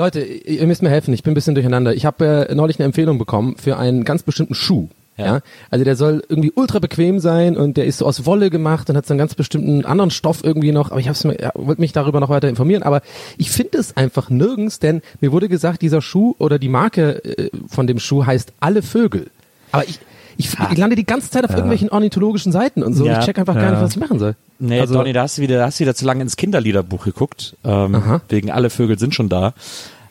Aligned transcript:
Leute, 0.00 0.22
ihr 0.22 0.66
müsst 0.66 0.80
mir 0.80 0.88
helfen, 0.88 1.12
ich 1.12 1.22
bin 1.22 1.32
ein 1.32 1.34
bisschen 1.34 1.54
durcheinander. 1.54 1.94
Ich 1.94 2.06
habe 2.06 2.46
äh, 2.48 2.54
neulich 2.54 2.78
eine 2.78 2.86
Empfehlung 2.86 3.18
bekommen 3.18 3.56
für 3.58 3.76
einen 3.76 4.04
ganz 4.04 4.22
bestimmten 4.22 4.54
Schuh. 4.54 4.88
Ja. 5.18 5.26
Ja. 5.26 5.40
Also 5.68 5.84
der 5.84 5.94
soll 5.94 6.24
irgendwie 6.26 6.52
ultra 6.54 6.78
bequem 6.78 7.18
sein 7.18 7.54
und 7.54 7.76
der 7.76 7.84
ist 7.84 7.98
so 7.98 8.06
aus 8.06 8.24
Wolle 8.24 8.48
gemacht 8.48 8.88
und 8.88 8.96
hat 8.96 9.04
so 9.04 9.12
einen 9.12 9.18
ganz 9.18 9.34
bestimmten 9.34 9.84
anderen 9.84 10.10
Stoff 10.10 10.42
irgendwie 10.42 10.72
noch. 10.72 10.90
Aber 10.90 11.00
ich 11.00 11.08
hab's 11.10 11.24
mir, 11.24 11.38
ja, 11.38 11.50
wollte 11.54 11.82
mich 11.82 11.92
darüber 11.92 12.18
noch 12.18 12.30
weiter 12.30 12.48
informieren. 12.48 12.82
Aber 12.82 13.02
ich 13.36 13.50
finde 13.50 13.76
es 13.76 13.94
einfach 13.94 14.30
nirgends, 14.30 14.78
denn 14.78 15.02
mir 15.20 15.32
wurde 15.32 15.50
gesagt, 15.50 15.82
dieser 15.82 16.00
Schuh 16.00 16.34
oder 16.38 16.58
die 16.58 16.70
Marke 16.70 17.22
äh, 17.22 17.50
von 17.68 17.86
dem 17.86 17.98
Schuh 17.98 18.24
heißt 18.24 18.54
alle 18.58 18.80
Vögel. 18.80 19.26
Aber 19.70 19.84
ich, 19.86 19.98
ich, 20.40 20.50
ich 20.72 20.78
lande 20.78 20.96
die 20.96 21.04
ganze 21.06 21.30
Zeit 21.30 21.44
auf 21.44 21.50
irgendwelchen 21.50 21.88
ornithologischen 21.90 22.52
Seiten 22.52 22.82
und 22.82 22.94
so. 22.94 23.06
Ja. 23.06 23.18
Ich 23.20 23.24
check 23.26 23.38
einfach 23.38 23.54
gar 23.54 23.70
nicht, 23.70 23.80
was 23.82 23.92
ich 23.92 24.00
machen 24.00 24.18
soll. 24.18 24.34
Nee, 24.58 24.80
Also- 24.80 24.94
Donny, 24.94 25.12
da 25.12 25.22
hast 25.22 25.38
du 25.38 25.42
wieder, 25.42 25.58
da 25.58 25.66
hast 25.66 25.78
du 25.80 25.84
wieder 25.84 25.94
zu 25.94 26.04
lange 26.04 26.22
ins 26.22 26.36
Kinderliederbuch 26.36 27.04
geguckt. 27.04 27.56
Ähm, 27.64 27.94
Aha. 27.94 28.20
wegen 28.28 28.50
alle 28.50 28.70
Vögel 28.70 28.98
sind 28.98 29.14
schon 29.14 29.28
da. 29.28 29.54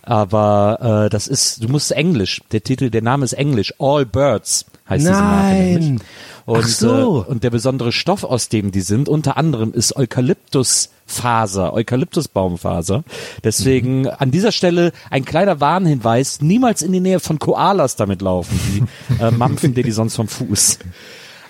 Aber 0.01 1.05
äh, 1.05 1.09
das 1.09 1.27
ist, 1.27 1.63
du 1.63 1.67
musst 1.67 1.91
Englisch. 1.91 2.41
Der 2.51 2.63
Titel, 2.63 2.89
der 2.89 3.01
Name 3.01 3.25
ist 3.25 3.33
Englisch. 3.33 3.73
All 3.79 4.05
Birds 4.05 4.65
heißt 4.89 5.01
diese 5.01 5.11
Marke 5.11 5.53
Nein. 5.57 5.73
nämlich. 5.79 6.01
Und, 6.49 6.63
Ach 6.63 6.67
so. 6.67 7.25
äh, 7.27 7.29
und 7.31 7.43
der 7.43 7.51
besondere 7.51 7.91
Stoff, 7.91 8.23
aus 8.23 8.49
dem 8.49 8.71
die 8.71 8.81
sind, 8.81 9.07
unter 9.07 9.37
anderem 9.37 9.71
ist 9.71 9.95
Eukalyptusfaser, 9.95 11.73
Eukalyptusbaumfaser. 11.73 13.03
Deswegen 13.43 14.07
an 14.07 14.31
dieser 14.31 14.51
Stelle 14.51 14.91
ein 15.11 15.25
kleiner 15.25 15.59
Warnhinweis, 15.59 16.41
niemals 16.41 16.81
in 16.81 16.91
die 16.91 16.99
Nähe 17.01 17.19
von 17.19 17.37
Koalas 17.39 17.95
damit 17.95 18.21
laufen. 18.23 18.59
Die 18.73 19.23
äh, 19.23 19.31
mampfen 19.37 19.73
dir 19.75 19.83
die 19.83 19.91
sonst 19.91 20.15
vom 20.15 20.27
Fuß. 20.27 20.79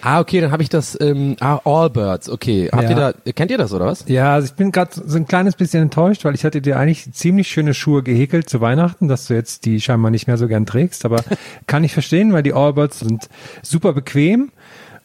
Ah, 0.02 0.22
okay, 0.22 0.40
dann 0.40 0.54
habe 0.54 0.64
ich 0.64 0.70
das, 0.70 0.98
ähm, 1.02 1.36
ah, 1.42 1.60
Allbirds, 1.66 2.30
okay. 2.30 2.70
Habt 2.72 2.84
Ja. 2.84 2.90
ihr 2.90 2.96
da, 2.96 3.32
kennt 3.34 3.52
ihr 3.52 3.58
das 3.58 3.74
oder 3.74 3.86
was? 3.86 4.06
Ja, 4.08 4.34
also 4.34 4.46
ich 4.46 4.54
bin 4.54 4.72
gerade 4.72 4.92
so 4.94 5.18
ein 5.18 5.28
kleines 5.28 5.56
bisschen 5.56 5.84
enttäuscht, 5.84 6.24
weil 6.24 6.36
ich 6.36 6.46
hatte 6.46 6.62
dir 6.62 6.78
eigentlich 6.80 7.12
ziemlich 7.12 7.50
schöne 7.50 7.74
Schuhe 7.74 8.02
gehäkelt 8.02 8.50
zu 8.50 8.62
Weihnachten, 8.62 9.10
dass 9.10 9.28
du 9.28 9.34
jetzt 9.34 9.66
die 9.66 9.82
scheinbar 9.82 10.10
nicht 10.10 10.26
mehr 10.28 10.38
so 10.38 10.48
gern 10.48 10.66
trägst, 10.66 11.04
aber 11.04 11.22
kann 11.68 11.84
ich 11.84 11.92
verstehen, 11.94 12.32
weil 12.32 12.44
die 12.44 12.54
Allbirds 12.54 13.00
sind 13.00 13.28
super 13.62 13.92
bequem 13.92 14.52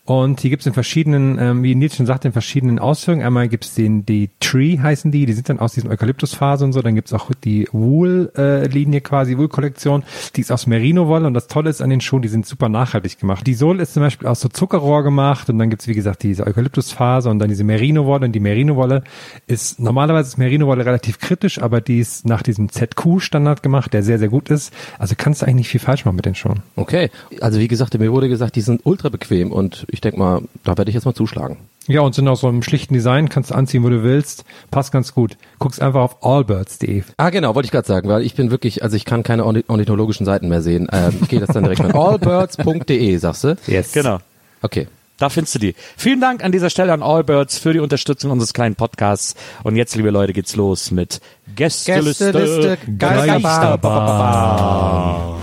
und 0.06 0.42
die 0.42 0.50
gibt's 0.50 0.66
in 0.66 0.74
verschiedenen, 0.74 1.38
ähm, 1.38 1.62
wie 1.62 1.74
Nils 1.74 1.96
schon 1.96 2.04
sagte, 2.04 2.28
in 2.28 2.32
verschiedenen 2.32 2.78
Ausführungen. 2.78 3.24
Einmal 3.24 3.48
gibt's 3.48 3.74
den, 3.74 4.04
die 4.04 4.30
Tree 4.38 4.78
heißen 4.78 5.10
die, 5.10 5.24
die 5.24 5.32
sind 5.32 5.48
dann 5.48 5.58
aus 5.58 5.72
diesem 5.72 5.90
Eukalyptusfaser 5.90 6.64
und 6.64 6.72
so, 6.72 6.82
dann 6.82 6.94
gibt's 6.94 7.12
auch 7.12 7.30
die 7.42 7.68
Wool-Linie 7.72 9.00
quasi, 9.00 9.38
Wool-Kollektion, 9.38 10.02
die 10.36 10.42
ist 10.42 10.52
aus 10.52 10.66
Merino-Wolle 10.66 11.26
und 11.26 11.34
das 11.34 11.46
Tolle 11.46 11.70
ist 11.70 11.80
an 11.80 11.90
den 11.90 12.00
Schuhen, 12.00 12.22
die 12.22 12.28
sind 12.28 12.46
super 12.46 12.68
nachhaltig 12.68 13.18
gemacht. 13.18 13.46
Die 13.46 13.54
Sohle 13.54 13.82
ist 13.82 13.94
zum 13.94 14.02
Beispiel 14.02 14.28
aus 14.28 14.40
so 14.40 14.48
Zuckerrohr 14.48 15.02
gemacht 15.02 15.48
und 15.48 15.58
dann 15.58 15.70
gibt's 15.70 15.88
wie 15.88 15.94
gesagt 15.94 16.22
diese 16.22 16.46
Eukalyptusfaser 16.46 17.30
und 17.30 17.38
dann 17.38 17.48
diese 17.48 17.64
Merino-Wolle 17.64 18.26
und 18.26 18.32
die 18.32 18.40
Merino-Wolle 18.40 19.04
ist, 19.46 19.80
normalerweise 19.80 20.28
ist 20.28 20.38
Merino-Wolle 20.38 20.84
relativ 20.84 21.18
kritisch, 21.18 21.62
aber 21.62 21.80
die 21.80 22.00
ist 22.00 22.26
nach 22.26 22.42
diesem 22.42 22.68
ZQ-Standard 22.68 23.62
gemacht, 23.62 23.94
der 23.94 24.02
sehr, 24.02 24.18
sehr 24.18 24.28
gut 24.28 24.50
ist. 24.50 24.72
Also 24.98 25.14
kannst 25.16 25.40
du 25.40 25.46
eigentlich 25.46 25.64
nicht 25.64 25.68
viel 25.70 25.80
falsch 25.80 26.04
machen 26.04 26.16
mit 26.16 26.26
den 26.26 26.34
Schuhen. 26.34 26.62
Okay. 26.76 27.10
Also 27.40 27.58
wie 27.58 27.68
gesagt, 27.68 27.98
mir 27.98 28.12
wurde 28.12 28.28
gesagt, 28.28 28.56
die 28.56 28.60
sind 28.60 28.82
ultra 28.84 29.08
bequem 29.08 29.50
und 29.50 29.86
ich 29.94 30.00
denk 30.02 30.18
mal, 30.18 30.42
da 30.64 30.76
werde 30.76 30.90
ich 30.90 30.94
jetzt 30.94 31.06
mal 31.06 31.14
zuschlagen. 31.14 31.56
Ja, 31.86 32.00
und 32.00 32.14
sind 32.14 32.26
auch 32.28 32.36
so 32.36 32.48
im 32.48 32.62
schlichten 32.62 32.94
Design, 32.94 33.28
kannst 33.28 33.50
du 33.50 33.54
anziehen, 33.54 33.84
wo 33.84 33.90
du 33.90 34.02
willst, 34.02 34.44
passt 34.70 34.90
ganz 34.92 35.12
gut. 35.14 35.36
Guckst 35.58 35.82
einfach 35.82 36.00
auf 36.00 36.24
allbirds.de. 36.24 37.02
Ah, 37.18 37.28
genau, 37.30 37.54
wollte 37.54 37.66
ich 37.66 37.72
gerade 37.72 37.86
sagen, 37.86 38.08
weil 38.08 38.22
ich 38.22 38.34
bin 38.34 38.50
wirklich, 38.50 38.82
also 38.82 38.96
ich 38.96 39.04
kann 39.04 39.22
keine 39.22 39.42
orni- 39.44 39.64
ornithologischen 39.68 40.24
Seiten 40.24 40.48
mehr 40.48 40.62
sehen. 40.62 40.88
Ähm, 40.92 41.18
ich 41.22 41.28
gehe 41.28 41.40
das 41.40 41.50
dann 41.50 41.64
direkt 41.64 41.82
mal. 41.82 41.92
Allbirds.de, 42.12 43.16
sagst 43.18 43.44
du? 43.44 43.56
Yes. 43.66 43.92
Genau. 43.92 44.18
Okay. 44.62 44.88
Da 45.18 45.28
findest 45.28 45.54
du 45.54 45.58
die. 45.60 45.74
Vielen 45.96 46.20
Dank 46.20 46.42
an 46.42 46.50
dieser 46.50 46.70
Stelle 46.70 46.92
an 46.92 47.00
Allbirds 47.02 47.58
für 47.58 47.72
die 47.72 47.78
Unterstützung 47.78 48.32
unseres 48.32 48.52
kleinen 48.52 48.74
Podcasts. 48.74 49.36
Und 49.62 49.76
jetzt, 49.76 49.94
liebe 49.94 50.10
Leute, 50.10 50.32
geht's 50.32 50.56
los 50.56 50.90
mit 50.90 51.20
Gästeliste, 51.54 52.32
Gästeliste 52.32 52.78
Geisterbahn. 52.98 55.36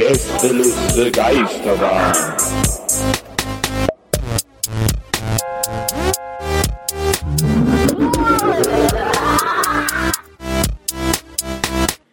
Gästeliste 0.00 1.10
Geisterbahn. 1.10 2.14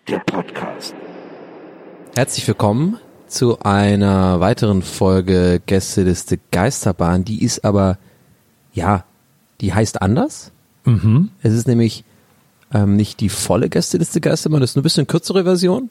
Der 0.06 0.20
Podcast. 0.20 0.96
Herzlich 2.14 2.46
willkommen 2.46 2.98
zu 3.30 3.58
einer 3.62 4.42
weiteren 4.42 4.82
Folge 4.82 5.62
Gästeliste 5.66 6.40
Geisterbahn. 6.52 7.24
Die 7.24 7.42
ist 7.42 7.64
aber, 7.64 7.98
ja, 8.74 9.06
die 9.62 9.74
heißt 9.74 10.02
anders. 10.02 10.52
Mhm. 10.84 11.30
Es 11.42 11.54
ist 11.54 11.70
nämlich 11.70 12.04
ähm, 12.74 12.98
nicht 12.98 13.22
die 13.22 13.30
volle 13.30 13.70
Gästeliste 13.70 14.20
Geisterbahn, 14.20 14.60
das 14.60 14.72
ist 14.72 14.76
eine 14.76 14.84
bisschen 14.84 15.08
kürzere 15.08 15.46
Version. 15.46 15.90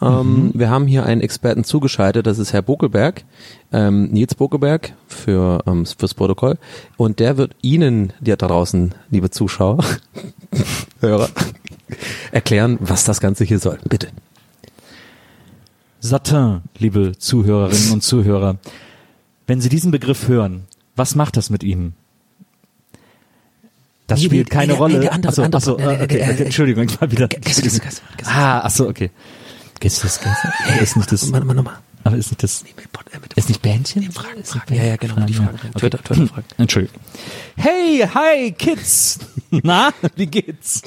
Ähm, 0.00 0.52
Wir 0.54 0.70
haben 0.70 0.86
hier 0.86 1.04
einen 1.06 1.20
Experten 1.20 1.64
zugeschaltet, 1.64 2.26
das 2.26 2.38
ist 2.38 2.52
Herr 2.52 2.62
Bokelberg, 2.62 3.24
ähm, 3.72 4.04
Nils 4.10 4.34
Bokelberg 4.34 4.92
für, 5.08 5.62
ähm, 5.66 5.86
fürs 5.86 6.14
Protokoll. 6.14 6.56
Und 6.96 7.18
der 7.18 7.36
wird 7.36 7.56
Ihnen, 7.62 8.12
die 8.20 8.30
da 8.30 8.36
draußen, 8.46 8.94
liebe 9.10 9.30
Zuschauer, 9.30 9.78
Hörer, 11.00 11.28
erklären, 12.32 12.78
was 12.80 13.04
das 13.04 13.20
Ganze 13.20 13.44
hier 13.44 13.58
soll. 13.58 13.78
Bitte. 13.88 14.08
Satin, 16.00 16.62
liebe 16.78 17.18
Zuhörerinnen 17.18 17.90
und 17.92 18.02
Zuhörer. 18.04 18.56
Wenn 19.48 19.60
Sie 19.60 19.68
diesen 19.68 19.90
Begriff 19.90 20.28
hören, 20.28 20.64
was 20.94 21.14
macht 21.16 21.36
das 21.36 21.50
mit 21.50 21.64
Ihnen? 21.64 21.94
Das 24.06 24.20
Nee, 24.20 24.26
spielt 24.26 24.48
keine 24.50 24.72
nee, 24.74 24.78
Rolle. 24.78 24.94
nee, 24.94 25.00
der 25.00 25.12
andere- 25.12 25.30
Achso, 25.32 25.42
andere- 25.42 25.58
achso, 25.58 25.76
äh, 25.76 25.96
äh, 26.00 26.04
okay, 26.04 26.18
äh, 26.18 26.32
okay, 26.32 26.44
Entschuldigung, 26.44 26.84
ich 26.84 27.00
war 27.00 27.10
wieder. 27.10 27.28
Ah, 28.24 28.60
achso, 28.60 28.88
okay. 28.88 29.10
Gästeliste 29.80 30.24
Geisterbahn. 30.24 30.54
Ja, 30.68 30.82
ist 30.82 30.96
nicht 30.96 31.12
das. 31.12 31.22
Nochmal, 31.22 31.40
nochmal, 31.40 31.56
nochmal. 31.56 31.78
Aber 32.04 32.16
ist 32.16 32.30
nicht 32.30 32.42
das. 32.42 32.64
Ist 33.36 33.48
nicht 33.48 33.62
Bändchen? 33.62 34.10
Fragen, 34.12 34.44
Fragen. 34.44 34.74
Ja, 34.74 34.84
ja, 34.84 34.96
genau, 34.96 35.24
die 35.26 35.34
Fragen. 35.34 35.58
Okay. 35.58 35.78
Twitter, 35.78 35.98
Twitter 36.02 36.26
Fragen. 36.26 36.46
Entschuldigung. 36.56 37.00
Hey, 37.56 38.08
hi, 38.14 38.52
Kids. 38.52 39.18
Na, 39.50 39.90
wie 40.16 40.26
geht's? 40.26 40.82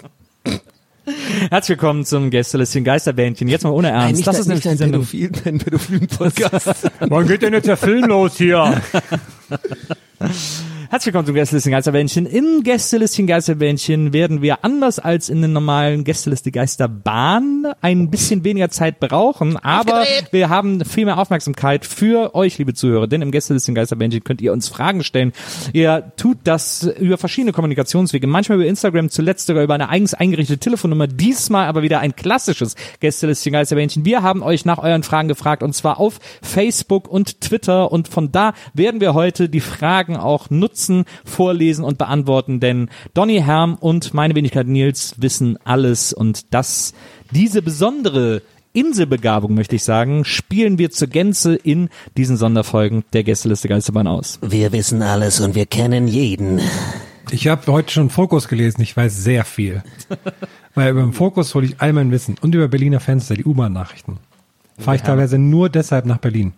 Herzlich 1.50 1.78
willkommen 1.78 2.06
zum 2.06 2.30
Gästelistchen 2.30 2.84
Geisterbändchen. 2.84 3.48
Jetzt 3.48 3.64
mal 3.64 3.72
ohne 3.72 3.90
Ernst. 3.90 4.26
das 4.28 4.40
ist 4.40 4.48
nämlich 4.48 4.64
die 4.64 4.76
Sendung. 4.76 5.06
Pädophil, 5.06 5.32
ein 5.46 5.58
pädophilen 5.58 6.08
Podcast. 6.08 6.92
Wann 7.00 7.28
geht 7.28 7.42
denn 7.42 7.54
jetzt 7.54 7.68
der 7.68 7.78
Film 7.78 8.06
los 8.06 8.38
hier? 8.38 8.82
Herzlich 10.92 11.14
willkommen 11.14 11.26
zum 11.26 11.36
Gästelistchen 11.36 11.72
Geisterbändchen. 11.72 12.26
Im 12.26 12.64
Gästelistchen 12.64 13.26
Geisterbändchen 13.26 14.12
werden 14.12 14.42
wir 14.42 14.66
anders 14.66 15.00
als 15.00 15.30
in 15.30 15.42
den 15.42 15.54
normalen 15.54 16.04
Gästeliste 16.04 16.52
Geisterbahn 16.52 17.66
ein 17.80 18.12
bisschen 18.12 18.44
weniger 18.44 18.70
Zeit 18.70 19.00
brauchen, 19.00 19.56
aber 19.56 20.04
wir 20.32 20.50
haben 20.50 20.84
viel 20.84 21.06
mehr 21.06 21.18
Aufmerksamkeit 21.18 21.86
für 21.86 22.36
euch, 22.36 22.58
liebe 22.58 22.74
Zuhörer, 22.74 23.08
denn 23.08 23.22
im 23.22 23.32
Gästelistchen 23.32 23.74
Geisterbändchen 23.74 24.26
könnt 24.26 24.42
ihr 24.42 24.52
uns 24.52 24.68
Fragen 24.68 25.02
stellen. 25.06 25.32
Ihr 25.72 26.12
tut 26.18 26.40
das 26.44 26.84
über 26.84 27.18
verschiedene 27.18 27.54
Kommunikationswege, 27.54 28.28
manchmal 28.28 28.58
über 28.58 28.68
Instagram, 28.68 29.10
zuletzt 29.10 29.48
sogar 29.48 29.64
über 29.64 29.76
eine 29.76 29.88
eigens 29.88 30.14
eingerichtete 30.14 30.60
Telefonnummer, 30.60 31.08
diesmal 31.08 31.68
aber 31.68 31.84
wieder 31.84 32.02
ein 32.02 32.18
klassisches 32.18 32.76
Gästelistchen 33.00 33.54
Geisterbändchen. 33.54 34.04
Wir 34.04 34.24
haben 34.24 34.44
euch 34.44 34.66
nach 34.66 34.80
euren 34.80 35.04
Fragen 35.04 35.30
gefragt 35.30 35.64
und 35.64 35.74
zwar 35.74 36.02
auf 36.02 36.20
Facebook 36.42 37.08
und 37.08 37.40
Twitter 37.40 37.94
und 37.94 38.10
von 38.10 38.34
da 38.34 38.52
werden 38.74 39.00
wir 39.00 39.14
heute 39.14 39.48
die 39.48 39.62
Fragen 39.62 40.18
auch 40.18 40.50
nutzen, 40.50 40.81
vorlesen 41.26 41.84
und 41.84 41.98
beantworten, 41.98 42.60
denn 42.60 42.90
Donny 43.14 43.42
Herm 43.42 43.76
und 43.76 44.14
meine 44.14 44.36
Wenigkeit 44.36 44.68
Nils 44.68 45.16
wissen 45.18 45.58
alles 45.64 46.14
und 46.14 46.54
das, 46.54 46.94
diese 47.32 47.62
besondere 47.62 48.42
Inselbegabung, 48.74 49.54
möchte 49.54 49.76
ich 49.76 49.84
sagen, 49.84 50.24
spielen 50.24 50.78
wir 50.78 50.92
zur 50.92 51.10
Gänze 51.10 51.56
in 51.56 51.90
diesen 52.16 52.38
Sonderfolgen 52.38 53.04
der 53.12 53.24
Gästeliste 53.24 53.68
Geisterbahn 53.68 54.08
aus. 54.08 54.40
Wir 54.42 54.72
wissen 54.72 55.02
alles 55.02 55.42
und 55.42 55.56
wir 55.56 55.66
kennen 55.66 56.08
jeden. 56.08 56.62
Ich 57.32 57.48
habe 57.48 57.72
heute 57.72 57.92
schon 57.92 58.10
Fokus 58.10 58.48
gelesen, 58.48 58.82
ich 58.82 58.96
weiß 58.96 59.24
sehr 59.24 59.44
viel. 59.44 59.84
Weil 60.74 60.92
über 60.92 61.02
den 61.02 61.14
Fokus 61.14 61.54
hole 61.54 61.66
ich 61.66 61.76
all 61.80 61.92
mein 61.92 62.12
Wissen 62.12 62.36
und 62.42 62.56
über 62.56 62.70
Berliner 62.70 63.02
Fenster, 63.02 63.36
die 63.36 63.44
U-Bahn-Nachrichten. 63.44 64.18
Fahre 64.78 64.96
ich 64.96 65.04
teilweise 65.04 65.38
nur 65.38 65.70
deshalb 65.70 66.06
nach 66.06 66.18
Berlin. 66.18 66.54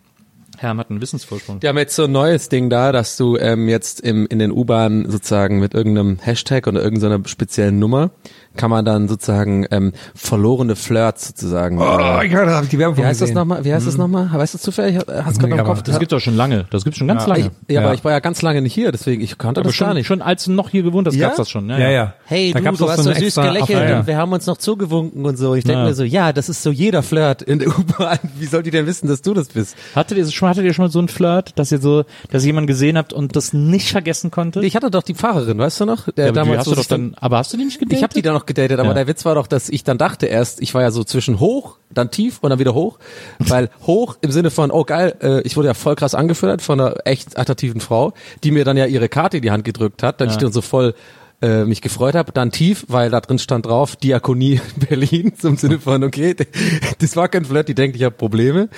Herm 0.63 0.79
hat 0.79 0.89
einen 0.89 1.01
Wissensvorsprung. 1.01 1.61
Wir 1.61 1.69
haben 1.69 1.77
jetzt 1.77 1.95
so 1.95 2.05
ein 2.05 2.11
neues 2.11 2.49
Ding 2.49 2.69
da, 2.69 2.91
dass 2.91 3.17
du 3.17 3.37
ähm, 3.37 3.67
jetzt 3.69 3.99
im, 4.01 4.25
in 4.27 4.39
den 4.39 4.51
U-Bahnen 4.51 5.09
sozusagen 5.11 5.59
mit 5.59 5.73
irgendeinem 5.73 6.17
Hashtag 6.21 6.65
oder 6.67 6.81
irgendeiner 6.81 7.19
speziellen 7.27 7.77
Nummer 7.79 8.11
kann 8.55 8.69
man 8.69 8.85
dann 8.85 9.07
sozusagen 9.07 9.65
ähm, 9.71 9.93
verlorene 10.13 10.75
Flirts 10.75 11.27
sozusagen. 11.29 11.79
Oh, 11.79 11.83
äh, 12.21 12.27
ich 12.27 12.33
habe 12.35 12.67
die 12.67 12.77
Werbung 12.77 12.97
wie 12.97 13.01
heißt 13.03 13.19
das 13.19 13.29
gesehen. 13.29 13.35
nochmal? 13.35 13.65
Wie 13.65 13.73
heißt 13.73 13.87
das 13.87 13.97
nochmal? 13.97 14.29
Weißt 14.31 14.53
du 14.53 14.57
zufällig? 14.59 14.97
Hast 15.07 15.41
du 15.41 15.47
Nee, 15.47 15.57
im 15.57 15.63
Kopf? 15.65 15.81
Das 15.81 15.97
gibt's 15.99 16.11
doch 16.11 16.19
schon 16.19 16.35
lange. 16.37 16.65
Das 16.69 16.83
gibt's 16.83 16.99
schon 16.99 17.07
ganz 17.07 17.23
ich, 17.23 17.27
lange. 17.27 17.41
ja, 17.43 17.49
Ja. 17.67 17.81
aber 17.81 17.93
ich 17.95 18.03
war 18.03 18.11
ja 18.11 18.19
ganz 18.19 18.41
lange 18.43 18.61
nicht 18.61 18.73
hier, 18.73 18.91
deswegen 18.91 19.21
ich 19.23 19.37
kannte 19.39 19.61
Aber 19.61 19.69
das 19.69 19.75
schon, 19.75 19.87
gar 19.87 19.93
nicht. 19.95 20.05
schon 20.07 20.21
als 20.21 20.45
du 20.45 20.51
noch 20.51 20.69
hier 20.69 20.83
gewohnt 20.83 21.07
hast, 21.07 21.15
Ja? 21.15 21.27
gab's 21.29 21.37
das 21.37 21.49
schon. 21.49 21.67
Ja, 21.69 21.77
ja. 21.89 22.13
Hey, 22.25 22.51
Da 22.53 22.59
du, 22.59 22.77
du 22.77 22.89
hast 22.89 23.03
so 23.03 23.11
süß 23.11 23.23
extra 23.23 23.47
gelächelt 23.47 23.79
Affäre. 23.79 23.99
und 24.01 24.07
wir 24.07 24.17
haben 24.17 24.31
uns 24.31 24.45
noch 24.45 24.57
zugewunken 24.57 25.25
und 25.25 25.37
so. 25.37 25.55
Ich 25.55 25.63
denke 25.63 25.79
Ja. 25.81 25.85
mir 25.87 25.93
so, 25.95 26.03
ja, 26.03 26.31
das 26.31 26.47
ist 26.47 26.61
so 26.61 26.69
jeder 26.69 27.01
Flirt 27.01 27.41
in 27.41 27.57
der 27.59 27.67
U-Bahn. 27.69 28.19
Wie 28.37 28.45
soll 28.45 28.61
die 28.61 28.71
denn 28.71 28.85
wissen, 28.85 29.07
dass 29.07 29.23
du 29.23 29.33
das 29.33 29.47
bist? 29.47 29.75
Hattet 29.95 30.17
ihr 30.19 30.27
schon, 30.29 30.47
hattet 30.53 30.65
ihr 30.65 30.73
schon 30.73 30.85
mal 30.85 30.91
so 30.91 30.99
einen 30.99 31.07
Flirt, 31.09 31.57
dass 31.59 31.71
ihr 31.71 31.79
so, 31.79 32.05
dass 32.31 32.43
ihr 32.43 32.47
jemanden 32.47 32.67
gesehen 32.67 32.97
habt 32.97 33.13
und 33.13 33.35
das 33.35 33.53
nicht 33.53 33.89
vergessen 33.91 34.31
konntet? 34.31 34.63
Ich 34.63 34.75
hatte 34.75 34.89
doch 34.91 35.03
die 35.03 35.13
Fahrerin, 35.13 35.57
weißt 35.57 35.81
du 35.81 35.85
noch? 35.85 36.09
Der 36.11 36.27
ja, 36.27 36.31
damals 36.31 36.59
hast 36.59 36.65
so 36.65 36.71
du 36.75 36.81
doch 36.81 36.87
dann- 36.87 37.15
aber 37.19 37.37
hast 37.37 37.51
du 37.53 37.57
die 37.57 37.65
nicht 37.65 37.79
gedatet? 37.79 37.97
ich 37.97 38.03
habe 38.03 38.13
die 38.13 38.21
dann 38.21 38.33
noch 38.33 38.45
gedatet, 38.45 38.79
aber 38.79 38.89
Ja. 38.89 38.93
der 38.95 39.07
Witz 39.07 39.25
war 39.25 39.35
doch, 39.35 39.47
dass 39.47 39.69
ich 39.69 39.83
dann 39.83 39.97
dachte 39.97 40.25
erst, 40.27 40.61
ich 40.61 40.73
war 40.73 40.81
ja 40.81 40.91
so 40.91 41.03
zwischen 41.03 41.39
hoch, 41.39 41.77
dann 41.91 42.09
tief 42.11 42.39
und 42.41 42.49
dann 42.49 42.59
wieder 42.59 42.73
hoch, 42.73 42.97
weil 43.39 43.69
hoch 43.85 44.17
im 44.21 44.31
Sinne 44.31 44.49
von, 44.51 44.71
oh 44.71 44.83
geil, 44.83 45.15
äh, 45.21 45.41
ich 45.41 45.57
wurde 45.57 45.67
ja 45.67 45.73
voll 45.73 45.95
krass 45.95 46.15
angefüttert 46.15 46.61
von 46.61 46.79
einer 46.79 46.95
echt 47.05 47.37
attraktiven 47.37 47.81
Frau, 47.81 48.13
die 48.43 48.51
mir 48.51 48.65
dann 48.65 48.77
ja 48.77 48.85
ihre 48.85 49.09
Karte 49.09 49.37
in 49.37 49.43
die 49.43 49.51
Hand 49.51 49.63
gedrückt 49.65 50.03
hat, 50.03 50.21
dann 50.21 50.29
ich 50.29 50.37
dann 50.37 50.51
so 50.51 50.61
voll 50.61 50.93
äh, 51.43 51.65
mich 51.65 51.81
gefreut 51.81 52.15
habe, 52.15 52.31
dann 52.31 52.51
tief, 52.51 52.85
weil 52.87 53.09
da 53.09 53.19
drin 53.19 53.37
stand 53.37 53.65
drauf, 53.65 53.97
Diakonie 53.97 54.61
Berlin, 54.89 55.33
im 55.43 55.57
Sinne 55.57 55.77
von, 55.77 56.03
okay, 56.03 56.35
das 56.99 57.15
war 57.17 57.27
kein 57.27 57.43
Flirt, 57.43 57.67
die 57.67 57.75
denkt, 57.75 57.97
ich 57.97 58.03
habe 58.03 58.15
Probleme. 58.15 58.69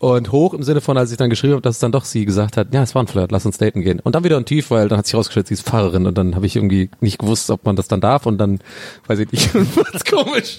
Und 0.00 0.32
hoch 0.32 0.52
im 0.52 0.64
Sinne 0.64 0.80
von, 0.80 0.98
als 0.98 1.12
ich 1.12 1.16
dann 1.16 1.30
geschrieben 1.30 1.52
habe, 1.52 1.62
dass 1.62 1.76
es 1.76 1.80
dann 1.80 1.92
doch 1.92 2.04
sie 2.04 2.24
gesagt 2.24 2.56
hat, 2.56 2.74
ja, 2.74 2.82
es 2.82 2.94
war 2.96 3.04
ein 3.04 3.06
Flirt, 3.06 3.30
lass 3.30 3.46
uns 3.46 3.58
daten 3.58 3.82
gehen. 3.82 4.00
Und 4.00 4.16
dann 4.16 4.24
wieder 4.24 4.36
ein 4.36 4.44
tief, 4.44 4.72
weil 4.72 4.88
dann 4.88 4.98
hat 4.98 5.06
sich 5.06 5.14
rausgestellt, 5.14 5.46
sie 5.46 5.54
ist 5.54 5.62
Pfarrerin 5.62 6.06
und 6.06 6.18
dann 6.18 6.34
habe 6.34 6.44
ich 6.44 6.56
irgendwie 6.56 6.90
nicht 7.00 7.20
gewusst, 7.20 7.50
ob 7.50 7.64
man 7.64 7.76
das 7.76 7.86
dann 7.86 8.00
darf 8.00 8.26
und 8.26 8.38
dann, 8.38 8.58
weiß 9.06 9.20
ich 9.20 9.30
nicht, 9.30 9.54
was 9.94 10.04
komisch. 10.04 10.58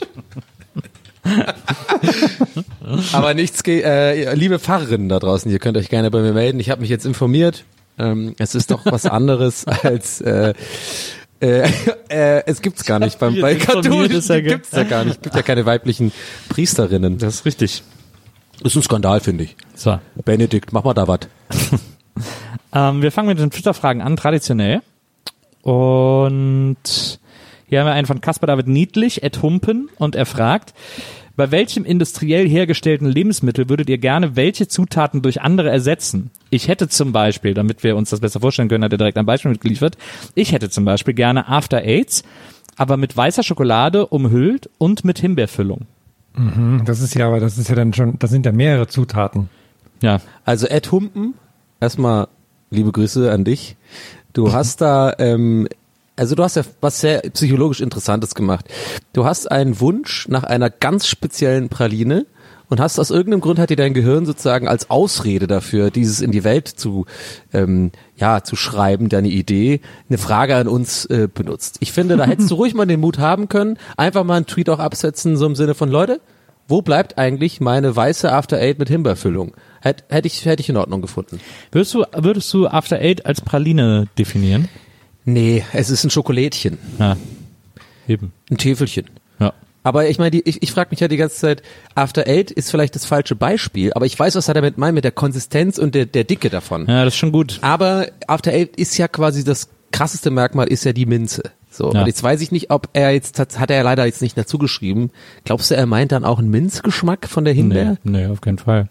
Aber 3.12 3.34
nichts, 3.34 3.64
ge 3.64 3.82
äh, 3.82 4.34
liebe 4.34 4.60
Pfarrerinnen 4.60 5.10
da 5.10 5.20
draußen, 5.20 5.52
ihr 5.52 5.60
könnt 5.60 5.76
euch 5.76 5.90
gerne 5.90 6.10
bei 6.10 6.22
mir 6.22 6.32
melden. 6.32 6.62
Ich 6.62 6.70
habe 6.70 6.80
mich 6.80 6.90
jetzt 6.90 7.06
informiert. 7.06 7.66
Ähm, 7.98 8.34
es 8.40 8.56
ist 8.56 8.72
doch 8.72 8.86
was 8.86 9.06
anderes 9.06 9.68
als 9.68 10.22
äh, 10.22 10.54
äh, 11.40 11.70
äh, 12.10 12.44
es 12.46 12.62
gibt's 12.62 12.86
gar 12.86 13.00
nicht 13.00 13.20
beim 13.20 13.40
bei 13.40 13.56
Katholischen 13.56 14.22
ja 14.36 14.42
gibt's 14.42 14.72
ja 14.72 14.84
gar 14.84 15.06
nicht, 15.06 15.22
gibt 15.22 15.36
ja 15.36 15.42
keine 15.42 15.66
weiblichen 15.66 16.12
Priesterinnen. 16.50 17.18
Das 17.18 17.28
Das 17.28 17.36
ist 17.36 17.46
richtig. 17.46 17.84
ist 18.64 18.76
ein 18.76 18.84
Skandal, 18.84 19.20
finde 19.20 19.46
ich. 19.46 19.56
So. 19.76 20.00
Benedikt, 20.26 20.74
mach 20.74 20.84
mal 20.84 20.94
da 20.94 21.08
was. 21.08 21.22
Ähm, 22.72 23.02
wir 23.02 23.12
fangen 23.12 23.30
mit 23.30 23.40
den 23.40 23.50
Twitter-Fragen 23.50 24.02
an, 24.02 24.16
traditionell. 24.16 24.82
Und 25.62 27.20
hier 27.68 27.80
haben 27.80 27.88
wir 27.88 27.94
einen 27.94 28.08
von 28.08 28.22
Caspar 28.22 28.48
David 28.48 28.68
Niedlich, 28.68 29.24
Ed 29.24 29.42
Humpen, 29.42 29.90
und 29.98 30.16
er 30.16 30.26
fragt, 30.26 30.74
bei 31.40 31.52
welchem 31.52 31.86
industriell 31.86 32.50
hergestellten 32.50 33.08
Lebensmittel 33.08 33.70
würdet 33.70 33.90
ihr 33.90 33.98
gerne 33.98 34.36
welche 34.36 34.68
Zutaten 34.68 35.22
durch 35.22 35.42
andere 35.42 35.70
ersetzen? 35.70 36.32
Ich 36.50 36.68
hätte 36.68 36.90
zum 36.90 37.14
Beispiel, 37.14 37.54
damit 37.54 37.82
wir 37.82 37.96
uns 37.96 38.10
das 38.10 38.20
besser 38.20 38.42
vorstellen 38.42 38.68
können, 38.68 38.84
hat 38.84 38.92
er 38.92 38.98
direkt 38.98 39.18
ein 39.18 39.26
Beispiel 39.26 39.52
mitgeliefert, 39.52 39.98
ich 40.36 40.52
hätte 40.52 40.70
zum 40.70 40.84
Beispiel 40.84 41.14
gerne 41.14 41.48
After 41.48 41.82
Aids, 41.82 42.24
aber 42.76 42.98
mit 42.98 43.16
weißer 43.16 43.44
Schokolade 43.44 44.08
umhüllt 44.08 44.70
und 44.80 45.06
mit 45.06 45.20
Himbeerfüllung. 45.20 45.88
Das 46.84 47.00
ist 47.00 47.16
ja, 47.16 47.28
aber 47.28 47.40
das 47.40 47.58
ist 47.58 47.70
ja 47.70 47.76
dann 47.76 47.94
schon, 47.94 48.20
das 48.20 48.32
sind 48.32 48.46
ja 48.46 48.52
mehrere 48.52 48.88
Zutaten. 48.88 49.50
Ja, 50.02 50.20
Also 50.44 50.68
Ed 50.68 50.92
Humpen, 50.92 51.36
erstmal 51.80 52.28
liebe 52.70 52.92
Grüße 52.92 53.32
an 53.32 53.46
dich. 53.46 53.78
Du 54.34 54.52
hast 54.52 54.82
da, 54.82 55.14
ähm, 55.20 55.70
also 56.20 56.36
du 56.36 56.44
hast 56.44 56.56
ja 56.56 56.64
was 56.82 57.00
sehr 57.00 57.22
psychologisch 57.22 57.80
Interessantes 57.80 58.36
gemacht. 58.36 58.66
Du 59.14 59.26
hast 59.26 59.50
einen 59.50 59.80
Wunsch 59.80 60.28
nach 60.28 60.44
einer 60.44 60.70
ganz 60.70 61.08
speziellen 61.08 61.70
Praline 61.70 62.26
und 62.68 62.80
hast 62.80 63.00
aus 63.00 63.10
irgendeinem 63.10 63.42
Grund 63.42 63.58
hat 63.58 63.70
dir 63.70 63.78
dein 63.78 63.94
Gehirn 63.94 64.26
sozusagen 64.26 64.68
als 64.68 64.90
Ausrede 64.90 65.48
dafür, 65.48 65.90
dieses 65.90 66.22
in 66.22 66.32
die 66.32 66.44
Welt 66.44 66.68
zu, 66.68 67.06
ähm, 67.54 67.92
ja, 68.18 68.44
zu 68.44 68.56
schreiben, 68.56 69.10
deine 69.10 69.30
Idee, 69.30 69.80
eine 70.10 70.18
Frage 70.18 70.56
an 70.56 70.68
uns 70.68 71.06
äh, 71.06 71.30
benutzt. 71.34 71.78
Ich 71.80 71.94
finde, 71.94 72.18
da 72.18 72.26
hättest 72.26 72.52
du 72.52 72.56
ruhig 72.60 72.74
mal 72.74 72.86
den 72.86 73.00
Mut 73.00 73.18
haben 73.18 73.48
können, 73.50 73.78
einfach 73.98 74.24
mal 74.24 74.36
einen 74.36 74.46
Tweet 74.46 74.70
auch 74.70 74.80
absetzen, 74.80 75.38
so 75.38 75.46
im 75.46 75.56
Sinne 75.56 75.74
von, 75.74 75.90
Leute, 75.90 76.22
wo 76.68 76.84
bleibt 76.84 77.18
eigentlich 77.18 77.62
meine 77.62 77.96
weiße 77.96 78.32
After 78.32 78.58
Eight 78.58 78.78
mit 78.78 78.90
Himbeerfüllung? 78.90 79.56
Hätte 79.82 80.04
hätt 80.10 80.26
ich, 80.28 80.46
hätte 80.46 80.62
ich 80.62 80.70
in 80.70 80.78
Ordnung 80.78 81.02
gefunden. 81.02 81.40
würdest 81.72 81.96
du, 81.96 82.04
würdest 82.14 82.54
du 82.54 82.68
After 82.68 83.00
Eight 83.00 83.26
als 83.26 83.42
Praline 83.42 84.08
definieren? 84.20 84.68
Nee, 85.26 85.64
es 85.74 85.90
ist 85.90 86.04
ein 86.04 86.10
Schokolädchen, 86.10 86.78
Ja, 86.98 87.18
eben. 88.08 88.32
ein 88.50 88.58
Täfelchen. 88.58 89.06
Ja. 89.40 89.54
Aber 89.84 90.10
ich 90.10 90.18
meine, 90.18 90.32
die- 90.32 90.48
ich, 90.48 90.64
ich 90.64 90.72
frage 90.72 90.90
mich 90.92 91.00
ja 91.00 91.08
die 91.08 91.18
ganze 91.18 91.36
Zeit, 91.38 91.62
After 91.96 92.26
Eight 92.28 92.52
ist 92.52 92.72
vielleicht 92.72 92.96
das 92.96 93.06
falsche 93.06 93.36
Beispiel, 93.36 93.94
aber 93.94 94.06
ich 94.06 94.18
weiß, 94.18 94.36
was 94.36 94.48
er 94.48 94.54
damit 94.54 94.78
meint 94.78 94.96
mit 94.96 95.04
der 95.04 95.12
Konsistenz 95.12 95.78
und 95.78 95.94
der, 95.96 96.06
der 96.06 96.24
Dicke 96.24 96.50
davon. 96.50 96.88
Ja, 96.88 97.06
das 97.06 97.14
ist 97.14 97.20
schon 97.20 97.32
gut. 97.32 97.60
Aber 97.62 98.08
After 98.28 98.52
Eight 98.52 98.76
ist 98.78 98.98
ja 98.98 99.08
quasi 99.08 99.44
das 99.44 99.70
krasseste 99.92 100.32
Merkmal, 100.32 100.68
ist 100.68 100.84
ja 100.84 100.94
die 100.94 101.06
Minze. 101.06 101.44
So, 101.72 101.94
Ja. 101.94 102.02
und 102.02 102.08
jetzt 102.08 102.24
weiß 102.24 102.42
ich 102.42 102.52
nicht, 102.52 102.72
ob 102.72 102.90
er 102.94 103.12
jetzt, 103.12 103.38
hat 103.40 103.60
hat 103.60 103.70
er 103.70 103.84
leider 103.84 104.06
jetzt 104.06 104.22
nicht 104.24 104.38
dazu 104.38 104.58
geschrieben. 104.58 105.12
Glaubst 105.44 105.70
du, 105.70 105.76
er 105.76 105.86
meint 105.86 106.12
dann 106.12 106.26
auch 106.26 106.40
einen 106.40 106.50
Minzgeschmack 106.50 107.28
von 107.28 107.46
der 107.46 107.54
Himbeer? 107.54 107.98
Nee, 108.04 108.20
nee, 108.24 108.26
auf 108.26 108.42
keinen 108.42 108.58
Fall. 108.58 108.90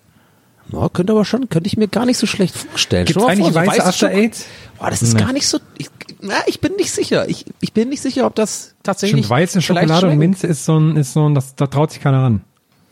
Ja, 0.70 0.88
könnte 0.90 1.12
aber 1.12 1.24
schon, 1.24 1.48
könnte 1.48 1.66
ich 1.66 1.76
mir 1.76 1.88
gar 1.88 2.04
nicht 2.06 2.18
so 2.18 2.26
schlecht 2.26 2.54
vorstellen. 2.54 3.06
Gibt's 3.06 3.24
eigentlich 3.24 3.52
vor, 3.52 3.64
so 3.64 3.68
weiße 3.70 3.84
After 3.84 4.08
Schoko- 4.08 4.16
Eight? 4.16 4.36
Boah, 4.78 4.90
das 4.90 5.02
ist 5.02 5.14
Nee. 5.14 5.20
gar 5.20 5.32
nicht 5.32 5.46
so. 5.48 5.58
Ich, 5.78 5.88
na, 6.20 6.34
ich 6.46 6.60
bin 6.60 6.74
nicht 6.76 6.90
sicher. 6.92 7.28
Ich, 7.28 7.44
ich 7.60 7.72
bin 7.72 7.88
nicht 7.88 8.02
sicher, 8.02 8.26
ob 8.26 8.34
das 8.34 8.74
tatsächlich. 8.82 9.26
Stimmt, 9.26 9.30
weiße 9.30 9.62
Schokolade 9.62 10.08
und. 10.08 10.18
Minze 10.18 10.46
ist 10.46 10.64
so 10.64 10.78
ein, 10.78 10.96
ist 10.96 11.12
so 11.12 11.28
ein, 11.28 11.34
das, 11.34 11.54
da 11.54 11.66
traut 11.66 11.92
sich 11.92 12.00
keiner 12.00 12.22
ran. 12.22 12.42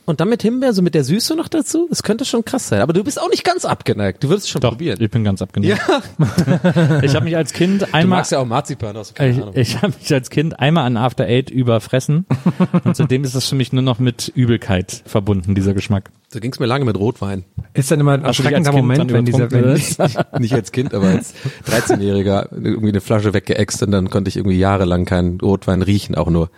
Und 0.06 0.20
dann 0.20 0.28
mit 0.28 0.40
Himbeer, 0.40 0.72
so 0.72 0.82
mit 0.82 0.94
der 0.94 1.02
Süße 1.02 1.34
noch 1.34 1.48
dazu. 1.48 1.88
Das 1.90 2.04
könnte 2.04 2.24
schon 2.24 2.44
krass 2.44 2.68
sein. 2.68 2.80
Aber 2.80 2.92
du 2.92 3.02
bist 3.02 3.20
auch 3.20 3.28
nicht 3.28 3.42
ganz 3.42 3.64
abgeneigt. 3.64 4.22
Du 4.22 4.28
würdest 4.28 4.46
es 4.46 4.50
schon 4.50 4.60
Doch, 4.60 4.70
probieren. 4.70 4.98
ich 5.00 5.10
bin 5.10 5.24
ganz 5.24 5.42
abgeneigt. 5.42 5.80
Ich 7.02 7.14
habe 7.14 7.24
mich 7.24 7.36
als 7.36 7.52
Kind 7.52 7.82
Du 7.82 7.94
einmal 7.94 8.18
magst 8.18 8.32
ja 8.32 8.38
auch 8.38 8.46
Marzipan 8.46 8.96
aus. 8.96 9.14
Keine 9.14 9.32
ich, 9.32 9.42
Ahnung. 9.42 9.54
ich 9.56 9.82
habe 9.82 9.92
mich 9.98 10.12
als 10.12 10.30
Kind 10.30 10.58
einmal 10.60 10.84
an 10.84 10.96
After 10.96 11.24
Eight 11.24 11.50
überfressen 11.50 12.26
und 12.84 12.96
seitdem 12.96 13.24
ist 13.24 13.34
das 13.34 13.48
für 13.48 13.54
mich 13.54 13.72
nur 13.72 13.82
noch 13.82 13.98
mit 13.98 14.30
Übelkeit 14.34 15.02
verbunden, 15.06 15.54
dieser 15.54 15.74
Geschmack. 15.74 16.10
So 16.28 16.40
ging's 16.40 16.58
mir 16.58 16.66
lange 16.66 16.84
mit 16.84 16.98
Rotwein. 16.98 17.44
Ist 17.74 17.90
dann 17.90 18.00
immer 18.00 18.12
ein 18.12 18.24
Hast 18.24 18.38
du 18.38 18.42
dich 18.42 18.54
als 18.54 18.66
erschreckender 18.66 18.82
Moment, 18.82 19.12
wenn 19.12 19.24
dieser, 19.24 19.50
wenn, 19.50 19.64
oder? 19.64 20.26
Nicht 20.40 20.54
als 20.54 20.72
Kind, 20.72 20.94
aber 20.94 21.08
als 21.08 21.34
13-Jähriger 21.68 22.48
irgendwie 22.52 22.88
eine 22.88 23.00
Flasche 23.00 23.34
weggeext 23.34 23.82
und 23.82 23.90
dann 23.90 24.10
konnte 24.10 24.28
ich 24.28 24.36
irgendwie 24.36 24.58
jahrelang 24.58 25.04
keinen 25.04 25.40
Rotwein 25.40 25.82
riechen, 25.82 26.14
auch 26.14 26.30
nur. 26.30 26.50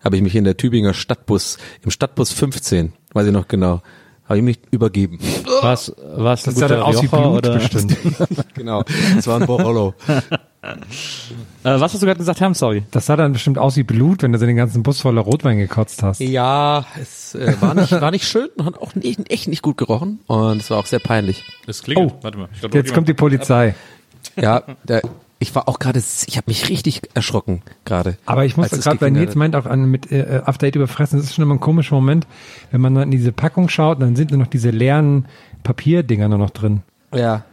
Habe 0.00 0.16
ich 0.16 0.22
mich 0.22 0.36
in 0.36 0.44
der 0.44 0.56
Tübinger 0.56 0.94
Stadtbus, 0.94 1.58
im 1.82 1.90
Stadtbus 1.90 2.32
15, 2.32 2.92
weiß 3.12 3.26
ich 3.26 3.32
noch 3.32 3.48
genau, 3.48 3.82
habe 4.28 4.38
ich 4.38 4.44
mich 4.44 4.58
übergeben. 4.70 5.18
Was, 5.62 5.94
was 6.14 6.42
das 6.42 6.56
sah 6.56 6.68
dann 6.68 6.82
aus 6.82 7.02
wie 7.02 7.06
Blut 7.06 7.38
oder, 7.38 7.54
bestimmt. 7.54 7.96
genau. 8.54 8.84
Das 9.16 9.26
war 9.26 9.40
ein 9.40 9.46
Borollo. 9.46 9.94
äh, 10.06 10.74
was 11.62 11.94
hast 11.94 12.02
du 12.02 12.06
gerade 12.06 12.18
gesagt, 12.18 12.40
Herr? 12.40 12.52
Sorry. 12.52 12.84
Das 12.90 13.06
sah 13.06 13.16
dann 13.16 13.32
bestimmt 13.32 13.56
aus 13.58 13.76
wie 13.76 13.84
Blut, 13.84 14.22
wenn 14.22 14.32
du 14.32 14.38
so 14.38 14.44
den 14.44 14.56
ganzen 14.56 14.82
Bus 14.82 15.00
voller 15.00 15.22
Rotwein 15.22 15.56
gekotzt 15.56 16.02
hast. 16.02 16.20
Ja, 16.20 16.84
es 17.00 17.34
äh, 17.36 17.56
war, 17.60 17.74
nicht, 17.74 17.90
war 17.90 18.10
nicht 18.10 18.28
schön, 18.28 18.50
hat 18.62 18.76
auch 18.76 18.94
nicht, 18.94 19.32
echt 19.32 19.48
nicht 19.48 19.62
gut 19.62 19.78
gerochen 19.78 20.20
und 20.26 20.60
es 20.60 20.70
war 20.70 20.78
auch 20.78 20.86
sehr 20.86 21.00
peinlich. 21.00 21.42
Das 21.66 21.82
klingelt. 21.82 22.12
Oh. 22.12 22.18
Warte 22.20 22.36
mal. 22.36 22.48
Ich 22.52 22.60
glaub, 22.60 22.74
Jetzt 22.74 22.92
kommt 22.92 23.08
die 23.08 23.14
Polizei. 23.14 23.74
Ja, 24.36 24.62
der, 24.84 25.00
ich 25.40 25.54
war 25.54 25.68
auch 25.68 25.78
gerade, 25.78 25.98
ich 26.00 26.36
habe 26.36 26.44
mich 26.48 26.68
richtig 26.68 27.02
erschrocken 27.14 27.62
gerade. 27.84 28.16
Aber 28.26 28.44
ich 28.44 28.56
muss 28.56 28.70
gerade, 28.70 29.00
weil 29.00 29.10
Nils 29.12 29.34
meint 29.34 29.54
auch 29.54 29.66
an 29.66 29.90
mit 29.90 30.10
äh, 30.10 30.42
After 30.44 30.66
Eight 30.66 30.76
überfressen, 30.76 31.18
das 31.18 31.26
ist 31.28 31.34
schon 31.34 31.42
immer 31.44 31.54
ein 31.54 31.60
komischer 31.60 31.94
Moment, 31.94 32.26
wenn 32.72 32.80
man 32.80 32.94
dann 32.94 33.04
in 33.04 33.10
diese 33.12 33.32
Packung 33.32 33.68
schaut, 33.68 34.02
dann 34.02 34.16
sind 34.16 34.30
nur 34.32 34.40
noch 34.40 34.48
diese 34.48 34.70
leeren 34.70 35.26
Papierdinger 35.62 36.28
nur 36.28 36.38
noch 36.38 36.50
drin. 36.50 36.82
Ja. 37.14 37.44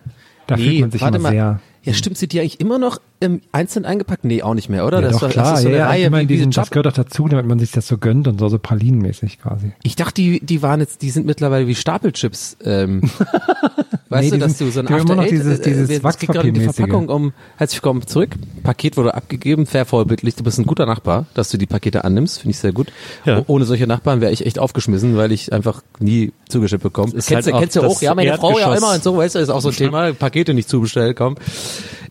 Da 0.47 0.57
fühlt 0.57 0.81
man 0.81 0.91
sich 0.91 1.01
immer 1.01 1.19
mal. 1.19 1.31
sehr. 1.31 1.59
Ja, 1.83 1.93
stimmt, 1.93 2.17
sind 2.17 2.33
die 2.33 2.39
eigentlich 2.39 2.59
immer 2.59 2.79
noch 2.79 2.99
im 3.19 3.41
einzeln 3.51 3.85
eingepackt? 3.85 4.25
Nee, 4.25 4.41
auch 4.41 4.55
nicht 4.55 4.69
mehr, 4.69 4.87
oder? 4.87 5.01
Ja, 5.03 5.09
doch, 5.11 5.21
war- 5.21 5.29
klar, 5.29 5.53
ist 5.53 5.61
so 5.61 5.69
ja, 5.69 5.87
eine 5.87 6.01
ja, 6.01 6.09
Reihe 6.09 6.21
wie- 6.23 6.25
diesen, 6.25 6.49
das 6.49 6.71
gehört 6.71 6.87
auch 6.87 6.93
dazu, 6.93 7.27
damit 7.27 7.45
man 7.45 7.59
sich 7.59 7.71
das 7.71 7.85
so 7.87 7.99
gönnt 7.99 8.27
und 8.27 8.39
so, 8.39 8.49
so 8.49 8.57
pralinenmäßig 8.57 9.39
quasi. 9.39 9.71
Ich 9.83 9.95
dachte, 9.95 10.15
die, 10.19 10.39
die 10.43 10.63
waren 10.63 10.79
jetzt, 10.79 11.03
die 11.03 11.11
sind 11.11 11.27
mittlerweile 11.27 11.67
wie 11.67 11.75
Stapelchips. 11.75 12.57
Ähm, 12.63 13.01
weißt 14.09 14.23
Nee, 14.25 14.29
du, 14.31 14.37
dass 14.37 14.57
du 14.57 14.69
so 14.69 14.79
ein 14.81 14.85
die 14.87 14.93
haben 14.93 15.01
immer 15.01 15.15
noch 15.15 15.23
After 15.23 15.35
Eight, 15.35 15.41
dieses- 15.45 15.59
äh, 15.59 15.63
dieses 15.63 15.89
wir- 15.89 16.05
es 16.05 16.17
geht 16.19 16.29
gerade 16.31 16.47
um 16.47 16.53
die. 16.53 16.61
Verpackung 16.61 17.09
um, 17.09 17.33
herzlich 17.57 17.77
willkommen 17.81 18.05
zurück. 18.05 18.29
Paket 18.63 18.97
wurde 18.97 19.15
abgegeben, 19.15 19.65
sehr 19.65 19.85
vorbildlich. 19.85 20.35
Du 20.35 20.43
bist 20.43 20.59
ein 20.59 20.65
guter 20.65 20.85
Nachbar, 20.85 21.25
dass 21.33 21.49
du 21.49 21.57
die 21.57 21.65
Pakete 21.65 22.03
annimmst, 22.03 22.39
finde 22.39 22.51
ich 22.51 22.59
sehr 22.59 22.71
gut. 22.71 22.91
Ja. 23.25 23.39
Oh- 23.39 23.43
Ohne 23.47 23.65
solche 23.65 23.87
Nachbarn 23.87 24.21
wäre 24.21 24.31
ich 24.31 24.45
echt 24.45 24.59
aufgeschmissen, 24.59 25.17
weil 25.17 25.31
ich 25.31 25.51
einfach 25.53 25.81
nie 25.99 26.31
zugeschickt 26.49 26.83
bekomme. 26.83 27.11
Kennst 27.13 27.31
halt 27.31 27.47
du, 27.47 27.51
kennst 27.51 27.75
du 27.75 27.81
auch 27.81 28.01
ja, 28.01 28.13
meine 28.15 28.35
Frau 28.37 28.51
ja 28.51 28.65
Erdgeschoss. 28.65 28.77
immer 28.83 28.93
und 28.95 29.03
so, 29.03 29.17
weißt 29.17 29.35
du, 29.35 29.39
ist 29.39 29.49
auch 29.49 29.61
so 29.61 29.69
ein 29.69 29.75
Thema, 29.77 30.13
Pakete 30.13 30.53
nicht 30.53 30.69
zubestellt, 30.69 31.15
komm. 31.17 31.35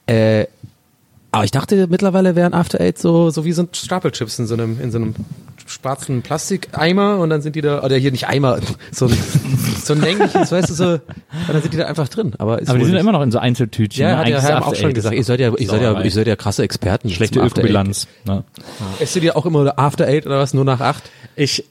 Äh, 0.07 0.47
aber 1.31 1.45
ich 1.45 1.51
dachte, 1.51 1.87
mittlerweile 1.89 2.37
wären 2.37 2.55
After 2.55 2.81
Eight 2.81 2.99
so, 2.99 3.31
so 3.31 3.45
wie 3.45 3.53
so 3.53 3.63
ein 3.63 3.69
Stapelchips 3.73 4.39
in 4.39 4.47
so 4.47 4.55
einem, 4.55 4.81
in 4.81 4.93
so 4.93 4.99
einem 4.99 5.15
schwarzen 5.67 6.23
Plastikeimer 6.23 7.19
und 7.19 7.31
dann 7.31 7.43
sind 7.43 7.57
die 7.57 7.61
da, 7.61 7.83
oder 7.83 7.97
hier 7.97 8.11
nicht 8.11 8.29
Eimer, 8.29 8.59
so 8.93 9.07
ein, 9.07 9.17
so 9.83 9.95
ein 9.95 10.01
längliches, 10.01 10.53
weißt 10.53 10.71
du, 10.71 10.75
so, 10.75 10.85
und 10.93 11.01
dann 11.49 11.63
sind 11.63 11.73
die 11.73 11.79
da 11.79 11.87
einfach 11.87 12.09
drin. 12.09 12.33
Aber, 12.39 12.61
ist 12.61 12.69
Aber 12.69 12.79
die 12.79 12.85
sind 12.85 12.95
nicht. 12.95 13.03
immer 13.03 13.13
noch 13.13 13.23
in 13.23 13.31
so 13.31 13.39
Einzeltütchen. 13.39 14.03
ja, 14.03 14.13
ne? 14.13 14.19
hat 14.19 14.29
ja 14.29 14.39
ist 14.39 14.45
Herr 14.45 14.67
auch 14.67 14.75
schon 14.75 14.95
gesagt, 14.95 15.15
ihr 15.15 15.25
seid 15.25 15.41
ja, 15.41 15.55
ihr 15.57 15.69
seid 15.69 15.83
ja, 15.83 16.01
ihr 16.01 16.11
seid 16.11 16.27
ja 16.27 16.37
krasse 16.37 16.63
Experten. 16.63 17.11
Schlechte. 17.11 17.41
Ökobilanz. 17.41 18.07
Ne? 18.25 18.45
Esst 19.01 19.17
du 19.17 19.21
dir 19.21 19.37
auch 19.37 19.47
immer 19.47 19.79
After 19.79 20.07
Eight 20.07 20.27
oder 20.27 20.39
was, 20.39 20.55
nur 20.55 20.65
nach 20.65 20.81
acht? 20.81 21.05
Ich, 21.37 21.65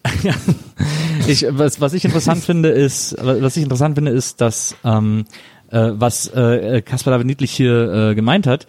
ich 1.27 1.45
was, 1.49 1.79
was 1.79 1.93
ich 1.93 2.05
interessant 2.05 2.43
finde 2.43 2.69
ist, 2.69 3.15
was 3.19 3.55
ich 3.57 3.63
interessant 3.63 3.95
finde 3.95 4.11
ist, 4.11 4.41
dass 4.41 4.75
ähm, 4.83 5.25
äh, 5.73 5.91
was 5.93 6.27
äh, 6.27 6.81
Kaspar 6.81 7.17
da 7.17 7.23
niedlich 7.23 7.51
hier 7.51 8.11
äh, 8.11 8.15
gemeint 8.15 8.47
hat. 8.47 8.67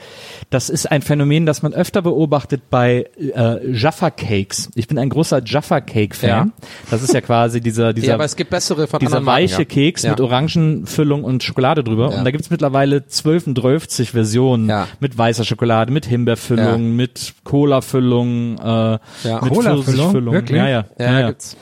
Das 0.51 0.71
ist 0.71 0.91
ein 0.91 1.03
Phänomen, 1.03 1.47
das 1.47 1.63
man 1.63 1.75
öfter 1.75 2.03
beobachtet 2.03 2.63
bei 2.71 3.07
äh, 3.19 3.71
Jaffa 3.71 4.11
Cakes. 4.11 4.71
Ich 4.75 4.89
bin 4.89 4.99
ein 4.99 5.11
großer 5.11 5.43
Jaffa 5.45 5.81
Cake 5.81 6.17
Fan. 6.17 6.29
Ja. 6.29 6.47
Das 6.91 7.03
ist 7.03 7.13
ja 7.13 7.21
quasi 7.21 7.61
dieser 7.61 7.93
dieser 7.95 8.09
Ja, 8.09 8.15
aber 8.15 8.25
es 8.25 8.37
gibt 8.37 8.51
bessere 8.51 8.87
von 8.87 8.99
dieser 9.01 9.19
anderen 9.19 9.25
Marken, 9.25 9.43
weiche 9.45 9.59
ja. 9.63 9.65
Keks 9.65 10.03
ja. 10.03 10.11
mit 10.11 10.21
Orangenfüllung 10.21 11.25
und 11.25 11.43
Schokolade 11.43 11.85
drüber. 11.85 12.11
Ja. 12.11 12.19
Und 12.19 12.25
da 12.25 12.31
gibt's 12.31 12.51
mittlerweile 12.51 13.07
12 13.07 13.47
und 13.49 13.59
12 13.59 14.11
Versionen 14.11 14.69
Ja. 14.69 14.89
mit 15.01 15.17
weißer 15.17 15.45
Schokolade, 15.45 15.93
mit 15.93 16.07
Himbeerfüllung, 16.07 16.65
Ja. 16.65 16.77
mit 16.79 17.35
Cola-Füllung, 17.45 18.59
äh, 18.59 18.63
Ja. 18.65 18.99
mit 19.25 19.53
Cola-Füllung? 19.53 19.85
Pfirsichfüllung. 19.85 20.35
Wirklich? 20.35 20.59
Ja, 20.59 20.69
ja. 20.69 20.85
Ja, 20.99 21.05
ja, 21.05 21.21
ja. 21.21 21.27
gibt's. 21.29 21.57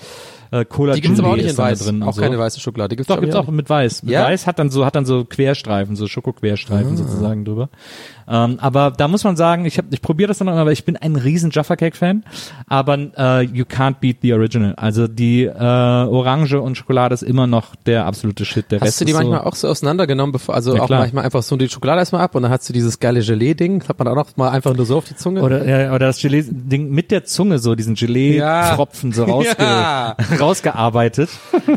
Äh, 0.52 0.64
Cola 0.66 0.92
Die 0.94 1.00
gibt's 1.00 1.18
aber 1.18 1.30
auch 1.30 1.37
nicht 1.37 1.49
in 1.49 1.56
weiß. 1.56 1.85
drin. 1.87 2.02
auch 2.02 2.12
so. 2.12 2.21
keine 2.21 2.38
weiße 2.38 2.61
Schokolade. 2.61 2.90
Die 2.90 2.97
gibt's 2.97 3.09
Doch, 3.09 3.18
gibt's 3.21 3.35
ich, 3.35 3.40
auch 3.40 3.49
mit 3.49 3.68
Weiß. 3.71 4.02
Mit 4.02 4.12
Ja? 4.12 4.25
Weiß 4.25 4.47
hat 4.47 4.59
dann 4.59 4.68
so, 4.71 4.85
hat 4.85 4.94
dann 4.94 5.06
so 5.06 5.25
Querstreifen, 5.25 5.97
so 5.97 6.06
Schoko-Querstreifen 6.06 6.92
Ah. 6.92 6.97
sozusagen 6.97 7.44
drüber. 7.47 7.71
Ähm, 8.28 8.58
aber 8.60 8.90
da 8.90 9.08
muss 9.08 9.24
man 9.24 9.36
sagen, 9.36 9.64
ich 9.64 9.78
hab, 9.78 9.86
ich 9.92 10.00
probiere 10.02 10.28
das 10.28 10.38
dann 10.38 10.46
noch, 10.46 10.54
aber 10.56 10.72
ich 10.72 10.84
bin 10.84 10.96
ein 10.96 11.16
riesen 11.16 11.50
Jaffa 11.50 11.76
Cake 11.76 11.96
Fan. 11.96 12.24
Aber 12.68 12.96
äh, 13.16 13.42
you 13.42 13.64
can't 13.64 13.96
beat 14.00 14.18
the 14.22 14.32
original. 14.32 14.74
Also 14.76 15.08
die 15.08 15.44
äh, 15.44 15.52
Orange 15.52 16.60
und 16.60 16.76
Schokolade 16.76 17.14
ist 17.14 17.22
immer 17.22 17.46
noch 17.46 17.74
der 17.76 18.06
absolute 18.06 18.44
Shit. 18.44 18.70
Der 18.70 18.80
Hast 18.80 18.86
Rest 18.88 19.00
du 19.00 19.04
die 19.06 19.12
manchmal 19.12 19.40
so, 19.40 19.46
auch 19.46 19.54
so 19.54 19.68
auseinandergenommen, 19.68 20.32
bevor, 20.32 20.54
also 20.54 20.74
Ja, 20.76 20.82
auch 20.82 20.86
klar. 20.86 21.00
manchmal 21.00 21.24
einfach 21.24 21.42
so 21.42 21.56
die 21.56 21.68
Schokolade 21.68 21.98
erstmal 22.00 22.22
ab 22.22 22.34
und 22.34 22.42
dann 22.42 22.50
hast 22.52 22.68
du 22.68 22.72
dieses 22.72 22.98
geile 23.00 23.20
Gelee-Ding, 23.20 23.80
das 23.80 23.88
hat 23.88 23.98
man 23.98 24.08
auch 24.08 24.14
noch 24.14 24.36
mal 24.36 24.50
einfach 24.50 24.74
nur 24.74 24.86
so 24.86 24.98
auf 24.98 25.04
die 25.06 25.16
Zunge. 25.16 25.42
oder, 25.42 25.66
ja, 25.66 25.88
oder 25.94 26.06
das 26.06 26.18
Gelee-Ding 26.20 26.90
mit 26.90 27.10
der 27.10 27.24
Zunge 27.24 27.58
so, 27.58 27.74
diesen 27.74 27.94
Gelee-Tropfen 27.94 29.12
so 29.12 29.24
rausge 29.32 29.56
Ja. 29.58 30.16
rausgearbeitet 30.40 31.30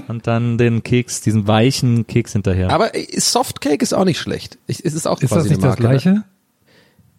und 0.08 0.28
dann 0.28 0.58
den 0.58 0.84
Keks, 0.84 1.22
diesen 1.22 1.48
weichen 1.48 2.08
Keks 2.08 2.34
hinterher. 2.34 2.70
Aber 2.72 2.96
äh, 2.96 3.06
Softcake 3.20 3.82
ist 3.82 3.94
auch 3.94 4.06
nicht 4.06 4.20
schlecht. 4.20 4.58
Ich, 4.68 4.84
es 4.84 4.94
ist 4.94 5.08
auch 5.08 5.22
Ist 5.22 5.30
quasi 5.30 5.50
das 5.50 5.58
nicht 5.58 5.64
eine 5.66 5.74
das 5.76 5.80
Marke, 5.80 5.82
gleiche? 6.02 6.10
Ne? 6.20 6.24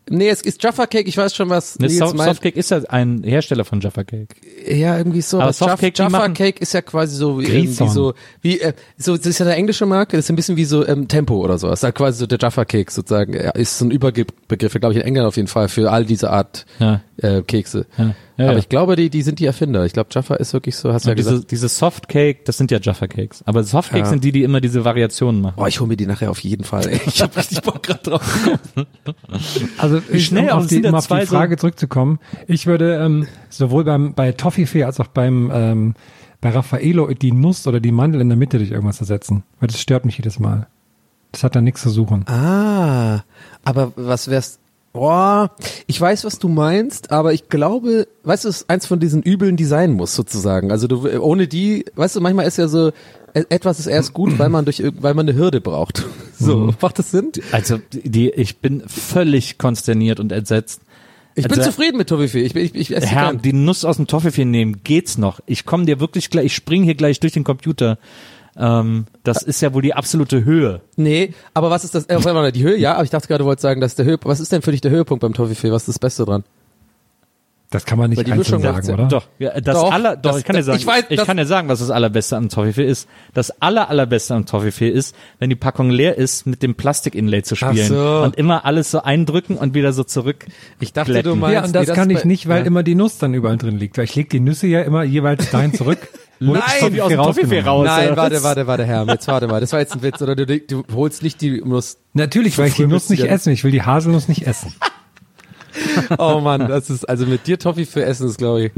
Nee, 0.09 0.29
es 0.29 0.41
ist 0.41 0.63
Jaffa 0.63 0.87
Cake, 0.87 1.09
ich 1.09 1.17
weiß 1.17 1.35
schon, 1.35 1.49
was 1.51 1.79
Ne, 1.81 1.89
Nils 1.89 1.99
meint. 2.15 2.31
Softcake 2.31 2.57
ist 2.57 2.71
ja 2.71 2.79
ein 2.89 3.23
Hersteller 3.25 3.65
von 3.65 3.81
Jaffa 3.81 4.05
Cake. 4.05 4.37
Ja, 4.69 4.97
irgendwie 4.99 5.21
so. 5.21 5.39
Aber 5.39 5.47
Jaffa, 5.47 5.71
Softcake, 5.71 5.99
Jaffa 5.99 6.11
machen- 6.11 6.35
Cake 6.35 6.61
ist 6.61 6.75
ja 6.75 6.81
quasi 6.83 7.17
so 7.17 7.41
wie, 7.41 7.47
irgendwie 7.47 7.89
so 7.89 8.15
wie 8.41 8.61
äh, 8.61 8.73
so 8.97 9.17
das 9.17 9.27
ist 9.27 9.39
ja 9.41 9.47
eine 9.47 9.57
englische 9.57 9.85
Marke, 9.87 10.17
das 10.17 10.27
ist 10.27 10.31
ein 10.31 10.37
bisschen 10.37 10.57
wie 10.57 10.65
so 10.65 10.87
ähm, 10.87 11.09
Tempo 11.09 11.37
oder 11.43 11.59
so. 11.59 11.69
Das 11.69 11.81
ist 11.81 11.83
halt 11.85 11.95
quasi 11.97 12.19
so 12.21 12.27
der 12.27 12.39
Jaffa 12.41 12.65
Cake 12.65 12.91
sozusagen. 12.93 13.33
Ist 13.35 13.79
so 13.79 13.85
ein 13.85 13.91
Überbegriff, 13.91 14.75
glaube 14.75 14.95
ich, 14.95 15.01
in 15.01 15.07
England 15.07 15.27
auf 15.27 15.37
jeden 15.37 15.49
Fall 15.49 15.69
für 15.69 15.91
all 15.91 16.05
diese 16.05 16.31
Art 16.31 16.67
Ja. 16.79 17.01
Äh, 17.19 17.43
Kekse. 17.43 17.87
Ja. 17.99 18.15
Ja, 18.39 18.45
Aber 18.45 18.53
ja. 18.53 18.59
ich 18.59 18.69
glaube, 18.69 18.97
die 18.97 19.09
die 19.09 19.23
sind 19.23 19.39
die 19.39 19.47
Erfinder. 19.47 19.87
Ich 19.87 19.95
glaube, 19.95 20.11
Jaffa 20.13 20.35
ist 20.35 20.53
wirklich 20.53 20.77
so, 20.77 20.93
hast 20.93 21.07
du 21.07 21.09
ja 21.11 21.15
diese, 21.15 21.31
gesagt. 21.31 21.51
diese 21.51 21.69
Softcake, 21.69 22.45
das 22.45 22.59
sind 22.59 22.71
ja 22.71 22.79
Jaffa 22.81 23.07
Cakes. 23.07 23.43
Aber 23.47 23.65
Softcakes 23.65 24.09
Ja. 24.09 24.11
sind 24.11 24.25
die, 24.25 24.33
die 24.33 24.43
immer 24.43 24.61
diese 24.61 24.85
Variationen 24.85 25.41
machen. 25.41 25.55
Oh, 25.57 25.65
ich 25.67 25.81
hole 25.81 25.89
mir 25.89 25.97
die 25.97 26.05
nachher 26.07 26.31
auf 26.31 26.41
jeden 26.41 26.65
Fall. 26.65 26.87
Ey. 26.87 27.01
Ich 27.07 27.23
habe 27.23 27.35
richtig 27.37 27.63
Bock 27.63 27.83
gerade 27.83 28.03
drauf. 28.03 28.49
Also 29.79 30.03
Wie 30.09 30.17
ich, 30.19 30.27
schnell, 30.27 30.51
um 30.51 30.59
auf 30.59 30.67
die, 30.67 30.85
um 30.85 30.95
auf 30.95 31.07
die 31.07 31.21
so- 31.21 31.27
Frage 31.27 31.57
zurückzukommen, 31.57 32.19
ich 32.47 32.67
würde 32.67 32.97
ähm, 32.97 33.27
sowohl 33.49 33.85
beim 33.85 34.15
bei 34.15 34.33
Toffifee 34.33 34.85
als 34.85 35.01
auch 35.01 35.07
beim 35.09 35.51
ähm, 35.53 35.95
bei 36.41 36.51
Raffaello 36.51 37.09
die 37.15 37.33
Nuss 37.33 37.67
oder 37.67 37.81
die 37.81 37.93
Mandel 37.93 38.21
in 38.21 38.29
der 38.29 38.37
Mitte 38.37 38.59
durch 38.59 38.71
irgendwas 38.71 39.01
ersetzen, 39.01 39.43
weil 39.61 39.69
das 39.69 39.81
stört 39.81 40.05
mich 40.05 40.19
jedes 40.19 40.39
Mal. 40.39 40.67
Das 41.33 41.43
hat 41.45 41.57
da 41.57 41.61
nichts 41.61 41.83
zu 41.83 41.91
suchen. 41.91 42.25
Ah, 42.29 43.23
aber 43.65 43.93
was 43.97 44.29
wär's? 44.29 44.59
Boah, 44.97 45.51
ich 45.87 46.01
weiß, 46.01 46.25
was 46.25 46.39
du 46.39 46.49
meinst, 46.49 47.11
aber 47.11 47.33
ich 47.35 47.49
glaube, 47.51 48.09
weißt 48.25 48.45
du, 48.45 48.49
es 48.49 48.57
ist 48.63 48.71
eins 48.71 48.87
von 48.87 48.99
diesen 48.99 49.23
übeln, 49.23 49.57
die 49.57 49.67
sein 49.67 49.93
muss, 49.93 50.15
sozusagen. 50.15 50.71
Also 50.73 50.87
du, 50.89 51.07
ohne 51.21 51.47
die, 51.49 51.85
weißt 51.95 52.17
du, 52.17 52.21
manchmal 52.21 52.47
ist 52.47 52.57
ja 52.57 52.67
so, 52.67 52.89
e- 53.35 53.45
etwas 53.51 53.79
ist 53.79 53.87
erst 53.89 54.15
gut, 54.15 54.39
weil 54.39 54.49
man 54.49 54.65
durch, 54.65 54.83
weil 55.01 55.13
man 55.15 55.29
eine 55.29 55.39
Hürde 55.39 55.61
braucht. 55.61 56.05
So, 56.39 56.71
macht 56.83 56.99
das 56.99 57.11
Sinn? 57.13 57.33
Also 57.51 57.79
die, 57.91 58.29
ich 58.29 58.59
bin 58.59 58.83
völlig 58.87 59.57
konsterniert 59.57 60.21
und 60.21 60.33
entsetzt. 60.33 60.83
Ich 61.35 61.45
bin 61.49 61.59
Also- 61.59 61.71
zufrieden 61.71 61.97
mit 61.97 62.11
Toffifee. 62.11 62.43
Ich, 62.43 62.55
ich, 62.55 62.75
ich 62.75 62.95
esse 62.95 63.07
Herr, 63.07 63.33
die 63.33 63.55
Nuss 63.55 63.87
aus 63.87 63.97
dem 63.97 64.07
Toffifee 64.07 64.45
nehmen, 64.45 64.83
geht's 64.85 65.17
noch? 65.17 65.41
Ich 65.47 65.65
komme 65.65 65.87
dir 65.87 65.99
wirklich 65.99 66.29
gleich, 66.29 66.45
ich 66.47 66.55
spring 66.55 66.83
hier 66.85 66.95
gleich 66.95 67.21
durch 67.21 67.33
den 67.33 67.43
Computer. 67.45 67.99
Ähm, 68.59 69.07
das 69.23 69.43
ist 69.43 69.61
ja 69.61 69.75
wohl 69.75 69.83
die 69.83 69.95
absolute 69.95 70.45
Höhe. 70.45 70.81
Nee, 70.97 71.35
aber 71.55 71.71
was 71.71 71.85
ist 71.85 71.95
das? 71.95 72.07
Äh, 72.07 72.19
mal, 72.19 72.53
die 72.53 72.63
Höhe, 72.63 72.77
ja, 72.79 72.95
aber 72.95 73.05
ich 73.05 73.11
dachte 73.11 73.29
gerade, 73.29 73.41
du 73.41 73.45
wolltest 73.47 73.63
sagen, 73.63 73.81
dass 73.81 73.95
der 73.97 74.05
Höhe. 74.07 74.19
Was 74.23 74.41
ist 74.41 74.51
denn 74.53 74.63
für 74.63 74.71
dich 74.73 74.81
der 74.81 74.91
Höhepunkt 74.91 75.21
beim 75.21 75.35
Toffifee? 75.35 75.71
Was 75.73 75.83
ist 75.83 75.89
das 75.89 75.99
Beste 75.99 76.25
dran? 76.25 76.45
Das 77.69 77.85
kann 77.85 77.99
man 77.99 78.11
nicht 78.11 78.21
einzeln 78.21 78.39
Mischung 78.39 78.63
sagen, 78.63 78.91
oder? 78.93 79.09
Doch, 79.09 79.27
ja, 79.41 79.61
das 79.61 79.75
Doch, 79.75 79.91
aller, 79.93 80.15
doch, 80.17 80.31
das- 80.31 80.39
ich 80.39 80.45
kann 80.45 80.55
dir 80.55 80.61
das- 80.61 80.67
sagen, 80.67 80.79
ich 80.79 80.87
weiß, 80.87 81.05
ich 81.09 81.17
das- 81.17 81.27
kann 81.27 81.37
dir 81.37 81.47
sagen, 81.47 81.69
was 81.69 81.81
das 81.81 81.91
allerbeste 81.91 82.37
am 82.37 82.49
Toffifee 82.49 82.87
ist. 82.87 83.09
Das 83.35 83.61
aller, 83.61 83.91
allerbeste 83.91 84.35
am 84.37 84.47
Toffifee 84.47 84.89
ist, 84.89 85.17
wenn 85.41 85.51
die 85.51 85.57
Packung 85.57 85.91
leer 85.91 86.17
ist, 86.17 86.47
mit 86.47 86.63
dem 86.63 86.77
Plastik-Inlay 86.77 87.43
zu 87.43 87.57
spielen. 87.57 87.89
so. 87.89 88.21
Und 88.23 88.37
immer 88.37 88.65
alles 88.65 88.93
so 88.93 89.03
eindrücken 89.03 89.57
und 89.59 89.75
wieder 89.75 89.93
so 89.93 90.05
zurück. 90.05 90.47
Ich 90.79 90.93
dachte, 90.93 91.11
Glätten. 91.11 91.33
du 91.33 91.37
meinst, 91.37 91.55
Ja, 91.55 91.65
und 91.65 91.75
das 91.75 91.89
nee, 91.89 91.95
kann 91.95 92.11
ist 92.11 92.21
ich 92.21 92.25
nicht, 92.25 92.49
weil 92.49 92.61
ja. 92.61 92.67
immer 92.67 92.85
die 92.85 92.95
Nuss 92.95 93.19
dann 93.19 93.35
überall 93.35 93.57
drin 93.57 93.79
liegt. 93.79 93.99
Weil 93.99 94.05
ich 94.05 94.15
lege 94.15 94.29
die 94.29 94.41
Nüsse 94.41 94.69
ja 94.69 94.83
immer 94.83 95.03
jeweils 95.03 95.51
dahin 95.51 95.75
zurück. 95.75 95.99
Nein, 96.39 96.63
wie 96.93 97.01
aus 97.01 97.09
dem 97.09 97.19
Toffifee 97.19 97.61
raus. 97.61 97.87
Nein, 97.87 98.17
warte, 98.17 98.43
warte, 98.43 98.67
warte, 98.67 98.85
Herr, 98.85 99.07
jetzt 99.07 99.27
warte 99.29 99.47
mal. 99.47 99.61
Das 99.61 99.73
war 99.73 99.81
jetzt 99.81 99.95
ein 99.95 100.03
Witz, 100.03 100.21
oder 100.21 100.37
du, 100.37 100.47
du 100.47 100.85
holst 100.95 101.23
nicht 101.23 101.41
die 101.41 101.63
Nuss. 101.65 101.99
Natürlich, 102.13 102.59
weil 102.59 102.69
ich 102.69 102.75
die 102.75 102.87
Nuss 102.87 103.09
nicht 103.09 103.21
ja- 103.25 103.27
essen. 103.27 103.53
Ich 103.53 103.65
will 103.65 103.71
die 103.71 103.83
Haselnuss 103.83 104.29
nicht 104.29 104.47
essen. 104.47 104.75
Oh 106.17 106.41
Mann, 106.41 106.69
das 106.69 106.89
ist, 106.89 107.07
also 107.07 107.27
mit 107.27 107.47
dir 107.47 107.59
Toffee 107.59 107.85
für 107.85 108.03
Essen 108.03 108.27
ist, 108.29 108.39
glaube 108.39 108.65
ich, 108.65 108.73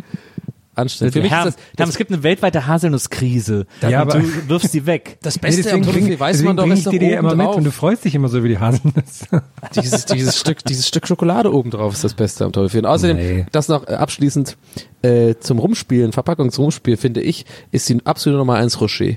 anstrengend. 0.78 1.12
Für 1.14 1.20
mich 1.22 1.30
Herr, 1.30 1.46
ist 1.48 1.58
das, 1.58 1.64
Herr, 1.76 1.88
es 1.88 1.96
gibt 1.96 2.10
eine 2.12 2.22
weltweite 2.22 2.66
Haselnusskrise. 2.66 3.66
Ja, 3.82 4.02
und 4.02 4.10
aber- 4.12 4.18
du 4.20 4.48
wirfst 4.48 4.72
sie 4.72 4.86
weg. 4.86 5.18
das 5.22 5.36
Nee, 5.36 5.40
Beste 5.42 5.72
am 5.72 5.82
Toffee, 5.82 6.00
bring, 6.00 6.20
weiß 6.20 6.36
deswegen 6.38 6.54
man 6.54 6.56
doch, 6.56 6.66
ich 6.74 6.84
dir 6.84 6.98
die 6.98 7.06
oben 7.06 7.14
immer 7.14 7.34
mit 7.34 7.46
drauf. 7.46 7.56
und 7.56 7.64
du 7.64 7.70
freust 7.72 8.04
dich 8.04 8.14
immer 8.14 8.28
so 8.28 8.38
über 8.38 8.48
die 8.48 8.58
Haselnuss. 8.58 9.26
Dieses, 9.74 10.04
dieses 10.06 10.38
Stück, 10.38 10.64
dieses 10.64 10.86
Stück 10.88 11.06
Schokolade 11.06 11.52
oben 11.52 11.70
drauf 11.70 11.92
ist 11.92 12.04
das 12.04 12.14
Beste 12.14 12.44
am 12.44 12.52
Toffee. 12.52 12.78
Und 12.78 12.86
außerdem, 12.86 13.16
Nee. 13.16 13.46
das 13.52 13.68
noch 13.68 13.86
äh, 13.86 13.92
abschließend, 13.94 14.56
äh, 15.02 15.34
zum 15.40 15.58
Rumspielen, 15.58 16.12
Verpackungsrumspiel, 16.12 16.96
finde 16.96 17.20
ich, 17.20 17.44
ist 17.72 17.88
die 17.88 17.98
absolute 18.04 18.38
Nummer 18.38 18.54
eins 18.54 18.80
Rocher. 18.80 19.14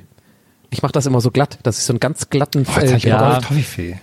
Ich 0.70 0.82
mache 0.82 0.91
das 0.91 1.06
immer 1.06 1.22
so 1.22 1.32
glatt, 1.32 1.60
dass 1.63 1.77
ich 1.77 1.84
so 1.84 1.94
einen 1.94 2.00
ganz 2.00 2.30
glatten, 2.30 2.63
Boah, 2.63 2.75
jetzt 2.82 2.89
äh, 2.89 2.91
hab 2.91 2.98
ich 2.98 3.03
ja. 3.03 3.34
ja. 3.34 3.39
Toffifee. 3.41 4.00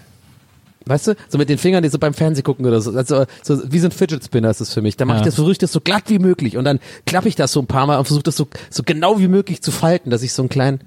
Weißt 0.89 1.09
du, 1.09 1.15
so 1.29 1.39
mit 1.39 1.49
den 1.49 1.59
Fingern, 1.59 1.83
die 1.83 1.89
so 1.89 1.99
beim 1.99 2.15
Fernsehen 2.15 2.45
gucken 2.45 2.65
oder 2.67 2.81
so, 2.81 2.93
also 2.93 3.25
so 3.43 3.61
wie 3.73 3.79
so 3.79 3.89
ein 3.89 3.93
Fidget 3.93 4.25
Spinner 4.25 4.51
ist 4.51 4.61
das 4.61 4.73
für 4.75 4.83
mich. 4.83 4.97
Da 4.97 5.05
mache 5.05 5.17
Ja. 5.19 5.21
ich 5.23 5.27
das, 5.27 5.35
versuche 5.37 5.53
ich 5.53 5.59
das 5.59 5.73
so 5.73 5.81
glatt 5.81 6.05
wie 6.09 6.19
möglich 6.19 6.57
und 6.57 6.65
dann 6.65 6.81
klappe 7.07 7.29
ich 7.29 7.35
das 7.37 7.53
so 7.53 7.61
ein 7.61 7.67
paar 7.67 7.87
Mal 7.87 7.99
und 7.99 8.05
versuche 8.07 8.23
das 8.25 8.37
so, 8.37 8.49
so 8.71 8.83
genau 8.85 9.19
wie 9.21 9.29
möglich 9.29 9.63
zu 9.63 9.71
falten, 9.71 10.11
dass 10.11 10.23
ich 10.23 10.33
so 10.33 10.43
einen 10.43 10.49
kleinen, 10.49 10.81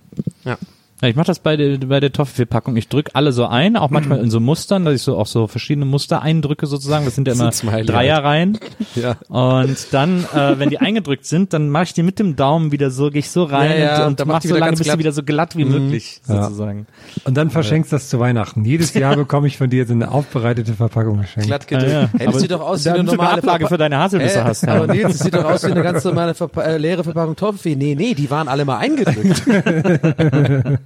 ja. 0.45 0.57
Ja, 1.01 1.07
ich 1.09 1.15
mache 1.15 1.27
das 1.27 1.39
bei 1.39 1.57
der, 1.57 1.77
bei 1.79 1.99
der 1.99 2.11
Toffifee-Packung. 2.11 2.75
Ich 2.77 2.87
drück 2.87 3.09
alle 3.13 3.31
so 3.31 3.45
ein, 3.47 3.75
auch 3.75 3.89
manchmal 3.89 4.19
in 4.23 4.29
so 4.29 4.39
Mustern, 4.39 4.85
dass 4.85 4.93
ich 4.95 5.01
so 5.01 5.17
auch 5.17 5.25
so 5.27 5.47
verschiedene 5.47 5.85
Muster 5.85 6.21
eindrücke 6.21 6.67
sozusagen. 6.67 7.05
Das 7.05 7.15
sind 7.15 7.27
ja 7.27 7.33
So 7.33 7.67
immer 7.67 7.83
Dreierreihen. 7.83 8.59
Ja. 8.95 9.15
Und 9.29 9.77
dann, 9.91 10.25
äh, 10.35 10.59
wenn 10.59 10.69
die 10.69 10.79
eingedrückt 10.79 11.25
sind, 11.25 11.53
dann 11.53 11.69
mache 11.69 11.83
ich 11.83 11.93
die 11.93 12.03
mit 12.03 12.19
dem 12.19 12.35
Daumen 12.35 12.73
wieder 12.73 12.91
so, 12.91 13.09
gehe 13.09 13.19
ich 13.19 13.29
so 13.31 13.45
rein 13.45 13.71
Ja, 13.71 13.77
ja, 13.77 13.91
und, 14.07 14.19
dann 14.19 14.25
und 14.25 14.27
macht 14.27 14.27
mach 14.27 14.39
die 14.41 14.47
so 14.49 14.57
lange, 14.57 14.75
bis 14.75 14.85
sie 14.87 14.99
wieder 14.99 15.13
so 15.13 15.23
glatt 15.23 15.55
wie 15.55 15.63
möglich 15.63 16.19
Ja. 16.27 16.43
sozusagen. 16.43 16.87
Und 17.23 17.37
dann 17.37 17.49
verschenkst 17.51 17.91
du 17.91 17.95
das 17.95 18.09
zu 18.09 18.19
Weihnachten. 18.19 18.65
Jedes 18.65 18.93
Jahr 18.93 19.15
bekomme 19.21 19.47
ich 19.47 19.57
von 19.57 19.69
dir 19.69 19.85
so 19.87 19.93
eine 19.93 20.11
aufbereitete 20.11 20.73
Verpackung 20.73 21.21
geschenkt. 21.21 21.47
glatt 21.47 21.67
gedrückt. 21.69 21.89
Ja, 21.91 22.01
ja. 22.01 22.09
Hey, 22.17 22.25
das 22.27 22.39
sieht 22.41 22.51
doch 22.51 22.61
aus 22.61 22.83
wie 22.83 22.89
eine 22.89 23.03
normale 23.03 23.37
Ablage 23.37 23.67
für 23.67 23.77
deine 23.77 23.97
Haselnüsse 23.97 24.39
Äh, 24.39 24.43
hast. 24.43 24.67
aber 24.67 24.87
Ja. 24.87 24.93
Nils, 24.93 25.17
das 25.17 25.19
sieht 25.19 25.35
doch 25.35 25.45
aus 25.45 25.63
wie 25.65 25.71
eine 25.71 25.83
ganz 25.83 26.03
normale 26.03 26.33
Verpa 26.33 26.61
äh, 26.63 26.77
leere 26.77 27.03
Verpackung 27.05 27.35
Toffee. 27.37 27.75
Nee, 27.77 27.95
nee, 27.95 28.13
die 28.13 28.29
waren 28.29 28.47
alle 28.49 28.65
mal 28.65 28.77
eingedrückt. 28.77 29.43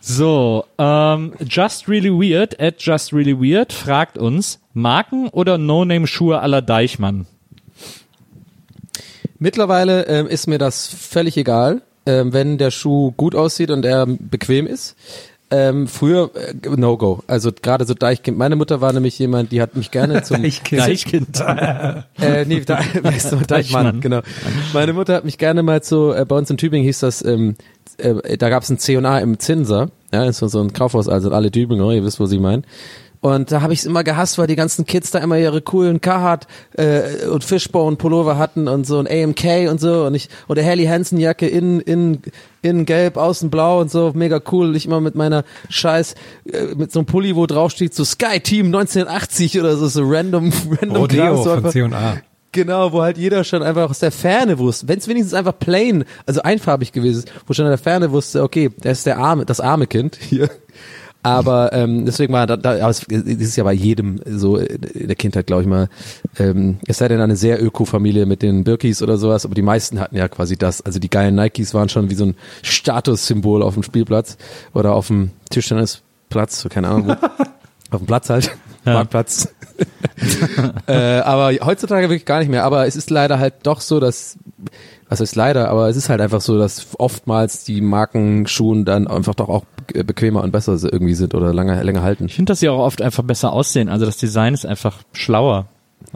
So, 0.00 0.64
ähm, 0.78 1.34
Just 1.40 1.88
Really 1.88 2.10
Weird 2.10 2.60
at 2.60 2.76
Just 2.78 3.12
Really 3.12 3.38
Weird 3.38 3.72
fragt 3.72 4.18
uns, 4.18 4.60
Marken 4.74 5.28
oder 5.28 5.58
No-Name-Schuhe 5.58 6.40
aller 6.40 6.62
Deichmann? 6.62 7.26
Mittlerweile 9.38 10.06
ähm, 10.06 10.26
ist 10.26 10.46
mir 10.46 10.58
das 10.58 10.86
völlig 10.88 11.36
egal, 11.36 11.82
ähm, 12.06 12.32
wenn 12.32 12.58
der 12.58 12.70
Schuh 12.70 13.12
gut 13.16 13.34
aussieht 13.34 13.70
und 13.70 13.84
er 13.84 14.06
bequem 14.06 14.66
ist. 14.66 14.96
Ähm, 15.50 15.86
früher 15.86 16.30
äh, 16.34 16.68
No-Go. 16.68 17.20
Also 17.26 17.50
gerade 17.52 17.86
so 17.86 17.94
Deichkind. 17.94 18.36
Meine 18.36 18.54
Mutter 18.54 18.82
war 18.82 18.92
nämlich 18.92 19.18
jemand, 19.18 19.50
die 19.50 19.62
hat 19.62 19.76
mich 19.76 19.90
gerne 19.90 20.22
zum 20.24 20.42
Deichkind. 20.42 20.82
Deichkind. 20.82 21.40
äh, 21.40 22.44
nee, 22.44 22.60
da, 22.60 22.80
weißt 23.02 23.32
du, 23.32 23.36
Deichmann, 23.36 23.46
Deichmann. 23.46 24.00
genau. 24.00 24.20
Meine 24.74 24.92
Mutter 24.92 25.14
hat 25.14 25.24
mich 25.24 25.38
gerne 25.38 25.62
mal 25.62 25.82
zu, 25.82 26.12
äh, 26.12 26.26
bei 26.26 26.36
uns 26.36 26.50
in 26.50 26.58
Tübingen 26.58 26.84
hieß 26.84 27.00
das, 27.00 27.24
ähm, 27.24 27.56
äh, 27.96 28.36
da 28.36 28.50
gab 28.50 28.62
es 28.62 28.68
ein 28.70 28.78
C&A 28.78 29.18
im 29.18 29.38
Zinser, 29.38 29.90
ja, 30.12 30.24
ist 30.24 30.38
so 30.38 30.48
so 30.48 30.60
ein 30.60 30.72
Kaufhaus, 30.72 31.08
also 31.08 31.30
alle 31.30 31.50
Tübinger, 31.50 31.92
ihr 31.92 32.04
wisst, 32.04 32.20
wo 32.20 32.26
sie 32.26 32.38
meinen. 32.38 32.64
Und 33.20 33.50
da 33.50 33.62
habe 33.62 33.72
ich 33.72 33.80
es 33.80 33.86
immer 33.86 34.04
gehasst, 34.04 34.38
weil 34.38 34.46
die 34.46 34.54
ganzen 34.54 34.86
Kids 34.86 35.10
da 35.10 35.18
immer 35.18 35.36
ihre 35.36 35.60
coolen 35.60 36.00
Carhartt 36.00 36.46
äh, 36.74 37.26
und 37.26 37.42
Fishbone 37.42 37.96
Pullover 37.96 38.38
hatten 38.38 38.68
und 38.68 38.86
so 38.86 38.98
ein 38.98 39.08
AMK 39.08 39.68
und 39.70 39.80
so 39.80 40.04
und 40.04 40.14
ich 40.14 40.28
oder 40.46 40.62
Helly 40.62 40.86
Hansen 40.86 41.18
Jacke 41.18 41.48
in 41.48 41.80
in 41.80 42.22
in 42.62 42.84
gelb, 42.86 43.16
außen 43.16 43.50
blau 43.50 43.80
und 43.80 43.90
so, 43.90 44.12
mega 44.14 44.40
cool. 44.52 44.68
Und 44.68 44.74
ich 44.74 44.86
immer 44.86 45.00
mit 45.00 45.14
meiner 45.14 45.44
Scheiß 45.68 46.14
äh, 46.52 46.74
mit 46.76 46.92
so 46.92 47.00
einem 47.00 47.06
Pulli, 47.06 47.36
wo 47.36 47.46
drauf 47.46 47.70
steht 47.72 47.94
so 47.94 48.04
Sky 48.04 48.40
Team 48.40 48.66
1980 48.66 49.58
oder 49.60 49.76
so 49.76 49.86
so 49.88 50.02
random 50.04 50.52
random 50.80 50.96
Rodeo 50.96 51.24
Kram, 51.24 51.36
so 51.36 51.42
von 51.44 51.52
einfach- 51.58 51.72
C&A. 51.72 52.16
Genau, 52.52 52.92
wo 52.92 53.02
halt 53.02 53.18
jeder 53.18 53.44
schon 53.44 53.62
einfach 53.62 53.90
aus 53.90 53.98
der 53.98 54.10
Ferne 54.10 54.58
wusste, 54.58 54.88
wenn 54.88 54.98
es 54.98 55.06
wenigstens 55.06 55.34
einfach 55.34 55.56
plain, 55.58 56.04
also 56.24 56.40
einfarbig 56.40 56.92
gewesen 56.92 57.18
ist, 57.18 57.32
wo 57.46 57.52
schon 57.52 57.66
in 57.66 57.70
der 57.70 57.78
Ferne 57.78 58.10
wusste, 58.10 58.42
okay, 58.42 58.70
das 58.78 58.98
ist 58.98 59.06
der 59.06 59.18
arme, 59.18 59.44
das 59.44 59.60
arme 59.60 59.86
Kind 59.86 60.16
hier. 60.20 60.48
Aber 61.22 61.72
ähm, 61.72 62.06
deswegen 62.06 62.32
war 62.32 62.46
da, 62.46 62.56
da 62.56 62.88
es 62.88 63.04
das 63.08 63.22
ist 63.24 63.56
ja 63.56 63.64
bei 63.64 63.72
jedem 63.72 64.20
so 64.24 64.56
in 64.56 65.08
der 65.08 65.16
Kindheit, 65.16 65.46
glaube 65.46 65.62
ich 65.62 65.68
mal. 65.68 65.88
Ähm, 66.38 66.78
es 66.86 66.98
sei 66.98 67.08
denn 67.08 67.20
eine 67.20 67.36
sehr 67.36 67.62
Öko-Familie 67.62 68.24
mit 68.24 68.42
den 68.42 68.64
Birkis 68.64 69.02
oder 69.02 69.18
sowas, 69.18 69.44
aber 69.44 69.54
die 69.54 69.62
meisten 69.62 69.98
hatten 69.98 70.16
ja 70.16 70.28
quasi 70.28 70.56
das. 70.56 70.80
Also 70.80 70.98
die 70.98 71.10
geilen 71.10 71.34
Nikes 71.34 71.74
waren 71.74 71.88
schon 71.88 72.08
wie 72.10 72.14
so 72.14 72.24
ein 72.24 72.36
Statussymbol 72.62 73.62
auf 73.62 73.74
dem 73.74 73.82
Spielplatz 73.82 74.38
oder 74.74 74.94
auf 74.94 75.08
dem 75.08 75.32
Tischtennisplatz, 75.50 76.60
so 76.60 76.68
keine 76.68 76.88
Ahnung 76.88 77.08
wo. 77.08 77.12
auf 77.90 78.00
dem 78.00 78.06
Platz 78.06 78.30
halt, 78.30 78.56
Marktplatz. 78.84 79.48
äh, 80.86 81.20
aber 81.20 81.52
heutzutage 81.64 82.08
wirklich 82.08 82.26
gar 82.26 82.38
nicht 82.38 82.50
mehr. 82.50 82.64
Aber 82.64 82.86
es 82.86 82.96
ist 82.96 83.10
leider 83.10 83.38
halt 83.38 83.54
doch 83.62 83.80
so, 83.80 84.00
dass, 84.00 84.36
was 85.08 85.20
ist 85.20 85.34
leider, 85.36 85.68
aber 85.70 85.88
es 85.88 85.96
ist 85.96 86.08
halt 86.08 86.20
einfach 86.20 86.40
so, 86.40 86.58
dass 86.58 86.88
oftmals 86.98 87.64
die 87.64 87.80
Markenschuhen 87.80 88.84
dann 88.84 89.06
einfach 89.08 89.34
doch 89.34 89.48
auch 89.48 89.64
be- 89.92 90.04
bequemer 90.04 90.42
und 90.42 90.50
besser 90.52 90.72
irgendwie 90.82 91.14
sind 91.14 91.34
oder 91.34 91.52
länger, 91.54 91.82
länger 91.82 92.02
halten. 92.02 92.26
Ich 92.26 92.34
finde, 92.34 92.50
dass 92.52 92.60
sie 92.60 92.68
auch 92.68 92.78
oft 92.84 93.00
einfach 93.02 93.24
besser 93.24 93.52
aussehen. 93.52 93.88
Also 93.88 94.04
das 94.06 94.16
Design 94.18 94.54
ist 94.54 94.66
einfach 94.66 94.98
schlauer. 95.12 95.66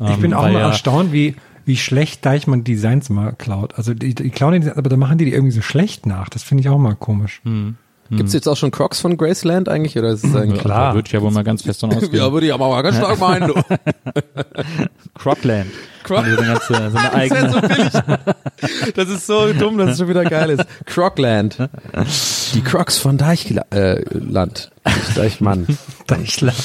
Ich 0.02 0.10
Ähm, 0.10 0.20
bin 0.20 0.34
auch 0.34 0.42
weil 0.44 0.52
mal 0.52 0.60
ja- 0.60 0.68
erstaunt, 0.68 1.12
wie, 1.12 1.36
wie 1.64 1.76
schlecht 1.76 2.24
Deichmann 2.26 2.64
Designs 2.64 3.08
mal 3.10 3.32
klaut. 3.32 3.74
Also 3.76 3.94
die, 3.94 4.14
die 4.14 4.30
klauen 4.30 4.60
die, 4.60 4.70
aber 4.70 4.88
da 4.90 4.96
machen 4.96 5.18
die 5.18 5.24
die 5.24 5.32
irgendwie 5.32 5.52
so 5.52 5.62
schlecht 5.62 6.06
nach. 6.06 6.28
Das 6.28 6.42
finde 6.42 6.60
ich 6.62 6.68
auch 6.68 6.78
mal 6.78 6.94
komisch. 6.94 7.40
Hm. 7.44 7.76
Gibt's 8.16 8.32
jetzt 8.34 8.46
auch 8.48 8.56
schon 8.56 8.70
Crocs 8.70 9.00
von 9.00 9.16
Graceland 9.16 9.68
eigentlich 9.68 9.96
oder 9.98 10.10
ist 10.10 10.24
es 10.24 10.34
eigentlich? 10.36 10.60
Klar. 10.60 10.90
Da 10.90 10.94
würde 10.94 11.06
ich 11.06 11.12
ja 11.12 11.22
wohl 11.22 11.30
mal 11.30 11.44
ganz 11.44 11.62
fest 11.62 11.82
davon 11.82 11.96
ausgehen. 11.96 12.14
Ja, 12.22 12.32
würde 12.32 12.46
ich 12.46 12.52
aber 12.54 12.68
mal 12.68 12.82
ganz 12.82 12.96
stark 12.96 13.18
meinen. 13.18 13.48
Du. 13.48 13.54
Crocland. 15.14 15.70
Croc- 16.04 16.24
die 16.24 16.30
so 16.32 16.38
eine 16.40 16.60
so 16.60 16.74
eine 16.74 16.90
Das 16.92 17.12
eigene. 17.14 17.50
so 17.50 17.60
billig. 17.60 17.92
Das 18.94 19.08
ist 19.08 19.26
so 19.26 19.52
dumm, 19.52 19.78
dass 19.78 19.90
es 19.90 19.98
schon 19.98 20.08
wieder 20.08 20.24
geil 20.24 20.50
ist. 20.50 20.64
Crocland. 20.86 21.56
Die 22.54 22.60
Crocs 22.62 22.98
von 22.98 23.18
Deichland. 23.18 23.72
Äh, 23.72 24.02
Land. 24.18 24.70
Nicht 24.84 25.16
Deichmann. 25.16 25.66
Deichland. 26.06 26.58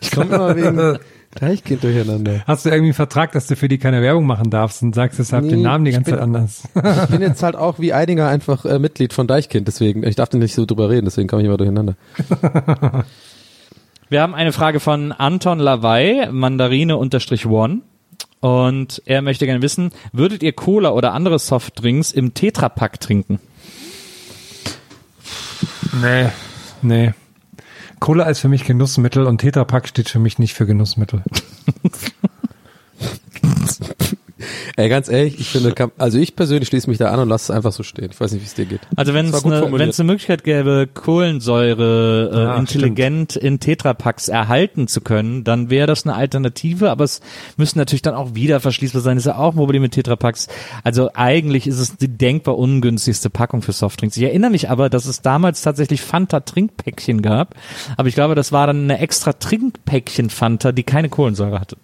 Ich 0.00 0.10
komme 0.12 0.34
immer 0.34 0.56
wegen 0.56 0.98
Deichkind 1.34 1.84
durcheinander. 1.84 2.42
Hast 2.46 2.64
du 2.64 2.70
irgendwie 2.70 2.88
einen 2.88 2.94
Vertrag, 2.94 3.32
dass 3.32 3.46
du 3.46 3.54
für 3.54 3.68
die 3.68 3.78
keine 3.78 4.00
Werbung 4.02 4.26
machen 4.26 4.50
darfst 4.50 4.82
und 4.82 4.94
sagst 4.94 5.18
deshalb 5.18 5.44
Nee, 5.44 5.50
den 5.50 5.62
Namen 5.62 5.84
die 5.84 5.92
ganze 5.92 6.10
bin- 6.10 6.18
Zeit 6.18 6.22
anders? 6.24 6.62
Ich 7.04 7.10
bin 7.10 7.20
jetzt 7.22 7.42
halt 7.44 7.54
auch 7.54 7.78
wie 7.78 7.92
Eidinger 7.92 8.28
einfach 8.28 8.64
äh, 8.64 8.78
Mitglied 8.78 9.12
von 9.12 9.26
Deichkind, 9.26 9.68
deswegen, 9.68 10.02
ich 10.04 10.16
darf 10.16 10.32
nicht 10.32 10.54
so 10.54 10.64
drüber 10.64 10.88
reden, 10.90 11.04
deswegen 11.04 11.28
komme 11.28 11.42
ich 11.42 11.46
immer 11.46 11.56
durcheinander. 11.58 11.94
Wir 14.10 14.22
haben 14.22 14.34
eine 14.34 14.52
Frage 14.52 14.80
von 14.80 15.12
Anton 15.12 15.58
Lawai, 15.58 16.28
Mandarine 16.32 16.96
unterstrich 16.96 17.44
One. 17.46 17.80
Und 18.40 19.02
er 19.04 19.20
möchte 19.20 19.44
gerne 19.46 19.60
wissen, 19.62 19.90
würdet 20.12 20.42
ihr 20.42 20.52
Cola 20.52 20.90
oder 20.92 21.12
andere 21.12 21.38
Softdrinks 21.38 22.10
im 22.12 22.32
Tetrapack 22.34 23.00
trinken? 23.00 23.38
Nee. 26.00 26.26
Nee. 26.82 27.12
Cola 28.00 28.24
ist 28.24 28.40
für 28.40 28.48
mich 28.48 28.64
Genussmittel 28.64 29.26
und 29.26 29.38
Tetrapack 29.38 29.88
steht 29.88 30.08
für 30.08 30.18
mich 30.18 30.38
nicht 30.38 30.54
für 30.54 30.66
Genussmittel. 30.66 31.22
Ey, 34.78 34.88
ganz 34.88 35.08
ehrlich, 35.08 35.40
ich 35.40 35.48
finde, 35.48 35.74
also 35.98 36.18
ich 36.18 36.36
persönlich 36.36 36.68
schließe 36.68 36.88
mich 36.88 36.98
da 36.98 37.10
an 37.10 37.18
und 37.18 37.28
lasse 37.28 37.50
es 37.52 37.56
einfach 37.56 37.72
so 37.72 37.82
stehen. 37.82 38.10
Ich 38.12 38.20
weiß 38.20 38.30
nicht, 38.30 38.42
wie 38.42 38.46
es 38.46 38.54
dir 38.54 38.64
geht. 38.64 38.78
Also 38.94 39.12
wenn 39.12 39.26
es 39.26 39.44
eine, 39.44 39.58
formuliert. 39.58 39.80
wenn 39.80 39.88
es 39.88 39.98
eine 39.98 40.06
Möglichkeit 40.06 40.44
gäbe, 40.44 40.88
Kohlensäure 40.94 42.30
äh, 42.32 42.36
Ja, 42.44 42.56
intelligent 42.56 43.34
in 43.34 43.58
Tetrapacks 43.58 44.28
erhalten 44.28 44.86
zu 44.86 45.00
können, 45.00 45.42
dann 45.42 45.68
wäre 45.68 45.88
das 45.88 46.06
eine 46.06 46.14
Alternative, 46.14 46.92
aber 46.92 47.02
es 47.02 47.20
müssen 47.56 47.80
natürlich 47.80 48.02
dann 48.02 48.14
auch 48.14 48.36
wieder 48.36 48.60
verschließbar 48.60 49.02
sein. 49.02 49.16
Das 49.16 49.26
ist 49.26 49.32
ja 49.32 49.38
auch 49.38 49.54
ein 49.54 49.56
Problem 49.56 49.82
mit 49.82 49.94
Tetrapacks. 49.94 50.46
Also 50.84 51.10
eigentlich 51.12 51.66
ist 51.66 51.80
es 51.80 51.96
die 51.96 52.16
denkbar 52.16 52.56
ungünstigste 52.56 53.30
Packung 53.30 53.62
für 53.62 53.72
Softdrinks. 53.72 54.16
Ich 54.16 54.22
erinnere 54.22 54.52
mich 54.52 54.70
aber, 54.70 54.90
dass 54.90 55.06
es 55.06 55.22
damals 55.22 55.60
tatsächlich 55.60 56.02
Fanta 56.02 56.38
Trinkpäckchen 56.38 57.20
gab, 57.20 57.56
aber 57.96 58.06
ich 58.06 58.14
glaube, 58.14 58.36
das 58.36 58.52
war 58.52 58.68
dann 58.68 58.84
eine 58.84 59.00
extra 59.00 59.32
Trinkpäckchen 59.32 60.30
Fanta, 60.30 60.70
die 60.70 60.84
keine 60.84 61.08
Kohlensäure 61.08 61.58
hatte. 61.58 61.78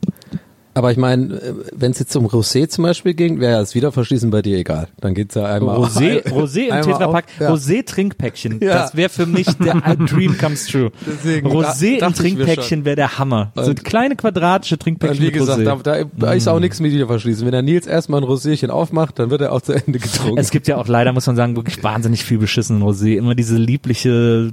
Aber 0.76 0.90
ich 0.90 0.96
meine, 0.98 1.40
wenn 1.72 1.92
es 1.92 2.00
jetzt 2.00 2.16
um 2.16 2.26
Rosé 2.26 2.68
zum 2.68 2.82
Beispiel 2.82 3.14
ging, 3.14 3.38
wäre 3.38 3.60
das 3.60 3.76
Wiederverschließen 3.76 4.30
bei 4.30 4.42
dir 4.42 4.58
egal. 4.58 4.88
Dann 5.00 5.14
geht's 5.14 5.36
ja 5.36 5.44
einmal 5.44 5.76
Rosé, 5.78 6.22
Rosé 6.28 6.66
im 6.66 6.72
einmal 6.72 6.82
Tetrapack, 6.82 7.24
auf, 7.26 7.40
ja. 7.40 7.52
Rosé 7.52 7.86
Trinkpäckchen. 7.86 8.58
Ja. 8.60 8.74
Das 8.74 8.96
wäre 8.96 9.08
für 9.08 9.26
mich 9.26 9.46
der 9.58 9.74
Dream 10.06 10.36
comes 10.36 10.66
true. 10.66 10.90
Deswegen 11.06 11.46
Rosé 11.48 12.00
da- 12.00 12.08
im 12.08 12.14
Trinkpäckchen 12.14 12.84
wäre 12.84 12.96
der 12.96 13.18
Hammer. 13.18 13.52
So 13.54 13.62
Und- 13.70 13.84
kleine 13.84 14.16
quadratische 14.16 14.74
Und 14.74 14.82
Trinkpäckchen 14.82 15.20
wie 15.20 15.26
mit 15.26 15.34
gesagt, 15.34 15.60
Rosé. 15.60 15.82
da, 15.82 16.04
da 16.16 16.32
ist 16.32 16.48
auch 16.48 16.58
nichts 16.58 16.80
mit 16.80 16.92
Wiederverschließen. 16.92 17.44
Wenn 17.44 17.52
der 17.52 17.62
Nils 17.62 17.86
erstmal 17.86 18.20
ein 18.20 18.26
Roséchen 18.26 18.70
aufmacht, 18.70 19.18
dann 19.20 19.30
wird 19.30 19.42
er 19.42 19.52
auch 19.52 19.60
zu 19.60 19.72
Ende 19.74 20.00
getrunken. 20.00 20.38
es 20.38 20.50
gibt 20.50 20.66
ja 20.66 20.76
auch 20.76 20.88
leider, 20.88 21.12
muss 21.12 21.26
man 21.28 21.36
sagen, 21.36 21.54
wirklich 21.54 21.84
wahnsinnig 21.84 22.24
viel 22.24 22.38
beschissenen 22.38 22.82
Rosé. 22.82 23.16
Immer 23.16 23.36
diese 23.36 23.56
liebliche 23.56 24.52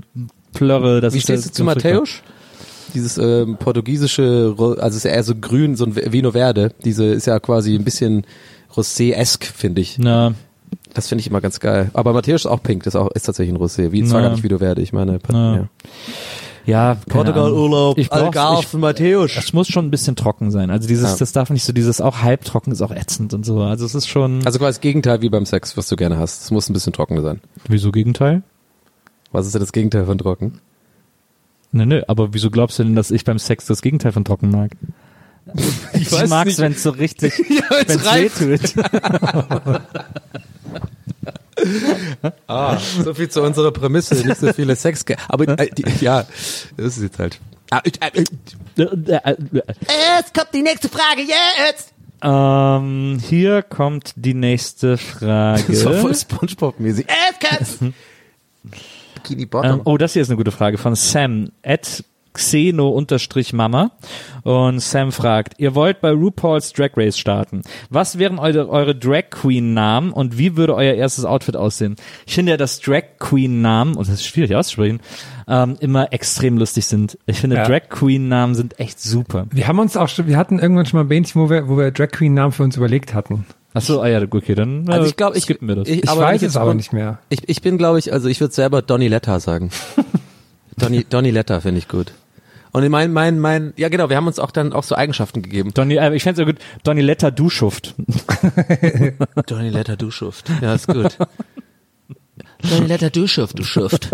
Plörre. 0.54 1.02
Das 1.02 1.14
Wie 1.14 1.18
ist 1.18 1.24
stehst 1.24 1.46
du 1.48 1.52
zu 1.52 1.64
Matthäus? 1.64 2.22
Dieses 2.94 3.18
ähm, 3.18 3.58
portugiesische, 3.58 4.56
also 4.80 4.98
ist 4.98 5.04
ja 5.06 5.12
eher 5.12 5.24
so 5.24 5.34
grün, 5.36 5.76
so 5.76 5.86
ein 5.86 5.96
Vino 5.96 6.32
Verde. 6.32 6.72
Diese 6.84 7.06
ist 7.06 7.28
ja 7.28 7.40
quasi 7.40 7.76
ein 7.76 7.84
bisschen 7.84 8.26
Rosé-esk, 8.76 9.44
finde 9.46 9.82
ich. 9.82 9.98
Na, 9.98 10.34
Das 10.94 11.08
finde 11.08 11.22
ich 11.22 11.28
immer 11.28 11.42
ganz 11.42 11.60
geil. 11.60 11.90
Aber 11.94 12.14
Matthäus 12.14 12.42
ist 12.42 12.52
auch 12.52 12.64
pink, 12.64 12.84
das 12.84 12.96
ist, 12.96 13.00
auch, 13.02 13.10
ist 13.12 13.24
tatsächlich 13.24 13.56
ein 13.56 13.62
Rosé. 13.62 13.92
Wie, 13.92 14.04
zwar 14.04 14.22
gar 14.22 14.32
nicht 14.32 14.44
Vino 14.44 14.58
Verde, 14.60 14.82
ich 14.82 14.94
meine. 14.94 15.20
Na. 15.30 15.56
Ja. 15.56 15.68
ja, 16.66 16.98
keine 17.10 17.34
Ahnung. 17.34 17.94
Ich 17.98 18.10
brauch's- 18.10 18.22
Algarve, 18.24 18.78
Matthäus. 18.78 19.32
Es 19.38 19.52
muss 19.54 19.68
schon 19.68 19.86
ein 19.88 19.92
bisschen 19.92 20.16
trocken 20.16 20.52
sein. 20.52 20.70
Also 20.70 20.88
dieses, 20.88 21.12
Ja. 21.12 21.18
das 21.18 21.32
darf 21.32 21.50
nicht 21.50 21.64
so, 21.64 21.74
dieses 21.74 22.00
auch 22.02 22.20
halbtrocken 22.22 22.72
ist 22.72 22.82
auch 22.82 22.92
ätzend 22.92 23.34
und 23.34 23.46
so. 23.46 23.62
Also 23.62 23.86
es 23.86 23.96
ist 23.96 24.08
schon. 24.08 24.46
Also 24.46 24.60
quasi 24.60 24.78
das 24.78 24.82
Gegenteil 24.82 25.22
wie 25.22 25.30
beim 25.30 25.46
Sex, 25.46 25.76
was 25.76 25.88
du 25.90 25.96
gerne 25.96 26.18
hast. 26.18 26.44
Es 26.44 26.52
muss 26.52 26.70
ein 26.70 26.74
bisschen 26.74 26.94
trockener 26.94 27.22
sein. 27.22 27.42
wieso 27.68 27.92
Gegenteil? 27.92 28.44
Was 29.34 29.46
ist 29.46 29.54
denn 29.56 29.62
das 29.62 29.72
Gegenteil 29.72 30.06
von 30.06 30.18
trocken? 30.18 30.60
Ne, 31.74 31.86
ne, 31.86 32.04
aber 32.08 32.34
wieso 32.34 32.50
glaubst 32.52 32.80
du 32.80 32.84
denn, 32.84 32.96
dass 32.96 33.12
ich 33.12 33.24
beim 33.24 33.40
Sex 33.40 33.66
das 33.66 33.82
Gegenteil 33.82 34.12
von 34.12 34.26
trocken 34.26 34.50
mag? 34.52 34.72
Ich, 35.94 36.12
weiß 36.12 36.30
mag's, 36.30 36.60
wenn 36.60 36.74
es 36.74 36.84
so 36.84 36.92
richtig, 36.92 37.34
wenn's 37.70 37.88
wenn 37.90 37.98
es 38.00 38.06
reift. 38.06 38.42
wehtut. 38.48 38.76
Ah, 42.48 42.78
so 43.04 43.14
viel 43.14 43.30
zu 43.30 43.42
unserer 43.44 43.72
Prämisse, 43.72 44.16
nicht 44.16 44.40
so 44.40 44.52
viele 44.54 44.76
Sex. 44.76 45.04
Aber 45.28 45.48
äh, 45.60 45.70
die, 45.70 45.84
ja, 46.04 46.26
das 46.78 46.98
ist 46.98 47.04
jetzt 47.04 47.20
halt. 47.20 47.40
Ah, 47.70 47.82
ich- 47.84 48.02
äh, 48.02 48.24
äh, 48.78 49.36
Es 50.20 50.34
kommt 50.34 50.54
die 50.54 50.62
nächste 50.64 50.90
Frage 50.90 51.22
jetzt. 51.22 51.94
ähm, 52.24 53.22
hier 53.28 53.62
kommt 53.62 54.14
die 54.16 54.34
nächste 54.34 54.98
Frage. 54.98 55.64
Das 55.68 55.86
war 55.86 55.94
voll 55.96 56.14
Spongebob-mäßig. 56.16 57.06
Es 57.60 57.78
Bikini 59.24 59.44
Ähm, 59.44 59.50
Bottom. 59.50 59.82
oh, 59.86 59.98
das 59.98 60.14
hier 60.14 60.22
ist 60.22 60.30
eine 60.30 60.38
gute 60.38 60.52
Frage 60.52 60.78
von 60.78 60.96
Sam. 60.96 61.50
At 61.64 62.04
Xeno-Mama. 62.34 63.92
Und 64.44 64.80
Sam 64.80 65.12
fragt, 65.12 65.56
ihr 65.60 65.76
wollt 65.76 66.00
bei 66.02 66.12
RuPaul's 66.12 66.72
Drag 66.74 66.92
Race 66.96 67.18
starten. 67.18 67.62
Was 67.90 68.18
wären 68.18 68.40
eure, 68.40 68.70
eure 68.70 68.96
Drag 68.96 69.30
Queen 69.30 69.74
Namen 69.74 70.12
und 70.12 70.38
wie 70.38 70.56
würde 70.56 70.76
euer 70.76 70.94
erstes 70.94 71.26
Outfit 71.26 71.56
aussehen? 71.58 71.96
Ich 72.26 72.36
finde 72.36 72.52
ja, 72.52 72.58
dass 72.58 72.80
Drag 72.80 73.04
Queen 73.20 73.62
Namen, 73.62 73.96
und 73.96 74.08
das 74.08 74.16
ist 74.16 74.26
schwierig 74.26 74.56
auszusprechen, 74.56 75.02
ähm, 75.48 75.76
immer 75.82 76.14
extrem 76.14 76.58
lustig 76.58 76.86
sind. 76.86 77.18
Ich 77.26 77.40
finde 77.40 77.58
Ja. 77.58 77.66
Drag 77.68 77.90
Queen 77.90 78.30
Namen 78.30 78.56
sind 78.56 78.80
echt 78.80 79.00
super. 79.02 79.48
Wir 79.52 79.68
haben 79.68 79.80
uns 79.80 79.98
auch 79.98 80.08
schon, 80.08 80.28
wir 80.28 80.38
hatten 80.38 80.60
irgendwann 80.60 80.86
schon 80.86 81.00
mal 81.00 81.04
ein 81.04 81.10
Bähnchen, 81.10 81.42
wo 81.42 81.50
wir, 81.50 81.68
wo 81.68 81.78
wir 81.78 81.92
Drag 81.92 82.12
Queen 82.12 82.34
Namen 82.34 82.52
für 82.54 82.64
uns 82.64 82.78
überlegt 82.78 83.14
hatten. 83.14 83.46
Achso, 83.74 84.02
ah 84.02 84.08
ja, 84.08 84.22
okay, 84.22 84.56
dann 84.56 84.88
äh, 84.88 84.92
Also 84.92 85.08
ich 85.08 85.16
glaube, 85.16 85.38
ich, 85.38 85.44
skippen 85.44 85.68
wir 85.68 85.76
das. 85.76 85.88
ich, 85.88 86.04
Ich 86.04 86.10
aber 86.10 86.22
wenn 86.22 86.28
weiß 86.28 86.42
jetzt 86.42 86.52
es 86.52 86.58
aber 86.58 86.74
nicht 86.74 86.92
mehr. 86.94 87.20
Ich, 87.30 87.48
ich 87.48 87.62
bin, 87.62 87.78
glaube 87.78 88.00
ich, 88.00 88.12
also 88.12 88.28
ich 88.28 88.40
würde 88.42 88.54
selber 88.54 88.82
Donny 88.82 89.08
Letta 89.08 89.40
sagen. 89.40 89.70
Donny, 90.78 91.06
Donny 91.10 91.32
Letta 91.32 91.60
finde 91.62 91.80
ich 91.80 91.88
gut. 91.88 92.14
Und 92.74 92.88
mein, 92.90 93.12
mein, 93.12 93.40
mein, 93.40 93.74
ja 93.76 93.90
genau, 93.90 94.10
wir 94.10 94.16
haben 94.16 94.28
uns 94.28 94.40
auch 94.40 94.52
dann 94.52 94.72
auch 94.72 94.84
so 94.84 94.96
Eigenschaften 94.96 95.42
gegeben. 95.42 95.74
Donny, 95.74 95.96
äh, 95.98 96.14
ich 96.16 96.24
fände 96.24 96.42
es 96.42 96.48
ja 96.48 96.52
gut, 96.52 96.62
Donny 96.84 97.02
Letta 97.02 97.32
Duschuft. 97.32 97.96
Donny 99.48 99.70
Letta, 99.70 99.96
du 99.96 100.10
Schuft. 100.12 100.50
Ja, 100.62 100.74
ist 100.74 100.88
gut. 100.88 101.18
Donny 102.70 102.88
Letter, 102.88 103.10
du 103.10 103.28
Schuft, 103.28 103.60
du 103.60 103.64
Schuft. 103.64 104.10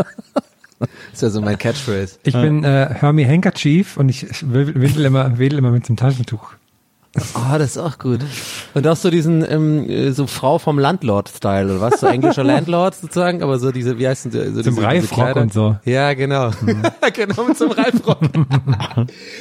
ist 1.13 1.21
ja 1.21 1.29
so 1.29 1.41
mein 1.41 1.57
Catchphrase. 1.57 2.19
Ich 2.23 2.33
bin 2.33 2.63
äh, 2.63 2.89
Hermie 2.93 3.25
Handkerchief 3.25 3.97
und 3.97 4.09
ich 4.09 4.23
ich 4.23 4.51
windel 4.51 5.05
immer, 5.05 5.37
wedel 5.37 5.59
immer 5.59 5.71
mit 5.71 5.87
dem 5.89 5.97
Taschentuch. 5.97 6.53
Oh, 7.35 7.57
das 7.57 7.71
ist 7.71 7.77
auch 7.77 7.97
gut. 7.97 8.19
Und 8.73 8.87
auch 8.87 8.95
so 8.95 9.09
diesen, 9.09 9.43
ähm, 9.49 9.89
äh, 9.89 10.11
so 10.11 10.27
Frau 10.27 10.59
vom 10.59 10.79
Landlord-Style, 10.79 11.65
oder 11.65 11.81
was? 11.81 11.99
So 11.99 12.07
englischer 12.07 12.43
Landlord 12.45 12.95
sozusagen, 12.95 13.41
aber 13.41 13.59
so 13.59 13.71
diese, 13.71 13.97
wie 13.97 14.07
heißt 14.07 14.25
denn, 14.25 14.55
so 14.55 14.61
Zum 14.61 14.75
diese, 14.75 14.85
Reifrock 14.85 15.35
und 15.35 15.53
so. 15.53 15.77
Ja, 15.85 16.13
genau. 16.13 16.51
genau, 17.13 17.43
mit 17.43 17.57
so 17.57 17.65
einem 17.65 17.73
Reifrock. 17.73 18.19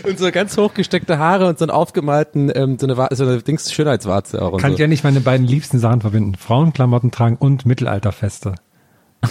und 0.04 0.18
so 0.18 0.30
ganz 0.30 0.56
hochgesteckte 0.56 1.18
Haare 1.18 1.48
und 1.48 1.58
so 1.58 1.64
einen 1.64 1.70
aufgemalten, 1.70 2.50
ähm, 2.54 2.78
so 2.78 2.86
eine, 2.86 3.08
so 3.12 3.24
eine 3.24 3.42
Dings 3.42 3.72
Schönheitswarze 3.72 4.42
auch 4.42 4.58
Kann 4.58 4.70
so. 4.70 4.74
ich 4.74 4.80
ja 4.80 4.86
nicht 4.86 5.04
meine 5.04 5.20
beiden 5.20 5.46
liebsten 5.46 5.78
Sachen 5.78 6.00
verbinden. 6.00 6.34
Frauenklamotten 6.34 7.10
tragen 7.10 7.36
und 7.36 7.66
Mittelalterfeste. 7.66 8.54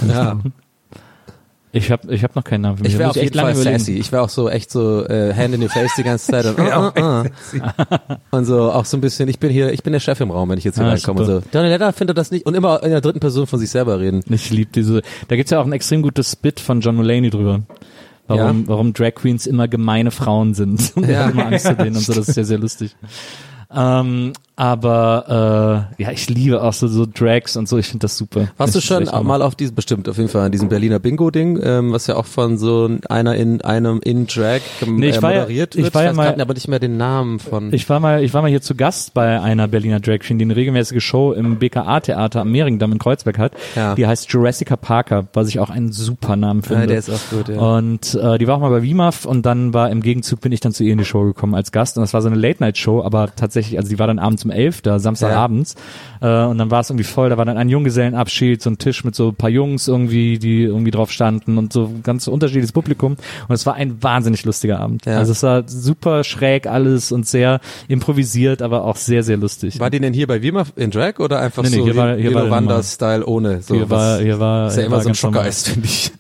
Ja. 0.08 0.38
Ich 1.78 1.92
habe 1.92 2.14
ich 2.14 2.24
hab 2.24 2.38
noch 2.38 2.44
keinen 2.46 2.62
Namen 2.62 2.78
für 2.78 2.84
mich. 2.84 2.94
Ich 2.94 3.00
wäre 3.00 3.10
auf 3.10 3.18
echt 3.18 3.36
jeden 3.36 3.40
Fall 3.40 3.54
sassy. 3.54 3.98
Ich 3.98 4.10
wäre 4.14 4.22
auch 4.24 4.30
so 4.30 4.50
echt 4.50 4.72
so 4.72 5.06
äh, 5.06 5.34
Hand 5.34 5.54
in 5.56 5.62
your 5.62 5.70
face 5.70 5.92
die 5.98 6.04
ganze 6.04 6.32
Zeit 6.32 6.46
und, 6.46 6.58
uh, 6.58 6.64
uh, 6.64 7.24
uh. 7.24 7.24
und 8.32 8.46
so 8.46 8.72
auch 8.72 8.86
so 8.86 8.96
ein 8.96 9.02
bisschen. 9.02 9.28
Ich 9.28 9.40
bin 9.40 9.52
hier, 9.52 9.74
ich 9.74 9.84
bin 9.84 9.92
der 9.92 10.00
Chef 10.00 10.22
im 10.22 10.32
Raum, 10.32 10.48
wenn 10.50 10.58
ich 10.58 10.64
jetzt 10.64 10.78
hier 10.78 10.86
Ah, 10.86 10.92
reinkomme 10.92 11.20
und 11.20 11.26
so. 11.52 11.60
Leder 11.62 11.92
findet 11.92 12.18
das 12.18 12.32
nicht 12.32 12.46
und 12.46 12.54
immer 12.56 12.82
in 12.82 12.92
der 12.92 13.02
dritten 13.02 13.20
Person 13.20 13.46
von 13.46 13.60
sich 13.60 13.70
selber 13.70 14.00
reden. 14.00 14.22
Ich 14.30 14.50
liebe 14.52 14.72
diese. 14.74 15.02
Da 15.28 15.36
gibt's 15.36 15.52
ja 15.52 15.60
auch 15.60 15.66
ein 15.66 15.74
extrem 15.74 16.02
gutes 16.02 16.38
Bit 16.38 16.62
von 16.62 16.80
John 16.80 16.96
Mulaney 16.96 17.30
drüber. 17.30 17.64
Warum, 18.28 18.62
Ja? 18.62 18.68
warum 18.68 18.94
Drag 18.94 19.14
Queens 19.16 19.46
immer 19.46 19.68
gemeine 19.68 20.12
Frauen 20.12 20.54
sind. 20.54 20.94
Und 20.96 21.10
Ja. 21.10 21.30
immer 21.30 21.48
Angst 21.48 21.66
vor 21.68 21.76
denen 21.76 21.98
und 21.98 22.02
so, 22.04 22.14
das 22.14 22.30
ist 22.30 22.38
ja 22.38 22.44
sehr 22.46 22.58
lustig. 22.58 22.96
Ähm, 23.70 24.32
aber 24.56 25.90
äh, 25.98 26.04
ja, 26.04 26.12
ich 26.12 26.30
liebe 26.30 26.62
auch 26.64 26.74
so, 26.74 26.88
so 26.88 27.06
Drags 27.06 27.58
und 27.58 27.68
so, 27.68 27.78
ich 27.78 27.88
finde 27.88 28.04
das 28.04 28.18
super. 28.18 28.48
Warst 28.58 28.76
du 28.76 28.82
schon 28.82 29.12
Hammer. 29.12 29.24
mal 29.24 29.42
auf 29.42 29.56
diesem, 29.56 29.76
bestimmt 29.76 30.08
auf 30.08 30.18
jeden 30.18 30.30
Fall, 30.30 30.46
an 30.46 30.52
diesem 30.52 30.70
Berliner 30.70 31.00
Bingo-Ding, 31.00 31.60
ähm, 31.62 31.92
was 31.92 32.08
ja 32.08 32.16
auch 32.16 32.26
von 32.26 32.58
so 32.58 32.90
einer 33.10 33.36
in 33.36 33.62
einem 33.62 34.00
in 34.04 34.28
Drag 34.28 34.62
Nee, 34.86 35.10
ich 35.10 35.18
äh, 35.18 35.22
war 35.22 35.34
ja- 35.34 35.40
moderiert 35.42 35.76
ich 35.76 35.84
wird? 35.84 35.94
war 35.96 36.04
ja 36.04 36.10
weiß 36.10 36.16
mal- 36.16 36.42
aber 36.42 36.54
nicht 36.54 36.68
mehr 36.68 36.80
den 36.80 36.98
Namen 36.98 37.40
von. 37.40 37.74
Ich 37.74 37.90
war 37.90 38.00
mal, 38.00 38.24
ich 38.24 38.34
war 38.34 38.42
mal 38.42 38.50
hier 38.50 38.62
zu 38.62 38.76
Gast 38.76 39.14
bei 39.14 39.42
einer 39.42 39.68
Berliner 39.68 40.00
Drag 40.00 40.20
Queen, 40.20 40.38
die 40.40 40.46
eine 40.46 40.56
regelmäßige 40.56 41.04
Show 41.04 41.34
im 41.34 41.58
BKA 41.58 42.00
Theater 42.00 42.42
am 42.42 42.52
Mehringdamm 42.52 42.94
in 42.94 43.00
Kreuzberg 43.00 43.38
hat. 43.38 43.52
Ja. 43.76 43.96
Die 43.96 44.08
heißt 44.08 44.32
Jurassica 44.32 44.76
Parker, 44.78 45.28
was 45.34 45.50
ich 45.50 45.60
auch 45.60 45.70
einen 45.70 45.92
super 45.92 46.36
Namen 46.36 46.62
finde. 46.64 46.82
ja, 46.82 46.88
der 46.88 46.98
ist 47.00 47.10
auch 47.10 47.30
gut, 47.30 47.50
ja. 47.50 47.60
Und 47.60 48.14
äh, 48.16 48.38
die 48.38 48.48
war 48.48 48.56
auch 48.56 48.62
mal 48.62 48.70
bei 48.70 48.84
WIMAF 48.84 49.26
und 49.26 49.46
dann 49.46 49.74
war 49.74 49.90
im 49.90 50.02
Gegenzug 50.02 50.40
bin 50.42 50.52
ich 50.52 50.60
dann 50.62 50.72
zu 50.72 50.84
ihr 50.84 50.94
in 50.94 50.98
die 51.00 51.06
Show 51.06 51.24
gekommen 51.24 51.56
als 51.56 51.72
Gast 51.72 51.98
und 51.98 52.02
das 52.02 52.14
war 52.14 52.22
so 52.22 52.28
eine 52.30 52.38
Late-Night-Show, 52.38 53.04
aber 53.04 53.36
tatsächlich, 53.36 53.78
also 53.78 53.90
die 53.90 54.00
war 54.00 54.08
dann 54.08 54.20
abends 54.20 54.45
um 54.46 54.52
elf, 54.52 54.82
da 54.82 55.00
Samstagabends 55.00 55.76
äh, 56.22 56.44
und 56.46 56.58
dann 56.58 56.72
war 56.72 56.82
es 56.82 56.90
irgendwie 56.90 57.04
voll, 57.04 57.30
da 57.30 57.38
war 57.38 57.46
dann 57.46 57.58
ein 57.58 57.68
Junggesellenabschied, 57.70 58.62
so 58.62 58.70
ein 58.70 58.78
Tisch 58.78 59.04
mit 59.04 59.16
so 59.16 59.30
ein 59.30 59.36
paar 59.36 59.50
Jungs 59.50 59.88
irgendwie, 59.88 60.40
die 60.40 60.64
irgendwie 60.64 60.92
drauf 60.92 61.12
standen 61.12 61.58
und 61.58 61.74
so 61.74 61.92
ganz 62.04 62.28
unterschiedliches 62.28 62.72
Publikum 62.72 63.18
und 63.48 63.54
es 63.56 63.66
war 63.66 63.74
ein 63.74 64.02
wahnsinnig 64.02 64.46
lustiger 64.46 64.80
Abend. 64.80 65.06
Ja. 65.06 65.18
Also 65.18 65.32
es 65.34 65.44
war 65.44 65.64
super 65.68 66.24
schräg 66.24 66.68
alles 66.68 67.12
und 67.12 67.28
sehr 67.28 67.60
improvisiert, 67.88 68.62
aber 68.62 68.84
auch 68.86 68.96
sehr, 68.96 69.24
sehr 69.24 69.38
lustig. 69.38 69.80
war 69.80 69.90
die 69.90 70.00
denn 70.00 70.14
hier 70.14 70.28
bei 70.28 70.42
Wima 70.42 70.64
in 70.76 70.92
Drag 70.92 71.20
oder 71.20 71.40
einfach 71.40 71.64
Nee, 71.64 71.70
nee, 71.70 71.76
so 71.78 71.84
hier 71.86 71.96
war- 71.96 72.16
hier 72.16 72.34
war 72.34 72.50
Wanders-Style 72.50 73.26
ohne? 73.26 73.62
So 73.62 73.76
hier 73.76 73.90
war, 73.90 74.20
hier 74.20 74.40
war, 74.40 74.68
ist 74.68 74.78
ja 74.78 74.84
immer 74.84 74.98
war 74.98 75.02
so 75.04 75.10
ein. 75.10 75.16
Schockeist, 75.16 75.70
finde 75.70 75.88
ich. 75.88 76.12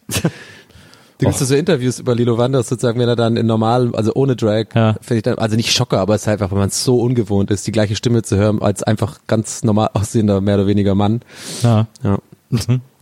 Du 1.18 1.26
gibst 1.26 1.40
so 1.40 1.56
Interviews 1.56 2.00
über 2.00 2.14
Lilo 2.14 2.38
Wanders 2.38 2.68
sozusagen, 2.70 3.00
wenn 3.00 3.08
er 3.08 3.16
dann 3.16 3.38
in 3.38 3.46
normal, 3.46 3.92
also 3.96 4.12
ohne 4.16 4.36
Drag, 4.36 4.66
Ja. 4.76 4.94
finde 5.02 5.18
ich 5.18 5.24
dann, 5.24 5.38
also 5.38 5.56
nicht 5.56 5.72
Schocker, 5.72 6.00
aber 6.00 6.16
es 6.16 6.24
ist 6.24 6.28
einfach, 6.28 6.52
weil 6.52 6.60
man 6.60 6.68
es 6.70 6.84
so 6.84 7.00
ungewohnt 7.00 7.52
ist, 7.52 7.66
die 7.68 7.72
gleiche 7.72 7.96
Stimme 7.96 8.22
zu 8.24 8.36
hören, 8.36 8.62
als 8.62 8.84
einfach 8.84 9.20
ganz 9.28 9.64
normal 9.64 9.92
aussehender, 9.94 10.42
mehr 10.42 10.56
oder 10.56 10.68
weniger 10.68 10.94
Mann. 10.94 11.22
Ja. 11.64 11.88
Ja. 12.04 12.18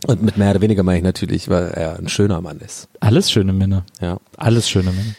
Und 0.06 0.22
mit 0.22 0.36
mehr 0.36 0.50
oder 0.52 0.60
weniger 0.60 0.82
meine 0.82 0.98
ich 0.98 1.04
natürlich, 1.04 1.48
weil 1.48 1.68
er 1.68 1.98
ein 1.98 2.08
schöner 2.08 2.40
Mann 2.40 2.58
ist. 2.60 2.88
Alles 3.00 3.30
schöne 3.30 3.52
Männer. 3.52 3.84
Ja. 4.00 4.18
Alles 4.36 4.68
schöne 4.68 4.90
Männer. 4.92 5.14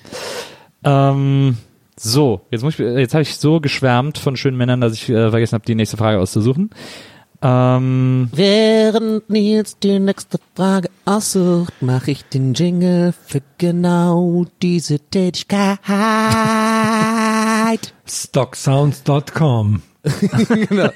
Ähm, 0.84 1.58
so, 1.98 2.42
jetzt 2.52 2.64
muss 2.64 2.74
ich, 2.74 2.80
jetzt 2.80 3.14
habe 3.14 3.24
ich 3.24 3.36
so 3.38 3.60
geschwärmt 3.60 4.18
von 4.18 4.36
schönen 4.38 4.58
Männern, 4.58 4.82
dass 4.82 4.94
ich 4.94 5.10
äh, 5.10 5.30
vergessen 5.30 5.54
habe, 5.54 5.66
die 5.66 5.76
nächste 5.76 5.98
Frage 5.98 6.20
auszusuchen. 6.20 6.70
Ähm, 7.48 8.30
Während 8.34 9.30
Nils 9.30 9.78
die 9.78 10.00
nächste 10.00 10.40
Frage 10.56 10.90
aussucht, 11.06 11.80
mache 11.80 12.10
ich 12.10 12.24
den 12.26 12.56
Jingle 12.56 13.14
für 13.14 13.42
genau 13.60 14.48
diese 14.64 14.98
Tätigkeit. 15.00 15.78
Stocksounds.com. 18.08 19.84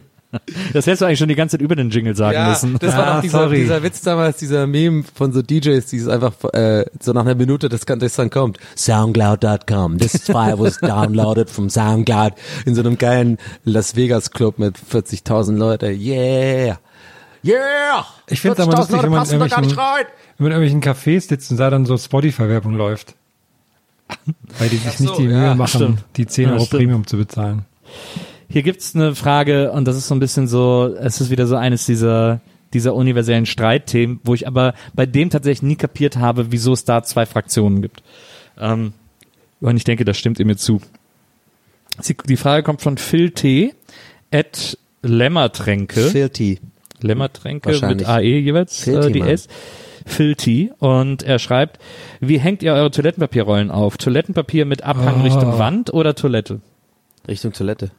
das 0.72 0.86
hättest 0.86 1.02
du 1.02 1.06
eigentlich 1.06 1.18
schon 1.18 1.28
die 1.28 1.34
ganze 1.34 1.54
Zeit 1.56 1.62
über 1.62 1.74
den 1.74 1.90
Jingle 1.90 2.14
sagen 2.14 2.48
müssen. 2.48 2.76
das 2.78 2.96
war 2.96 3.06
Ah, 3.06 3.14
doch 3.16 3.22
dieser, 3.22 3.38
sorry. 3.40 3.56
dieser 3.62 3.82
Witz 3.82 4.00
damals, 4.02 4.36
dieser 4.38 4.66
Meme 4.66 5.02
von 5.14 5.32
so 5.32 5.42
DJs, 5.42 5.84
die 5.86 5.96
es 5.96 6.06
einfach 6.08 6.32
äh, 6.52 6.84
so 7.00 7.12
nach 7.12 7.22
einer 7.22 7.34
Minute 7.34 7.68
das, 7.68 7.84
kann- 7.86 7.98
das 7.98 8.14
dann 8.14 8.30
kommt. 8.30 8.58
Soundcloud.com. 8.76 9.98
This 9.98 10.22
file 10.24 10.58
was 10.58 10.78
downloaded 10.80 11.50
from 11.50 11.68
Soundcloud. 11.68 12.34
In 12.64 12.74
so 12.74 12.80
einem 12.82 12.96
geilen 12.98 13.38
Las 13.64 13.96
Vegas 13.96 14.30
Club 14.30 14.58
mit 14.58 14.76
40.000 14.78 15.56
Leute. 15.56 15.86
Yeah! 15.90 16.78
Yeah! 17.42 18.06
Ich 18.28 18.40
finde 18.40 18.62
es 18.62 18.68
aber 18.68 18.76
40.000 18.76 18.76
lustig, 18.78 18.96
Leute 18.96 19.02
wenn 19.04 19.10
man, 19.10 19.18
in 19.18 19.18
passen 19.20 19.38
da 19.40 19.46
gar 19.48 19.60
nicht 19.62 19.70
irgendwelchen, 19.72 19.78
rein. 19.78 20.06
wenn 20.38 20.44
man 20.44 20.52
in 20.52 20.62
irgendwelchen 20.62 20.82
Cafés 21.22 21.28
sitzt 21.28 21.50
und 21.50 21.56
da 21.56 21.70
dann 21.70 21.86
so 21.86 21.96
Spotify-Werbung 21.98 22.74
läuft. 22.74 23.14
Weil 24.58 24.68
die 24.68 24.76
sich 24.76 25.00
nicht 25.00 25.18
die 25.18 25.22
Mühe 25.28 25.42
ja, 25.42 25.54
machen, 25.54 25.68
stimmt. 25.80 26.04
die 26.16 26.26
10 26.26 26.44
Ja, 26.44 26.52
Euro 26.54 26.64
stimmt. 26.66 26.80
Premium 26.80 27.06
zu 27.06 27.16
bezahlen. 27.16 27.64
Hier 28.50 28.62
gibt's 28.62 28.94
eine 28.94 29.14
Frage 29.14 29.70
und 29.72 29.86
das 29.86 29.96
ist 29.96 30.08
so 30.08 30.14
ein 30.14 30.20
bisschen 30.20 30.48
so, 30.48 30.94
es 30.98 31.20
ist 31.20 31.30
wieder 31.30 31.46
so 31.46 31.56
eines 31.56 31.86
dieser 31.86 32.40
dieser 32.72 32.94
universellen 32.94 33.46
Streitthemen, 33.46 34.20
wo 34.22 34.34
ich 34.34 34.46
aber 34.46 34.74
bei 34.94 35.06
dem 35.06 35.30
tatsächlich 35.30 35.62
nie 35.62 35.76
kapiert 35.76 36.16
habe, 36.16 36.52
wieso 36.52 36.72
es 36.72 36.84
da 36.84 37.02
zwei 37.02 37.26
Fraktionen 37.26 37.82
gibt. 37.82 38.02
Ähm, 38.58 38.92
und 39.60 39.76
ich 39.76 39.84
denke, 39.84 40.04
das 40.04 40.16
stimmt 40.16 40.38
ihr 40.38 40.46
mir 40.46 40.56
zu. 40.56 40.80
Die 42.26 42.36
Frage 42.36 42.62
kommt 42.62 42.80
von 42.80 42.96
Phil 42.96 43.30
T. 43.32 43.74
at 44.32 44.78
Lämmertränke. 45.02 46.00
Filthy. 46.00 46.60
Lämmertränke 47.00 47.70
mit. 47.86 48.06
AE 48.06 48.38
jeweils, 48.38 48.84
Filthy, 48.84 49.08
äh, 49.08 49.12
die. 49.12 49.20
S. 49.22 49.48
Filthy 50.06 50.72
und 50.78 51.22
er 51.22 51.38
schreibt, 51.38 51.78
wie 52.20 52.38
hängt 52.38 52.62
ihr 52.62 52.72
eure 52.72 52.90
Toilettenpapierrollen 52.90 53.70
auf? 53.70 53.96
Toilettenpapier 53.96 54.64
mit 54.64 54.82
Abhang 54.82 55.20
Oh. 55.20 55.24
Richtung 55.24 55.58
Wand 55.58 55.92
oder 55.92 56.14
Toilette? 56.14 56.60
Richtung 57.28 57.52
Toilette. 57.52 57.90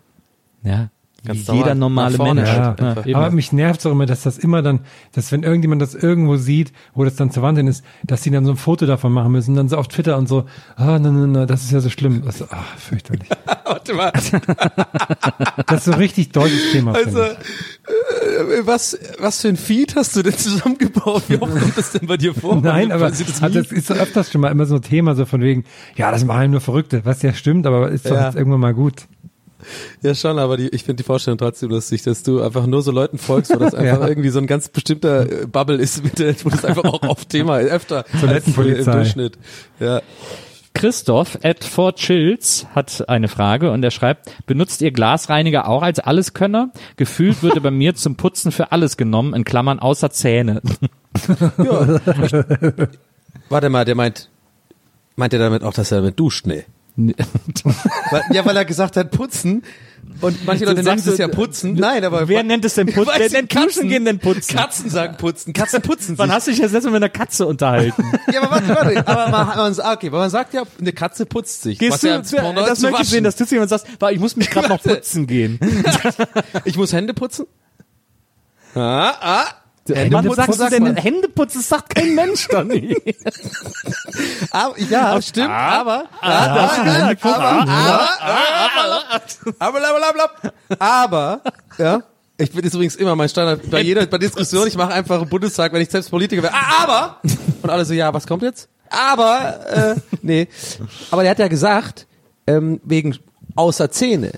Ja, 0.64 0.90
Ganz 1.24 1.48
wie 1.50 1.58
jeder 1.58 1.76
normal. 1.76 2.12
normale 2.12 2.34
Mensch. 2.34 2.50
halt 2.50 2.80
Ja, 2.80 3.06
eben. 3.06 3.16
aber 3.16 3.30
mich 3.30 3.52
nervt 3.54 3.86
auch 3.86 3.92
immer, 3.92 4.08
dass 4.08 4.24
das 4.24 4.40
immer 4.40 4.64
dann, 4.64 4.80
dass 5.14 5.32
wenn 5.32 5.44
irgendjemand 5.44 5.80
das 5.80 5.94
irgendwo 5.94 6.36
sieht, 6.38 6.74
wo 6.96 7.04
das 7.04 7.16
dann 7.16 7.30
zur 7.30 7.44
Wand 7.44 7.60
hin 7.60 7.68
ist, 7.68 7.84
dass 8.04 8.22
die 8.22 8.32
dann 8.32 8.44
so 8.44 8.52
ein 8.52 8.58
Foto 8.58 8.88
davon 8.88 9.14
machen 9.14 9.32
müssen, 9.32 9.54
dann 9.56 9.70
so 9.70 9.78
auf 9.78 9.88
Twitter 9.88 10.18
und 10.18 10.28
so, 10.28 10.46
ah, 10.78 10.98
nein, 10.98 11.14
nein, 11.14 11.32
nein, 11.32 11.48
das 11.48 11.62
ist 11.62 11.72
ja 11.72 11.80
so 11.80 11.92
schlimm. 11.92 12.24
Das, 12.26 12.42
ah, 12.52 12.64
fürchterlich. 12.78 13.30
Warte 13.66 13.94
mal. 13.94 14.12
Das 15.68 15.80
ist 15.80 15.86
so 15.86 15.92
ein 15.92 15.98
richtig 16.00 16.32
deutsches 16.32 16.72
Thema. 16.72 16.94
Also, 16.94 17.22
ich. 17.22 17.30
äh, 17.30 18.66
was, 18.66 18.98
was 19.20 19.42
für 19.42 19.48
ein 19.50 19.58
Feed 19.58 19.96
hast 19.96 20.16
du 20.16 20.24
denn 20.24 20.36
zusammengebaut? 20.36 21.24
Wie 21.28 21.38
oft 21.38 21.52
kommt 21.60 21.78
das 21.78 21.92
denn 21.92 22.08
bei 22.08 22.18
dir 22.18 22.34
vor? 22.34 22.56
Nein, 22.62 22.92
aber 22.92 23.10
das 23.10 23.42
also 23.42 23.60
das 23.62 23.72
ist 23.72 23.88
so 23.88 23.94
öfters 23.94 24.32
schon 24.32 24.42
mal 24.42 24.50
immer 24.52 24.66
so 24.66 24.76
ein 24.76 24.82
Thema, 24.82 25.16
so 25.16 25.26
von 25.26 25.42
wegen, 25.42 25.64
ja, 25.96 26.12
das 26.12 26.26
machen 26.26 26.52
nur 26.52 26.62
Verrückte, 26.62 27.06
was 27.06 27.22
ja 27.22 27.34
stimmt, 27.34 27.66
aber 27.68 27.90
ist 27.90 28.06
doch 28.06 28.16
Ja. 28.16 28.26
jetzt 28.28 28.36
irgendwann 28.36 28.60
mal 28.60 28.74
gut. 28.74 29.08
Ja, 30.02 30.16
schon, 30.16 30.40
aber 30.40 30.58
die, 30.58 30.70
ich 30.70 30.84
finde 30.84 31.04
die 31.04 31.06
Vorstellung 31.06 31.38
trotzdem 31.38 31.70
lustig, 31.70 32.04
dass 32.04 32.24
du 32.24 32.42
einfach 32.42 32.66
nur 32.66 32.82
so 32.82 32.92
Leuten 32.92 33.18
folgst, 33.18 33.54
wo 33.54 33.60
das 33.60 33.74
einfach 33.76 34.02
Ja. 34.02 34.08
irgendwie 34.08 34.30
so 34.30 34.40
ein 34.40 34.48
ganz 34.48 34.70
bestimmter 34.70 35.44
äh, 35.44 35.46
Bubble 35.48 35.78
ist, 35.78 36.04
mit 36.04 36.20
der, 36.20 36.36
wo 36.44 36.50
das 36.50 36.66
einfach 36.66 36.84
auch 36.86 37.02
auf 37.04 37.26
Thema 37.26 37.58
öfter 37.60 38.06
Toilettenpolizei. 38.20 38.78
als, 38.78 38.88
äh, 38.88 38.92
im 38.92 38.98
Durchschnitt. 38.98 39.38
Ja. 39.80 40.02
Christoph 40.74 41.38
at 41.44 41.66
4chills 41.66 42.66
hat 42.74 43.10
eine 43.10 43.28
Frage 43.28 43.72
und 43.72 43.84
er 43.84 43.92
schreibt, 43.92 44.32
benutzt 44.46 44.82
ihr 44.82 44.92
Glasreiniger 44.92 45.68
auch 45.68 45.82
als 45.84 46.00
Alleskönner? 46.00 46.72
Gefühlt 46.96 47.44
würde 47.44 47.60
bei 47.60 47.72
mir 47.72 47.94
zum 47.96 48.16
Putzen 48.16 48.54
für 48.54 48.72
alles 48.72 48.96
genommen, 48.96 49.34
in 49.34 49.44
Klammern 49.44 49.80
außer 49.80 50.12
Zähne. 50.12 50.62
ja. 51.58 52.00
Ich, 52.24 52.32
warte 53.50 53.70
mal, 53.70 53.84
der 53.84 53.96
meint, 53.96 54.30
meint 55.18 55.34
er 55.34 55.40
damit 55.40 55.64
auch, 55.64 55.74
dass 55.74 55.92
er 55.92 55.98
damit 56.00 56.18
duscht? 56.20 56.48
Nee. 56.48 56.64
Ja, 58.32 58.46
weil 58.46 58.58
er 58.58 58.66
gesagt 58.66 58.98
hat, 58.98 59.12
putzen. 59.12 59.64
Und 60.20 60.46
manche 60.46 60.66
Leute 60.66 60.84
nennen 60.84 61.02
es 61.04 61.18
ja 61.18 61.28
putzen. 61.28 61.74
Nein, 61.76 62.04
aber 62.04 62.28
Wer 62.28 62.44
nennt 62.44 62.66
es 62.66 62.76
denn 62.76 62.88
Putzen? 62.94 63.14
Wer 63.18 63.30
nennt 63.30 63.50
Katzen 63.50 63.88
gehen 63.88 64.06
denn 64.06 64.20
Putzen? 64.20 64.56
Katzen 64.56 64.90
sagen 64.90 65.18
putzen. 65.18 65.54
Katzen 65.54 65.82
putzen 65.82 66.18
Wann 66.18 66.30
sich. 66.30 66.36
hast 66.36 66.48
du 66.48 66.52
dich 66.52 66.60
das 66.60 66.72
letzte 66.72 66.90
Mal 66.90 67.00
mit 67.00 67.04
einer 67.04 67.10
Katze 67.10 67.48
unterhalten? 67.48 68.04
Ja, 68.32 68.42
aber 68.44 68.52
warte, 68.52 68.70
warte. 68.70 69.08
Aber 69.08 69.30
man, 69.30 69.48
man, 69.76 69.94
okay, 69.94 70.08
aber 70.08 70.20
man 70.20 70.30
sagt 70.30 70.54
ja, 70.54 70.64
eine 70.80 70.94
Katze 70.94 71.26
putzt 71.26 71.64
sich. 71.64 71.80
Gehst 71.80 72.04
du, 72.04 72.08
ja 72.08 72.18
das 72.20 72.82
möchte 72.82 73.02
ich 73.04 73.10
sehen, 73.10 73.24
dass 73.24 73.36
du 73.36 73.46
zu 73.46 73.56
jemand 73.56 73.70
sagst, 73.70 73.88
"Wa, 74.00 74.10
ich 74.12 74.20
muss 74.20 74.36
mich 74.36 74.50
gerade 74.50 74.70
noch 74.70 74.82
putzen 74.82 75.28
gehen. 75.28 75.60
Ich 76.66 76.78
muss 76.78 76.94
Hände 76.94 77.14
putzen? 77.14 77.46
Ah, 78.76 79.14
ah. 79.22 79.46
Hände 79.88 80.16
Wann 80.16 80.26
putzen 80.26 80.46
sagst 80.46 80.62
du 80.62 80.70
denn? 80.70 81.22
Das 81.36 81.68
sagt 81.68 81.96
kein 81.96 82.14
Mensch 82.14 82.48
nie. 82.66 82.96
Aber, 84.52 84.80
ja, 84.80 85.22
stimmt, 85.22 85.50
aber, 85.50 86.06
aber, 86.22 87.16
aber, 89.60 90.30
aber, 90.78 91.42
ja, 91.78 92.04
ich 92.38 92.52
bin 92.52 92.64
jetzt 92.64 92.74
übrigens 92.74 92.96
immer 92.96 93.16
mein 93.16 93.30
Standard 93.30 93.70
bei 93.70 93.82
jeder, 93.82 94.06
bei 94.06 94.18
Diskussion, 94.18 94.68
ich 94.68 94.76
mache 94.76 94.94
einfach 94.94 95.22
im 95.22 95.30
Bundestag, 95.30 95.72
wenn 95.74 95.82
ich 95.82 95.90
selbst 95.90 96.10
Politiker 96.10 96.44
wäre, 96.44 96.54
ah, 96.54 96.84
aber, 96.84 97.22
und 97.62 97.70
alle 97.70 97.86
so, 97.86 97.94
ja, 97.94 98.14
was 98.14 98.28
kommt 98.28 98.44
jetzt? 98.44 98.68
Aber, 98.90 99.66
äh, 99.70 99.96
nee, 100.22 100.48
aber 101.10 101.22
der 101.24 101.32
hat 101.32 101.40
ja 101.40 101.48
gesagt, 101.48 102.08
ähm, 102.46 102.82
wegen 102.84 103.18
außer 103.56 103.90
Zähne, 103.90 104.34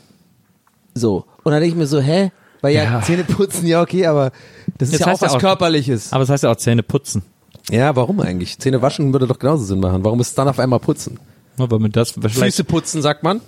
so, 0.94 1.26
und 1.44 1.52
dann 1.52 1.60
denke 1.60 1.74
ich 1.74 1.76
mir 1.76 1.88
so, 1.88 2.00
hä, 2.00 2.32
weil 2.64 2.74
ja, 2.74 2.84
Ja. 2.84 3.02
Zähne 3.04 3.24
putzen, 3.26 3.68
ja, 3.68 3.82
okay, 3.82 4.08
aber 4.08 4.32
das 4.80 4.90
ist 4.90 4.94
Das 4.94 5.00
ja 5.02 5.14
auch 5.14 5.22
ja 5.22 5.28
was 5.28 5.34
auch- 5.36 5.40
Körperliches. 5.40 6.12
Aber 6.12 6.24
es 6.24 6.30
heißt 6.30 6.44
ja 6.44 6.52
auch 6.52 6.56
Zähne 6.56 6.82
putzen. 6.82 7.22
Ja, 7.70 7.96
warum 7.96 8.20
eigentlich? 8.20 8.58
Zähne 8.58 8.82
waschen 8.82 9.14
würde 9.14 9.28
doch 9.28 9.38
genauso 9.40 9.64
Sinn 9.64 9.80
machen. 9.80 10.04
Warum 10.04 10.20
ist 10.20 10.30
es 10.30 10.36
dann 10.36 10.48
auf 10.48 10.58
einmal 10.60 10.80
putzen? 10.80 11.20
Aber 11.60 11.78
mit 11.80 11.96
das. 11.96 12.12
Füße 12.20 12.64
putzen, 12.64 13.02
sagt 13.04 13.22
man. 13.24 13.40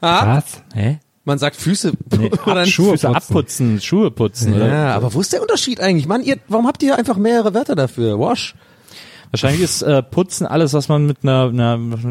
Ah, 0.00 0.36
Was? 0.38 0.44
Hä? 0.74 0.98
man 1.26 1.38
sagt 1.38 1.56
Füße. 1.56 1.92
Nee, 2.18 2.30
oder 2.46 2.52
ab, 2.56 2.58
nicht? 2.64 2.74
Schuhe 2.74 2.92
Füße 2.92 3.08
abputzen, 3.08 3.80
Schuhe 3.80 4.10
putzen. 4.10 4.54
Oder? 4.54 4.68
Ja, 4.68 4.94
aber 4.94 5.12
wo 5.14 5.20
ist 5.20 5.32
der 5.32 5.40
Unterschied 5.42 5.80
eigentlich? 5.80 6.06
Mann, 6.06 6.22
ihr, 6.22 6.36
warum 6.48 6.66
habt 6.66 6.82
ihr 6.82 6.96
einfach 6.96 7.16
mehrere 7.16 7.54
Wörter 7.54 7.74
dafür? 7.74 8.18
Wash? 8.20 8.54
Wahrscheinlich 9.30 9.62
ist 9.62 9.82
äh, 9.82 10.02
Putzen 10.02 10.46
alles, 10.46 10.74
was 10.74 10.88
man 10.88 11.06
mit 11.06 11.18
einer, 11.22 11.50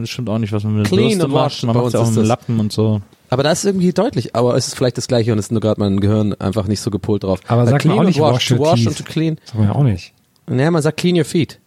das 0.01 0.10
stimmt 0.10 0.29
auch 0.29 0.39
nicht, 0.39 0.51
was 0.51 0.63
man 0.63 0.73
mit 0.77 0.82
einer 0.82 0.89
Clean 0.89 1.10
Bürste 1.19 1.25
und 1.25 1.32
macht. 1.32 1.63
Man 1.63 1.75
macht 1.75 1.93
ja 1.93 1.99
auch 2.01 2.08
mit 2.08 2.17
das- 2.17 2.27
Lappen 2.27 2.60
und 2.60 2.73
so. 2.73 3.01
Aber 3.34 3.41
das 3.43 3.60
ist 3.60 3.65
irgendwie 3.65 3.91
deutlich, 3.93 4.36
aber 4.36 4.56
es 4.56 4.67
ist 4.67 4.76
vielleicht 4.76 4.98
das 4.98 5.08
gleiche 5.08 5.32
und 5.32 5.39
es 5.39 5.46
ist 5.46 5.52
nur 5.52 5.60
gerade 5.60 5.80
mein 5.82 6.00
Gehirn 6.00 6.34
einfach 6.36 6.67
nicht 6.67 6.82
so 6.82 6.91
gepolt 6.91 7.24
drauf. 7.24 7.39
Aber 7.48 7.65
sagt 7.65 7.86
man 7.86 7.98
auch 7.98 8.04
nicht 8.04 8.19
wash, 8.19 8.34
wash 8.34 8.48
to 8.50 8.56
your 8.56 8.65
wash 8.67 8.80
teeth. 8.82 8.88
und 8.89 8.98
to 9.00 9.04
clean. 9.04 9.36
Das 9.41 9.54
sagen 9.54 9.63
wir 9.67 9.76
auch 9.76 9.84
nicht. 9.84 10.13
Naja, 10.46 10.69
man 10.69 10.82
sagt 10.84 10.98
clean 10.98 11.17
your 11.17 11.26
feet. 11.26 11.60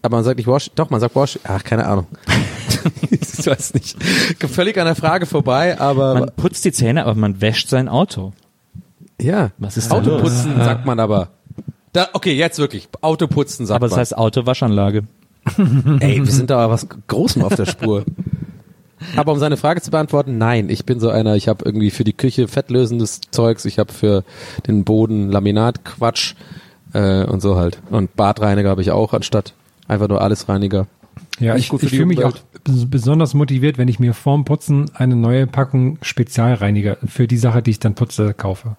Aber 0.00 0.16
man 0.16 0.24
sagt 0.24 0.38
nicht 0.38 0.46
wash, 0.46 0.70
doch, 0.74 0.88
man 0.88 1.00
sagt 1.00 1.14
wash, 1.14 1.38
ach, 1.44 1.62
keine 1.64 1.86
Ahnung. 1.86 2.06
ich 3.10 3.46
weiß 3.46 3.74
nicht. 3.74 3.96
Völlig 4.48 4.78
an 4.78 4.86
der 4.86 4.94
Frage 4.94 5.26
vorbei, 5.26 5.78
aber 5.78 6.14
Man 6.14 6.30
putzt 6.36 6.64
die 6.64 6.72
Zähne, 6.72 7.04
aber 7.04 7.14
man 7.14 7.40
wäscht 7.42 7.68
sein 7.68 7.88
Auto. 7.88 8.32
ja. 9.20 9.50
Was 9.58 9.76
ist 9.76 9.92
da 9.92 9.96
Autoputzen 9.96 10.56
sagt 10.56 10.86
man 10.86 10.98
aber. 10.98 11.28
Da, 11.92 12.08
okay, 12.14 12.32
jetzt 12.32 12.58
wirklich. 12.58 12.88
Autoputzen 13.02 13.66
sagt 13.66 13.76
Aber 13.76 13.86
das 13.86 13.92
man. 13.92 14.00
heißt 14.00 14.16
Autowaschanlage. 14.16 15.04
Ey, 16.00 16.24
wir 16.24 16.32
sind 16.32 16.48
da 16.48 16.70
was 16.70 16.86
Großem 17.08 17.42
auf 17.44 17.54
der 17.54 17.66
Spur. 17.66 18.04
Aber 19.16 19.32
um 19.32 19.38
seine 19.38 19.56
Frage 19.56 19.80
zu 19.80 19.90
beantworten, 19.90 20.38
nein, 20.38 20.68
ich 20.68 20.84
bin 20.84 21.00
so 21.00 21.10
einer, 21.10 21.36
ich 21.36 21.48
habe 21.48 21.64
irgendwie 21.64 21.90
für 21.90 22.04
die 22.04 22.12
Küche 22.12 22.48
fettlösendes 22.48 23.20
Zeugs, 23.30 23.64
ich 23.64 23.78
habe 23.78 23.92
für 23.92 24.24
den 24.66 24.84
Boden 24.84 25.30
Laminatquatsch 25.30 26.34
äh, 26.92 27.24
und 27.24 27.40
so 27.40 27.56
halt. 27.56 27.80
Und 27.90 28.16
Badreiniger 28.16 28.70
habe 28.70 28.82
ich 28.82 28.90
auch 28.90 29.12
anstatt 29.12 29.54
einfach 29.88 30.08
nur 30.08 30.20
Allesreiniger. 30.20 30.86
Ja, 31.38 31.54
Nicht 31.54 31.72
ich, 31.72 31.82
ich 31.82 31.90
fühle 31.90 32.06
mich 32.06 32.24
auch 32.24 32.36
besonders 32.64 33.34
motiviert, 33.34 33.78
wenn 33.78 33.88
ich 33.88 33.98
mir 33.98 34.14
vorm 34.14 34.44
Putzen 34.44 34.90
eine 34.94 35.16
neue 35.16 35.46
Packung 35.46 35.98
Spezialreiniger 36.02 36.98
für 37.04 37.26
die 37.26 37.36
Sache, 37.36 37.62
die 37.62 37.72
ich 37.72 37.80
dann 37.80 37.94
putze, 37.94 38.34
kaufe. 38.34 38.76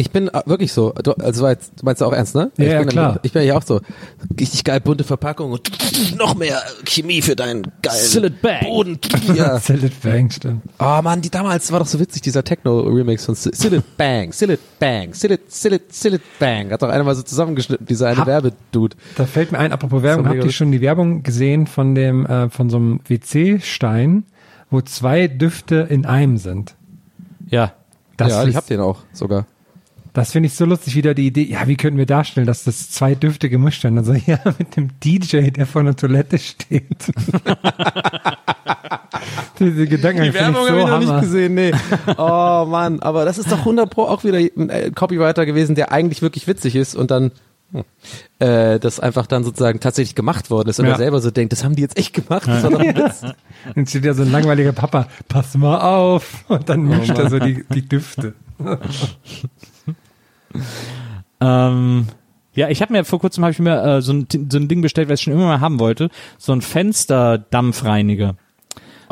Ich 0.00 0.10
bin 0.10 0.28
äh, 0.28 0.42
wirklich 0.46 0.72
so, 0.72 0.94
du, 1.02 1.12
also 1.12 1.46
du 1.46 1.56
meinst 1.82 2.00
du 2.00 2.06
auch 2.06 2.12
ernst, 2.14 2.34
ne? 2.34 2.50
Ja, 2.56 2.64
ich 2.64 2.72
ja, 2.72 2.78
bin, 2.78 2.88
klar. 2.88 3.20
Ich 3.22 3.32
bin 3.32 3.42
ja 3.42 3.54
auch 3.54 3.62
so, 3.62 3.82
richtig 4.38 4.64
geil 4.64 4.80
bunte 4.80 5.04
Verpackung 5.04 5.52
und 5.52 5.70
noch 6.16 6.34
mehr 6.34 6.62
Chemie 6.86 7.20
für 7.20 7.36
deinen 7.36 7.64
geilen 7.82 7.98
Seal 7.98 8.24
it 8.24 8.40
bang. 8.40 8.64
Boden. 8.64 8.98
Ja. 9.34 9.58
Sell 9.58 9.84
it 9.84 10.00
bang, 10.02 10.30
stimmt. 10.30 10.62
Oh 10.78 11.00
man, 11.02 11.20
die 11.20 11.28
damals 11.28 11.70
war 11.70 11.80
doch 11.80 11.86
so 11.86 12.00
witzig, 12.00 12.22
dieser 12.22 12.42
Techno-Remix 12.42 13.26
von 13.26 13.34
Sill 13.34 13.74
It 13.74 13.96
Bang, 13.98 14.32
Sill 14.32 14.50
It 14.50 14.60
Bang, 14.78 15.12
Sill 15.12 15.32
It, 15.32 15.52
Sill 15.52 15.74
It, 15.74 15.92
Sill 15.92 16.14
It 16.14 16.22
Bang. 16.38 16.70
Hat 16.70 16.80
doch 16.80 16.88
einer 16.88 17.04
mal 17.04 17.14
so 17.14 17.22
zusammengeschnitten, 17.22 17.86
dieser 17.86 18.08
eine 18.08 18.24
Werbedude. 18.24 18.96
Da 19.16 19.26
fällt 19.26 19.52
mir 19.52 19.58
ein, 19.58 19.70
apropos 19.70 20.02
Werbung, 20.02 20.26
habt 20.26 20.42
ihr 20.42 20.52
schon 20.52 20.72
die 20.72 20.80
Werbung 20.80 21.22
gesehen 21.22 21.66
von 21.66 21.94
dem, 21.94 22.24
äh, 22.24 22.48
von 22.48 22.70
so 22.70 22.78
einem 22.78 23.00
WC-Stein, 23.06 24.24
wo 24.70 24.80
zwei 24.80 25.28
Düfte 25.28 25.86
in 25.90 26.06
einem 26.06 26.38
sind? 26.38 26.74
Ja. 27.48 27.74
Das 28.16 28.30
ja, 28.30 28.44
ich 28.44 28.56
hab 28.56 28.66
den 28.66 28.80
auch 28.80 28.98
sogar. 29.12 29.46
Das 30.12 30.32
finde 30.32 30.48
ich 30.48 30.54
so 30.54 30.64
lustig, 30.64 30.96
wieder 30.96 31.14
die 31.14 31.26
Idee, 31.28 31.44
ja, 31.44 31.66
wie 31.68 31.76
könnten 31.76 31.98
wir 31.98 32.06
darstellen, 32.06 32.46
dass 32.46 32.64
das 32.64 32.90
zwei 32.90 33.14
Düfte 33.14 33.48
gemischt 33.48 33.84
werden? 33.84 33.98
Also 33.98 34.12
ja, 34.26 34.38
mit 34.58 34.76
dem 34.76 34.88
DJ, 35.02 35.50
der 35.50 35.66
vor 35.66 35.82
der 35.84 35.94
Toilette 35.96 36.38
steht. 36.38 36.84
Diese 39.58 39.86
Gedanken 39.86 40.22
Die 40.22 40.34
Werbung 40.34 40.64
ich 40.64 40.70
habe 40.70 40.70
so 40.70 40.78
ich 40.78 40.86
noch 40.86 40.98
nicht 40.98 41.08
Hammer. 41.10 41.20
gesehen, 41.20 41.54
nee. 41.54 41.72
Oh 42.16 42.64
Mann, 42.68 43.00
aber 43.00 43.24
das 43.24 43.38
ist 43.38 43.52
doch 43.52 43.58
100 43.58 43.90
pro 43.90 44.02
auch 44.04 44.24
wieder 44.24 44.38
ein 44.38 44.70
äh, 44.70 44.90
Copywriter 44.90 45.44
gewesen, 45.46 45.74
der 45.74 45.92
eigentlich 45.92 46.22
wirklich 46.22 46.46
witzig 46.46 46.76
ist 46.76 46.94
und 46.94 47.10
dann 47.10 47.30
hm, 47.72 47.84
äh, 48.38 48.78
das 48.80 48.98
einfach 49.00 49.26
dann 49.26 49.44
sozusagen 49.44 49.78
tatsächlich 49.80 50.14
gemacht 50.14 50.50
worden 50.50 50.70
ist 50.70 50.80
und 50.80 50.86
Ja. 50.86 50.92
er 50.92 50.98
selber 50.98 51.20
so 51.20 51.30
denkt, 51.30 51.52
das 51.52 51.62
haben 51.62 51.76
die 51.76 51.82
jetzt 51.82 51.98
echt 51.98 52.14
gemacht, 52.14 52.48
das 52.48 52.62
war 52.62 52.70
doch 52.70 52.80
ein 52.80 52.96
Witz. 52.96 53.20
Dann 53.74 53.86
steht 53.86 54.04
ja 54.06 54.14
so 54.14 54.22
ein 54.22 54.32
langweiliger 54.32 54.72
Papa, 54.72 55.06
pass 55.28 55.54
mal 55.56 55.78
auf. 55.80 56.44
Und 56.48 56.68
dann 56.68 56.80
Oh 56.90 56.96
mischt 56.96 57.16
er 57.18 57.28
so 57.28 57.38
die, 57.38 57.64
die 57.72 57.86
Düfte. 57.86 58.34
Ähm, 61.40 62.06
ja, 62.54 62.68
ich 62.68 62.82
habe 62.82 62.92
mir 62.92 63.04
vor 63.04 63.20
kurzem 63.20 63.44
habe 63.44 63.52
ich 63.52 63.58
mir 63.58 63.82
äh, 63.82 64.02
so, 64.02 64.12
ein, 64.12 64.26
so 64.30 64.58
ein 64.58 64.68
Ding 64.68 64.82
bestellt, 64.82 65.08
was 65.08 65.20
ich 65.20 65.24
schon 65.24 65.32
immer 65.32 65.46
mal 65.46 65.60
haben 65.60 65.78
wollte, 65.78 66.10
so 66.36 66.52
ein 66.52 66.60
Fensterdampfreiniger. 66.60 68.36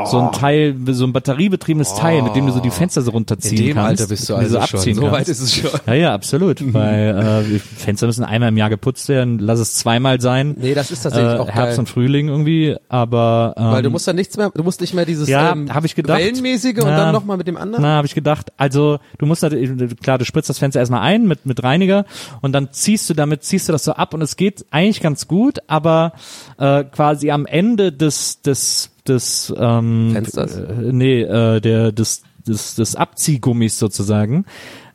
So 0.06 0.18
ein 0.20 0.32
Teil, 0.32 0.76
so 0.90 1.04
ein 1.04 1.12
batteriebetriebenes 1.12 1.94
Teil, 1.94 2.22
mit 2.22 2.36
dem 2.36 2.46
du 2.46 2.52
so 2.52 2.60
die 2.60 2.70
Fenster 2.70 3.02
so 3.02 3.10
In 3.10 3.14
runterziehen 3.16 3.56
dem 3.56 3.74
kannst. 3.74 4.00
Alter 4.00 4.08
bist 4.08 4.28
du 4.28 4.36
mit 4.36 4.48
dem 4.48 4.56
also 4.56 4.78
schon. 4.78 4.94
So 4.94 5.10
weit 5.10 5.28
ist 5.28 5.40
es 5.40 5.54
schon. 5.56 5.70
Ja, 5.86 5.94
ja, 5.94 6.14
absolut. 6.14 6.72
Weil 6.72 7.44
äh, 7.44 7.58
Fenster 7.58 8.06
müssen 8.06 8.24
einmal 8.24 8.50
im 8.50 8.56
Jahr 8.56 8.70
geputzt 8.70 9.08
werden. 9.08 9.38
Lass 9.40 9.58
es 9.58 9.74
zweimal 9.74 10.20
sein. 10.20 10.54
Nee, 10.58 10.74
das 10.74 10.90
ist 10.90 11.02
tatsächlich 11.02 11.34
äh, 11.34 11.38
auch 11.38 11.48
Herbst 11.48 11.72
geil. 11.72 11.78
und 11.80 11.88
Frühling 11.88 12.28
irgendwie, 12.28 12.76
aber 12.88 13.54
ähm, 13.56 13.64
Weil 13.72 13.82
du 13.82 13.90
musst 13.90 14.06
dann 14.06 14.16
nichts 14.16 14.36
mehr, 14.36 14.50
du 14.54 14.62
musst 14.62 14.80
nicht 14.80 14.94
mehr 14.94 15.04
dieses 15.04 15.28
Ja, 15.28 15.52
ähm, 15.52 15.74
hab 15.74 15.84
ich 15.84 15.94
gedacht. 15.94 16.18
Wellenmäßige 16.20 16.76
und 16.78 16.88
Ja. 16.88 16.96
dann 16.96 17.12
nochmal 17.12 17.36
mit 17.36 17.48
dem 17.48 17.56
anderen. 17.56 17.82
Na, 17.82 17.96
habe 17.96 18.06
ich 18.06 18.14
gedacht. 18.14 18.52
Also 18.56 18.98
du 19.18 19.26
musst 19.26 19.42
natürlich, 19.42 19.96
klar, 20.00 20.18
du 20.18 20.24
spritzt 20.24 20.48
das 20.48 20.58
Fenster 20.58 20.78
erstmal 20.80 21.00
ein 21.00 21.26
mit 21.26 21.44
mit 21.44 21.62
Reiniger 21.62 22.04
und 22.40 22.52
dann 22.52 22.68
ziehst 22.72 23.10
du 23.10 23.14
damit, 23.14 23.42
ziehst 23.42 23.68
du 23.68 23.72
das 23.72 23.84
so 23.84 23.92
ab 23.94 24.14
und 24.14 24.22
es 24.22 24.36
geht 24.36 24.64
eigentlich 24.70 25.00
ganz 25.00 25.26
gut, 25.26 25.58
aber 25.66 26.12
äh, 26.58 26.84
quasi 26.84 27.30
am 27.32 27.46
Ende 27.46 27.90
des 27.92 28.42
des 28.42 28.90
des 29.08 29.52
ähm, 29.56 30.10
Fensters? 30.12 30.56
Äh, 30.56 30.92
nee, 30.92 31.22
äh, 31.22 31.60
der 31.60 31.92
des 31.92 32.22
des 32.46 32.74
des 32.76 32.96
Abziehgummis 32.96 33.78
sozusagen 33.78 34.44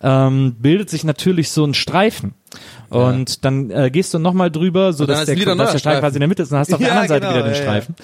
ähm, 0.01 0.55
bildet 0.59 0.89
sich 0.89 1.03
natürlich 1.03 1.49
so 1.49 1.65
ein 1.65 1.73
Streifen. 1.73 2.33
Und 2.93 3.45
dann 3.45 3.69
äh, 3.69 3.89
gehst 3.91 4.13
du 4.13 4.19
nochmal 4.19 4.51
drüber, 4.51 4.93
so 4.93 5.05
dass 5.05 5.25
der, 5.25 5.35
dass 5.35 5.71
der 5.71 5.79
Streifen 5.79 5.99
quasi 6.01 6.15
in 6.17 6.21
der 6.21 6.27
Mitte 6.27 6.43
ist 6.43 6.49
und 6.49 6.53
dann 6.53 6.59
hast 6.61 6.71
du 6.71 6.75
auf 6.75 6.79
der 6.79 6.87
Ja, 6.87 6.93
anderen 6.93 7.09
Seite 7.09 7.27
genau, 7.27 7.35
wieder 7.35 7.43
den 7.43 7.53
ja, 7.53 7.59
ja. 7.59 7.63
Streifen. 7.63 7.95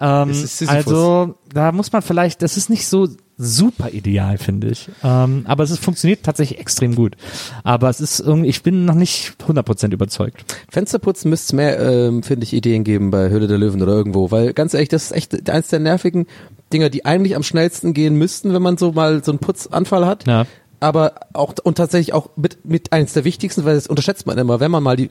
Ähm, 0.00 0.30
ist 0.30 0.68
also 0.68 1.34
da 1.52 1.72
muss 1.72 1.92
man 1.92 2.02
vielleicht, 2.02 2.42
das 2.42 2.56
ist 2.56 2.68
nicht 2.68 2.86
so 2.88 3.08
super 3.36 3.90
ideal, 3.90 4.38
finde 4.38 4.68
ich. 4.68 4.88
Ähm, 5.02 5.44
aber 5.46 5.64
es 5.64 5.70
ist, 5.70 5.82
funktioniert 5.82 6.22
tatsächlich 6.22 6.60
extrem 6.60 6.94
gut. 6.94 7.16
Aber 7.62 7.88
es 7.88 8.00
ist 8.00 8.20
irgendwie, 8.20 8.48
ich 8.48 8.62
bin 8.62 8.84
noch 8.84 8.94
nicht 8.94 9.34
100% 9.46 9.92
überzeugt. 9.92 10.44
Fensterputzen 10.68 11.30
müsste 11.30 11.46
es 11.46 11.52
mehr, 11.52 11.80
ähm, 11.80 12.22
finde 12.22 12.44
ich, 12.44 12.52
Ideen 12.52 12.84
geben 12.84 13.10
bei 13.10 13.30
Höhle 13.30 13.46
der 13.46 13.58
Löwen 13.58 13.82
oder 13.82 13.92
irgendwo, 13.92 14.30
weil 14.30 14.52
ganz 14.52 14.74
ehrlich, 14.74 14.88
das 14.88 15.04
ist 15.04 15.12
echt 15.12 15.50
eins 15.50 15.68
der 15.68 15.80
nervigen 15.80 16.26
Dinger, 16.72 16.90
die 16.90 17.04
eigentlich 17.04 17.36
am 17.36 17.42
schnellsten 17.42 17.94
gehen 17.94 18.16
müssten, 18.16 18.52
wenn 18.52 18.62
man 18.62 18.76
so 18.78 18.92
mal 18.92 19.22
so 19.22 19.32
einen 19.32 19.38
Putzanfall 19.38 20.06
hat. 20.06 20.26
Ja. 20.26 20.46
Aber 20.84 21.14
auch 21.32 21.54
und 21.62 21.78
tatsächlich 21.78 22.12
auch 22.12 22.28
mit 22.36 22.66
mit 22.66 22.92
eins 22.92 23.14
der 23.14 23.24
wichtigsten, 23.24 23.64
weil 23.64 23.74
das 23.74 23.86
unterschätzt 23.86 24.26
man 24.26 24.36
immer, 24.36 24.60
wenn 24.60 24.70
man 24.70 24.82
mal 24.82 24.96
die 24.96 25.10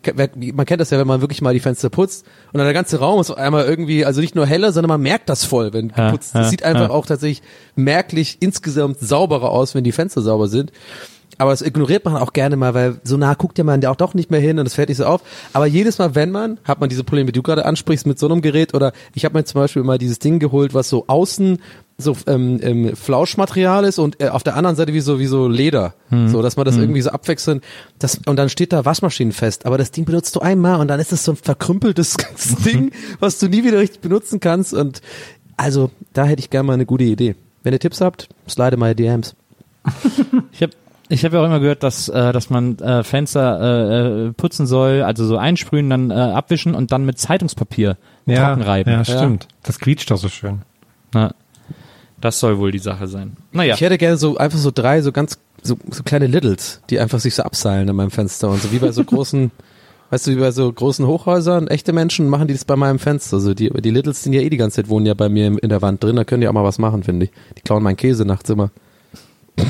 man 0.53 0.67
kennt 0.67 0.79
das 0.79 0.91
ja, 0.91 0.99
wenn 0.99 1.07
man 1.07 1.21
wirklich 1.21 1.41
mal 1.41 1.51
die 1.51 1.59
Fenster 1.59 1.89
putzt 1.89 2.27
und 2.51 2.59
dann 2.59 2.67
der 2.67 2.75
ganze 2.75 2.99
Raum 2.99 3.19
ist 3.19 3.31
einmal 3.31 3.65
irgendwie 3.65 4.05
also 4.05 4.21
nicht 4.21 4.36
nur 4.36 4.45
heller, 4.45 4.71
sondern 4.71 4.89
man 4.89 5.01
merkt 5.01 5.29
das 5.29 5.45
voll, 5.45 5.73
wenn 5.73 5.88
geputzt. 5.88 6.36
Das 6.36 6.45
ja, 6.45 6.49
sieht 6.51 6.62
einfach 6.62 6.91
auch 6.91 7.07
tatsächlich 7.07 7.41
merklich 7.75 8.38
insgesamt 8.39 8.99
sauberer 8.99 9.49
aus, 9.49 9.73
wenn 9.73 9.83
die 9.83 9.91
Fenster 9.91 10.21
sauber 10.21 10.47
sind. 10.47 10.71
Aber 11.39 11.49
das 11.49 11.63
ignoriert 11.63 12.05
man 12.05 12.17
auch 12.17 12.33
gerne 12.33 12.55
mal, 12.55 12.75
weil 12.75 12.99
so 13.03 13.17
nah 13.17 13.33
guckt 13.33 13.57
ja 13.57 13.63
man 13.63 13.81
ja 13.81 13.89
auch 13.89 13.95
doch 13.95 14.13
nicht 14.13 14.29
mehr 14.29 14.39
hin 14.39 14.59
und 14.59 14.67
es 14.67 14.75
fällt 14.75 14.89
nicht 14.89 14.99
so 14.99 15.05
auf. 15.05 15.21
Aber 15.53 15.65
jedes 15.65 15.97
Mal, 15.97 16.13
wenn 16.13 16.29
man, 16.29 16.59
hat 16.63 16.79
man 16.79 16.89
diese 16.89 17.03
Probleme, 17.03 17.31
die 17.31 17.31
du 17.31 17.41
gerade 17.41 17.65
ansprichst 17.65 18.05
mit 18.05 18.19
so 18.19 18.27
einem 18.27 18.41
Gerät 18.41 18.75
oder 18.75 18.93
ich 19.15 19.25
habe 19.25 19.38
mir 19.38 19.43
zum 19.43 19.62
Beispiel 19.62 19.83
mal 19.83 19.97
dieses 19.97 20.19
Ding 20.19 20.38
geholt, 20.38 20.75
was 20.75 20.89
so 20.89 21.05
außen 21.07 21.59
so 21.97 22.17
ähm, 22.27 22.60
ähm, 22.62 22.95
Flauschmaterial 22.95 23.86
ist 23.86 23.99
und 23.99 24.21
äh, 24.21 24.29
auf 24.29 24.43
der 24.43 24.56
anderen 24.56 24.75
Seite 24.75 24.93
wie 24.93 24.99
so 24.99 25.19
wie 25.19 25.27
so 25.27 25.47
Leder, 25.47 25.93
so 26.27 26.41
dass 26.41 26.56
man 26.58 26.65
das 26.65 26.75
irgendwie 26.77 27.01
so 27.01 27.12
abwechselnd 27.12 27.63
das 27.99 28.19
und 28.25 28.36
dann 28.36 28.49
steht 28.49 28.73
da 28.73 28.84
Waschmaschinen 28.84 29.32
fest, 29.32 29.65
aber 29.65 29.77
das 29.77 29.91
Ding 29.91 30.06
benutzt 30.06 30.36
du 30.36 30.39
einmal 30.39 30.79
und 30.79 30.88
dann 30.88 30.99
ist 30.99 31.12
es 31.13 31.23
so 31.23 31.34
ein 31.34 31.36
verkrümpeltes 31.38 32.15
Ding, 32.65 32.91
was 33.19 33.38
du 33.39 33.47
nie 33.47 33.63
wieder 33.63 33.79
richtig 33.79 34.01
benutzen 34.01 34.39
kannst 34.39 34.73
und 34.73 35.01
also 35.56 35.91
da 36.13 36.25
hätte 36.25 36.39
ich 36.39 36.49
gerne 36.49 36.65
mal 36.67 36.73
eine 36.73 36.86
gute 36.86 37.03
Idee. 37.03 37.36
Wenn 37.62 37.73
ihr 37.73 37.79
Tipps 37.79 38.01
habt, 38.01 38.27
slide 38.49 38.75
meine 38.77 38.95
DMs. 38.95 39.36
Ich 40.51 40.62
habe 40.63 40.73
ich 41.10 41.23
hab 41.23 41.34
ja 41.34 41.41
auch 41.41 41.45
immer 41.45 41.60
gehört, 41.60 41.84
dass, 41.84 42.10
äh, 42.10 42.32
dass 42.32 42.49
man 42.49 42.79
äh, 42.79 43.03
Fenster 43.03 43.60
äh, 43.62 44.27
äh, 44.29 44.34
putzen 44.34 44.65
soll, 44.65 45.03
also 45.03 45.25
so 45.25 45.38
einsprühen, 45.38 45.89
dann 45.89 46.10
äh, 46.10 46.13
abwischen 46.15 46.73
und 46.73 46.91
dann 46.91 47.06
mit 47.06 47.19
Zeitungspapier 47.19 47.97
Ja, 48.25 48.47
trocken 48.47 48.62
reiben. 48.63 48.89
ja, 48.89 49.06
stimmt. 49.06 49.47
Das 49.62 49.79
quietscht 49.79 50.10
doch 50.10 50.17
so 50.17 50.29
schön. 50.29 50.62
Na, 51.13 51.34
das 52.23 52.39
soll 52.39 52.57
wohl 52.57 52.71
die 52.71 52.79
Sache 52.79 53.07
sein. 53.07 53.36
Naja. 53.51 53.75
Ich 53.75 53.81
hätte 53.81 53.97
gerne 53.97 54.15
so 54.15 54.38
einfach 54.38 54.57
so 54.57 54.71
drei 54.73 55.01
so 55.01 55.12
ganz 55.12 55.38
so, 55.62 55.77
so 55.91 56.03
kleine 56.03 56.27
Littles, 56.27 56.81
die 56.89 56.99
einfach 56.99 57.19
sich 57.19 57.36
so 57.36 57.43
abseilen 57.43 57.89
an 57.89 57.97
meinem 57.97 58.12
Fenster 58.12 58.49
und 58.49 58.62
so 58.62 58.71
wie 58.71 58.79
bei 58.79 58.93
so 58.93 59.03
großen, 59.03 59.51
weißt 60.09 60.27
du, 60.27 60.31
wie 60.31 60.39
bei 60.39 60.51
so 60.51 60.71
großen 60.71 61.05
Hochhäusern, 61.05 61.67
echte 61.67 61.91
Menschen 61.91 62.29
machen 62.29 62.47
die 62.47 62.53
das 62.53 62.63
bei 62.63 62.77
meinem 62.77 62.99
Fenster. 62.99 63.41
So 63.41 63.53
die 63.53 63.69
die 63.69 63.89
Littles 63.89 64.23
sind 64.23 64.31
ja 64.31 64.39
eh 64.39 64.49
die 64.49 64.55
ganze 64.55 64.77
Zeit 64.77 64.88
wohnen 64.88 65.05
ja 65.05 65.15
bei 65.15 65.27
mir 65.27 65.47
in 65.62 65.67
der 65.67 65.81
Wand 65.81 66.01
drin, 66.01 66.15
da 66.15 66.23
können 66.23 66.39
die 66.39 66.47
auch 66.47 66.53
mal 66.53 66.63
was 66.63 66.79
machen, 66.79 67.03
finde 67.03 67.25
ich. 67.25 67.31
Die 67.57 67.62
klauen 67.62 67.83
meinen 67.83 67.97
Käse 67.97 68.23
nachts 68.25 68.49
immer. 68.49 68.71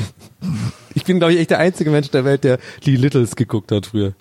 Ich 0.96 1.02
bin 1.02 1.18
glaube 1.18 1.32
ich 1.32 1.40
echt 1.40 1.50
der 1.50 1.58
einzige 1.58 1.90
Mensch 1.90 2.10
der 2.10 2.24
Welt, 2.24 2.44
der 2.44 2.60
die 2.86 2.94
Littles 2.94 3.34
geguckt 3.34 3.72
hat 3.72 3.86
früher. 3.86 4.12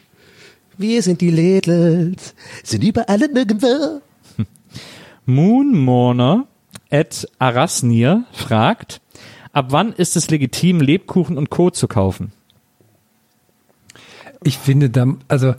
Wir 0.75 1.03
sind 1.03 1.21
die 1.21 1.29
Littles, 1.29 2.33
sind 2.63 2.83
überall 2.83 3.21
und 3.21 3.33
nirgendwo. 3.33 4.01
Moonmourner 5.27 6.47
at 6.93 7.27
Arasnir 7.39 8.23
fragt, 8.31 9.01
ab 9.51 9.67
wann 9.69 9.91
ist 9.93 10.15
es 10.15 10.29
legitim, 10.29 10.79
Lebkuchen 10.79 11.37
und 11.37 11.49
Co. 11.49 11.71
zu 11.71 11.87
kaufen? 11.87 12.31
Ich 14.43 14.57
finde 14.57 14.89
da, 14.89 15.07
also 15.27 15.55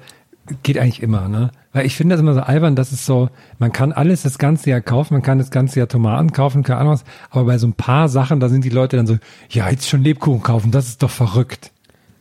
geht 0.62 0.78
eigentlich 0.78 1.02
immer, 1.02 1.28
ne? 1.28 1.50
Weil 1.72 1.86
ich 1.86 1.96
finde 1.96 2.14
das 2.14 2.20
immer 2.20 2.34
so 2.34 2.40
albern, 2.40 2.76
dass 2.76 2.92
es 2.92 3.04
so, 3.04 3.30
man 3.58 3.72
kann 3.72 3.92
alles 3.92 4.22
das 4.22 4.38
ganze 4.38 4.70
Jahr 4.70 4.80
kaufen, 4.80 5.14
man 5.14 5.22
kann 5.22 5.38
das 5.38 5.50
ganze 5.50 5.80
Jahr 5.80 5.88
Tomaten 5.88 6.32
kaufen, 6.32 6.62
keine 6.62 6.78
Ahnung 6.78 6.92
was, 6.92 7.04
aber 7.30 7.44
bei 7.44 7.58
so 7.58 7.66
ein 7.66 7.72
paar 7.72 8.08
Sachen, 8.08 8.38
da 8.38 8.48
sind 8.48 8.64
die 8.64 8.70
Leute 8.70 8.96
dann 8.96 9.06
so, 9.06 9.18
ja, 9.48 9.68
jetzt 9.68 9.88
schon 9.88 10.04
Lebkuchen 10.04 10.42
kaufen, 10.42 10.70
das 10.70 10.86
ist 10.86 11.02
doch 11.02 11.10
verrückt. 11.10 11.72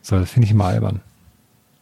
So, 0.02 0.18
das 0.18 0.30
finde 0.30 0.46
ich 0.46 0.52
immer 0.52 0.64
albern. 0.64 1.00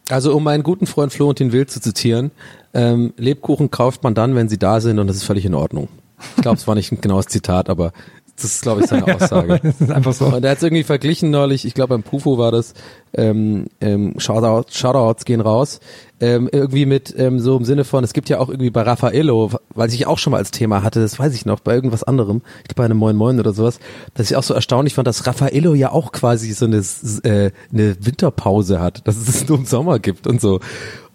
Also 0.09 0.35
um 0.35 0.43
meinen 0.43 0.63
guten 0.63 0.85
Freund 0.85 1.11
Florentin 1.11 1.51
Will 1.51 1.65
zu 1.65 1.81
zitieren, 1.81 2.31
ähm, 2.73 3.13
Lebkuchen 3.17 3.71
kauft 3.71 4.03
man 4.03 4.13
dann, 4.13 4.35
wenn 4.35 4.49
sie 4.49 4.59
da 4.59 4.81
sind 4.81 4.99
und 4.99 5.07
das 5.07 5.15
ist 5.15 5.23
völlig 5.23 5.45
in 5.45 5.55
Ordnung. 5.55 5.87
Ich 6.35 6.41
glaube, 6.41 6.57
es 6.57 6.67
war 6.67 6.75
nicht 6.75 6.91
ein 6.91 7.01
genaues 7.01 7.27
Zitat, 7.27 7.69
aber 7.69 7.91
das 8.35 8.45
ist, 8.45 8.61
glaube 8.63 8.81
ich, 8.81 8.87
seine 8.87 9.05
Aussage. 9.15 9.59
Das 9.61 9.79
ist 9.79 9.91
einfach 9.91 10.13
so. 10.13 10.25
Und 10.25 10.43
er 10.43 10.51
hat 10.51 10.57
es 10.57 10.63
irgendwie 10.63 10.83
verglichen 10.83 11.29
neulich, 11.29 11.65
ich 11.65 11.73
glaube 11.73 11.89
beim 11.89 12.03
Pufo 12.03 12.37
war 12.37 12.51
das, 12.51 12.73
ähm, 13.13 13.67
ähm, 13.79 14.15
Shoutout, 14.17 14.71
Shoutouts 14.71 15.25
gehen 15.25 15.39
raus, 15.39 15.79
ähm, 16.19 16.49
irgendwie 16.51 16.87
mit 16.87 17.13
ähm, 17.17 17.39
so 17.39 17.55
im 17.55 17.63
Sinne 17.63 17.83
von, 17.83 18.03
es 18.03 18.13
gibt 18.13 18.29
ja 18.29 18.39
auch 18.39 18.49
irgendwie 18.49 18.71
bei 18.71 18.81
Raffaello, 18.81 19.51
weil 19.75 19.93
ich 19.93 20.07
auch 20.07 20.17
schon 20.17 20.31
mal 20.31 20.37
als 20.37 20.49
Thema 20.49 20.81
hatte, 20.81 20.99
das 20.99 21.19
weiß 21.19 21.35
ich 21.35 21.45
noch, 21.45 21.59
bei 21.59 21.75
irgendwas 21.75 22.03
anderem, 22.03 22.41
ich 22.61 22.69
glaube 22.69 22.77
bei 22.77 22.85
einem 22.85 22.97
Moin 22.97 23.15
Moin 23.15 23.39
oder 23.39 23.53
sowas, 23.53 23.79
dass 24.15 24.31
ich 24.31 24.35
auch 24.35 24.43
so 24.43 24.55
erstaunlich 24.55 24.95
fand, 24.95 25.07
dass 25.07 25.27
Raffaello 25.27 25.75
ja 25.75 25.91
auch 25.91 26.11
quasi 26.11 26.51
so 26.53 26.65
eine, 26.65 26.77
äh, 27.23 27.51
eine 27.71 27.95
Winterpause 27.99 28.79
hat, 28.79 29.07
dass 29.07 29.15
es 29.15 29.47
nur 29.47 29.59
im 29.59 29.65
Sommer 29.65 29.99
gibt 29.99 30.25
und 30.25 30.41
so. 30.41 30.59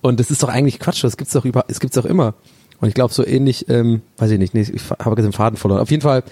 Und 0.00 0.20
das 0.20 0.30
ist 0.30 0.44
doch 0.44 0.48
eigentlich 0.48 0.78
Quatsch, 0.78 1.02
das 1.02 1.16
gibt's 1.16 1.32
doch 1.32 1.44
über, 1.44 1.64
es 1.66 1.80
gibt's 1.80 1.96
doch 1.96 2.04
immer. 2.04 2.34
Und 2.80 2.88
ich 2.88 2.94
glaube 2.94 3.12
so 3.12 3.26
ähnlich, 3.26 3.68
ähm, 3.68 4.02
weiß 4.18 4.30
ich 4.30 4.38
nicht, 4.38 4.54
nee, 4.54 4.60
ich 4.60 4.82
habe 4.90 5.20
den 5.20 5.32
Faden 5.32 5.56
verloren. 5.56 5.80
Auf 5.80 5.90
jeden 5.90 6.02
Fall, 6.02 6.22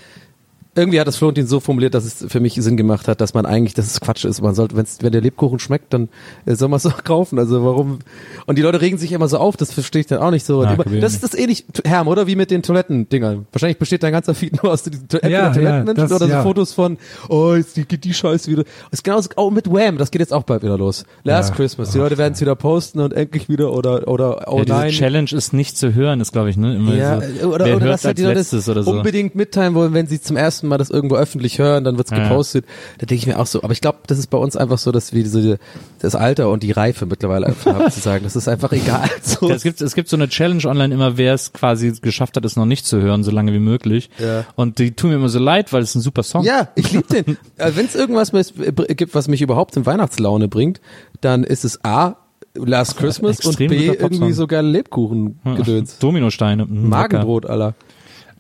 irgendwie 0.77 1.01
hat 1.01 1.07
das 1.07 1.17
Florentin 1.17 1.47
so 1.47 1.61
formuliert, 1.61 1.95
dass 1.95 2.05
es 2.05 2.25
für 2.29 2.41
mich 2.41 2.55
Sinn 2.55 2.77
gemacht 2.77 3.09
hat, 3.09 3.21
dass 3.21 3.35
man 3.35 3.47
eigentlich, 3.47 3.75
dass 3.75 3.87
es 3.87 4.01
Quatsch 4.01 4.25
ist. 4.25 4.43
Man 4.43 4.55
sollte, 4.55 4.77
wenn's, 4.77 4.99
wenn 5.01 5.13
der 5.13 5.21
Lebkuchen 5.21 5.59
schmeckt, 5.59 5.93
dann 5.95 6.09
äh, 6.45 6.55
soll 6.55 6.69
man 6.69 6.77
es 6.79 6.87
auch 6.87 7.03
kaufen. 7.05 7.39
Also 7.39 7.65
warum? 7.65 7.99
Und 8.47 8.59
die 8.59 8.63
Leute 8.63 8.81
regen 8.81 8.99
sich 8.99 9.13
immer 9.13 9.29
so 9.29 9.39
auf, 9.39 9.57
das 9.57 9.73
verstehe 9.73 10.01
ich 10.01 10.07
dann 10.07 10.19
auch 10.19 10.31
nicht 10.31 10.45
so. 10.45 10.63
Ja, 10.63 10.75
immer, 10.75 10.85
das 10.85 11.15
ist 11.15 11.23
das 11.23 11.35
ähnlich, 11.35 11.65
Herm, 11.85 12.09
oder? 12.09 12.27
Wie 12.27 12.37
mit 12.37 12.51
den 12.51 12.63
Toilettendingern. 12.63 13.47
Wahrscheinlich 13.53 13.79
besteht 13.79 14.03
dein 14.03 14.13
ganzer 14.13 14.35
Feed 14.35 14.63
nur 14.63 14.73
aus 14.73 14.83
diesen 14.83 15.09
to 15.09 15.19
Ja, 15.23 15.29
ja, 15.29 15.53
Toilettenmenschen 15.53 16.09
das- 16.09 16.13
oder 16.13 16.27
so 16.27 16.33
ja. 16.33 16.43
Fotos 16.43 16.73
von, 16.73 16.99
oh, 17.29 17.55
jetzt 17.55 17.75
geht 17.89 18.05
die 18.05 18.15
Scheiße 18.15 18.51
wieder. 18.51 18.65
Das 18.65 19.01
ist 19.01 19.05
genauso 19.05 19.31
auch 19.37 19.51
mit 19.51 19.71
Wham, 19.71 19.99
das 19.99 20.11
geht 20.11 20.21
jetzt 20.21 20.33
auch 20.33 20.43
bald 20.45 20.63
wieder 20.63 20.77
los. 20.79 21.05
Last 21.25 21.51
Ja. 21.51 21.57
Christmas. 21.57 21.91
Die 21.93 21.99
Leute 21.99 22.19
werden 22.19 22.35
es 22.35 22.41
wieder 22.41 22.55
posten 22.55 23.01
und 23.01 23.13
endlich 23.15 23.49
wieder 23.49 23.73
oder, 23.73 24.09
oder, 24.09 24.45
oh 24.53 24.59
ja, 24.59 24.65
nein. 24.67 24.91
Challenge 24.91 25.31
ist 25.33 25.53
nicht 25.53 25.77
zu 25.79 25.95
hören, 25.95 26.21
ist 26.21 26.33
glaube 26.33 26.51
ich, 26.51 26.57
ne? 26.57 26.77
Immer 26.77 26.95
Ja, 26.95 27.21
so, 27.21 27.49
oder, 27.49 27.65
wer 27.67 27.77
oder 27.77 27.85
hört 27.87 27.95
dass 27.95 28.05
halt 28.05 28.13
als 28.13 28.17
die 28.17 28.23
Leute 28.23 28.39
letztes 28.39 28.69
oder 28.69 28.83
so. 28.83 28.91
unbedingt 28.93 29.35
mitteilen 29.35 29.75
wollen, 29.75 29.95
wenn 29.95 30.07
sie 30.07 30.21
zum 30.21 30.37
ersten 30.37 30.66
Mal 30.69 30.79
das 30.79 30.91
irgendwo 30.91 31.17
öffentlich 31.17 31.59
hören, 31.59 31.85
dann 31.85 31.97
wird's 31.99 32.11
Ja. 32.11 32.23
gepostet. 32.29 32.65
Da 32.99 33.07
denke 33.07 33.15
ich 33.21 33.27
mir 33.27 33.39
auch 33.39 33.47
so. 33.47 33.63
Aber 33.63 33.73
ich 33.73 33.81
glaube, 33.81 33.99
das 34.07 34.19
ist 34.19 34.29
bei 34.29 34.39
uns 34.39 34.57
einfach 34.57 34.79
so, 34.79 34.93
dass 34.93 35.13
wir 35.13 35.23
diese, 35.23 35.59
das 36.01 36.15
Alter 36.15 36.51
und 36.51 36.63
die 36.63 36.73
Reife 36.73 37.07
mittlerweile 37.07 37.47
einfach 37.47 37.75
haben 37.75 37.91
zu 37.91 38.01
sagen, 38.01 38.25
das 38.25 38.37
ist 38.37 38.49
einfach 38.49 38.73
egal. 38.73 39.09
So. 39.23 39.49
Ja, 39.49 39.55
es 39.57 39.63
gibt 39.63 39.81
es 39.81 39.95
gibt 39.95 40.09
so 40.09 40.17
eine 40.17 40.29
Challenge 40.29 40.65
online 40.67 40.95
immer, 40.95 41.17
wer 41.17 41.35
es 41.35 41.53
quasi 41.53 41.93
geschafft 42.01 42.37
hat, 42.37 42.45
es 42.45 42.57
noch 42.57 42.67
nicht 42.67 42.87
zu 42.87 43.01
hören, 43.01 43.25
so 43.25 43.31
lange 43.31 43.53
wie 43.53 43.59
möglich. 43.59 44.09
Ja. 44.19 44.45
Und 44.55 44.79
die 44.79 44.93
tun 44.93 45.11
mir 45.11 45.17
immer 45.17 45.29
so 45.29 45.39
leid, 45.39 45.73
weil 45.73 45.83
es 45.83 45.95
ein 45.95 46.01
super 46.01 46.23
Song. 46.23 46.45
Ja, 46.45 46.69
ich 46.75 46.93
liebe 46.93 47.07
den. 47.13 47.37
Wenn 47.57 47.87
es 47.87 47.95
irgendwas 47.95 48.33
mis- 48.33 48.53
gibt, 48.95 49.15
was 49.15 49.29
mich 49.29 49.43
überhaupt 49.43 49.77
in 49.77 49.85
Weihnachtslaune 49.87 50.49
bringt, 50.49 50.81
dann 51.21 51.45
ist 51.45 51.65
es 51.65 51.85
A, 51.85 52.17
Last 52.55 52.97
Christmas 52.97 53.41
und 53.45 53.59
B, 53.59 53.67
irgendwie 53.87 54.33
so 54.33 54.47
geile 54.47 54.69
Lebkuchen-Gedöns. 54.69 55.99
Dominosteine. 55.99 56.63
lecker. 56.65 56.75
Magenbrot, 56.75 57.47
Alter. 57.47 57.75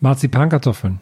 Marzipankartoffeln. 0.01 1.01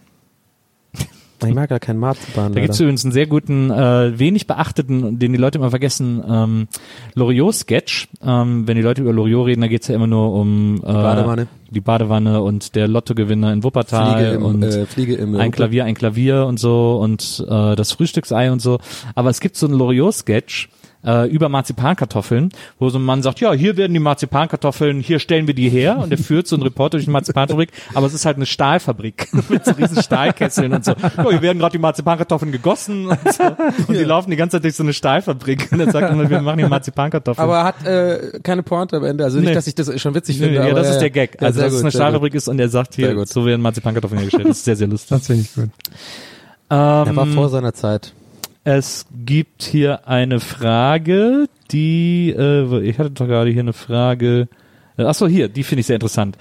Ich 1.43 1.55
mag 1.55 1.69
gar 1.69 1.81
keinen 1.81 1.99
Marzipan, 1.99 2.53
Da 2.53 2.61
gibt's 2.61 2.79
leider. 2.79 2.85
übrigens 2.87 3.05
einen 3.05 3.13
sehr 3.13 3.27
guten, 3.27 3.71
äh, 3.71 4.19
wenig 4.19 4.47
beachteten, 4.47 5.19
den 5.19 5.33
die 5.33 5.39
Leute 5.39 5.59
immer 5.59 5.71
vergessen, 5.71 6.23
ähm, 6.29 6.69
Loriot-Sketch. 7.15 8.09
Ähm, 8.25 8.67
wenn 8.67 8.77
die 8.77 8.83
Leute 8.83 9.03
über 9.03 9.13
Loriot 9.13 9.47
reden, 9.47 9.61
da 9.61 9.67
geht's 9.69 9.89
ja 9.89 9.95
immer 9.95 10.07
nur 10.07 10.33
um 10.33 10.77
äh, 10.79 10.81
Badewanne. 10.87 11.47
die 11.71 11.81
Badewanne 11.81 12.43
und 12.43 12.75
der 12.75 12.89
Lottogewinner 12.89 13.53
in 13.53 13.63
Wuppertal 13.65 14.15
Fliege 14.15 14.31
im, 14.37 14.43
und 14.43 14.63
äh, 14.63 14.87
Fliege 14.87 15.15
im 15.15 15.37
ein 15.37 15.51
Klavier, 15.51 15.85
ein 15.85 15.95
Klavier 15.95 16.47
und 16.47 16.59
so 16.59 16.99
und 17.03 17.45
äh, 17.49 17.75
das 17.77 17.93
Frühstücksei 17.93 18.51
und 18.51 18.63
so. 18.63 18.79
Aber 19.15 19.31
es 19.31 19.41
gibt 19.41 19.57
so 19.57 19.67
einen 19.67 19.77
Loriot-Sketch 19.77 20.69
äh, 21.05 21.29
über 21.29 21.49
Marzipankartoffeln, 21.49 22.51
wo 22.79 22.89
so 22.89 22.99
ein 22.99 23.05
Mann 23.05 23.23
sagt, 23.23 23.41
ja, 23.41 23.53
hier 23.53 23.77
werden 23.77 23.93
die 23.93 24.01
Marzipankartoffeln, 24.01 25.01
hier 25.01 25.19
stellen 25.19 25.47
wir 25.47 25.55
die 25.55 25.69
her 25.69 25.99
und 25.99 26.11
er 26.11 26.19
führt 26.19 26.47
so 26.47 26.57
einen 26.57 26.63
Reporter 26.63 26.97
durch 26.99 27.05
die 27.05 27.11
Marzipanfabrik, 27.11 27.71
aber 27.95 28.07
es 28.07 28.15
ist 28.15 28.25
halt 28.27 28.37
eine 28.37 28.47
Stahlfabrik 28.47 29.29
mit 29.49 29.65
so 29.65 29.73
riesen 29.73 30.03
Stahlkesseln 30.03 30.73
und 30.73 30.85
so. 30.85 30.93
Ja, 30.93 31.29
hier 31.31 31.43
werden 31.43 31.59
gerade 31.59 31.73
die 31.73 31.79
Marzipankartoffeln 31.79 32.53
gegossen 32.53 33.07
und 33.09 33.19
so 33.33 33.43
und 33.89 33.91
die 33.97 34.05
laufen 34.05 34.31
die 34.31 34.37
ganze 34.37 34.57
Zeit 34.57 34.65
durch 34.65 34.75
so 34.77 34.83
eine 34.83 34.93
Stahlfabrik 34.93 35.69
und 35.73 35.81
er 35.81 35.91
sagt 35.91 36.11
immer, 36.13 36.29
wir 36.31 36.41
machen 36.41 36.59
hier 36.59 36.69
Marzipankartoffeln. 36.69 37.43
Aber 37.45 37.65
hat 37.65 37.87
äh, 37.87 38.39
keine 38.43 38.63
Pointe 38.63 38.97
am 38.97 39.05
Ende. 39.05 39.25
Also 39.25 39.39
nicht, 39.39 39.49
Nee. 39.49 39.55
dass 39.55 39.67
ich 39.67 39.75
das 39.75 40.01
schon 40.01 40.15
witzig 40.15 40.39
Nee, 40.39 40.47
finde. 40.47 40.61
ja, 40.61 40.65
aber, 40.67 40.81
das 40.81 40.91
ist 40.91 40.99
der 41.01 41.11
Gag. 41.11 41.37
Ja, 41.41 41.49
Also, 41.49 41.61
dass 41.61 41.69
es 41.73 41.75
gut, 41.79 41.85
eine 41.85 41.91
sehr 41.91 42.01
gut. 42.01 42.07
Stahlfabrik 42.07 42.35
ist 42.35 42.49
und 42.49 42.59
er 42.59 42.69
sagt 42.69 42.95
hier, 42.95 43.25
so 43.27 43.45
werden 43.47 43.61
Marzipankartoffeln 43.63 44.19
hergestellt. 44.21 44.49
Das 44.49 44.59
ist 44.59 44.65
sehr, 44.65 44.77
sehr 44.77 44.89
lustig. 44.89 45.11
Das 45.11 45.27
finde 45.27 45.43
ich 45.43 45.55
gut. 45.55 45.65
Ähm, 46.71 46.79
Er 46.79 47.17
war 47.17 47.27
vor 47.27 47.49
seiner 47.51 47.75
Zeit. 47.75 48.15
Es 48.67 49.05
gibt 49.27 49.63
hier 49.63 50.09
eine 50.09 50.41
Frage, 50.41 51.49
die, 51.71 52.35
äh, 52.37 52.81
ich 52.81 52.99
hatte 52.99 53.11
doch 53.11 53.27
gerade 53.27 53.51
hier 53.51 53.61
eine 53.61 53.75
Frage, 53.75 54.49
äh, 54.97 55.03
ach 55.03 55.15
so, 55.15 55.29
hier, 55.29 55.49
die 55.49 55.63
finde 55.65 55.81
ich 55.81 55.87
sehr 55.87 55.97
interessant. 55.97 56.39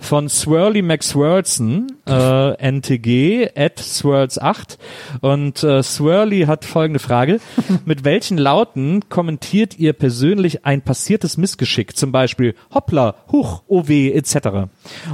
Von 0.00 0.28
Swirly 0.28 0.80
McSwirlson, 0.82 1.88
äh, 2.06 2.52
NTG, 2.70 3.48
at 3.56 3.78
Swirls8. 3.80 4.78
Und 5.20 5.62
äh, 5.64 5.82
Swirly 5.82 6.42
hat 6.46 6.64
folgende 6.64 7.00
Frage. 7.00 7.40
Mit 7.84 8.04
welchen 8.04 8.38
Lauten 8.38 9.08
kommentiert 9.08 9.78
ihr 9.78 9.92
persönlich 9.92 10.64
ein 10.64 10.82
passiertes 10.82 11.36
Missgeschick? 11.36 11.96
Zum 11.96 12.12
Beispiel 12.12 12.54
Hoppla, 12.72 13.16
Huch, 13.32 13.62
OW, 13.66 13.90
etc. 13.90 14.68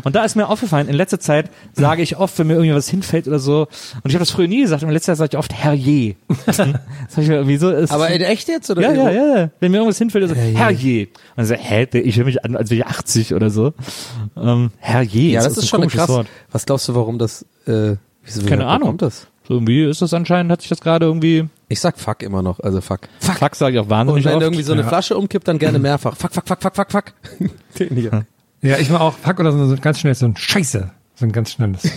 Und 0.05 0.15
da 0.15 0.25
ist 0.25 0.37
mir 0.37 0.49
aufgefallen, 0.49 0.89
in 0.89 0.95
letzter 0.95 1.19
Zeit 1.19 1.51
sage 1.73 2.03
ich 2.03 2.17
oft, 2.19 2.39
wenn 2.39 2.47
mir 2.49 2.55
irgendwie 2.55 2.75
was 2.75 2.89
hinfällt 2.89 3.27
oder 3.27 3.39
so, 3.39 3.63
und 4.03 4.11
ich 4.11 4.15
habe 4.15 4.21
das 4.21 4.31
früher 4.31 4.49
nie 4.49 4.61
gesagt, 4.61 4.83
in 4.83 4.91
letzter 4.91 5.13
Zeit 5.13 5.19
sage 5.19 5.31
ich 5.33 5.39
oft 5.39 5.53
Herrje. 5.55 6.17
das 6.47 6.59
hab 6.59 6.69
ich 7.17 7.29
mir 7.29 7.37
irgendwie 7.37 7.57
so, 7.57 7.71
es- 7.71 7.91
Aber 7.91 8.11
in 8.11 8.21
echt 8.21 8.49
jetzt? 8.49 8.71
Oder 8.71 8.83
ja, 8.83 8.93
ja, 8.93 9.11
irgendwo? 9.11 9.37
ja. 9.39 9.51
Wenn 9.61 9.71
mir 9.73 9.79
irgendwas 9.79 9.99
hinfällt, 9.99 10.29
so, 10.29 10.35
Herrje. 10.35 11.07
Und 11.07 11.11
dann 11.37 11.47
so, 11.47 11.55
hä, 11.55 11.89
ich 11.93 12.17
höre 12.19 12.27
mich 12.27 12.45
an, 12.45 12.55
als 12.55 12.71
wäre 12.71 12.81
ich 12.83 12.87
80 12.87 13.35
oder 13.35 13.49
so. 13.51 13.73
Ähm, 14.37 14.71
Herrje. 14.79 15.33
Ja, 15.33 15.43
das 15.43 15.57
ist 15.57 15.65
ein 15.65 15.81
schon 15.81 15.89
krass. 15.89 16.09
Wort. 16.09 16.27
Was 16.53 16.67
glaubst 16.67 16.89
du, 16.89 16.95
warum 16.95 17.19
das, 17.19 17.45
äh, 17.67 17.97
wieso, 18.25 18.47
Keine 18.47 18.67
Ahnung. 18.67 18.89
kommt 18.89 19.03
das? 19.03 19.27
So 19.47 19.55
irgendwie 19.55 19.85
ist 19.85 20.01
das 20.01 20.15
anscheinend, 20.15 20.51
hat 20.51 20.61
sich 20.63 20.71
das 20.71 20.81
gerade 20.81 21.05
irgendwie, 21.07 21.49
Ich 21.69 21.81
sag 21.81 21.99
fuck 21.99 22.23
immer 22.23 22.41
noch, 22.43 22.61
also 22.61 22.81
fuck. 22.81 23.01
Fuck. 23.21 23.37
fuck 23.37 23.55
sage 23.57 23.75
ich 23.75 23.79
auch 23.81 23.85
Und 23.85 23.91
wahnsinnig 23.91 24.25
wenn 24.25 24.35
oft. 24.37 24.43
irgendwie 24.43 24.63
so 24.63 24.73
eine 24.73 24.85
Flasche 24.85 25.17
umkippt, 25.19 25.47
dann 25.49 25.59
gerne 25.59 25.79
mehrfach. 25.81 26.17
Fuck, 26.17 26.33
fuck, 26.33 26.47
fuck, 26.49 26.63
fuck, 26.63 26.75
fuck, 26.77 26.91
fuck. 26.91 27.05
Den 27.79 27.95
hier. 27.97 28.27
Ja, 28.63 28.79
ich 28.79 28.89
mache 28.89 29.03
auch 29.03 29.13
Fuck 29.13 29.41
oder 29.41 29.53
so 29.53 29.77
ganz 29.79 30.01
schnell 30.01 30.15
so 30.15 30.25
ein 30.25 30.37
Scheiße. 30.37 30.91
So 31.17 31.27
ein 31.27 31.33
ganz 31.33 31.53
schnelles. 31.53 31.83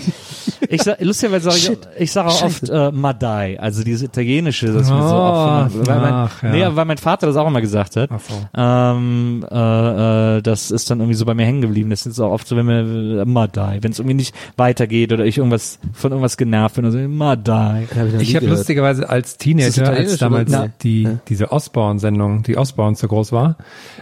Ich 0.70 0.82
sag, 0.82 1.00
lustigerweise 1.02 1.50
sage 1.50 1.78
ich, 1.96 2.02
ich 2.02 2.12
sage 2.12 2.28
auch 2.28 2.44
oft 2.44 2.68
äh, 2.68 2.92
Madai, 2.92 3.58
also 3.60 3.84
dieses 3.84 4.04
Italienische, 4.04 4.68
das 4.68 4.90
mir 4.90 5.02
so 5.02 5.16
Oh, 5.16 5.20
oft 5.20 5.72
von, 5.72 5.88
weil, 5.88 6.00
mein, 6.02 6.14
ach, 6.14 6.44
ja. 6.44 6.50
nee, 6.50 6.66
weil 6.76 6.84
mein 6.86 6.98
Vater 6.98 7.28
das 7.28 7.38
auch 7.38 7.48
immer 7.48 7.62
gesagt 7.62 7.96
hat. 7.96 8.10
Ach 8.12 8.20
so. 8.20 8.34
Ähm, 8.54 9.46
äh, 9.50 10.38
äh, 10.38 10.42
das 10.42 10.72
ist 10.72 10.90
dann 10.90 11.00
irgendwie 11.00 11.14
so 11.16 11.26
bei 11.26 11.36
mir 11.36 11.46
hängen 11.46 11.62
geblieben. 11.62 11.90
Das 11.90 12.06
ist 12.06 12.20
auch 12.20 12.32
oft 12.32 12.48
so, 12.48 12.58
wenn 12.58 12.66
mir 12.66 13.22
äh, 13.22 13.26
Madai, 13.26 13.78
wenn 13.82 13.92
es 13.92 14.00
irgendwie 14.00 14.16
nicht 14.16 14.36
weitergeht 14.58 15.14
oder 15.14 15.26
ich 15.26 15.38
irgendwas 15.38 15.80
von 15.94 16.12
irgendwas 16.12 16.36
genervt 16.36 16.76
bin, 16.76 16.86
also 16.86 16.98
Madai. 16.98 17.88
Ich 18.20 18.36
habe 18.36 18.48
lustigerweise 18.48 19.08
als 19.08 19.38
Teenager, 19.38 19.90
als 19.90 20.18
damals 20.18 20.50
oder? 20.52 20.70
die 20.84 21.04
Ja. 21.04 21.20
diese 21.30 21.52
Osborne-Sendung, 21.52 22.44
die 22.44 22.58
Osborne 22.58 22.98
so 22.98 23.08
groß 23.08 23.32
war, 23.32 23.56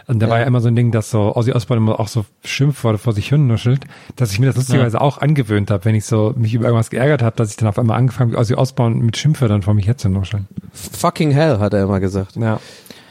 und 0.08 0.20
da 0.20 0.30
war 0.30 0.40
ja 0.40 0.46
immer 0.46 0.62
so 0.62 0.68
ein 0.70 0.76
Ding, 0.76 0.92
dass 0.92 1.12
so 1.12 1.36
Ozzy 1.36 1.52
Osborne 1.52 1.84
immer 1.84 2.00
auch 2.00 2.08
so 2.08 2.26
Schimpfworte 2.44 2.98
vor 2.98 3.14
sich 3.14 3.30
hin 3.30 3.46
nuschelt, 3.46 3.82
dass 4.16 4.32
ich 4.32 4.40
mir 4.40 4.48
das 4.48 4.56
lustigerweise 4.56 5.02
auch 5.02 5.05
angewöhnt 5.20 5.72
habe, 5.72 5.86
wenn 5.86 5.96
ich 5.96 6.06
so 6.06 6.34
mich 6.36 6.54
über 6.54 6.66
irgendwas 6.66 6.90
geärgert 6.90 7.22
habe, 7.22 7.36
dass 7.36 7.50
ich 7.52 7.58
dann 7.58 7.68
auf 7.70 7.80
einmal 7.80 7.98
angefangen 7.98 8.32
habe, 8.32 8.42
Ozzy 8.42 8.56
Osborne 8.56 8.96
mit 8.98 9.18
Schimpfwörtern 9.18 9.62
vor 9.62 9.74
mich 9.74 9.88
her 9.88 9.98
zu 9.98 10.10
nuscheln. 10.10 10.48
Fucking 10.74 11.32
hell, 11.32 11.60
hat 11.60 11.74
er 11.74 11.84
immer 11.84 12.00
gesagt. 12.00 12.36
Ja. 12.36 12.60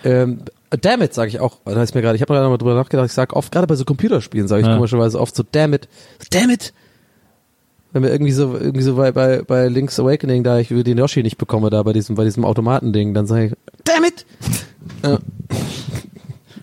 Ähm, 0.04 0.40
damn 0.80 1.02
it, 1.02 1.14
sage 1.14 1.28
ich 1.28 1.40
auch. 1.40 1.58
Da 1.64 1.82
ist 1.82 1.94
mir 1.94 2.02
gerade, 2.02 2.16
ich 2.16 2.22
habe 2.22 2.34
gerade 2.34 2.48
mal 2.48 2.58
drüber 2.58 2.74
nachgedacht, 2.74 3.06
ich 3.06 3.12
sage 3.12 3.34
oft, 3.34 3.50
gerade 3.52 3.66
bei 3.66 3.74
so 3.76 3.84
Computerspielen, 3.84 4.48
sage 4.48 4.62
ich 4.62 4.68
Ja. 4.68 4.74
komischerweise 4.76 5.20
oft 5.20 5.34
so 5.34 5.44
damn 5.50 5.72
it. 5.72 5.88
Damn 6.30 6.50
it! 6.50 6.72
Wenn 7.92 8.02
mir 8.02 8.10
irgendwie 8.10 8.32
so, 8.32 8.54
irgendwie 8.56 8.82
so 8.82 8.96
bei, 8.96 9.12
bei, 9.12 9.42
bei 9.42 9.68
Link's 9.68 10.00
Awakening, 10.00 10.42
da 10.42 10.58
ich 10.58 10.68
den 10.68 10.98
Yoshi 10.98 11.22
nicht 11.22 11.38
bekomme, 11.38 11.70
da 11.70 11.82
bei 11.84 11.92
diesem, 11.92 12.16
bei 12.16 12.24
diesem 12.24 12.44
Automatending, 12.44 13.14
dann 13.14 13.26
sage 13.26 13.46
ich, 13.46 13.52
damn 13.84 14.04
it! 14.04 14.26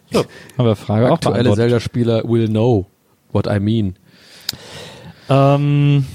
Ja, 0.10 0.24
Aber 0.58 0.76
Frage 0.76 1.08
auch 1.08 1.14
aktuelle. 1.16 1.54
Zelda-Spieler 1.54 2.24
will 2.28 2.50
know 2.50 2.86
what 3.32 3.48
I 3.48 3.60
mean. 3.60 3.96
Ähm, 5.32 6.06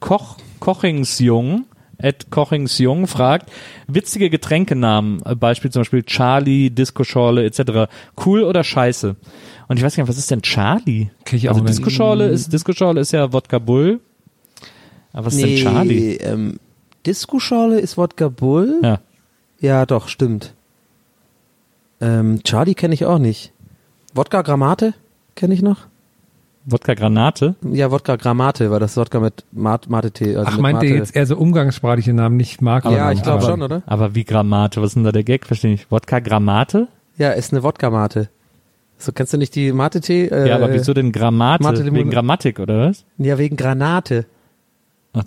Koch, 0.00 0.38
Kochingsjung, 0.60 1.66
Ed 1.98 2.30
Kochingsjung 2.30 3.06
fragt, 3.06 3.50
witzige 3.86 4.30
Getränkenamen, 4.30 5.20
äh, 5.26 5.34
Beispiel 5.34 5.70
zum 5.70 5.80
Beispiel 5.80 6.04
Charlie, 6.04 6.70
Discoschorle 6.70 7.44
etc. 7.44 7.92
Cool 8.24 8.44
oder 8.44 8.64
scheiße? 8.64 9.16
Und 9.68 9.76
ich 9.76 9.84
weiß 9.84 9.94
gar 9.94 10.04
nicht, 10.04 10.08
was 10.08 10.18
ist 10.18 10.30
denn 10.30 10.42
Charlie? 10.42 11.10
Kenn 11.24 11.36
ich 11.36 11.48
auch 11.48 11.54
also 11.54 11.64
nicht. 11.64 11.78
Discoschorle 11.78 12.28
ist, 12.28 12.52
Discoschorle 12.52 13.00
ist 13.00 13.12
ja 13.12 13.32
Wodka 13.32 13.58
Bull. 13.58 14.00
Aber 15.12 15.26
was 15.26 15.34
ist 15.34 15.44
denn 15.44 15.56
Charlie? 15.56 16.16
Ähm, 16.16 16.58
Disco-Schorle 17.06 17.78
ist 17.78 17.98
Wodka 17.98 18.28
Bull? 18.28 18.80
Ja. 18.82 19.00
Ja, 19.60 19.86
doch, 19.86 20.08
stimmt. 20.08 20.54
Ähm, 22.00 22.42
Charlie 22.42 22.74
kenne 22.74 22.94
ich 22.94 23.04
auch 23.04 23.18
nicht. 23.18 23.52
Wodka 24.14 24.42
Gramate 24.42 24.94
kenne 25.34 25.54
ich 25.54 25.62
noch. 25.62 25.86
Wodka 26.66 26.94
Granate? 26.94 27.56
Ja, 27.70 27.90
Wodka 27.90 28.16
Gramate, 28.16 28.70
weil 28.70 28.80
das 28.80 28.96
Wodka 28.96 29.20
mit 29.20 29.44
Mate, 29.52 29.90
Mate-Tee. 29.90 30.36
Also 30.36 30.46
Ach, 30.48 30.52
mit 30.52 30.62
meint 30.62 30.82
ihr 30.82 30.96
jetzt 30.96 31.14
eher 31.14 31.26
so 31.26 31.36
umgangssprachliche 31.36 32.14
Namen, 32.14 32.36
nicht 32.38 32.62
Marken? 32.62 32.90
Ja, 32.92 33.12
ich 33.12 33.22
glaube 33.22 33.42
schon, 33.44 33.60
oder? 33.60 33.82
Aber 33.86 34.14
wie 34.14 34.24
Gramate? 34.24 34.80
Was 34.80 34.88
ist 34.90 34.94
denn 34.94 35.04
da 35.04 35.12
der 35.12 35.24
Gag? 35.24 35.44
Verstehe 35.46 35.74
ich. 35.74 35.90
Wodka 35.90 36.20
Gramate? 36.20 36.88
Ja, 37.18 37.30
ist 37.32 37.52
eine 37.52 37.62
Wodka-Mate. 37.62 38.28
So, 38.96 39.12
kennst 39.12 39.32
du 39.34 39.36
nicht 39.38 39.54
die 39.54 39.72
Mate-Tee? 39.72 40.26
Äh, 40.28 40.48
Ja, 40.48 40.56
aber 40.56 40.72
wieso 40.72 40.94
denn 40.94 41.12
Grammate? 41.12 41.62
Mate 41.62 41.84
Wegen 41.92 42.10
Grammatik, 42.10 42.58
oder 42.58 42.88
was? 42.88 43.04
Ja, 43.18 43.36
wegen 43.38 43.56
Granate. 43.56 44.24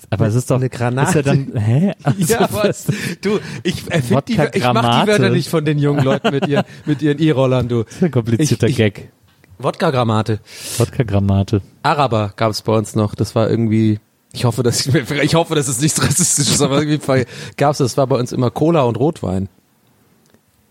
Aber 0.10 0.28
es 0.28 0.36
ist 0.36 0.50
doch, 0.52 0.58
Eine 0.58 0.70
Granate. 0.70 1.10
ist 1.10 1.16
ja 1.16 1.22
dann, 1.34 1.52
hä? 1.56 1.94
Also, 2.04 2.34
Ja, 2.34 2.50
was? 2.52 2.88
Du, 3.22 3.40
ich 3.64 3.90
erfind 3.90 4.28
die, 4.28 4.34
ich 4.34 4.64
mach 4.74 5.04
die. 5.04 5.08
Wörter 5.08 5.30
nicht 5.30 5.48
von 5.50 5.64
den 5.64 5.78
jungen 5.78 6.04
Leuten 6.04 6.32
mit, 6.32 6.48
ihr, 6.48 6.66
mit 6.86 7.02
ihren 7.02 7.20
E-Rollern, 7.20 7.68
du. 7.70 7.84
Das 7.84 7.94
ist 7.96 8.04
ein 8.04 8.12
komplizierter 8.12 8.68
Ich- 8.68 8.72
ich- 8.72 8.78
Gag. 8.78 9.12
Wodka-Grammate. 9.60 10.40
Wodka-Grammate. 10.78 11.62
Araber 11.84 12.34
gab 12.36 12.52
es 12.52 12.62
bei 12.62 12.74
uns 12.74 12.96
noch. 12.96 13.16
Das 13.16 13.36
war 13.36 13.50
irgendwie. 13.50 14.00
Ich 14.34 14.46
hoffe, 14.46 14.62
dass 14.64 14.86
ich, 14.86 14.94
ich 14.96 15.36
hoffe, 15.36 15.56
dass 15.56 15.68
es 15.68 15.82
nichts 15.82 16.02
rassistisch 16.04 16.50
ist, 16.52 16.62
aber 16.62 16.82
irgendwie 16.84 17.26
gab 17.58 17.72
es 17.72 17.78
das. 17.80 17.98
war 17.98 18.08
bei 18.08 18.18
uns 18.18 18.32
immer 18.32 18.52
Cola 18.52 18.82
und 18.84 18.98
Rotwein. 18.98 19.50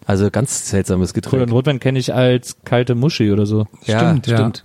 Also 0.07 0.31
ganz 0.31 0.69
seltsames 0.69 1.13
Cola 1.13 1.21
Getränk. 1.23 1.43
und 1.45 1.53
Rotwein 1.53 1.81
kenne 1.81 1.99
ich 1.99 2.15
als 2.15 2.57
kalte 2.65 2.95
Muschi 2.95 3.33
oder 3.33 3.45
so. 3.45 3.67
ja, 3.87 3.99
Stimmt, 3.99 4.27
ja. 4.29 4.37
stimmt. 4.37 4.63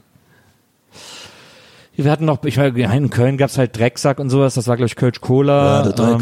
Wir 1.96 2.12
hatten 2.12 2.26
noch, 2.26 2.44
ich 2.46 2.58
meine, 2.58 2.80
in 2.98 3.10
Köln 3.10 3.38
gab's 3.38 3.58
halt 3.58 3.78
Drecksack 3.78 4.20
und 4.20 4.30
sowas, 4.30 4.54
das 4.54 4.68
war 4.68 4.76
glaube 4.78 4.88
ich 4.88 4.96
Kölsch 4.96 5.20
Cola. 5.22 5.84
Ähm, 5.86 6.20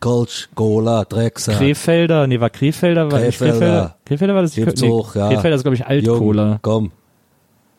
Kolsch, 0.00 0.48
Cola, 0.54 1.04
Drecksack. 1.04 1.56
Krefelder, 1.58 2.26
nee, 2.26 2.40
war 2.40 2.50
Krefelder, 2.50 3.10
war 3.10 3.20
nicht 3.20 3.38
Krefelder. 3.38 3.58
Krefelder. 3.58 3.96
Krefelder 4.04 4.34
war 4.34 4.42
das 4.42 4.54
Gibt's 4.54 4.80
nee, 4.82 4.88
hoch, 4.88 5.14
ja. 5.14 5.28
Krefelder 5.28 5.56
ist 5.56 5.62
glaube 5.62 5.74
ich 5.76 5.86
Alt-Cola. 5.86 6.58
Komm. 6.62 6.90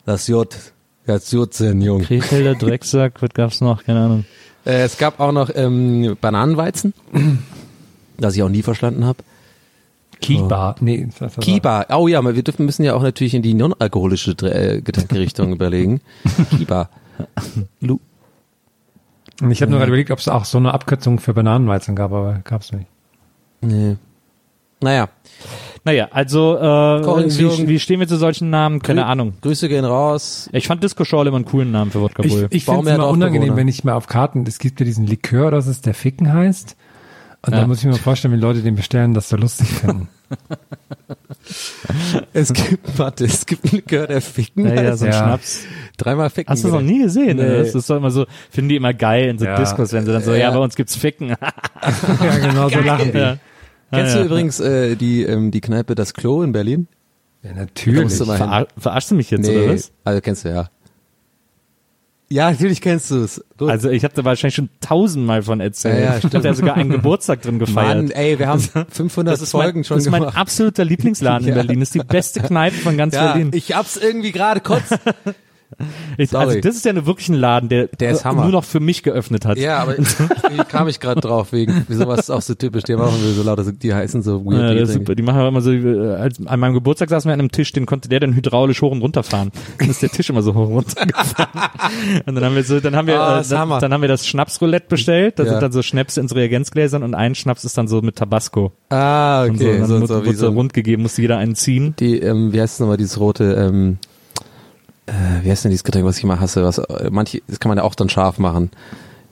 Das 0.04 0.26
J. 0.28 0.48
Das 1.06 1.30
J 1.32 1.52
sind, 1.52 1.82
Jung. 1.82 2.02
Krefelder, 2.02 2.54
Drecksack, 2.54 3.14
was 3.20 3.30
gab's 3.34 3.60
noch? 3.60 3.84
Keine 3.84 4.00
Ahnung. 4.00 4.24
Äh, 4.64 4.82
es 4.82 4.96
gab 4.98 5.18
auch 5.20 5.32
noch 5.32 5.50
ähm, 5.54 6.16
Bananenweizen, 6.20 6.94
das 8.18 8.36
ich 8.36 8.42
auch 8.42 8.48
nie 8.48 8.62
verstanden 8.62 9.04
habe. 9.04 9.18
Kiba. 10.20 10.76
Nee, 10.80 11.08
das 11.18 11.36
war- 11.36 11.42
Kiba. 11.42 11.86
Oh 11.90 12.06
ja, 12.06 12.22
wir 12.24 12.42
dürfen 12.44 12.64
müssen 12.64 12.84
ja 12.84 12.94
auch 12.94 13.02
natürlich 13.02 13.34
in 13.34 13.42
die 13.42 13.54
non-alkoholische 13.54 14.30
äh, 14.42 14.80
Getränkerichtung 14.80 15.52
überlegen. 15.52 16.00
Kiba. 16.56 16.88
Lu 17.80 17.98
Und 19.40 19.50
ich 19.50 19.62
habe 19.62 19.70
nur 19.70 19.78
gerade 19.78 19.88
überlegt, 19.90 20.10
ob 20.10 20.18
es 20.18 20.28
auch 20.28 20.44
so 20.44 20.58
eine 20.58 20.72
Abkürzung 20.74 21.18
für 21.18 21.32
Bananenweizen 21.34 21.96
gab, 21.96 22.12
aber 22.12 22.40
gab's 22.44 22.72
nicht. 22.72 22.86
Nee. 23.62 23.96
Naja, 24.80 25.08
Naja, 25.84 26.08
also 26.10 26.56
äh, 26.58 26.62
wie, 27.38 27.68
wie 27.68 27.78
stehen 27.78 28.00
wir 28.00 28.08
zu 28.08 28.16
solchen 28.16 28.50
Namen? 28.50 28.82
Keine 28.82 29.06
Ahnung. 29.06 29.34
Grüße 29.40 29.68
gehen 29.68 29.84
raus. 29.84 30.48
Ich 30.52 30.66
fand 30.66 30.82
Disco 30.82 31.04
Schorle 31.04 31.28
immer 31.28 31.36
einen 31.36 31.44
coolen 31.44 31.70
Namen 31.70 31.92
für 31.92 32.00
Wodka 32.00 32.24
Ich, 32.24 32.32
Bull. 32.32 32.48
ich 32.50 32.66
Baum 32.66 32.78
finde 32.78 32.90
es 32.90 32.96
immer 32.96 33.08
unangenehm, 33.08 33.54
wenn 33.56 33.68
ich 33.68 33.84
mal 33.84 33.92
auf 33.94 34.08
Karten, 34.08 34.44
es 34.46 34.58
gibt 34.58 34.80
ja 34.80 34.86
diesen 34.86 35.06
Likör, 35.06 35.48
oder 35.48 35.58
was 35.58 35.68
ist, 35.68 35.86
der 35.86 35.94
Ficken 35.94 36.32
heißt. 36.32 36.76
Und 37.46 37.52
Ja. 37.52 37.60
dann 37.60 37.68
muss 37.68 37.78
ich 37.78 37.84
mir 37.86 37.94
vorstellen, 37.94 38.34
wenn 38.34 38.40
Leute 38.40 38.60
den 38.62 38.74
bestellen, 38.74 39.14
das 39.14 39.28
so 39.28 39.36
lustig 39.36 39.68
finden. 39.68 40.08
Es 42.32 42.52
gibt, 42.52 42.98
warte, 42.98 43.24
es 43.24 43.44
gibt 43.46 43.64
einen 43.64 43.74
Likör, 43.74 44.06
der 44.06 44.20
Ficken 44.20 44.66
ja, 44.66 44.74
ja, 44.82 44.96
so 44.96 45.04
ein 45.04 45.12
Ja. 45.12 45.18
Schnaps. 45.18 45.64
Dreimal 45.96 46.30
Ficken. 46.30 46.50
Hast 46.50 46.62
du 46.64 46.68
das 46.68 46.74
noch 46.74 46.82
nie 46.82 47.02
gesehen? 47.02 47.36
Nee. 47.36 47.42
Ne? 47.42 47.58
Das 47.58 47.74
ist 47.74 47.90
doch 47.90 47.96
immer 47.96 48.10
so, 48.10 48.26
finden 48.50 48.70
die 48.70 48.76
immer 48.76 48.94
geil 48.94 49.28
in 49.28 49.38
so 49.38 49.44
Ja. 49.44 49.56
Discos, 49.58 49.92
wenn 49.92 50.04
sie 50.06 50.12
dann 50.12 50.22
so, 50.22 50.32
ja, 50.32 50.38
Ja. 50.38 50.50
bei 50.52 50.58
uns 50.58 50.76
gibt's 50.76 50.96
Ficken. 50.96 51.28
ja, 51.82 52.38
genau, 52.38 52.68
so 52.68 52.78
lachen 52.80 53.12
die. 53.12 53.18
ja. 53.18 53.36
Kennst 53.92 54.14
ja. 54.14 54.20
du 54.20 54.26
übrigens 54.26 54.60
äh, 54.60 54.96
die, 54.96 55.22
ähm, 55.24 55.50
die 55.50 55.60
Kneipe 55.60 55.94
Das 55.94 56.14
Klo 56.14 56.42
in 56.42 56.52
Berlin? 56.52 56.86
Ja, 57.42 57.52
natürlich. 57.54 58.04
musst 58.04 58.20
du 58.20 58.24
mal 58.26 58.38
hin. 58.38 58.46
Verar 58.46 58.66
verarschst 58.78 59.10
du 59.10 59.14
mich 59.16 59.30
jetzt, 59.30 59.48
oder 59.48 59.68
was? 59.74 59.92
also 60.04 60.20
kennst 60.20 60.44
du 60.44 60.48
ja. 60.50 60.68
Ja, 62.32 62.50
natürlich 62.50 62.80
kennst 62.80 63.10
du 63.10 63.24
es. 63.24 63.44
Also 63.60 63.90
ich 63.90 64.04
habe 64.04 64.14
da 64.14 64.24
wahrscheinlich 64.24 64.54
schon 64.54 64.70
tausendmal 64.80 65.42
von 65.42 65.60
erzählt. 65.60 65.98
Ja, 65.98 66.16
ja, 66.16 66.16
ich 66.16 66.24
habe 66.24 66.54
sogar 66.54 66.76
einen 66.76 66.88
Geburtstag 66.88 67.42
drin 67.42 67.58
gefeiert. 67.58 67.96
Mann, 67.96 68.10
ey, 68.10 68.38
wir 68.38 68.48
haben 68.48 68.60
500 68.60 69.40
das 69.40 69.50
Folgen 69.50 69.80
mein, 69.80 69.84
schon 69.84 69.96
das 69.98 70.06
ist 70.06 70.10
mein 70.10 70.22
gemacht. 70.22 70.36
absoluter 70.38 70.84
Lieblingsladen 70.84 71.46
in. 71.46 71.54
Berlin. 71.62 71.80
Das 71.80 71.88
ist 71.88 71.94
die 71.94 71.98
beste 71.98 72.40
Kneipe 72.40 72.76
von 72.76 72.96
ganz 72.96 73.14
ja, 73.14 73.32
Berlin. 73.32 73.50
ich 73.52 73.74
hab's 73.74 73.98
irgendwie 73.98 74.32
gerade 74.32 74.60
kurz. 74.60 74.82
Ich, 76.18 76.30
sorry. 76.30 76.44
also 76.46 76.60
das 76.60 76.76
ist 76.76 76.84
ja 76.84 76.92
nur 76.92 77.06
wirklich 77.06 77.28
ein 77.28 77.34
Laden, 77.34 77.68
der, 77.68 77.86
Der 77.88 78.10
ist 78.10 78.24
Hammer. 78.24 78.42
nur 78.42 78.52
noch 78.52 78.64
für 78.64 78.80
mich 78.80 79.02
geöffnet 79.02 79.44
hat. 79.46 79.58
ja, 79.58 79.78
aber 79.78 79.96
wie 79.98 80.64
kam 80.68 80.88
ich 80.88 81.00
gerade 81.00 81.20
drauf 81.20 81.52
wegen, 81.52 81.84
wieso 81.88 82.06
was 82.06 82.20
ist 82.20 82.30
auch 82.30 82.42
so 82.42 82.54
typisch, 82.54 82.82
die 82.84 82.94
machen 82.96 83.14
so 83.34 83.42
lauter, 83.42 83.64
so- 83.64 83.72
die 83.72 83.92
heißen 83.94 84.22
so 84.22 84.44
weird. 84.44 84.60
Ja, 84.62 84.74
das 84.74 84.90
ist 84.90 84.94
super. 84.96 85.14
Die 85.14 85.22
machen 85.22 85.40
immer 85.46 85.60
so, 85.60 85.72
äh, 85.72 86.14
als, 86.16 86.44
an 86.46 86.60
meinem 86.60 86.74
Geburtstag 86.74 87.08
saßen 87.10 87.28
wir 87.28 87.34
an 87.34 87.40
einem 87.40 87.50
Tisch, 87.52 87.72
den 87.72 87.86
konnte 87.86 88.08
der 88.08 88.20
dann 88.20 88.34
hydraulisch 88.34 88.82
hoch 88.82 88.92
und 88.92 89.02
runter 89.02 89.22
fahren. 89.22 89.50
Dann 89.78 89.90
ist 89.90 90.02
der 90.02 90.10
Tisch 90.10 90.30
immer 90.30 90.42
so 90.42 90.54
hoch 90.54 90.68
und 90.68 90.74
runter 90.74 91.06
gefahren. 91.06 91.48
Und 92.26 92.34
dann 92.34 92.44
haben 92.44 92.54
wir 92.54 92.64
so, 92.64 92.80
dann 92.80 92.94
haben 92.96 93.06
wir, 93.06 93.20
Ah, 93.20 93.40
äh, 93.40 93.44
dann, 93.48 93.68
dann 93.80 93.92
haben 93.92 94.00
wir 94.02 94.08
das 94.08 94.26
Schnapsroulette 94.26 94.86
bestellt. 94.88 95.38
Da 95.38 95.44
Ja. 95.44 95.50
sind 95.50 95.62
dann 95.62 95.72
so 95.72 95.82
Schnäpse 95.82 96.20
ins 96.20 96.34
Reagenzgläsern 96.34 97.02
und 97.02 97.14
ein 97.14 97.34
Schnaps 97.34 97.64
ist 97.64 97.76
dann 97.78 97.88
so 97.88 98.00
mit 98.02 98.16
Tabasco. 98.16 98.72
Ah, 98.90 99.44
Und 99.44 99.56
okay, 99.56 99.80
so, 99.80 99.86
so, 99.86 99.98
dann 99.98 100.06
so, 100.06 100.14
wird, 100.14 100.22
wie 100.24 100.26
wird 100.28 100.36
so 100.38 100.46
so 100.46 100.52
rund 100.52 100.72
gegeben, 100.72 101.02
musste 101.02 101.22
jeder 101.22 101.38
einen 101.38 101.54
ziehen. 101.54 101.94
die, 101.98 102.18
ähm, 102.20 102.52
wie 102.52 102.60
heißt 102.60 102.74
es 102.74 102.80
nochmal, 102.80 102.96
dieses 102.96 103.18
rote, 103.20 103.44
ähm, 103.54 103.98
äh, 105.06 105.12
wie 105.42 105.50
heißt 105.50 105.64
denn 105.64 105.70
dieses 105.70 105.84
Getränk, 105.84 106.04
was 106.06 106.18
ich 106.18 106.24
immer 106.24 106.40
hasse, 106.40 106.62
was, 106.64 106.78
äh, 106.78 107.08
manche, 107.10 107.42
das 107.48 107.60
kann 107.60 107.68
man 107.68 107.78
ja 107.78 107.84
auch 107.84 107.94
dann 107.94 108.08
scharf 108.08 108.38
machen. 108.38 108.70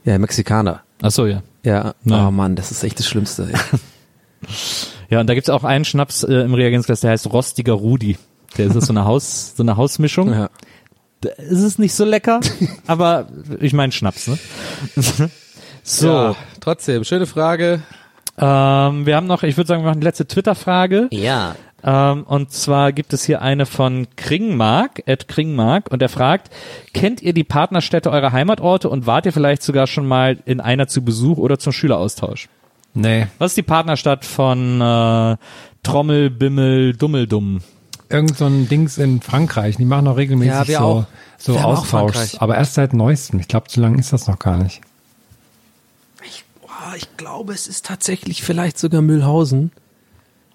Ja, 0.05 0.19
Mexikaner. 0.19 0.81
Ach 1.03 1.11
so, 1.11 1.27
ja. 1.27 1.43
Ja, 1.63 1.95
Nein. 2.05 2.27
oh 2.27 2.31
Mann, 2.31 2.57
das 2.57 2.71
ist 2.71 2.83
echt 2.85 2.99
das 2.99 3.07
Schlimmste. 3.07 3.49
Ja, 5.11 5.21
und 5.21 5.27
da 5.29 5.35
gibt's 5.35 5.51
auch 5.51 5.65
einen 5.65 5.85
Schnaps 5.85 6.23
äh, 6.23 6.33
im 6.33 6.55
Reagenzglas, 6.55 7.01
der 7.01 7.11
heißt 7.11 7.31
Rostiger 7.33 7.73
Rudi. 7.75 8.17
Der 8.57 8.67
ist 8.69 8.81
so 8.81 8.93
eine 8.93 9.05
Haus, 9.05 9.53
so 9.57 9.63
eine 9.63 9.77
Hausmischung. 9.77 10.33
ja. 10.33 10.51
Da 11.21 11.29
ist 11.31 11.63
es 11.63 11.79
nicht 11.79 11.93
so 11.95 12.07
lecker, 12.07 12.41
aber 12.87 13.27
ich 13.61 13.75
meine 13.75 13.93
Schnaps, 13.93 14.29
ne? 14.29 14.39
so, 15.83 16.07
Ja, 16.07 16.37
trotzdem, 16.61 17.05
schöne 17.05 17.27
Frage. 17.27 17.83
ähm, 18.39 19.05
wir 19.05 19.17
haben 19.17 19.27
noch, 19.27 19.43
ich 19.43 19.59
würde 19.59 19.69
sagen, 19.69 19.83
wir 19.83 19.89
machen 19.89 20.01
die 20.01 20.07
letzte 20.07 20.27
Twitter-Frage. 20.27 21.09
Ja. 21.11 21.57
Ähm, 21.83 22.25
und 22.25 22.53
zwar 22.53 22.93
gibt 22.93 23.13
es 23.13 23.25
hier 23.25 23.43
eine 23.43 23.67
von 23.67 24.07
Kringmark, 24.17 25.03
Ed 25.07 25.29
Kringmark, 25.29 25.91
und 25.91 26.03
er 26.03 26.09
fragt, 26.09 26.51
kennt 26.93 27.23
ihr 27.23 27.33
die 27.33 27.45
Partnerstädte 27.45 28.11
eurer 28.11 28.33
Heimatorte 28.33 28.89
und 28.89 29.07
wart 29.07 29.27
ihr 29.27 29.33
vielleicht 29.33 29.63
sogar 29.63 29.87
schon 29.87 30.07
mal 30.07 30.39
in 30.45 30.61
einer 30.61 30.89
zu 30.89 31.03
Besuch 31.03 31.39
oder 31.39 31.59
zum 31.59 31.73
Schüleraustausch? 31.73 32.49
Nee. 32.95 33.27
Was 33.39 33.53
ist 33.53 33.57
die 33.57 33.63
Partnerstadt 33.63 34.25
von 34.25 34.81
äh, 34.81 35.37
Trommel, 35.83 36.31
Bimmel, 36.31 36.95
Dummeldumm? 36.95 37.61
Irgend 38.09 38.37
so 38.37 38.47
ein 38.47 38.69
Dings 38.69 38.99
in 38.99 39.21
Frankreich. 39.21 39.77
Die 39.77 39.85
machen 39.85 40.09
auch 40.09 40.17
regelmäßig 40.17 40.53
Ja, 40.53 40.67
wir 40.67 40.79
so, 40.79 40.85
auch. 40.85 41.05
so 41.39 41.55
Wir 41.55 41.65
Austausch. 41.65 42.35
Aber 42.39 42.57
erst 42.57 42.75
seit 42.75 42.93
neuestem. 42.93 43.39
Ich 43.39 43.47
glaube, 43.47 43.67
so 43.71 43.81
lange 43.81 43.99
ist 43.99 44.13
das 44.13 44.27
noch 44.27 44.41
gar 44.41 44.57
nicht. 44.57 44.81
Ich, 46.25 46.45
boah, 46.61 46.95
ich 46.97 47.17
glaube, 47.17 47.53
es 47.53 47.69
ist 47.69 47.87
tatsächlich 47.87 48.43
vielleicht 48.43 48.79
sogar 48.79 49.01
Mühlhausen. 49.01 49.71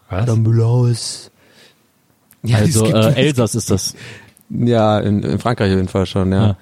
Was? 0.10 0.36
Mühlhaus. 0.36 1.32
Ja, 2.44 2.58
Also 2.58 2.86
äh, 2.86 3.14
Elsass 3.16 3.56
ist 3.56 3.72
das. 3.72 3.96
Ja, 4.50 5.00
in, 5.00 5.24
in 5.24 5.40
Frankreich 5.40 5.72
auf 5.72 5.78
jeden 5.78 5.88
Fall 5.88 6.06
schon, 6.06 6.32
ja. 6.32 6.48
Ja. 6.50 6.58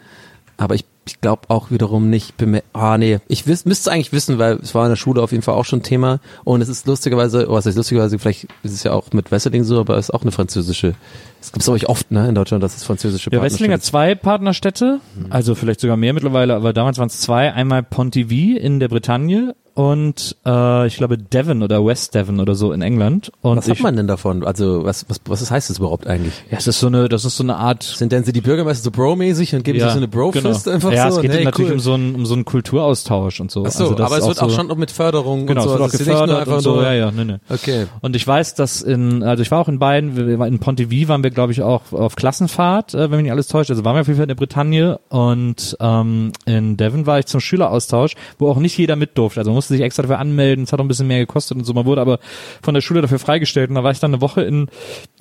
Aber 0.55 0.75
ich, 0.75 0.85
ich 1.05 1.19
glaube 1.19 1.41
auch 1.49 1.69
wiederum 1.71 2.09
nicht. 2.09 2.37
bin 2.37 2.51
mir- 2.51 2.63
Ah, 2.71 2.97
nee. 2.97 3.19
Ich 3.27 3.45
wiss, 3.47 3.65
müsste 3.65 3.89
es 3.89 3.93
eigentlich 3.93 4.13
wissen, 4.13 4.37
weil 4.39 4.53
es 4.61 4.73
war 4.73 4.85
in 4.85 4.89
der 4.91 4.95
Schule 4.95 5.21
auf 5.21 5.31
jeden 5.31 5.41
Fall 5.43 5.55
auch 5.55 5.65
schon 5.65 5.83
Thema. 5.83 6.19
Und 6.45 6.61
es 6.61 6.69
ist 6.69 6.87
lustigerweise, 6.87 7.49
oh, 7.49 7.53
was 7.53 7.65
heißt 7.65 7.75
lustigerweise, 7.75 8.17
vielleicht 8.17 8.45
ist 8.63 8.71
es 8.71 8.83
ja 8.83 8.93
auch 8.93 9.11
mit 9.11 9.31
Wesseling 9.31 9.65
so, 9.65 9.81
aber 9.81 9.97
es 9.97 10.05
ist 10.07 10.13
auch 10.15 10.21
eine 10.21 10.31
französische. 10.31 10.93
Es 11.41 11.51
gibt 11.51 11.63
es 11.63 11.67
euch 11.69 11.89
oft, 11.89 12.11
ne, 12.11 12.29
in 12.29 12.35
Deutschland, 12.35 12.63
dass 12.63 12.77
es 12.77 12.83
französische 12.85 13.29
Ja, 13.33 13.41
Wessling 13.41 13.71
hat 13.73 13.83
zwei 13.83 14.15
Partnerstädte, 14.15 15.01
also 15.29 15.55
vielleicht 15.55 15.81
sogar 15.81 15.97
mehr 15.97 16.13
mittlerweile, 16.13 16.55
aber 16.55 16.71
damals 16.71 16.97
waren 16.99 17.07
es 17.07 17.19
zwei. 17.19 17.51
Einmal 17.51 17.83
Pontivy 17.83 18.55
in 18.55 18.79
der 18.79 18.87
Bretagne 18.87 19.53
und 19.75 20.35
äh, 20.45 20.87
ich 20.87 20.97
glaube 20.97 21.17
Devon 21.17 21.63
oder 21.63 21.83
West 21.85 22.13
Devon 22.15 22.39
oder 22.39 22.55
so 22.55 22.71
in 22.71 22.81
England. 22.81 23.31
Und 23.41 23.57
Was 23.57 23.67
ich, 23.67 23.75
hat 23.79 23.83
man 23.83 23.95
denn 23.95 24.07
davon? 24.07 24.43
Also, 24.43 24.85
was, 24.85 25.05
was, 25.09 25.19
was 25.25 25.49
heißt 25.49 25.69
das 25.69 25.79
überhaupt 25.79 26.07
eigentlich? 26.07 26.33
Ja, 26.51 26.57
es 26.57 26.67
ist 26.67 26.79
so 26.79 26.87
eine, 26.87 27.09
das 27.09 27.25
ist 27.25 27.37
so 27.37 27.43
eine 27.43 27.55
Art 27.55 27.83
Sind 27.83 28.11
denn 28.11 28.23
sie 28.23 28.33
die 28.33 28.41
Bürgermeister 28.41 28.83
so 28.83 28.91
Bro-mäßig 28.91 29.55
und 29.55 29.63
geben 29.63 29.79
sich 29.79 29.89
so 29.89 29.97
eine 29.97 30.07
Bro-Fist 30.07 30.65
genau. 30.65 30.75
einfach 30.75 30.91
ja, 30.91 31.09
so? 31.09 31.17
es 31.17 31.21
geht 31.21 31.31
Nee, 31.31 31.43
natürlich 31.43 31.71
cool. 31.71 31.75
um 31.75 31.79
so 31.79 31.93
einen 31.93 32.15
um 32.15 32.25
so 32.25 32.33
einen 32.35 32.45
Kulturaustausch 32.45 33.39
und 33.39 33.51
so. 33.51 33.63
Ach 33.65 33.71
so, 33.71 33.83
Also 33.85 33.95
das 33.95 34.05
aber 34.05 34.17
es 34.19 34.27
wird 34.27 34.41
auch 34.41 34.49
so, 34.49 34.55
schon 34.55 34.79
mit 34.79 34.91
Förderung 34.91 35.47
genau, 35.47 35.61
und 35.63 35.67
so. 35.67 35.73
es 35.73 35.79
wird 35.79 35.89
auch 35.89 35.93
Also 35.93 36.05
gefördert 36.05 36.39
einfach 36.39 36.55
und 36.57 36.61
so. 36.61 36.81
Ja, 36.81 36.93
ja, 36.93 37.11
nee, 37.11 37.25
nee. 37.25 37.37
Okay. 37.49 37.87
Und 38.01 38.15
ich 38.15 38.27
weiß, 38.27 38.55
dass 38.55 38.81
in, 38.81 39.23
also 39.23 39.41
ich 39.41 39.51
war 39.51 39.59
auch 39.59 39.67
in 39.67 39.79
beiden, 39.79 40.15
in 40.17 40.59
Pontivy 40.59 41.07
waren 41.07 41.23
wir, 41.23 41.31
glaube 41.31 41.51
ich, 41.51 41.61
auch 41.61 41.91
auf 41.91 42.15
Klassenfahrt, 42.15 42.93
äh, 42.93 43.09
wenn 43.09 43.17
mich 43.17 43.23
nicht 43.23 43.31
alles 43.31 43.47
täuscht. 43.47 43.69
Also 43.71 43.83
waren 43.85 43.95
wir 43.95 44.01
auf 44.01 44.07
jeden 44.07 44.17
Fall 44.17 44.25
in 44.25 44.29
der 44.29 44.35
Bretagne 44.35 44.99
und 45.09 45.77
ähm, 45.79 46.31
in 46.45 46.77
Devon 46.77 47.05
war 47.05 47.19
ich 47.19 47.25
zum 47.25 47.39
Schüleraustausch, 47.39 48.15
wo 48.37 48.49
auch 48.49 48.57
nicht 48.57 48.77
jeder 48.77 48.95
mit 48.95 49.17
durfte. 49.17 49.39
Also 49.39 49.51
musste 49.63 49.75
sich 49.75 49.83
extra 49.83 50.03
dafür 50.03 50.19
anmelden, 50.19 50.65
es 50.65 50.73
hat 50.73 50.79
auch 50.79 50.83
ein 50.83 50.87
bisschen 50.87 51.07
mehr 51.07 51.19
gekostet 51.19 51.57
und 51.57 51.63
so. 51.63 51.73
Man 51.73 51.85
wurde 51.85 52.01
aber 52.01 52.19
von 52.61 52.73
der 52.73 52.81
Schule 52.81 53.01
dafür 53.01 53.19
freigestellt 53.19 53.69
und 53.69 53.75
da 53.75 53.83
war 53.83 53.91
ich 53.91 53.99
dann 53.99 54.13
eine 54.13 54.21
Woche 54.21 54.41
in 54.41 54.67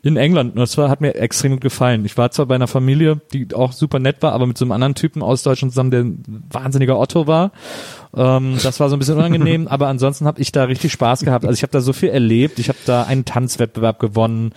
in 0.03 0.17
England 0.17 0.55
und 0.55 0.59
das 0.59 0.77
war, 0.79 0.89
hat 0.91 1.01
mir 1.01 1.15
extrem 1.15 1.53
gut 1.53 1.61
gefallen. 1.61 2.05
Ich 2.05 2.17
war 2.17 2.31
zwar 2.33 2.47
bei 2.47 2.57
einer 2.57 2.67
Familie, 2.67 3.21
die 3.33 3.55
auch 3.55 3.73
super 3.73 4.01
nett 4.01 4.17
war, 4.21 4.33
aber 4.33 4.47
mit 4.47 4.59
so 4.59 4.65
einem 4.65 4.73
anderen 4.73 4.97
Typen 4.97 5.23
aus 5.23 5.45
Deutschland 5.45 5.73
zusammen, 5.73 5.93
der 5.93 6.01
ein 6.01 6.45
wahnsinniger 6.51 6.99
Otto 6.99 7.29
war. 7.29 7.53
Ähm, 8.15 8.59
das 8.63 8.79
war 8.81 8.89
so 8.89 8.97
ein 8.97 8.99
bisschen 8.99 9.17
unangenehm, 9.17 9.69
aber 9.69 9.89
ansonsten 9.89 10.27
habe 10.27 10.41
ich 10.41 10.53
da 10.53 10.65
richtig 10.65 10.93
Spaß 10.93 11.21
gehabt. 11.21 11.45
Also 11.45 11.55
ich 11.55 11.63
habe 11.63 11.73
da 11.73 11.81
so 11.81 11.93
viel 11.93 12.11
erlebt. 12.11 12.59
Ich 12.59 12.69
habe 12.69 12.79
da 12.87 13.05
einen 13.05 13.25
Tanzwettbewerb 13.25 13.99
gewonnen. 13.99 14.53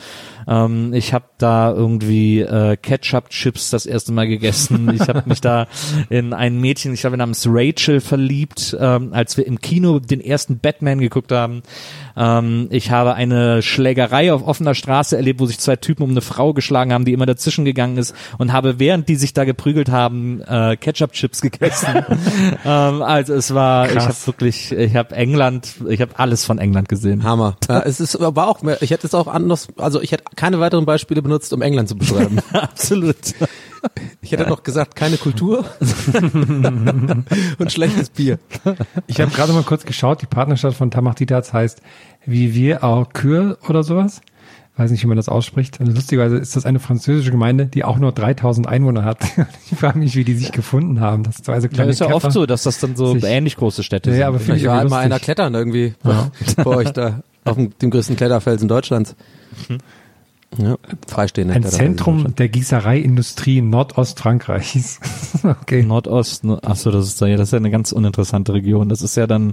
Ähm, 0.48 0.94
ich 0.94 1.14
habe 1.14 1.26
da 1.38 1.72
irgendwie 1.72 2.42
äh, 2.42 2.78
Ketchup-Chips 2.78 3.70
das 3.70 3.86
erste 3.86 4.12
Mal 4.12 4.28
gegessen. 4.28 4.92
Ich 4.94 5.08
habe 5.08 5.24
mich 5.26 5.42
da 5.42 5.68
in 6.10 6.34
ein 6.34 6.60
Mädchen, 6.60 6.94
ich 6.94 7.02
glaube 7.02 7.18
namens 7.18 7.48
Rachel 7.50 8.02
verliebt, 8.02 8.76
ähm, 8.80 9.14
als 9.14 9.38
wir 9.38 9.48
im 9.48 9.60
Kino 9.60 10.00
den 10.00 10.22
ersten 10.22 10.60
Batman 10.60 11.00
geguckt 11.00 11.32
haben. 11.32 11.64
Ähm, 12.18 12.68
ich 12.72 12.92
habe 12.92 13.16
eine 13.16 13.62
Schlägerei 13.62 14.34
auf 14.34 14.46
offener 14.46 14.76
Straße 14.76 15.16
erlebt, 15.16 15.40
wo 15.40 15.46
sich 15.46 15.60
zwei 15.60 15.76
Typen 15.76 16.04
um 16.04 16.12
eine 16.12 16.22
Frau 16.22 16.54
geschlagen 16.54 16.94
haben, 16.94 17.06
die 17.06 17.14
immer 17.14 17.26
dazwischen 17.26 17.66
gegangen 17.66 17.98
ist 17.98 18.16
und 18.38 18.54
habe, 18.54 18.80
während 18.80 19.10
die 19.10 19.16
sich 19.16 19.34
da 19.34 19.46
geprügelt 19.46 19.90
haben, 19.90 20.42
äh, 20.42 20.78
Ketchup-Chips 20.78 21.42
gegessen. 21.42 22.06
ähm, 22.66 23.02
also 23.02 23.34
es 23.34 23.45
war, 23.54 23.90
ich 23.92 24.00
habe 24.00 24.16
wirklich, 24.26 24.72
ich 24.72 24.96
habe 24.96 25.16
England, 25.16 25.76
ich 25.88 26.02
habe 26.02 26.18
alles 26.18 26.46
von 26.46 26.58
England 26.58 26.90
gesehen. 26.90 27.24
Hammer. 27.24 27.58
Ja, 27.70 27.82
es 27.82 28.00
ist 28.00 28.16
aber 28.16 28.48
auch, 28.48 28.62
ich 28.82 28.92
hätte 28.92 29.08
es 29.08 29.14
auch 29.14 29.28
anders, 29.28 29.68
also 29.78 30.02
ich 30.02 30.12
hätte 30.12 30.24
keine 30.36 30.60
weiteren 30.60 30.86
Beispiele 30.86 31.22
benutzt, 31.22 31.54
um 31.54 31.62
England 31.62 31.90
zu 31.90 31.96
beschreiben. 31.96 32.40
Absolut. 32.54 33.18
Ich 34.22 34.32
hätte 34.32 34.50
noch 34.50 34.64
gesagt, 34.64 34.96
keine 34.96 35.18
Kultur 35.18 35.66
und 37.60 37.72
schlechtes 37.72 38.10
Bier. 38.10 38.40
Ich 39.06 39.22
habe 39.22 39.32
gerade 39.32 39.54
mal 39.54 39.64
kurz 39.64 39.86
geschaut, 39.86 40.22
die 40.22 40.26
Partnerstadt 40.26 40.74
von 40.74 40.90
Tamachtitats 40.90 41.54
heißt 41.54 41.82
Vivier 42.26 42.84
au 42.84 43.06
Cure 43.06 43.58
oder 43.68 43.84
sowas. 43.84 44.22
Weiß 44.78 44.92
nicht, 44.92 45.02
wie 45.04 45.08
man 45.08 45.16
das 45.16 45.30
ausspricht. 45.30 45.80
Und 45.80 45.88
lustigerweise 45.96 46.36
ist 46.38 46.56
das 46.58 46.66
eine 46.66 46.80
französische 46.80 47.32
Gemeinde, 47.32 47.66
die 47.66 47.86
auch 47.86 47.98
nur 47.98 48.12
3000 48.12 48.68
Einwohner 48.68 49.04
hat. 49.06 49.20
Ich 49.72 49.78
frage 49.80 49.98
mich, 50.00 50.16
wie 50.16 50.24
die 50.26 50.34
sich 50.36 50.52
gefunden 50.52 51.00
haben. 51.00 51.24
Das 51.24 51.38
ist 51.40 51.50
also 51.50 51.68
Ja, 51.68 51.74
kleine 51.74 51.92
ist 51.92 52.00
ja 52.00 52.14
oft 52.14 52.32
so, 52.32 52.46
dass 52.46 52.64
das 52.64 52.80
dann 52.80 52.96
so 52.96 53.14
sich- 53.14 53.24
ähnlich 53.24 53.56
große 53.56 53.84
Städte 53.84 54.10
Ja, 54.12 54.16
sind. 54.18 54.24
aber 54.26 54.40
finde 54.40 54.60
Ich 54.60 54.68
war 54.68 54.82
einmal 54.82 55.02
einer 55.04 55.20
klettern 55.20 55.54
irgendwie 55.54 55.94
bei 56.04 56.66
euch 56.66 56.92
da 56.92 57.22
auf 57.46 57.56
dem, 57.56 57.78
dem 57.80 57.90
größten 57.90 58.16
Kletterfelsen 58.18 58.68
Deutschlands. 58.68 59.16
Ja, 60.58 60.78
freistehende 61.08 61.54
Ein 61.54 61.64
Zentrum 61.64 62.34
der 62.36 62.48
Gießereiindustrie 62.48 63.62
Nordostfrankreichs. 63.62 65.00
okay. 65.44 65.84
Nordost, 65.84 66.46
no- 66.46 66.60
ach 66.64 66.78
so, 66.78 66.92
das 66.92 67.08
ist 67.08 67.20
ja, 67.20 67.36
das 67.36 67.50
ist 67.50 67.52
ja 67.52 67.58
eine 67.58 67.72
ganz 67.72 67.92
uninteressante 67.92 68.54
Region. 68.54 68.88
Das 68.88 69.02
ist 69.02 69.18
ja 69.18 69.28
dann, 69.28 69.52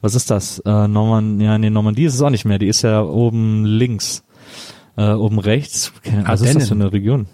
was 0.00 0.14
ist 0.14 0.30
das? 0.30 0.60
Äh, 0.60 0.88
Norman, 0.88 1.40
ja, 1.40 1.58
nee, 1.58 1.68
Normandie 1.68 2.04
ist 2.04 2.14
es 2.14 2.22
auch 2.22 2.30
nicht 2.30 2.46
mehr. 2.46 2.58
Die 2.58 2.68
ist 2.68 2.80
ja 2.82 3.02
oben 3.02 3.66
links, 3.66 4.22
äh, 4.98 5.12
oben 5.12 5.38
rechts. 5.38 5.92
Keine- 6.02 6.28
Was 6.28 6.40
ist 6.42 6.54
das 6.56 6.68
für 6.68 6.74
eine 6.74 6.92
Region? 6.92 7.26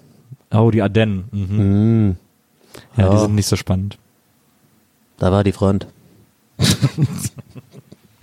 Oh, 0.53 0.71
die 0.71 0.83
Ardennen. 0.83 1.25
Mhm. 1.33 1.57
Mhm. 1.57 2.17
Ja, 2.97 3.09
die 3.09 3.15
Ja. 3.17 3.21
sind 3.23 3.35
nicht 3.35 3.47
so 3.49 3.57
spannend. 3.57 3.99
Da 5.19 5.33
war 5.33 5.43
die 5.43 5.53
Front. 5.53 5.87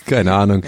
Keine 0.05 0.33
Ahnung. 0.33 0.63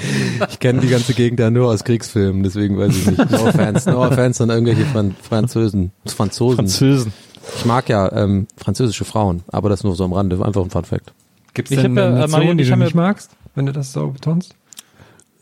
Ich 0.50 0.60
kenne 0.60 0.80
die 0.80 0.88
ganze 0.88 1.14
Gegend 1.14 1.40
ja 1.40 1.50
nur 1.50 1.70
aus 1.70 1.84
Kriegsfilmen, 1.84 2.44
deswegen 2.44 2.78
weiß 2.78 2.96
ich 2.96 3.08
nicht. 3.08 3.32
No 3.32 3.48
offense, 3.48 3.90
no 3.90 4.02
offense 4.06 4.42
an 4.44 4.50
irgendwelche 4.50 4.86
Fran 4.86 5.16
Französen, 5.22 5.92
Franzosen. 6.06 6.58
Französen. 6.58 7.14
Ich 7.58 7.66
mag 7.66 7.90
ja 7.90 8.10
ähm, 8.14 8.48
französische 8.56 9.04
Frauen, 9.06 9.42
aber 9.48 9.70
das 9.70 9.84
nur 9.84 9.96
so 9.96 10.06
am 10.06 10.14
Rande, 10.14 10.36
einfach 10.46 10.62
ein 10.64 10.70
Fun 10.70 10.86
Fact. 10.86 11.14
Gibt 11.54 11.72
Ich 11.72 11.78
es 11.78 11.84
denn 11.84 11.98
hab 11.98 12.06
äh, 12.06 12.12
Nation, 12.12 12.32
Marion, 12.32 12.58
die 12.58 12.64
ich 12.64 12.70
du 12.70 12.76
nicht 12.78 12.96
magst, 12.96 13.32
wenn 13.56 13.66
du 13.66 13.74
das 13.74 13.92
so 13.92 14.08
betonst? 14.10 14.56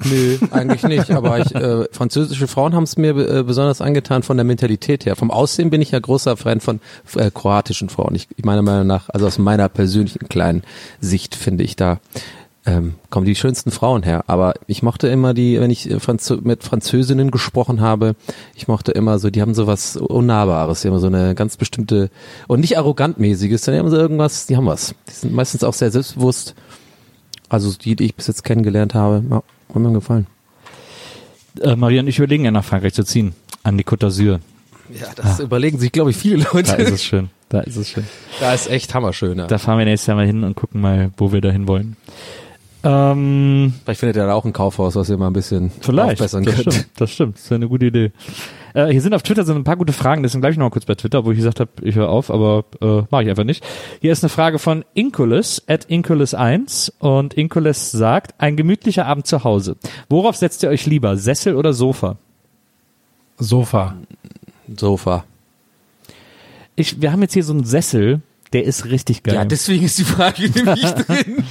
Nee, 0.04 0.40
eigentlich 0.52 0.84
nicht, 0.84 1.12
aber 1.12 1.40
ich, 1.40 1.54
äh, 1.54 1.86
französische 1.92 2.48
Frauen 2.48 2.74
haben 2.74 2.84
es 2.84 2.98
mir 2.98 3.16
äh, 3.18 3.44
besonders 3.44 3.82
angetan 3.82 4.24
von 4.24 4.38
der 4.38 4.44
Mentalität 4.44 5.06
her. 5.06 5.16
Vom 5.16 5.32
Aussehen 5.32 5.70
bin 5.70 5.82
ich 5.82 5.92
ja 5.92 6.00
großer 6.00 6.38
Fan 6.38 6.60
von 6.60 6.80
äh, 7.16 7.30
kroatischen 7.32 7.90
Frauen. 7.90 8.16
Ich, 8.16 8.28
ich 8.36 8.44
meiner 8.44 8.62
Meinung 8.62 8.88
nach, 8.88 9.10
also 9.10 9.28
aus 9.28 9.38
meiner 9.38 9.70
persönlichen 9.70 10.28
kleinen 10.28 10.64
Sicht 11.00 11.36
finde 11.36 11.64
ich 11.64 11.76
da 11.76 12.00
ähm, 12.66 12.96
kommen 13.10 13.26
die 13.26 13.36
schönsten 13.36 13.72
Frauen 13.72 14.04
her. 14.04 14.24
Aber 14.28 14.54
ich 14.68 14.84
mochte 14.84 15.08
immer 15.08 15.34
die, 15.34 15.60
wenn 15.60 15.72
ich 15.72 15.90
äh, 15.90 16.00
Franzö 16.00 16.38
mit 16.42 16.64
Französinnen 16.64 17.32
gesprochen 17.32 17.82
habe, 17.82 18.16
ich 18.56 18.68
mochte 18.68 18.92
immer 18.92 19.20
so, 19.20 19.30
die 19.30 19.42
haben 19.42 19.54
so 19.54 19.68
was 19.68 19.98
Unnahbares, 19.98 20.82
die 20.82 20.90
haben 20.90 21.00
so 21.00 21.08
eine 21.08 21.36
ganz 21.36 21.58
bestimmte 21.58 22.10
und 22.48 22.60
nicht 22.60 22.78
arrogantmäßiges, 22.78 23.64
sondern 23.64 23.80
die 23.80 23.86
haben 23.86 23.96
so 23.96 24.02
irgendwas, 24.02 24.46
die 24.46 24.58
haben 24.58 24.68
was. 24.68 24.94
Die 25.08 25.14
sind 25.14 25.34
meistens 25.34 25.64
auch 25.64 25.74
sehr 25.74 25.92
selbstbewusst. 25.92 26.56
Also 27.50 27.74
die, 27.74 27.96
die 27.96 28.06
ich 28.06 28.16
bis 28.16 28.28
jetzt 28.28 28.44
kennengelernt 28.44 28.94
habe, 28.94 29.24
ja, 29.30 29.44
haben 29.74 29.84
mir 29.84 29.94
gefallen. 29.94 30.28
Äh, 31.60 31.76
Maria 31.76 32.02
und 32.02 32.08
ich 32.08 32.18
überlegen 32.18 32.46
ja 32.46 32.52
nach 32.52 32.64
Frankreich 32.64 32.94
zu 32.94 33.04
ziehen. 33.04 33.34
An 33.64 33.78
die 33.78 33.84
Côte 33.84 34.08
d'Azur. 34.08 34.40
Ja, 35.00 35.08
das 35.16 35.40
überlegen 35.40 35.80
sich, 35.80 35.92
glaube 35.92 36.10
ich, 36.12 36.18
viele 36.18 36.44
Da 36.44 36.60
ist 36.60 36.70
Leute. 36.72 36.84
es 36.94 37.04
schön. 37.04 37.30
Da 37.50 37.62
ist 37.62 37.76
es 37.76 37.90
schön. 37.90 38.06
Da 38.40 38.54
ist 38.54 38.70
echt 38.70 38.94
hammerschön. 38.94 39.38
Ja. 39.38 39.48
Da 39.48 39.58
fahren 39.58 39.78
wir 39.78 39.86
nächstes 39.86 40.08
Jahr 40.08 40.18
mal 40.18 40.26
hin 40.26 40.44
und 40.44 40.56
gucken 40.56 40.82
mal, 40.82 41.12
wo 41.18 41.32
wir 41.32 41.42
da 41.42 41.50
hin 41.52 41.68
wollen. 41.68 41.96
Ähm, 42.84 43.74
Vielleicht 43.84 44.00
findet 44.00 44.18
ihr 44.18 44.26
da 44.26 44.34
auch 44.34 44.46
ein 44.46 44.54
Kaufhaus, 44.54 44.96
was 44.96 45.10
ihr 45.10 45.18
mal 45.18 45.28
ein 45.28 45.34
bisschen 45.34 45.72
Vielleicht. 45.82 46.14
aufbessern 46.14 46.44
das 46.44 46.56
könnt. 46.56 46.74
stimmt, 46.74 46.90
das 46.98 47.12
stimmt. 47.12 47.36
Das 47.36 47.44
ist 47.46 47.52
eine 47.52 47.68
gute 47.68 47.86
Idee. 47.86 48.12
Äh, 48.74 48.88
hier 48.88 49.02
sind 49.02 49.14
auf 49.14 49.22
Twitter 49.22 49.44
sind 49.44 49.56
ein 49.58 49.64
paar 49.64 49.78
gute 49.78 49.94
Fragen, 49.94 50.24
deswegen 50.24 50.42
bleibe 50.42 50.54
ich 50.54 50.58
noch 50.58 50.66
mal 50.66 50.72
kurz 50.72 50.86
bei 50.86 50.96
Twitter, 50.96 51.24
wo 51.26 51.32
ich 51.32 51.38
gesagt 51.38 51.60
habe, 51.60 51.70
ich 51.82 51.96
höre 51.96 52.10
auf, 52.10 52.32
aber 52.32 52.66
äh, 52.82 53.04
mache 53.12 53.24
ich 53.24 53.30
einfach 53.30 53.44
nicht. 53.44 53.64
Hier 54.00 54.12
ist 54.12 54.24
eine 54.24 54.30
Frage 54.30 54.58
von 54.60 54.84
Inkulis, 54.94 55.62
at 55.68 55.86
Inkulis1 55.90 56.92
und 57.00 57.34
Inkulis 57.36 57.92
sagt, 57.92 58.34
ein 58.40 58.56
gemütlicher 58.56 59.06
Abend 59.06 59.28
zu 59.28 59.44
Hause. 59.44 59.76
Worauf 60.10 60.36
setzt 60.36 60.64
ihr 60.64 60.70
euch 60.70 60.86
lieber, 60.86 61.18
Sessel 61.18 61.56
oder 61.56 61.74
Sofa? 61.74 62.18
Sofa. 63.38 63.96
Sofa. 64.76 65.26
Ich, 66.76 67.02
wir 67.02 67.12
haben 67.12 67.22
jetzt 67.22 67.34
hier 67.34 67.44
so 67.44 67.54
einen 67.54 67.66
Sessel, 67.66 68.22
der 68.54 68.66
ist 68.66 68.86
richtig 68.86 69.24
geil. 69.24 69.36
Ja, 69.36 69.46
deswegen 69.46 69.86
ist 69.86 69.98
die 69.98 70.04
Frage 70.04 70.50
nämlich 70.56 70.82
drin. 70.82 71.44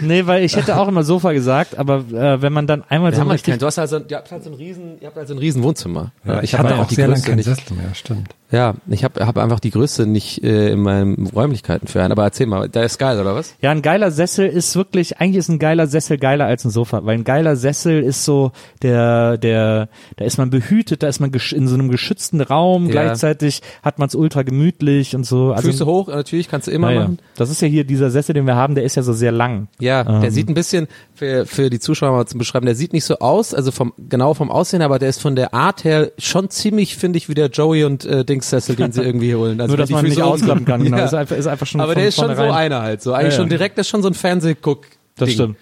Nee, 0.00 0.26
weil 0.26 0.44
ich 0.44 0.56
hätte 0.56 0.76
auch 0.78 0.88
immer 0.88 1.02
Sofa 1.02 1.32
gesagt, 1.32 1.78
aber 1.78 2.04
äh, 2.12 2.40
wenn 2.42 2.52
man 2.52 2.66
dann 2.66 2.84
einmal 2.88 3.12
so 3.14 3.20
halt 3.20 3.30
richtig 3.32 3.52
kein, 3.52 3.58
du 3.58 3.66
hast 3.66 3.78
also, 3.78 3.98
ihr 4.08 4.16
habt 4.16 4.30
halt 4.30 4.42
so 4.44 4.50
ein 4.50 4.54
riesen, 4.54 4.98
ihr 5.00 5.06
habt 5.08 5.16
halt 5.16 5.28
so 5.28 5.34
ein 5.34 5.38
riesen 5.38 5.62
Wohnzimmer. 5.62 6.12
Ja, 6.24 6.42
ich, 6.42 6.54
hab 6.54 6.60
hatte 6.60 6.74
einfach 6.74 6.86
auch 6.86 6.90
sehr 6.90 7.08
lange 7.08 7.22
keinen 7.22 7.36
nicht, 7.36 7.44
Sessel 7.46 7.76
mehr, 7.76 7.94
stimmt. 7.94 8.34
Ja, 8.50 8.74
ich 8.88 9.04
habe 9.04 9.26
hab 9.26 9.36
einfach 9.36 9.60
die 9.60 9.70
Größe 9.70 10.06
nicht 10.06 10.42
äh, 10.42 10.70
in 10.72 10.80
meinen 10.80 11.26
Räumlichkeiten 11.26 11.86
für 11.86 12.02
einen. 12.02 12.12
Aber 12.12 12.22
erzähl 12.24 12.46
mal, 12.46 12.66
der 12.66 12.84
ist 12.84 12.96
geil, 12.98 13.20
oder 13.20 13.34
was? 13.34 13.54
Ja, 13.60 13.72
ein 13.72 13.82
geiler 13.82 14.10
Sessel 14.10 14.46
ist 14.46 14.74
wirklich, 14.74 15.20
eigentlich 15.20 15.36
ist 15.36 15.50
ein 15.50 15.58
geiler 15.58 15.86
Sessel 15.86 16.16
geiler 16.16 16.46
als 16.46 16.64
ein 16.64 16.70
Sofa, 16.70 17.04
weil 17.04 17.18
ein 17.18 17.24
geiler 17.24 17.56
Sessel 17.56 18.02
ist 18.02 18.24
so, 18.24 18.52
der, 18.80 19.36
der, 19.36 19.90
da 20.16 20.24
ist 20.24 20.38
man 20.38 20.48
behütet, 20.48 21.02
da 21.02 21.08
ist 21.08 21.20
man 21.20 21.30
gesch- 21.30 21.54
in 21.54 21.68
so 21.68 21.74
einem 21.74 21.90
geschützten 21.90 22.40
Raum, 22.40 22.86
Ja. 22.86 22.92
gleichzeitig 22.92 23.60
hat 23.82 23.98
man 23.98 24.08
es 24.08 24.14
ultra 24.14 24.42
gemütlich 24.44 25.14
und 25.14 25.24
so. 25.26 25.52
Also, 25.52 25.68
Füße 25.68 25.84
hoch, 25.84 26.08
natürlich, 26.08 26.48
kannst 26.48 26.68
du 26.68 26.70
immer 26.70 26.90
ja. 26.90 27.00
machen. 27.00 27.18
Das 27.36 27.50
ist 27.50 27.60
ja 27.60 27.68
hier 27.68 27.84
dieser 27.84 28.10
Sessel, 28.10 28.32
den 28.32 28.46
wir 28.46 28.56
haben, 28.56 28.74
der 28.74 28.84
ist 28.84 28.94
ja 28.94 29.02
so 29.02 29.12
sehr 29.12 29.30
lang. 29.32 29.68
Ja, 29.78 29.87
der 29.88 30.24
Ähm. 30.24 30.30
sieht 30.30 30.48
ein 30.48 30.54
bisschen, 30.54 30.88
für, 31.14 31.46
für 31.46 31.70
die 31.70 31.80
Zuschauer 31.80 32.12
mal 32.12 32.26
zum 32.26 32.38
Beschreiben, 32.38 32.66
der 32.66 32.74
sieht 32.74 32.92
nicht 32.92 33.04
so 33.04 33.18
aus, 33.18 33.54
also 33.54 33.70
vom 33.70 33.92
genau 33.98 34.34
vom 34.34 34.50
Aussehen, 34.50 34.82
aber 34.82 34.98
der 34.98 35.08
ist 35.08 35.20
von 35.20 35.36
der 35.36 35.54
Art 35.54 35.84
her 35.84 36.12
schon 36.18 36.50
ziemlich, 36.50 36.96
finde 36.96 37.16
ich, 37.16 37.28
wie 37.28 37.34
der 37.34 37.48
Joey 37.48 37.84
und 37.84 38.04
äh, 38.04 38.24
Dings 38.24 38.50
Sessel, 38.50 38.76
den 38.76 38.92
sie 38.92 39.02
irgendwie 39.04 39.34
holen. 39.34 39.60
Also 39.60 39.72
Nur, 39.72 39.76
dass 39.78 39.88
die 39.88 39.94
man 39.94 40.04
nicht 40.04 40.22
ausklappen 40.22 40.64
kann, 40.64 40.82
genau. 40.84 40.98
Ja. 40.98 41.04
Ist, 41.04 41.14
einfach, 41.14 41.36
ist 41.36 41.46
einfach 41.46 41.66
schon 41.66 41.80
aber 41.80 41.92
von 41.92 42.00
der 42.00 42.08
ist 42.08 42.16
schon 42.16 42.36
so 42.36 42.42
einer 42.42 42.82
halt, 42.82 43.02
so 43.02 43.12
eigentlich 43.12 43.26
Ja, 43.26 43.30
ja. 43.30 43.36
schon 43.36 43.48
direkt, 43.48 43.78
das 43.78 43.86
ist 43.86 43.90
schon 43.90 44.02
so 44.02 44.08
ein 44.08 44.14
Fernsehguck. 44.14 44.86
Das 45.16 45.30
Ding. 45.30 45.34
stimmt. 45.34 45.56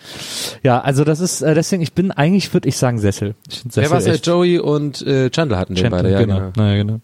Ja, 0.62 0.81
also 0.83 1.03
das 1.05 1.20
ist, 1.20 1.41
äh, 1.41 1.55
deswegen, 1.55 1.83
ich 1.83 1.95
bin 1.95 2.11
eigentlich, 2.11 2.53
würde 2.53 2.68
ich 2.68 2.77
sagen, 2.77 2.99
Sessel. 2.99 3.35
Ich 3.49 3.62
Wer 3.74 3.91
war 3.91 3.99
es? 3.99 4.20
Joey 4.22 4.59
und 4.59 5.01
äh, 5.07 5.31
Chandler 5.31 5.59
hatten 5.59 5.74
den 5.74 5.83
Champion, 5.83 6.03
beide, 6.03 6.12
ja, 6.12 6.20
genau. 6.20 6.37
genau. 6.37 6.53
Naja, 6.57 6.77
genau. 6.83 7.01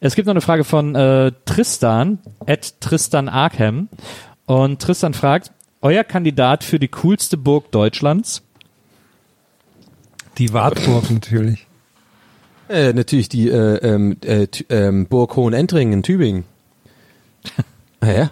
Es 0.00 0.14
gibt 0.14 0.26
noch 0.26 0.32
eine 0.32 0.40
Frage 0.40 0.64
von 0.64 0.94
äh, 0.96 1.30
Tristan, 1.44 2.18
at 2.46 2.80
Tristan 2.80 3.28
Arkham. 3.28 3.88
Und 4.46 4.82
Tristan 4.82 5.14
fragt, 5.14 5.52
euer 5.82 6.04
Kandidat 6.04 6.64
für 6.64 6.78
die 6.78 6.88
coolste 6.88 7.36
Burg 7.36 7.70
Deutschlands? 7.70 8.42
Die 10.38 10.52
Wartburg 10.52 11.10
natürlich. 11.10 11.66
Äh, 12.68 12.92
natürlich 12.92 13.28
die 13.28 13.48
äh, 13.48 13.76
ähm, 13.78 14.16
äh, 14.24 14.46
ähm, 14.68 15.06
Burg 15.06 15.34
Hohenentringen 15.36 15.92
in 15.92 16.02
Tübingen. 16.02 16.44
ah, 18.00 18.06
ja. 18.10 18.30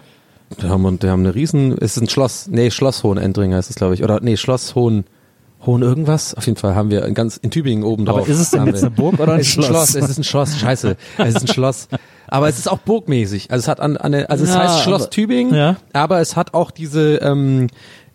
Da 0.57 0.69
haben, 0.69 0.81
wir- 0.81 0.91
da 0.93 1.09
haben 1.09 1.19
eine 1.21 1.35
riesen, 1.35 1.73
es 1.77 1.95
ist 1.97 2.01
ein 2.03 2.09
Schloss, 2.09 2.47
nee, 2.47 2.71
Schloss 2.71 3.03
Hohenentringen 3.03 3.55
heißt 3.55 3.69
es, 3.69 3.75
glaube 3.75 3.93
ich. 3.93 4.03
Oder 4.03 4.19
nee, 4.21 4.35
Schloss 4.37 4.73
Hohen, 4.75 5.03
Hohen 5.65 5.81
irgendwas. 5.83 6.33
Auf 6.33 6.45
jeden 6.47 6.57
Fall 6.57 6.73
haben 6.73 6.89
wir 6.89 7.01
ganz 7.11 7.37
in 7.37 7.51
Tübingen 7.51 7.83
oben 7.83 8.05
drauf. 8.05 8.19
Aber 8.21 8.27
ist 8.27 8.39
es 8.39 8.51
denn 8.51 8.65
jetzt 8.65 8.81
eine 8.81 8.91
Burg 8.91 9.19
oder 9.19 9.33
ein 9.33 9.41
es 9.41 9.49
ist 9.49 9.57
ein 9.57 9.63
Schloss? 9.65 9.91
Schloss? 9.91 10.03
Es 10.03 10.09
ist 10.09 10.17
ein 10.17 10.23
Schloss, 10.23 10.57
scheiße. 10.57 10.97
Es 11.17 11.35
ist 11.35 11.41
ein 11.41 11.47
Schloss. 11.53 11.87
Aber 12.29 12.47
es 12.47 12.57
ist 12.59 12.69
auch 12.69 12.79
burgmäßig. 12.79 13.51
Also 13.51 13.63
es 13.63 13.67
hat 13.67 13.79
an, 13.79 13.97
an 13.97 14.13
eine, 14.13 14.29
also 14.29 14.43
es 14.43 14.51
Ja, 14.51 14.59
heißt 14.63 14.83
Schloss 14.83 15.03
aber- 15.03 15.09
Tübingen, 15.11 15.53
ja. 15.53 15.75
aber 15.93 16.19
es 16.21 16.35
hat 16.35 16.53
auch 16.53 16.71
diese, 16.71 17.15
ähm, 17.17 17.67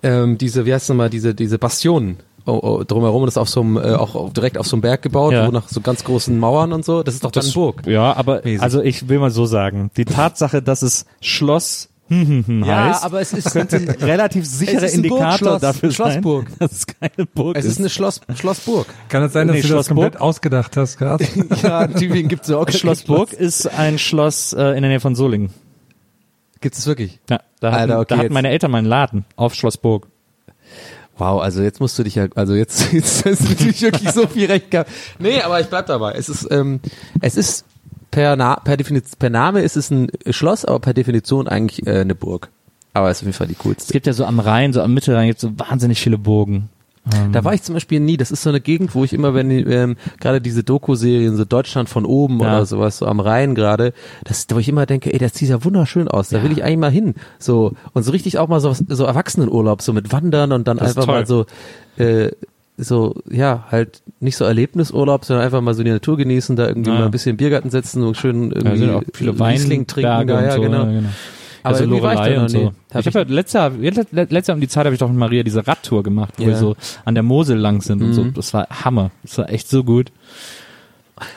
ähm, 0.02 0.38
diese, 0.38 0.66
wie 0.66 0.72
heißt 0.74 0.84
es 0.84 0.88
nochmal, 0.88 1.10
diese, 1.10 1.34
diese 1.34 1.58
Bastionen. 1.58 2.18
Oh, 2.46 2.60
oh, 2.62 2.84
drumherum 2.86 3.22
und 3.22 3.28
ist 3.28 3.38
auf 3.38 3.48
so 3.48 3.62
einem, 3.62 3.78
äh, 3.78 3.94
auch 3.94 4.30
direkt 4.34 4.58
auf 4.58 4.66
so 4.66 4.76
einem 4.76 4.82
Berg 4.82 5.00
gebaut, 5.00 5.32
Ja. 5.32 5.46
wo 5.46 5.50
nach 5.50 5.66
so 5.68 5.80
ganz 5.80 6.04
großen 6.04 6.38
Mauern 6.38 6.74
und 6.74 6.84
so. 6.84 7.02
Das 7.02 7.14
ist 7.14 7.24
doch 7.24 7.30
dann 7.30 7.50
Burg. 7.54 7.86
Ja, 7.86 8.14
aber 8.14 8.42
Mäßig. 8.44 8.60
also 8.60 8.82
ich 8.82 9.08
will 9.08 9.18
mal 9.18 9.30
so 9.30 9.46
sagen, 9.46 9.90
die 9.96 10.04
Tatsache, 10.04 10.60
dass 10.60 10.82
es 10.82 11.06
Schloss 11.22 11.88
hm, 12.08 12.26
hm, 12.28 12.46
hm 12.46 12.64
Ja, 12.64 12.90
heißt, 12.90 13.04
aber 13.04 13.20
es 13.20 13.32
ist- 13.32 13.50
könnte 13.52 13.76
ein 13.76 13.88
relativ 13.88 14.44
sicherer 14.46 14.76
Es 14.78 14.82
ist 14.92 14.98
ein 14.98 15.04
Indikator 15.04 15.28
Burgschloss, 15.30 15.60
dafür 15.62 15.88
ein 15.88 15.92
sein, 15.92 16.12
Schlossburg. 16.12 16.46
dass 16.58 16.72
es 16.72 16.86
keine 16.86 17.26
Burg 17.34 17.56
Es 17.56 17.64
ist 17.64 17.78
eine 17.78 17.88
Schloss, 17.90 18.20
Schlossburg. 18.34 18.86
Kann 19.08 19.22
es 19.22 19.32
sein, 19.32 19.46
dass 19.48 19.56
Nee, 19.56 19.62
du 19.62 19.68
das 19.68 19.86
Schlossburg? 19.86 19.96
komplett 19.96 20.20
ausgedacht 20.20 20.76
hast 20.76 20.98
gerade? 20.98 21.24
Ja, 21.62 21.84
in 21.84 21.94
Tübingen 21.94 22.28
gibt's 22.28 22.50
auch 22.50 22.68
Schlossburg 22.70 23.32
ist 23.32 23.66
ein 23.66 23.98
Schloss 23.98 24.52
äh, 24.52 24.62
in 24.76 24.82
der 24.82 24.90
Nähe 24.90 25.00
von 25.00 25.14
Solingen. 25.14 25.50
Gibt 26.60 26.76
es 26.76 26.86
wirklich? 26.86 27.18
Ja, 27.30 27.40
da 27.60 27.72
hatten, 27.72 27.80
Alter, 27.90 28.00
okay, 28.00 28.06
da 28.14 28.16
hatten 28.18 28.32
meine 28.32 28.48
Eltern 28.50 28.70
meinen 28.70 28.86
Laden 28.86 29.24
auf 29.36 29.54
Schloss 29.54 29.76
Burg. 29.76 30.06
Wow, 31.16 31.40
also 31.42 31.62
jetzt 31.62 31.78
musst 31.78 31.98
du 31.98 32.02
dich 32.02 32.16
ja, 32.16 32.26
also 32.34 32.54
jetzt, 32.54 32.92
jetzt 32.92 33.24
hast 33.24 33.40
du 33.42 33.48
natürlich 33.50 33.80
wirklich 33.82 34.10
so 34.10 34.26
viel 34.26 34.46
recht 34.46 34.70
gehabt. 34.70 34.90
Nee, 35.18 35.40
aber 35.42 35.60
ich 35.60 35.66
bleib 35.68 35.86
dabei. 35.86 36.12
Es 36.12 36.28
ist, 36.28 36.48
ähm, 36.50 36.80
es 37.20 37.36
ist 37.36 37.64
per, 38.14 38.36
Na 38.36 38.56
per, 38.56 38.76
per 39.18 39.30
Name 39.30 39.60
ist 39.62 39.76
es 39.76 39.90
ein 39.90 40.08
Schloss, 40.30 40.64
aber 40.64 40.78
per 40.80 40.94
Definition 40.94 41.48
eigentlich 41.48 41.86
äh, 41.86 42.00
eine 42.00 42.14
Burg. 42.14 42.50
Aber 42.92 43.10
es 43.10 43.18
ist 43.18 43.22
auf 43.22 43.26
jeden 43.26 43.36
Fall 43.36 43.46
die 43.48 43.54
Es 43.54 43.58
coolste. 43.58 43.92
gibt 43.92 44.06
ja 44.06 44.12
so 44.12 44.24
am 44.24 44.38
Rhein, 44.40 44.72
so 44.72 44.80
am 44.80 44.94
Mittelrhein 44.94 45.26
gibt 45.26 45.40
so 45.40 45.50
wahnsinnig 45.58 46.00
viele 46.00 46.18
Burgen. 46.18 46.68
Da 47.32 47.44
war 47.44 47.52
ich 47.52 47.62
zum 47.62 47.74
Beispiel 47.74 48.00
nie. 48.00 48.16
Das 48.16 48.30
ist 48.30 48.42
so 48.42 48.48
eine 48.48 48.62
Gegend, 48.62 48.94
wo 48.94 49.04
ich 49.04 49.12
immer, 49.12 49.34
wenn 49.34 49.50
ähm, 49.50 49.96
gerade 50.20 50.40
diese 50.40 50.64
Doku-Serien, 50.64 51.36
so 51.36 51.44
Deutschland 51.44 51.90
von 51.90 52.06
oben 52.06 52.40
Ja. 52.40 52.46
oder 52.46 52.64
sowas, 52.64 52.96
so 52.96 53.04
am 53.06 53.20
Rhein 53.20 53.54
gerade, 53.54 53.92
das, 54.24 54.46
wo 54.48 54.58
ich 54.58 54.70
immer 54.70 54.86
denke, 54.86 55.12
ey, 55.12 55.18
das 55.18 55.34
sieht 55.34 55.50
ja 55.50 55.62
wunderschön 55.64 56.08
aus. 56.08 56.30
Da 56.30 56.42
will 56.42 56.50
ich 56.52 56.64
eigentlich 56.64 56.78
mal 56.78 56.90
hin. 56.90 57.14
So 57.38 57.72
und 57.92 58.04
so 58.04 58.10
richtig 58.12 58.38
auch 58.38 58.48
mal 58.48 58.60
so 58.60 58.74
so 58.88 59.04
Erwachsenenurlaub, 59.04 59.82
so 59.82 59.92
mit 59.92 60.12
Wandern 60.12 60.52
und 60.52 60.66
dann 60.66 60.78
Das 60.78 60.96
einfach 60.96 61.06
mal 61.06 61.26
so, 61.26 61.44
äh, 61.98 62.30
so 62.76 63.14
ja 63.30 63.64
halt 63.70 64.02
nicht 64.20 64.36
so 64.36 64.44
Erlebnisurlaub, 64.44 65.24
sondern 65.24 65.44
einfach 65.44 65.60
mal 65.60 65.74
so 65.74 65.82
die 65.84 65.90
Natur 65.90 66.16
genießen, 66.16 66.56
da 66.56 66.66
irgendwie 66.66 66.90
Ja. 66.90 66.98
mal 66.98 67.04
ein 67.04 67.10
bisschen 67.10 67.30
im 67.30 67.36
Biergarten 67.36 67.70
sitzen 67.70 68.02
und 68.02 68.16
schön 68.16 68.50
irgendwie 68.50 68.90
auch 68.90 69.02
viele 69.12 69.32
Riesling 69.38 69.86
trinken. 69.86 70.26
Da, 70.26 70.38
und 70.38 70.44
ja, 70.44 70.52
so. 70.52 70.60
genau. 70.60 70.78
Ja, 70.84 70.84
genau. 70.90 71.08
Aber 71.62 71.72
also 71.76 71.84
irgendwie 71.84 72.02
war 72.02 72.12
ich 72.12 72.18
da 72.18 72.24
Lorelei 72.26 72.36
noch 72.36 72.42
und 72.42 72.48
so. 72.50 72.72
Hab 72.92 73.00
ich 73.00 73.06
habe 73.06 73.18
ja 73.20 73.24
letztes 73.34 73.52
Jahr, 73.54 73.70
let- 73.70 74.12
let- 74.12 74.32
letztes 74.32 74.46
Jahr 74.48 74.54
um 74.56 74.60
die 74.60 74.68
Zeit 74.68 74.84
habe 74.84 74.94
ich 74.94 74.98
doch 75.00 75.08
mit 75.08 75.16
Maria 75.16 75.42
diese 75.42 75.66
Radtour 75.66 76.02
gemacht, 76.02 76.34
wo 76.36 76.42
Ja. 76.42 76.48
wir 76.50 76.56
so 76.56 76.76
an 77.06 77.14
der 77.14 77.22
Mosel 77.22 77.56
lang 77.56 77.80
sind 77.80 78.02
und 78.02 78.08
Mhm. 78.08 78.12
so. 78.12 78.24
Das 78.24 78.52
war 78.52 78.66
Hammer. 78.84 79.12
Das 79.22 79.38
war 79.38 79.48
echt 79.50 79.68
so 79.68 79.82
gut. 79.84 80.10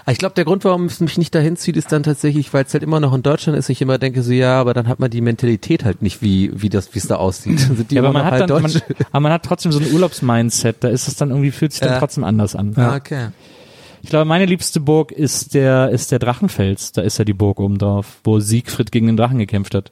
Ah, 0.05 0.11
Ich 0.11 0.17
glaube, 0.17 0.33
der 0.35 0.45
Grund, 0.45 0.63
warum 0.65 0.85
es 0.85 0.99
mich 0.99 1.17
nicht 1.17 1.35
dahin 1.35 1.55
zieht, 1.55 1.77
ist 1.77 1.91
dann 1.91 2.01
tatsächlich, 2.03 2.51
weil 2.53 2.65
es 2.65 2.73
halt 2.73 2.83
immer 2.83 2.99
noch 2.99 3.13
in 3.13 3.21
Deutschland 3.21 3.57
ist. 3.59 3.69
Ich 3.69 3.81
immer 3.81 3.97
denke 3.99 4.23
so, 4.23 4.31
ja, 4.31 4.59
aber 4.59 4.73
dann 4.73 4.87
hat 4.87 4.99
man 4.99 5.11
die 5.11 5.21
Mentalität 5.21 5.85
halt 5.85 6.01
nicht, 6.01 6.21
wie 6.21 6.51
wie 6.59 6.69
das, 6.69 6.95
wie 6.95 6.99
es 6.99 7.07
da 7.07 7.17
aussieht. 7.17 7.61
Dann 7.69 7.77
sind 7.77 7.91
die 7.91 7.95
Ja, 7.95 8.01
aber 8.01 8.11
man 8.13 8.25
hat 8.25 8.31
halt 8.33 8.49
dann, 8.49 8.61
man, 8.63 8.71
aber 9.11 9.19
man 9.19 9.31
hat 9.31 9.43
trotzdem 9.43 9.71
so 9.71 9.79
ein 9.79 9.91
Urlaubsmindset. 9.93 10.77
Da 10.79 10.87
ist 10.89 11.07
es 11.07 11.15
dann 11.15 11.29
irgendwie 11.29 11.51
fühlt 11.51 11.73
sich 11.73 11.81
dann 11.81 11.91
Ja. 11.93 11.99
trotzdem 11.99 12.23
anders 12.23 12.55
an. 12.55 12.73
Ah, 12.75 12.95
okay. 12.95 13.27
Ich 14.03 14.09
glaube, 14.09 14.25
meine 14.25 14.45
liebste 14.45 14.79
Burg 14.79 15.11
ist 15.11 15.53
der 15.53 15.89
ist 15.89 16.11
der 16.11 16.19
Drachenfels. 16.19 16.91
Da 16.93 17.01
ist 17.01 17.17
ja 17.19 17.25
die 17.25 17.33
Burg 17.33 17.59
oben 17.59 17.77
drauf, 17.77 18.19
wo 18.23 18.39
Siegfried 18.39 18.91
gegen 18.91 19.07
den 19.07 19.17
Drachen 19.17 19.37
gekämpft 19.37 19.75
hat. 19.75 19.89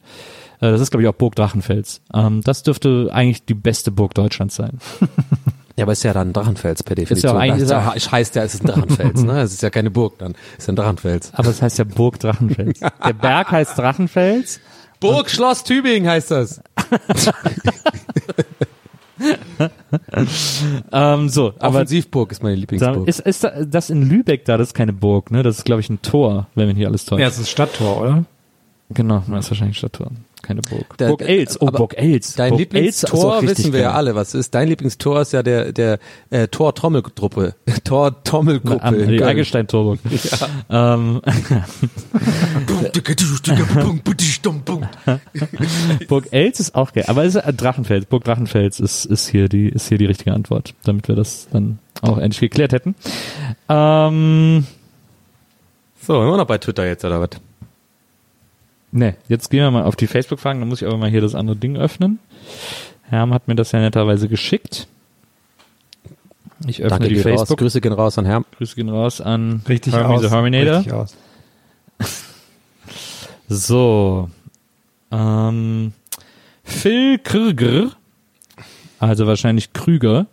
Äh, 0.62 0.72
Das 0.72 0.82
ist 0.82 0.90
glaube 0.92 1.04
ich 1.04 1.10
auch 1.10 1.14
Burg 1.14 1.36
Drachenfels. 1.36 2.02
Ähm, 2.14 2.42
das 2.44 2.64
dürfte 2.64 3.10
eigentlich 3.12 3.46
die 3.46 3.54
beste 3.56 3.92
Burg 3.92 4.14
Deutschlands 4.16 4.56
sein. 4.56 4.80
Ja, 5.78 5.84
aber 5.84 5.92
ist 5.92 6.04
ja 6.04 6.14
dann 6.14 6.30
ein 6.30 6.34
Drachenfels 6.34 6.84
per 6.84 6.96
Definition. 6.96 7.32
ja 7.34 7.38
auch 7.38 7.42
eigentlich- 7.42 7.68
das 7.68 7.96
ist 7.96 8.06
ja, 8.06 8.12
heißt 8.12 8.36
ja, 8.36 8.44
es 8.44 8.54
ist 8.56 8.62
ein 8.64 8.68
Drachenfels, 8.68 9.22
ne? 9.24 9.42
Es 9.42 9.54
ist 9.54 9.62
ja 9.62 9.70
keine 9.70 9.92
Burg 9.92 10.18
dann. 10.20 10.34
Es 10.58 10.64
ist 10.64 10.70
ein 10.70 10.76
Drachenfels. 10.78 11.34
Aber 11.34 11.50
es 11.50 11.62
heißt 11.62 11.78
ja 11.80 11.84
Burg 11.84 12.20
Drachenfels. 12.20 12.80
Der 12.80 13.14
Berg 13.14 13.52
heißt 13.52 13.78
Drachenfels. 13.78 14.60
Burg 15.02 15.30
Schloss 15.30 15.64
Tübingen 15.66 16.10
heißt 16.10 16.32
das. 16.32 16.62
Ähm, 20.92 21.30
so, 21.30 21.54
aber 21.60 21.76
Offensivburg 21.78 22.32
ist 22.32 22.44
meine 22.44 22.56
Lieblingsburg. 22.56 23.08
ist, 23.08 23.22
ist 23.22 23.44
da- 23.44 23.64
das 23.64 23.90
in 23.90 24.02
Lübeck 24.08 24.44
da, 24.46 24.58
das 24.58 24.70
ist 24.70 24.74
keine 24.74 24.92
Burg, 24.94 25.32
ne? 25.32 25.42
Das 25.42 25.58
ist, 25.60 25.64
glaube 25.66 25.80
ich, 25.82 25.90
ein 25.90 26.02
Tor, 26.02 26.48
wenn 26.56 26.68
man 26.68 26.76
hier 26.76 26.88
alles 26.88 27.06
täuscht. 27.06 27.22
Ja, 27.22 27.28
es 27.28 27.40
ist 27.40 27.50
Stadttor, 27.50 28.02
oder? 28.02 28.26
Genau, 28.90 29.24
das 29.30 29.46
ist 29.46 29.52
wahrscheinlich 29.52 29.78
Stadttor. 29.78 30.12
Keine 30.46 30.62
Burg. 30.62 30.98
Da- 30.98 31.08
Burg 31.08 31.22
Els, 31.22 31.60
oh, 31.60 31.66
Burg 31.68 31.98
Els. 31.98 32.36
Dein 32.36 32.50
Burg 32.52 32.60
Lieblingstor 32.60 33.42
wissen 33.42 33.74
wir 33.74 33.80
ja 33.82 33.92
alle, 33.94 34.14
was 34.16 34.36
ist. 34.36 34.54
Dein 34.54 34.68
Lieblingstor 34.68 35.22
ist 35.22 35.34
ja 35.34 35.42
der 35.42 35.72
der 35.74 35.98
äh, 36.30 36.48
Tor 36.48 36.76
Trommelgruppe. 36.76 37.56
Tor 37.84 38.24
Trommelgruppe. 38.24 38.84
Am, 38.84 38.94
in 38.94 39.10
die 39.10 39.18
Köln. 39.18 39.30
Eingestein 39.30 39.68
Torburg. 39.68 40.00
Ähm, 40.70 41.22
Burg 46.08 46.28
Els 46.32 46.60
ist 46.60 46.76
auch 46.76 46.94
geil, 46.94 47.06
aber 47.08 47.24
es 47.24 47.36
ist 47.36 47.44
äh, 47.46 47.54
Drachenfels. 47.54 48.06
Burg 48.06 48.24
Drachenfels 48.24 48.80
ist, 48.80 49.06
ist 49.06 49.28
hier 49.28 49.50
die, 49.50 49.70
ist 49.70 49.88
hier 49.90 49.98
die 49.98 50.06
richtige 50.06 50.34
Antwort, 50.34 50.74
damit 50.84 51.08
wir 51.08 51.16
das 51.16 51.48
dann 51.52 51.80
auch 52.02 52.18
endlich 52.18 52.40
geklärt 52.40 52.74
hätten. 52.74 52.96
Ähm, 53.70 54.66
So, 56.02 56.22
immer 56.22 56.38
noch 56.38 56.46
bei 56.48 56.58
Twitter 56.58 56.86
jetzt 56.86 57.06
oder 57.06 57.22
was? 57.22 57.30
Ne, 58.96 59.16
jetzt 59.28 59.50
gehen 59.50 59.62
wir 59.62 59.72
mal 59.72 59.84
auf 59.84 59.96
die 59.96 60.08
Facebook-Fragen, 60.08 60.60
dann 60.60 60.70
muss 60.70 60.82
ich 60.82 60.88
aber 60.88 60.98
mal 60.98 61.10
hier 61.10 61.22
das 61.22 61.36
andere 61.36 61.56
Ding 61.56 61.78
öffnen. 61.78 62.20
Herm 63.10 63.34
hat 63.34 63.48
mir 63.48 63.56
das 63.56 63.72
ja 63.72 63.80
netterweise 63.80 64.28
geschickt. 64.28 64.88
Ich 66.66 66.82
öffne 66.82 66.90
Danke 66.90 67.10
die 67.10 67.16
dir 67.16 67.26
raus. 67.30 67.40
Facebook. 67.42 67.60
Grüße 67.60 67.82
gehen 67.82 67.94
raus 67.94 68.18
an 68.18 68.26
Herrn. 68.26 68.46
Grüße 68.58 68.76
gehen 68.76 68.90
raus 68.90 69.22
an 69.22 69.62
Richtig 69.68 69.94
Hermie 69.94 70.16
aus. 70.16 70.22
the 70.22 70.30
Herminator. 70.30 70.78
Richtig 70.78 70.94
aus. 70.94 71.16
So. 73.48 74.32
Ähm, 75.12 75.94
Phil 76.64 77.20
Krüger, 77.20 77.92
also 79.00 79.28
wahrscheinlich 79.28 79.72
Krüger, 79.72 80.26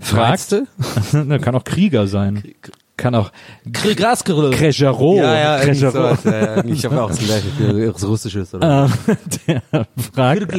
fragt, 0.00 0.56
kann 1.12 1.54
auch 1.54 1.62
Krieger 1.62 2.08
sein. 2.08 2.42
Kann 2.98 3.14
auch 3.14 3.30
Grasgerülle. 3.72 4.50
Crejero. 4.56 5.18
Ja, 5.18 5.34
ja, 5.34 5.64
Crejero. 5.64 5.90
sowas, 5.92 6.24
ja, 6.24 6.56
ja. 6.56 6.64
Ich 6.64 6.84
habe 6.84 7.00
auch 7.00 7.08
das 7.08 7.20
gleiche 7.20 7.48
für 7.56 7.94
was 7.94 8.04
Russisches 8.04 8.54
oder. 8.54 8.90
Ähm, 9.06 9.16
der 9.46 9.86
fragt, 10.12 10.52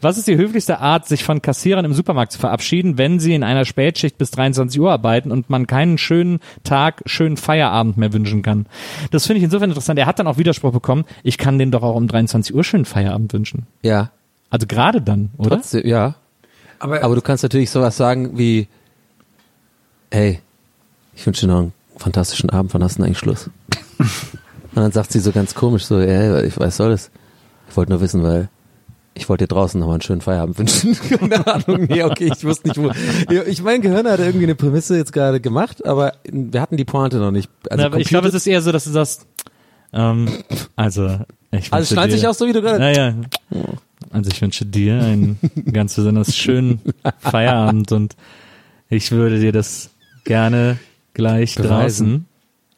was 0.00 0.16
ist 0.16 0.28
die 0.28 0.36
höflichste 0.36 0.78
Art, 0.78 1.08
sich 1.08 1.24
von 1.24 1.42
Kassierern 1.42 1.84
im 1.84 1.92
Supermarkt 1.92 2.30
zu 2.30 2.38
verabschieden, 2.38 2.96
wenn 2.96 3.18
sie 3.18 3.34
in 3.34 3.42
einer 3.42 3.64
Spätschicht 3.64 4.18
bis 4.18 4.30
23 4.30 4.80
Uhr 4.80 4.92
arbeiten 4.92 5.32
und 5.32 5.50
man 5.50 5.66
keinen 5.66 5.98
schönen 5.98 6.38
Tag, 6.62 7.02
schönen 7.06 7.36
Feierabend 7.36 7.96
mehr 7.96 8.12
wünschen 8.12 8.42
kann? 8.42 8.66
Das 9.10 9.26
finde 9.26 9.38
ich 9.38 9.44
insofern 9.44 9.70
interessant. 9.70 9.98
Er 9.98 10.06
hat 10.06 10.20
dann 10.20 10.28
auch 10.28 10.38
Widerspruch 10.38 10.72
bekommen, 10.72 11.04
ich 11.24 11.38
kann 11.38 11.58
denen 11.58 11.72
doch 11.72 11.82
auch 11.82 11.96
um 11.96 12.06
23 12.06 12.54
Uhr 12.54 12.62
schönen 12.62 12.84
Feierabend 12.84 13.32
wünschen. 13.32 13.66
Ja. 13.82 14.12
Also 14.48 14.68
gerade 14.68 15.02
dann, 15.02 15.30
oder? 15.38 15.56
Trotzdem, 15.56 15.84
ja. 15.84 16.14
Aber, 16.78 17.02
Aber 17.02 17.16
du 17.16 17.20
kannst 17.20 17.42
natürlich 17.42 17.70
sowas 17.70 17.96
sagen 17.96 18.38
wie, 18.38 18.68
hey, 20.12 20.38
ich 21.16 21.26
wünsche 21.26 21.46
dir 21.46 21.52
noch 21.52 21.60
einen 21.60 21.72
fantastischen 21.96 22.50
Abend, 22.50 22.74
wann 22.74 22.82
hast 22.82 22.94
du 22.94 22.98
denn 22.98 23.06
eigentlich 23.06 23.18
Schluss? 23.18 23.50
Und 23.98 24.82
dann 24.82 24.92
sagt 24.92 25.12
sie 25.12 25.20
so 25.20 25.32
ganz 25.32 25.54
komisch 25.54 25.84
so, 25.84 26.00
ja, 26.00 26.42
ich 26.42 26.58
weiß 26.58 26.76
soll 26.76 26.90
das. 26.90 27.10
Ich 27.68 27.76
wollte 27.76 27.92
nur 27.92 28.00
wissen, 28.00 28.22
weil 28.22 28.48
ich 29.14 29.28
wollte 29.28 29.44
dir 29.44 29.54
draußen 29.54 29.78
nochmal 29.78 29.94
einen 29.94 30.02
schönen 30.02 30.20
Feierabend 30.20 30.58
wünschen. 30.58 30.94
Keine 31.08 31.46
Ahnung, 31.46 31.86
nee, 31.88 32.02
okay, 32.02 32.30
ich 32.34 32.44
wusste 32.44 32.68
nicht 32.68 32.78
wo. 32.78 32.90
Ich 33.46 33.62
mein 33.62 33.80
Gehirn 33.80 34.08
hat 34.08 34.18
irgendwie 34.18 34.44
eine 34.44 34.56
Prämisse 34.56 34.96
jetzt 34.96 35.12
gerade 35.12 35.40
gemacht, 35.40 35.86
aber 35.86 36.14
wir 36.24 36.60
hatten 36.60 36.76
die 36.76 36.84
Pointe 36.84 37.18
noch 37.18 37.30
nicht. 37.30 37.48
Na, 37.70 37.86
aber 37.86 37.98
ich 37.98 38.08
glaube, 38.08 38.28
es 38.28 38.34
ist 38.34 38.46
eher 38.46 38.60
so, 38.60 38.72
dass 38.72 38.84
du 38.84 38.90
sagst, 38.90 39.26
ähm, 39.92 40.28
also, 40.74 41.20
ich 41.52 41.72
also 41.72 41.94
dir, 41.94 42.10
sich 42.10 42.26
auch 42.26 42.34
so, 42.34 42.48
wie 42.48 42.52
du 42.52 42.60
gerade 42.60 42.80
Naja, 42.80 43.14
also 44.10 44.30
ich 44.30 44.42
wünsche 44.42 44.66
dir 44.66 45.00
einen 45.00 45.38
ganz 45.72 45.94
besonders 45.94 46.36
schönen 46.36 46.80
Feierabend 47.18 47.92
und 47.92 48.16
ich 48.88 49.12
würde 49.12 49.38
dir 49.38 49.52
das 49.52 49.90
gerne 50.24 50.78
gleich 51.14 51.54
draußen 51.54 52.26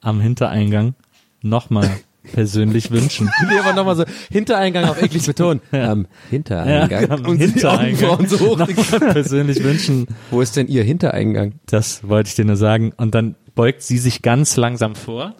am 0.00 0.20
Hintereingang 0.20 0.94
nochmal 1.42 1.90
persönlich 2.32 2.90
wünschen. 2.90 3.30
Nee, 3.48 3.58
aber 3.58 3.72
nochmal 3.72 3.96
so, 3.96 4.04
Hintereingang 4.30 4.84
auf 4.86 5.00
eklig 5.02 5.24
betonen. 5.26 5.60
Am 5.72 6.06
Hintereingang. 6.30 7.10
am 7.10 7.24
Und 7.26 7.38
Hintereingang. 7.38 8.26
So 8.26 8.40
hoch. 8.40 8.66
Persönlich 8.98 9.62
wünschen. 9.62 10.06
Wo 10.30 10.40
ist 10.40 10.56
denn 10.56 10.68
Ihr 10.68 10.82
Hintereingang? 10.84 11.54
Das 11.66 12.06
wollte 12.08 12.28
ich 12.28 12.34
dir 12.34 12.44
nur 12.44 12.56
sagen. 12.56 12.92
Und 12.96 13.14
dann 13.14 13.34
beugt 13.54 13.82
sie 13.82 13.98
sich 13.98 14.22
ganz 14.22 14.56
langsam 14.56 14.94
vor 14.96 15.34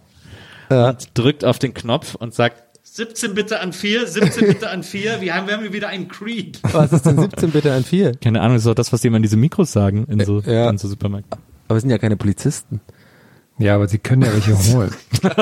Ja. 0.70 0.90
und 0.90 1.08
drückt 1.14 1.44
auf 1.44 1.58
den 1.58 1.74
Knopf 1.74 2.14
und 2.14 2.34
sagt 2.34 2.62
17 2.84 3.34
bitte 3.34 3.60
an 3.60 3.72
4, 3.74 4.06
17 4.06 4.46
bitte 4.46 4.70
an 4.70 4.82
4, 4.82 5.20
wir 5.20 5.34
haben, 5.34 5.46
wir 5.48 5.54
haben 5.54 5.62
hier 5.62 5.72
wieder 5.74 5.88
einen 5.88 6.08
Creed. 6.08 6.60
Was 6.72 6.92
ist 6.94 7.04
denn 7.04 7.20
17 7.20 7.50
bitte 7.50 7.72
an 7.74 7.84
4? 7.84 8.12
Keine 8.14 8.40
Ahnung, 8.40 8.54
das 8.56 8.62
ist 8.64 8.68
auch 8.70 8.74
das, 8.74 8.90
was 8.92 9.02
die 9.02 9.08
immer 9.08 9.18
in 9.18 9.22
diese 9.22 9.36
Mikros 9.36 9.70
sagen, 9.72 10.06
in 10.08 10.24
so, 10.24 10.40
Ja. 10.40 10.70
in 10.70 10.78
so 10.78 10.88
Supermärkten. 10.88 11.38
Aber 11.66 11.76
wir 11.76 11.80
sind 11.80 11.90
ja 11.90 11.98
keine 11.98 12.16
Polizisten. 12.16 12.80
ja, 13.58 13.74
aber 13.74 13.88
sie 13.88 13.98
können 13.98 14.22
ja 14.22 14.32
welche 14.32 14.56
holen. 14.72 14.94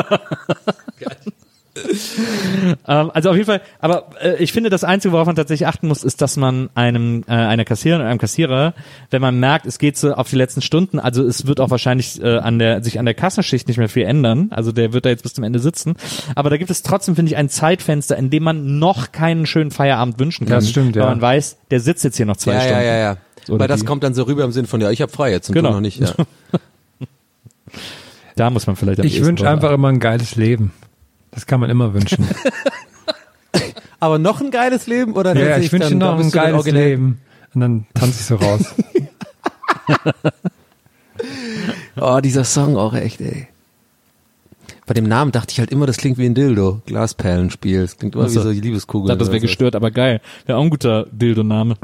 Ähm, 2.86 3.10
also 3.12 3.30
auf 3.30 3.36
jeden 3.36 3.46
Fall, 3.46 3.60
aber 3.80 4.10
äh, 4.22 4.36
ich 4.42 4.52
finde, 4.52 4.70
das 4.70 4.84
Einzige, 4.84 5.12
worauf 5.12 5.26
man 5.26 5.34
tatsächlich 5.34 5.66
achten 5.66 5.88
muss, 5.88 6.04
ist, 6.04 6.22
dass 6.22 6.36
man 6.36 6.70
einem, 6.74 7.24
äh, 7.26 7.32
einer 7.32 7.64
Kassiererin 7.64 8.02
oder 8.02 8.10
einem 8.10 8.20
Kassierer, 8.20 8.74
wenn 9.10 9.20
man 9.20 9.40
merkt, 9.40 9.66
es 9.66 9.78
geht 9.78 9.96
so 9.96 10.14
auf 10.14 10.30
die 10.30 10.36
letzten 10.36 10.62
Stunden, 10.62 11.00
also 11.00 11.24
es 11.24 11.46
wird 11.46 11.60
auch 11.60 11.70
wahrscheinlich 11.70 12.22
äh, 12.22 12.38
an 12.38 12.58
der, 12.58 12.82
sich 12.84 12.98
an 12.98 13.04
der 13.04 13.14
Kassenschicht 13.14 13.66
nicht 13.66 13.78
mehr 13.78 13.88
viel 13.88 14.04
ändern, 14.04 14.48
also 14.50 14.70
der 14.70 14.92
wird 14.92 15.04
da 15.04 15.08
jetzt 15.08 15.22
bis 15.22 15.34
zum 15.34 15.42
Ende 15.42 15.58
sitzen, 15.58 15.96
aber 16.36 16.48
da 16.50 16.58
gibt 16.58 16.70
es 16.70 16.82
trotzdem, 16.82 17.16
finde 17.16 17.32
ich, 17.32 17.36
ein 17.36 17.48
Zeitfenster, 17.48 18.16
in 18.16 18.30
dem 18.30 18.44
man 18.44 18.78
noch 18.78 19.10
keinen 19.10 19.46
schönen 19.46 19.72
Feierabend 19.72 20.20
wünschen 20.20 20.46
kann, 20.46 20.56
Das 20.56 20.70
stimmt, 20.70 20.94
weil 20.94 21.02
ja. 21.02 21.08
man 21.08 21.20
weiß, 21.20 21.58
der 21.70 21.80
sitzt 21.80 22.04
jetzt 22.04 22.16
hier 22.16 22.26
noch 22.26 22.36
zwei 22.36 22.54
ja, 22.54 22.60
Stunden. 22.60 22.80
ja, 22.80 22.86
ja, 22.86 22.96
ja. 22.98 23.16
Oder 23.48 23.60
Weil 23.60 23.68
das 23.68 23.80
die. 23.80 23.86
kommt 23.86 24.02
dann 24.04 24.14
so 24.14 24.22
rüber 24.24 24.44
im 24.44 24.52
Sinn 24.52 24.66
von, 24.66 24.80
ja, 24.80 24.90
ich 24.90 25.00
habe 25.02 25.12
frei 25.12 25.30
jetzt 25.30 25.48
und 25.48 25.54
Genau. 25.54 25.68
du 25.70 25.74
noch 25.76 25.80
nicht. 25.80 26.00
Ja. 26.00 26.14
Da 28.36 28.50
muss 28.50 28.66
man 28.66 28.74
vielleicht 28.74 28.98
am 28.98 29.06
Ich 29.06 29.24
wünsche 29.24 29.48
einfach 29.48 29.70
immer 29.70 29.88
ein 29.88 30.00
geiles 30.00 30.34
Leben. 30.34 30.72
Das 31.30 31.46
kann 31.46 31.60
man 31.60 31.70
immer 31.70 31.94
wünschen. 31.94 32.26
Aber 34.00 34.18
noch 34.18 34.40
ein 34.40 34.50
geiles 34.50 34.88
Leben 34.88 35.12
oder 35.12 35.36
ja, 35.36 35.50
ja, 35.50 35.58
ich 35.58 35.70
wünsche 35.72 35.94
noch 35.94 36.18
ein 36.18 36.30
geiles 36.32 36.66
Leben. 36.66 37.20
Und 37.54 37.60
dann 37.60 37.86
tanze 37.94 38.18
ich 38.20 38.26
so 38.26 38.34
raus. 38.36 38.74
Oh, 41.96 42.20
dieser 42.20 42.44
Song 42.44 42.76
auch 42.76 42.92
echt, 42.94 43.20
ey. 43.20 43.46
Bei 44.86 44.92
dem 44.92 45.04
Namen 45.08 45.32
dachte 45.32 45.52
ich 45.52 45.58
halt 45.60 45.70
immer, 45.70 45.86
das 45.86 45.96
klingt 45.96 46.18
wie 46.18 46.26
ein 46.26 46.34
Dildo. 46.34 46.82
Glasperlenspiel. 46.86 47.82
Das 47.82 47.96
klingt 47.96 48.14
immer 48.14 48.24
Ach 48.24 48.28
so. 48.28 48.40
wie 48.40 48.44
so 48.44 48.50
die 48.52 48.58
Ich 48.58 48.64
Liebeskugel. 48.64 49.08
dachte, 49.08 49.18
das 49.20 49.28
wäre 49.28 49.40
gestört, 49.40 49.74
aber 49.76 49.90
geil. 49.90 50.20
Wäre 50.44 50.58
auch 50.58 50.62
ein 50.62 50.68
guter 50.70 51.06
Dildo-Name. 51.10 51.76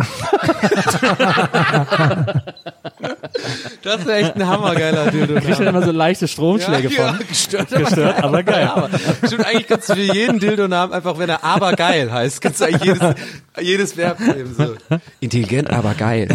Das 3.82 4.04
wäre 4.06 4.18
echt 4.18 4.36
ein 4.36 4.46
hammergeiler 4.46 5.10
Dildo. 5.10 5.34
Kriegt 5.40 5.58
dann 5.60 5.68
immer 5.68 5.82
so 5.82 5.90
leichte 5.92 6.28
Stromschläge 6.28 6.90
von. 6.90 7.18
gestört. 7.26 7.70
Gestört, 7.70 8.22
aber 8.22 8.42
geil. 8.42 8.66
Aber 8.74 8.90
stimmt, 9.26 9.46
eigentlich 9.46 9.66
kannst 9.66 9.88
du 9.88 9.94
für 9.94 10.12
jeden 10.12 10.38
Dildo-Namen 10.38 10.92
einfach, 10.92 11.18
wenn 11.18 11.28
er 11.30 11.42
aber 11.44 11.72
geil 11.72 12.12
heißt, 12.12 12.40
kannst 12.40 12.60
du 12.60 12.66
eigentlich 12.66 12.84
jedes, 12.84 13.14
jedes 13.60 13.96
Verb 13.96 14.20
nehmen. 14.20 14.54
So. 14.56 14.74
Intelligent, 15.20 15.70
aber 15.70 15.94
geil. 15.94 16.28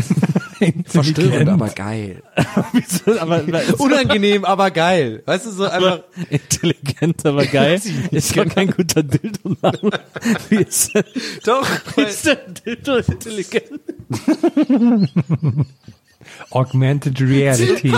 Verstörend, 0.86 1.50
aber 1.50 1.70
geil. 1.76 2.22
Aber, 3.20 3.44
Unangenehm, 3.80 4.46
aber 4.46 4.72
geil. 4.72 5.22
Weißt 5.26 5.46
du, 5.48 5.52
so 5.52 5.66
einfach. 5.66 6.02
intelligent, 6.30 7.26
aber 7.26 7.46
geil. 7.46 7.82
Ist 8.12 8.36
doch 8.38 8.48
kein 8.48 8.72
guter 8.72 9.04
Dildo-Name. 9.04 9.92
Wie 10.50 10.56
ist 10.56 10.94
denn, 10.96 11.04
Doch, 11.46 11.68
wie 11.96 12.02
ist 12.04 12.26
denn 12.26 12.38
Dildo 12.66 12.98
intelligent? 12.98 13.82
Augmented 16.50 17.20
Reality. 17.22 17.90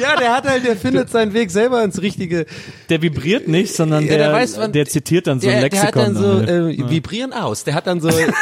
ja, 0.00 0.16
der 0.18 0.32
hat 0.34 0.46
halt, 0.46 0.64
der 0.64 0.76
findet 0.76 1.10
seinen 1.10 1.34
Weg 1.34 1.50
selber 1.50 1.82
ins 1.84 2.00
richtige. 2.00 2.46
Der 2.88 3.02
vibriert 3.02 3.48
nicht, 3.48 3.74
sondern 3.74 4.04
Ja, 4.04 4.08
der, 4.10 4.18
der 4.18 4.26
der, 4.28 4.36
weiß, 4.36 4.58
wann- 4.58 4.86
zitiert 4.86 5.26
dann 5.26 5.40
so 5.40 5.46
ein 5.48 5.60
Der, 5.60 5.68
der 5.68 5.82
hat 5.82 5.94
Lexikon. 5.94 6.14
dann 6.14 6.22
so 6.22 6.40
dann, 6.46 6.70
äh, 6.70 6.90
vibrieren 6.90 7.32
aus. 7.32 7.64
Der 7.64 7.74
hat 7.74 7.86
dann 7.86 8.00
so. 8.00 8.08
der, 8.08 8.32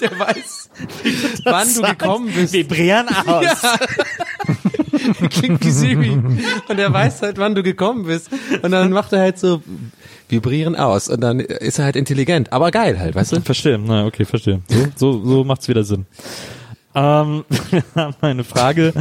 der 0.00 0.18
weiß, 0.18 0.65
wann 1.44 1.74
du 1.74 1.82
gekommen 1.82 2.30
bist. 2.34 2.52
Vibrieren 2.52 3.08
aus. 3.08 3.44
Ja. 3.44 3.76
Klingt 5.30 5.64
wie 5.64 5.70
Siri. 5.70 6.10
Und 6.68 6.78
er 6.78 6.92
weiß 6.92 7.22
halt, 7.22 7.38
wann 7.38 7.54
du 7.54 7.62
gekommen 7.62 8.04
bist. 8.04 8.30
Und 8.62 8.70
dann 8.70 8.90
macht 8.90 9.12
er 9.12 9.20
halt 9.20 9.38
so 9.38 9.62
vibrieren 10.28 10.76
aus. 10.76 11.08
Und 11.08 11.20
dann 11.20 11.40
ist 11.40 11.78
er 11.78 11.84
halt 11.84 11.96
intelligent. 11.96 12.52
Aber 12.52 12.70
geil 12.70 12.98
halt, 12.98 13.14
weißt 13.14 13.32
du? 13.32 13.40
Verstehe, 13.40 13.78
na 13.78 14.06
okay, 14.06 14.24
verstehe. 14.24 14.62
So, 14.68 14.86
so, 14.96 15.24
so 15.24 15.44
macht's 15.44 15.68
wieder 15.68 15.84
Sinn. 15.84 16.06
Ähm, 16.94 17.44
wir 17.70 17.82
haben 17.94 18.16
eine 18.20 18.44
Frage 18.44 18.92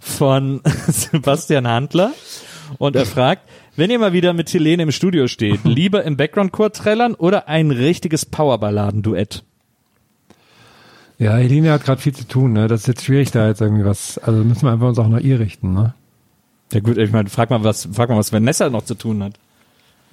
von 0.00 0.60
Sebastian 0.88 1.68
Handler 1.68 2.12
und 2.78 2.96
er 2.96 3.06
fragt, 3.06 3.42
wenn 3.76 3.90
ihr 3.90 3.98
mal 3.98 4.12
wieder 4.12 4.32
mit 4.32 4.52
Helene 4.52 4.84
im 4.84 4.92
Studio 4.92 5.26
steht, 5.26 5.64
lieber 5.64 6.04
im 6.04 6.16
Background-Chor 6.16 6.72
trällern 6.72 7.14
oder 7.14 7.48
ein 7.48 7.70
richtiges 7.70 8.24
Powerballaden-Duett? 8.24 9.44
Ja, 11.18 11.36
Helene 11.36 11.72
hat 11.72 11.84
gerade 11.84 12.00
viel 12.00 12.14
zu 12.14 12.26
tun, 12.26 12.52
ne? 12.52 12.66
Das 12.66 12.82
ist 12.82 12.86
jetzt 12.88 13.04
schwierig, 13.04 13.30
da 13.30 13.46
jetzt 13.46 13.60
irgendwie 13.60 13.84
was. 13.84 14.18
Also 14.18 14.42
müssen 14.42 14.62
wir 14.62 14.72
einfach 14.72 14.88
uns 14.88 14.98
auch 14.98 15.08
nach 15.08 15.20
ihr 15.20 15.38
richten, 15.38 15.72
ne? 15.72 15.94
Ja 16.72 16.80
gut, 16.80 16.98
ich 16.98 17.12
meine, 17.12 17.28
frag 17.28 17.50
mal, 17.50 17.62
was, 17.62 17.88
frag 17.92 18.08
mal, 18.08 18.16
was 18.16 18.32
Vanessa 18.32 18.68
noch 18.68 18.84
zu 18.84 18.94
tun 18.94 19.22
hat. 19.22 19.34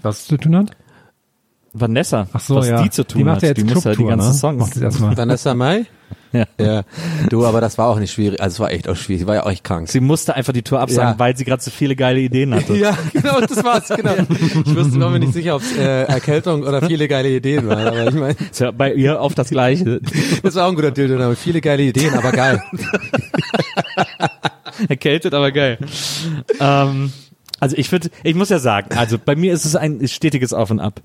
Was 0.01 0.25
zu 0.25 0.37
tun 0.37 0.55
hat? 0.55 0.71
Vanessa, 1.73 2.27
Ach 2.33 2.39
so, 2.39 2.55
was 2.57 2.67
ja. 2.67 2.83
die 2.83 2.89
zu 2.89 3.07
tun 3.07 3.19
die 3.19 3.23
macht 3.23 3.37
hat. 3.37 3.43
ja 3.43 3.49
jetzt 3.49 3.57
die 3.61 3.73
muss 3.73 3.83
ja 3.83 3.95
die 3.95 4.03
ganzen 4.03 4.27
ne? 4.29 4.33
Songs. 4.33 5.17
Vanessa 5.17 5.53
Mai? 5.55 5.85
Ja. 6.33 6.45
Ja. 6.57 6.83
Du, 7.29 7.45
aber 7.45 7.59
das 7.59 7.77
war 7.77 7.89
auch 7.89 7.99
nicht 7.99 8.13
schwierig. 8.13 8.39
Also 8.39 8.53
es 8.55 8.59
war 8.61 8.71
echt 8.71 8.87
auch 8.87 8.95
schwierig. 8.95 9.23
Ich 9.23 9.27
war 9.27 9.35
ja 9.35 9.43
auch 9.43 9.51
echt 9.51 9.65
krank. 9.65 9.89
Sie 9.89 9.99
musste 9.99 10.33
einfach 10.33 10.53
die 10.53 10.61
Tour 10.61 10.79
absagen, 10.79 11.11
Ja. 11.15 11.19
weil 11.19 11.35
sie 11.35 11.43
gerade 11.43 11.61
so 11.61 11.71
viele 11.71 11.93
geile 11.97 12.21
Ideen 12.21 12.55
hatte. 12.55 12.73
Ja, 12.77 12.97
genau, 13.11 13.41
das 13.41 13.61
war's, 13.63 13.89
genau. 13.89 14.13
Ich 14.29 14.75
wusste, 14.75 14.97
war 15.01 15.09
mir 15.09 15.19
nicht 15.19 15.33
sicher, 15.33 15.55
ob 15.57 15.61
es 15.61 15.75
äh, 15.77 16.03
Erkältung 16.03 16.63
oder 16.63 16.81
viele 16.87 17.09
geile 17.09 17.29
Ideen 17.29 17.67
waren, 17.67 17.85
aber 17.85 18.07
ich 18.07 18.13
meine, 18.13 18.35
Ist 18.49 18.61
ja 18.61 18.71
bei 18.71 18.93
ihr 18.93 19.19
auf 19.19 19.35
das 19.35 19.49
Gleiche. 19.49 19.99
das 20.43 20.55
war 20.55 20.67
auch 20.67 20.69
ein 20.69 20.75
guter 20.75 20.91
Dildo-Name. 20.91 21.35
Viele 21.35 21.59
geile 21.59 21.83
Ideen, 21.83 22.13
aber 22.13 22.31
geil. 22.31 22.61
Erkältet, 24.87 25.33
aber 25.33 25.51
geil. 25.51 25.77
ähm, 26.59 27.11
also 27.61 27.77
ich 27.77 27.89
würde, 27.91 28.09
ich 28.23 28.35
muss 28.35 28.49
ja 28.49 28.59
sagen, 28.59 28.97
also 28.97 29.17
bei 29.23 29.35
mir 29.35 29.53
ist 29.53 29.63
es 29.65 29.75
ein 29.75 30.05
stetiges 30.07 30.51
Auf 30.51 30.71
und 30.71 30.79
Ab. 30.79 30.99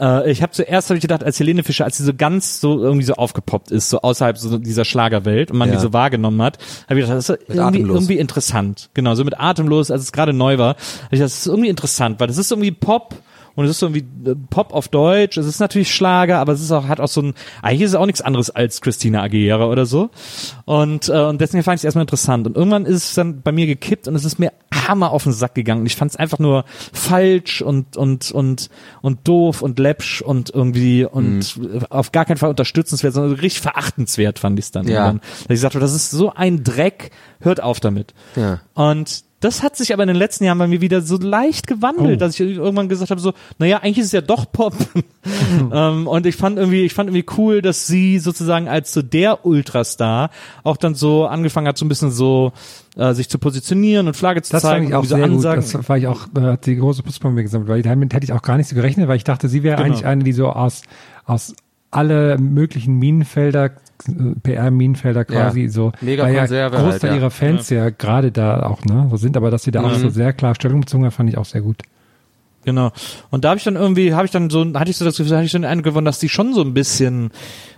Äh, 0.00 0.30
ich 0.30 0.42
habe 0.42 0.52
zuerst 0.52 0.90
hab 0.90 0.96
ich 0.96 1.00
gedacht, 1.00 1.22
als 1.24 1.38
Helene 1.38 1.62
Fischer, 1.62 1.84
als 1.84 1.96
sie 1.96 2.04
so 2.04 2.12
ganz 2.12 2.60
so 2.60 2.82
irgendwie 2.82 3.04
so 3.06 3.14
aufgepoppt 3.14 3.70
ist, 3.70 3.88
so 3.90 4.00
außerhalb 4.00 4.36
so 4.36 4.58
dieser 4.58 4.84
Schlagerwelt 4.84 5.50
und 5.52 5.56
man 5.58 5.68
Ja. 5.70 5.76
die 5.76 5.80
so 5.80 5.92
wahrgenommen 5.92 6.42
hat, 6.42 6.58
habe 6.90 6.98
ich 7.00 7.06
gedacht, 7.06 7.16
das 7.16 7.30
ist 7.30 7.48
irgendwie, 7.48 7.80
irgendwie 7.80 8.18
interessant. 8.18 8.90
Genau, 8.92 9.14
so 9.14 9.24
mit 9.24 9.38
atemlos, 9.38 9.90
als 9.90 10.02
es 10.02 10.12
gerade 10.12 10.32
neu 10.32 10.58
war, 10.58 10.70
habe 10.74 10.78
ich 11.04 11.10
gedacht, 11.18 11.26
das 11.26 11.38
ist 11.38 11.46
irgendwie 11.46 11.70
interessant, 11.70 12.18
weil 12.20 12.26
das 12.26 12.38
ist 12.38 12.50
irgendwie 12.50 12.72
Pop. 12.72 13.14
Und 13.56 13.66
es 13.66 13.72
ist 13.72 13.78
so 13.78 13.86
irgendwie 13.86 14.30
äh, 14.30 14.34
Pop 14.50 14.72
auf 14.72 14.88
Deutsch. 14.88 15.36
Es 15.36 15.46
ist 15.46 15.60
natürlich 15.60 15.94
Schlager, 15.94 16.38
aber 16.38 16.52
es 16.52 16.60
ist 16.60 16.72
auch, 16.72 16.88
hat 16.88 17.00
auch 17.00 17.08
so 17.08 17.22
ein, 17.22 17.34
eigentlich 17.62 17.82
ist 17.82 17.90
es 17.90 17.96
auch 17.96 18.06
nichts 18.06 18.20
anderes 18.20 18.50
als 18.50 18.80
Christina 18.80 19.22
Aguilera 19.22 19.66
oder 19.66 19.86
so. 19.86 20.10
Und, 20.64 21.08
äh, 21.08 21.12
und 21.12 21.40
deswegen 21.40 21.62
fand 21.62 21.76
ich 21.76 21.80
es 21.80 21.84
erstmal 21.84 22.02
interessant. 22.02 22.46
Und 22.46 22.56
irgendwann 22.56 22.86
ist 22.86 23.04
es 23.04 23.14
dann 23.14 23.42
bei 23.42 23.52
mir 23.52 23.66
gekippt 23.66 24.08
und 24.08 24.14
es 24.14 24.24
ist 24.24 24.38
mir 24.38 24.52
hammer 24.88 25.12
auf 25.12 25.24
den 25.24 25.32
Sack 25.32 25.54
gegangen. 25.54 25.82
Und 25.82 25.86
ich 25.86 25.96
fand 25.96 26.10
es 26.10 26.16
einfach 26.16 26.38
nur 26.38 26.64
falsch 26.92 27.62
und, 27.62 27.96
und, 27.96 28.32
und, 28.32 28.70
und 29.02 29.28
doof 29.28 29.62
und 29.62 29.78
läppsch 29.78 30.22
und 30.22 30.50
irgendwie 30.50 31.04
und 31.04 31.60
auf 31.90 32.12
gar 32.12 32.24
keinen 32.24 32.36
Fall 32.36 32.50
unterstützenswert, 32.50 33.14
sondern 33.14 33.32
richtig 33.34 33.60
verachtenswert 33.60 34.38
fand 34.38 34.58
ich 34.58 34.66
es 34.66 34.70
dann. 34.72 34.88
Ja. 34.88 35.12
Dass 35.12 35.20
ich 35.48 35.60
sagte, 35.60 35.78
das 35.78 35.94
ist 35.94 36.10
so 36.10 36.32
ein 36.34 36.64
Dreck, 36.64 37.10
hört 37.40 37.62
auf 37.62 37.80
damit. 37.80 38.14
Ja. 38.36 38.60
Und 38.74 39.24
das 39.44 39.62
hat 39.62 39.76
sich 39.76 39.92
aber 39.92 40.02
in 40.04 40.08
den 40.08 40.16
letzten 40.16 40.44
Jahren 40.44 40.58
bei 40.58 40.66
mir 40.66 40.80
wieder 40.80 41.00
so 41.02 41.16
leicht 41.18 41.66
gewandelt, 41.66 42.16
Oh. 42.16 42.20
dass 42.20 42.34
ich 42.34 42.40
irgendwann 42.40 42.88
gesagt 42.88 43.10
habe, 43.10 43.20
so, 43.20 43.32
naja, 43.58 43.78
eigentlich 43.78 43.98
ist 43.98 44.06
es 44.06 44.12
ja 44.12 44.20
doch 44.20 44.50
Pop. 44.50 44.74
ähm, 45.72 46.06
und 46.06 46.26
ich 46.26 46.36
fand 46.36 46.58
irgendwie, 46.58 46.82
ich 46.84 46.94
fand 46.94 47.08
irgendwie 47.10 47.26
cool, 47.38 47.62
dass 47.62 47.86
sie 47.86 48.18
sozusagen 48.18 48.68
als 48.68 48.92
so 48.92 49.02
der 49.02 49.44
Ultrastar 49.46 50.30
auch 50.62 50.76
dann 50.76 50.94
so 50.94 51.26
angefangen 51.26 51.68
hat, 51.68 51.78
so 51.78 51.84
ein 51.84 51.88
bisschen 51.88 52.10
so 52.10 52.52
äh, 52.96 53.12
sich 53.14 53.28
zu 53.28 53.38
positionieren 53.38 54.06
und 54.06 54.16
Flagge 54.16 54.42
zu 54.42 54.52
Das 54.52 54.62
fand 54.62 54.72
zeigen. 54.74 54.88
ich 54.88 54.94
auch 54.94 55.04
sehr 55.04 55.18
gut. 55.18 55.26
Ansagen. 55.26 55.62
Das 55.72 55.88
war 55.88 55.98
ich 55.98 56.06
auch, 56.06 56.26
äh, 56.36 56.40
hat 56.40 56.66
die 56.66 56.76
große 56.76 57.02
Plus 57.02 57.18
bei 57.18 57.30
mir 57.30 57.42
gesammelt, 57.42 57.68
weil 57.68 57.82
damit 57.82 58.14
hätte 58.14 58.24
ich 58.24 58.32
auch 58.32 58.42
gar 58.42 58.56
nicht 58.56 58.68
so 58.68 58.74
gerechnet, 58.74 59.08
weil 59.08 59.16
ich 59.16 59.24
dachte, 59.24 59.48
sie 59.48 59.62
wäre 59.62 59.76
Genau. 59.76 59.86
eigentlich 59.86 60.06
eine, 60.06 60.24
die 60.24 60.32
so 60.32 60.48
aus, 60.48 60.82
aus 61.26 61.54
alle 61.94 62.38
möglichen 62.38 62.98
Minenfelder, 62.98 63.70
PR-Minenfelder 64.42 65.24
quasi 65.24 65.68
so, 65.68 65.92
Mega 66.00 66.24
weil 66.24 66.34
ja 66.34 66.68
Großteil 66.68 66.90
halt, 66.90 67.02
ja. 67.02 67.14
ihrer 67.14 67.30
Fans 67.30 67.70
ja, 67.70 67.90
gerade 67.90 68.32
da 68.32 68.64
auch, 68.64 68.84
ne, 68.84 69.06
so 69.10 69.16
sind, 69.16 69.36
aber 69.36 69.50
dass 69.50 69.62
sie 69.62 69.70
da 69.70 69.82
auch 69.82 69.94
so 69.94 70.08
sehr 70.10 70.32
klar 70.32 70.54
Stellung 70.54 70.80
bezogen 70.80 71.06
hat, 71.06 71.12
fand 71.12 71.30
ich 71.30 71.38
auch 71.38 71.44
sehr 71.44 71.62
gut. 71.62 71.82
Genau. 72.64 72.90
Und 73.30 73.44
da 73.44 73.50
habe 73.50 73.58
ich 73.58 73.64
dann 73.64 73.76
irgendwie, 73.76 74.14
habe 74.14 74.24
ich 74.24 74.30
dann 74.30 74.50
so, 74.50 74.64
hatte 74.74 74.90
ich 74.90 74.96
so 74.96 75.04
das 75.04 75.16
Gefühl, 75.16 75.34
hatte 75.36 75.44
ich 75.46 75.52
so 75.52 75.58
den 75.58 75.64
Eindruck 75.64 75.84
gewonnen, 75.84 76.04
dass 76.06 76.18
die 76.18 76.28
schon 76.28 76.54
so 76.54 76.62
ein 76.62 76.72
bisschen, 76.74 77.30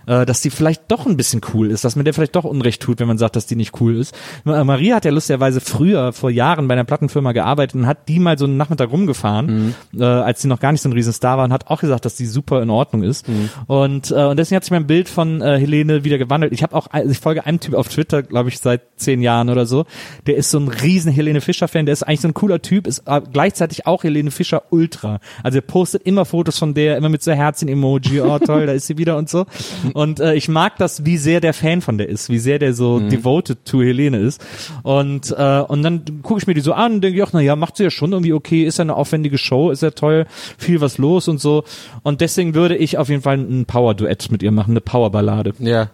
äh, 0.05 0.25
dass 0.25 0.41
die 0.41 0.49
vielleicht 0.49 0.83
doch 0.89 1.05
ein 1.05 1.17
bisschen 1.17 1.41
cool 1.53 1.69
ist, 1.71 1.83
dass 1.83 1.95
man 1.95 2.05
der 2.05 2.13
vielleicht 2.13 2.35
doch 2.35 2.45
Unrecht 2.45 2.81
tut, 2.81 2.99
wenn 2.99 3.07
man 3.07 3.17
sagt, 3.17 3.35
dass 3.35 3.45
die 3.45 3.55
nicht 3.55 3.79
cool 3.81 3.97
ist. 3.97 4.15
Ma- 4.45 4.63
Maria 4.63 4.95
hat 4.95 5.05
ja 5.05 5.11
lustigerweise 5.11 5.59
früher, 5.61 6.13
vor 6.13 6.29
Jahren 6.29 6.67
bei 6.67 6.73
einer 6.73 6.85
Plattenfirma 6.85 7.33
gearbeitet 7.33 7.75
und 7.75 7.87
hat 7.87 8.07
die 8.07 8.19
mal 8.19 8.37
so 8.37 8.45
einen 8.45 8.55
Nachmittag 8.57 8.91
rumgefahren, 8.91 9.75
äh, 9.97 10.03
als 10.03 10.41
sie 10.41 10.47
noch 10.47 10.59
gar 10.59 10.71
nicht 10.71 10.81
so 10.81 10.89
ein 10.89 10.93
Riesenstar 10.93 11.37
war 11.37 11.45
und 11.45 11.51
hat 11.53 11.67
auch 11.67 11.81
gesagt, 11.81 12.05
dass 12.05 12.15
die 12.15 12.25
super 12.25 12.61
in 12.61 12.69
Ordnung 12.69 13.03
ist. 13.03 13.25
Und, 13.67 14.11
äh, 14.11 14.23
und 14.25 14.37
deswegen 14.39 14.55
hat 14.57 14.63
sich 14.63 14.71
mein 14.71 14.87
Bild 14.87 15.09
von 15.09 15.41
äh, 15.41 15.59
Helene 15.59 16.03
wieder 16.03 16.17
gewandelt. 16.17 16.53
Ich 16.53 16.63
habe 16.63 16.75
auch, 16.75 16.87
also 16.91 17.11
ich 17.11 17.19
folge 17.19 17.45
einem 17.45 17.59
Typ 17.59 17.73
auf 17.73 17.89
Twitter, 17.89 18.23
glaube 18.23 18.49
ich, 18.49 18.59
seit 18.59 18.81
zehn 18.95 19.21
Jahren 19.21 19.49
oder 19.49 19.65
so. 19.65 19.85
Der 20.27 20.37
ist 20.37 20.49
so 20.51 20.59
ein 20.59 20.67
riesen 20.69 21.11
Helene 21.11 21.41
Fischer-Fan, 21.41 21.85
der 21.85 21.93
ist 21.93 22.03
eigentlich 22.03 22.21
so 22.21 22.27
ein 22.29 22.33
cooler 22.33 22.61
Typ, 22.61 22.87
ist 22.87 23.03
äh, 23.05 23.21
gleichzeitig 23.33 23.85
auch 23.85 24.03
Helene 24.03 24.31
Fischer 24.31 24.63
Ultra. 24.77 25.19
Also 25.43 25.57
er 25.57 25.61
postet 25.61 26.03
immer 26.03 26.25
Fotos 26.25 26.57
von 26.57 26.73
der, 26.73 26.97
immer 26.97 27.09
mit 27.09 27.23
so 27.23 27.31
Herzchen-Emoji, 27.31 28.21
oh 28.21 28.39
toll, 28.39 28.67
da 28.67 28.73
ist 28.73 28.87
sie 28.87 28.97
wieder 28.97 29.17
und 29.17 29.29
so. 29.29 29.45
Und 29.93 30.19
äh, 30.19 30.35
ich 30.35 30.47
mag 30.47 30.77
das, 30.77 31.05
wie 31.05 31.17
sehr 31.17 31.41
der 31.41 31.53
Fan 31.53 31.81
von 31.81 31.97
der 31.97 32.09
ist, 32.09 32.29
wie 32.29 32.39
sehr 32.39 32.59
der 32.59 32.73
so 32.73 32.99
devoted 32.99 33.65
to 33.65 33.81
Helene 33.81 34.17
ist. 34.17 34.43
Und, 34.83 35.31
äh, 35.37 35.59
und 35.61 35.83
dann 35.83 36.21
gucke 36.21 36.39
ich 36.39 36.47
mir 36.47 36.53
die 36.53 36.61
so 36.61 36.73
an 36.73 36.95
und 36.95 37.01
denke 37.01 37.17
ich 37.17 37.23
auch, 37.23 37.33
na 37.33 37.41
ja, 37.41 37.55
macht 37.55 37.77
sie 37.77 37.83
ja 37.83 37.89
schon 37.89 38.11
irgendwie 38.11 38.33
okay, 38.33 38.63
ist 38.63 38.77
ja 38.77 38.83
eine 38.83 38.95
aufwendige 38.95 39.37
Show, 39.37 39.71
ist 39.71 39.81
ja 39.81 39.91
toll, 39.91 40.25
viel 40.57 40.81
was 40.81 40.97
los 40.97 41.27
und 41.27 41.39
so. 41.39 41.63
Und 42.03 42.21
deswegen 42.21 42.53
würde 42.53 42.75
ich 42.75 42.97
auf 42.97 43.09
jeden 43.09 43.21
Fall 43.21 43.37
ein 43.37 43.65
Power-Duett 43.65 44.31
mit 44.31 44.43
ihr 44.43 44.51
machen, 44.51 44.71
eine 44.71 44.81
Power-Ballade. 44.81 45.53
Ja. 45.59 45.89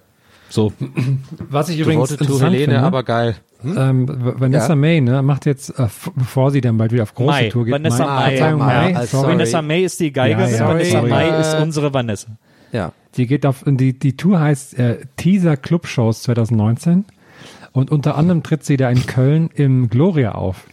So. 0.49 0.71
Was 1.49 1.69
ich 1.69 1.79
übrigens 1.79 2.09
Devoted 2.09 2.17
to 2.17 2.23
interessant 2.25 2.53
Helene, 2.53 2.73
finde, 2.73 2.87
aber 2.87 3.03
geil. 3.03 3.35
Ähm, 3.63 4.07
V- 4.07 4.39
Vanessa 4.39 4.69
Ja. 4.69 4.75
May, 4.75 5.01
ne, 5.01 5.21
macht 5.21 5.45
jetzt, 5.45 5.69
äh, 5.79 5.87
bevor 6.15 6.51
sie 6.51 6.61
dann 6.61 6.77
bald 6.77 6.91
wieder 6.91 7.03
auf 7.03 7.13
große 7.13 7.29
Mai. 7.31 7.49
Tour 7.49 7.65
geht, 7.65 7.73
Vanessa 7.73 8.05
Mai. 8.05 8.29
Verzeihung, 8.37 8.59
Ja, 8.59 8.65
Mai, 8.65 8.89
ja, 8.91 8.93
sorry. 8.95 9.07
sorry. 9.07 9.27
Vanessa 9.33 9.61
May 9.61 9.83
ist 9.83 9.99
die 9.99 10.11
Geigerin, 10.13 10.51
Ja, 10.51 10.57
ja, 10.57 10.67
Vanessa 10.67 10.91
sorry. 10.99 11.09
May 11.09 11.39
ist 11.41 11.53
Äh, 11.53 11.61
unsere 11.61 11.93
Vanessa. 11.93 12.27
Ja. 12.71 12.91
Die 13.17 13.27
geht 13.27 13.45
auf, 13.45 13.63
die, 13.65 13.97
die 13.97 14.17
Tour 14.17 14.39
heißt 14.39 14.77
äh, 14.79 14.97
Teaser 15.17 15.57
Club 15.57 15.85
Shows 15.87 16.23
2019 16.23 17.05
und 17.71 17.91
unter 17.91 18.15
anderem 18.17 18.41
tritt 18.43 18.63
sie 18.65 18.77
da 18.77 18.89
in 18.89 19.05
Köln 19.05 19.49
im 19.53 19.89
Gloria 19.89 20.33
auf. 20.33 20.65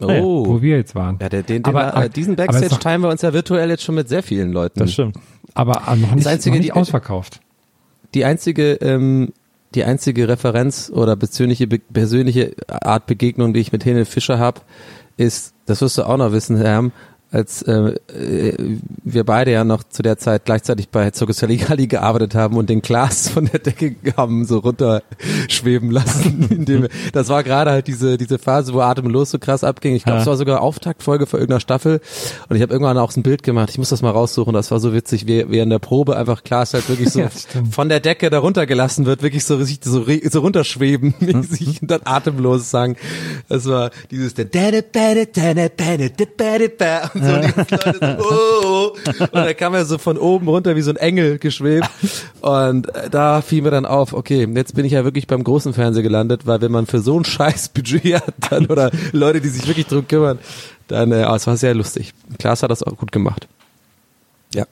Oh. 0.00 0.44
wo 0.46 0.60
wir 0.60 0.76
jetzt 0.76 0.94
waren. 0.96 1.18
Ja, 1.22 1.28
der, 1.30 1.44
den, 1.44 1.62
den, 1.62 1.74
Aber- 1.74 1.96
äh, 2.04 2.10
diesen 2.10 2.34
ist 2.34 2.36
Backstage 2.38 2.68
doch- 2.68 2.78
teilen 2.80 3.00
wir 3.00 3.08
uns 3.08 3.22
ja 3.22 3.32
virtuell 3.32 3.70
jetzt 3.70 3.84
schon 3.84 3.94
mit 3.94 4.08
sehr 4.08 4.22
vielen 4.22 4.52
Leuten. 4.52 4.80
Das 4.80 4.92
stimmt. 4.92 5.16
Aber 5.54 5.82
äh, 5.90 5.96
noch 5.96 6.14
nicht, 6.14 6.26
einzige, 6.26 6.56
noch 6.56 6.60
nicht 6.60 6.74
die- 6.74 6.78
ausverkauft. 6.78 7.40
Die 8.12 8.24
einzige, 8.24 8.72
ähm, 8.82 9.32
die 9.74 9.84
einzige 9.84 10.28
Referenz 10.28 10.90
oder 10.94 11.16
persönliche, 11.16 11.66
persönliche 11.66 12.54
Art 12.68 13.06
Begegnung, 13.06 13.52
die 13.54 13.60
ich 13.60 13.72
mit 13.72 13.84
Helene 13.84 14.04
Fischer 14.04 14.38
habe, 14.38 14.60
ist, 15.16 15.54
das 15.66 15.80
wirst 15.80 15.98
du 15.98 16.02
auch 16.04 16.16
noch 16.16 16.32
wissen, 16.32 16.56
Herm, 16.56 16.92
als 17.34 17.62
äh, 17.62 17.72
äh, 17.72 18.54
wir 19.02 19.24
beide 19.24 19.50
ja 19.50 19.64
noch 19.64 19.82
zu 19.82 20.02
der 20.02 20.18
Zeit 20.18 20.44
gleichzeitig 20.44 20.88
bei 20.88 21.10
Circus 21.12 21.42
Halligalli 21.42 21.88
gearbeitet 21.88 22.34
haben 22.34 22.56
und 22.56 22.70
den 22.70 22.80
Glas 22.80 23.28
von 23.34 23.46
der 23.46 23.58
Decke 23.58 23.96
haben 24.16 24.44
so 24.44 24.58
runterschweben 24.58 25.90
lassen. 25.90 26.46
Indem 26.50 26.82
wir, 26.82 26.88
das 27.12 27.28
war 27.28 27.42
gerade 27.42 27.72
halt 27.72 27.88
diese 27.88 28.16
diese 28.18 28.38
Phase, 28.38 28.72
wo 28.72 28.80
Atemlos 28.80 29.30
so 29.32 29.38
krass 29.38 29.64
abging. 29.64 29.94
Ich 29.96 30.04
glaube, 30.04 30.18
Ja. 30.18 30.22
es 30.22 30.26
war 30.28 30.36
sogar 30.36 30.60
Auftaktfolge 30.60 31.26
für 31.26 31.38
irgendeiner 31.38 31.60
Staffel 31.60 32.00
und 32.48 32.56
ich 32.56 32.62
habe 32.62 32.72
irgendwann 32.72 32.98
auch 32.98 33.10
so 33.10 33.18
ein 33.20 33.24
Bild 33.24 33.42
gemacht. 33.42 33.70
Ich 33.70 33.78
muss 33.78 33.88
das 33.88 34.00
mal 34.00 34.10
raussuchen. 34.10 34.54
Das 34.54 34.70
war 34.70 34.78
so 34.78 34.94
witzig, 34.94 35.26
wie, 35.26 35.50
wie 35.50 35.58
in 35.58 35.70
der 35.70 35.80
Probe 35.80 36.16
einfach 36.16 36.44
Klaas 36.44 36.72
halt 36.74 36.88
wirklich 36.88 37.10
so 37.10 37.20
Ja, 37.24 37.30
von 37.70 37.88
der 37.88 38.00
Decke 38.00 38.30
da 38.30 38.38
runtergelassen 38.38 39.06
wird, 39.06 39.22
wirklich 39.22 39.44
so 39.44 39.62
sich 39.64 39.80
so, 39.82 40.04
so 40.30 40.40
runterschweben 40.40 41.14
mäßig 41.20 41.82
und 41.82 41.90
dann 41.90 42.02
atemlos 42.04 42.70
sagen. 42.70 42.96
Das 43.48 43.66
war 43.66 43.90
dieses 44.10 44.34
so 47.24 47.34
und 47.34 47.70
die 47.70 47.74
Leute 47.74 48.16
so, 48.18 48.24
oh, 48.30 48.96
und 49.20 49.34
dann 49.34 49.56
kam 49.56 49.74
er 49.74 49.84
so 49.84 49.98
von 49.98 50.18
oben 50.18 50.48
runter 50.48 50.76
wie 50.76 50.82
so 50.82 50.90
ein 50.90 50.96
Engel 50.96 51.38
geschwebt 51.38 51.88
und 52.40 52.94
äh, 52.94 53.10
da 53.10 53.40
fiel 53.42 53.62
mir 53.62 53.70
dann 53.70 53.86
auf, 53.86 54.12
okay, 54.12 54.48
jetzt 54.54 54.74
bin 54.74 54.84
ich 54.84 54.92
ja 54.92 55.04
wirklich 55.04 55.26
beim 55.26 55.44
großen 55.44 55.74
Fernseher 55.74 56.02
gelandet, 56.02 56.46
weil 56.46 56.60
wenn 56.60 56.72
man 56.72 56.86
für 56.86 57.00
so 57.00 57.18
ein 57.18 57.24
scheiß 57.24 57.70
Budget 57.70 58.14
hat 58.14 58.34
dann 58.50 58.66
oder 58.66 58.90
Leute, 59.12 59.40
die 59.40 59.48
sich 59.48 59.66
wirklich 59.66 59.86
drum 59.86 60.06
kümmern, 60.06 60.38
dann, 60.88 61.12
äh, 61.12 61.26
oh, 61.28 61.34
es 61.34 61.46
war 61.46 61.56
sehr 61.56 61.74
lustig. 61.74 62.12
Klaas 62.38 62.62
hat 62.62 62.70
das 62.70 62.82
auch 62.82 62.96
gut 62.96 63.12
gemacht. 63.12 63.48
Ja. 64.54 64.66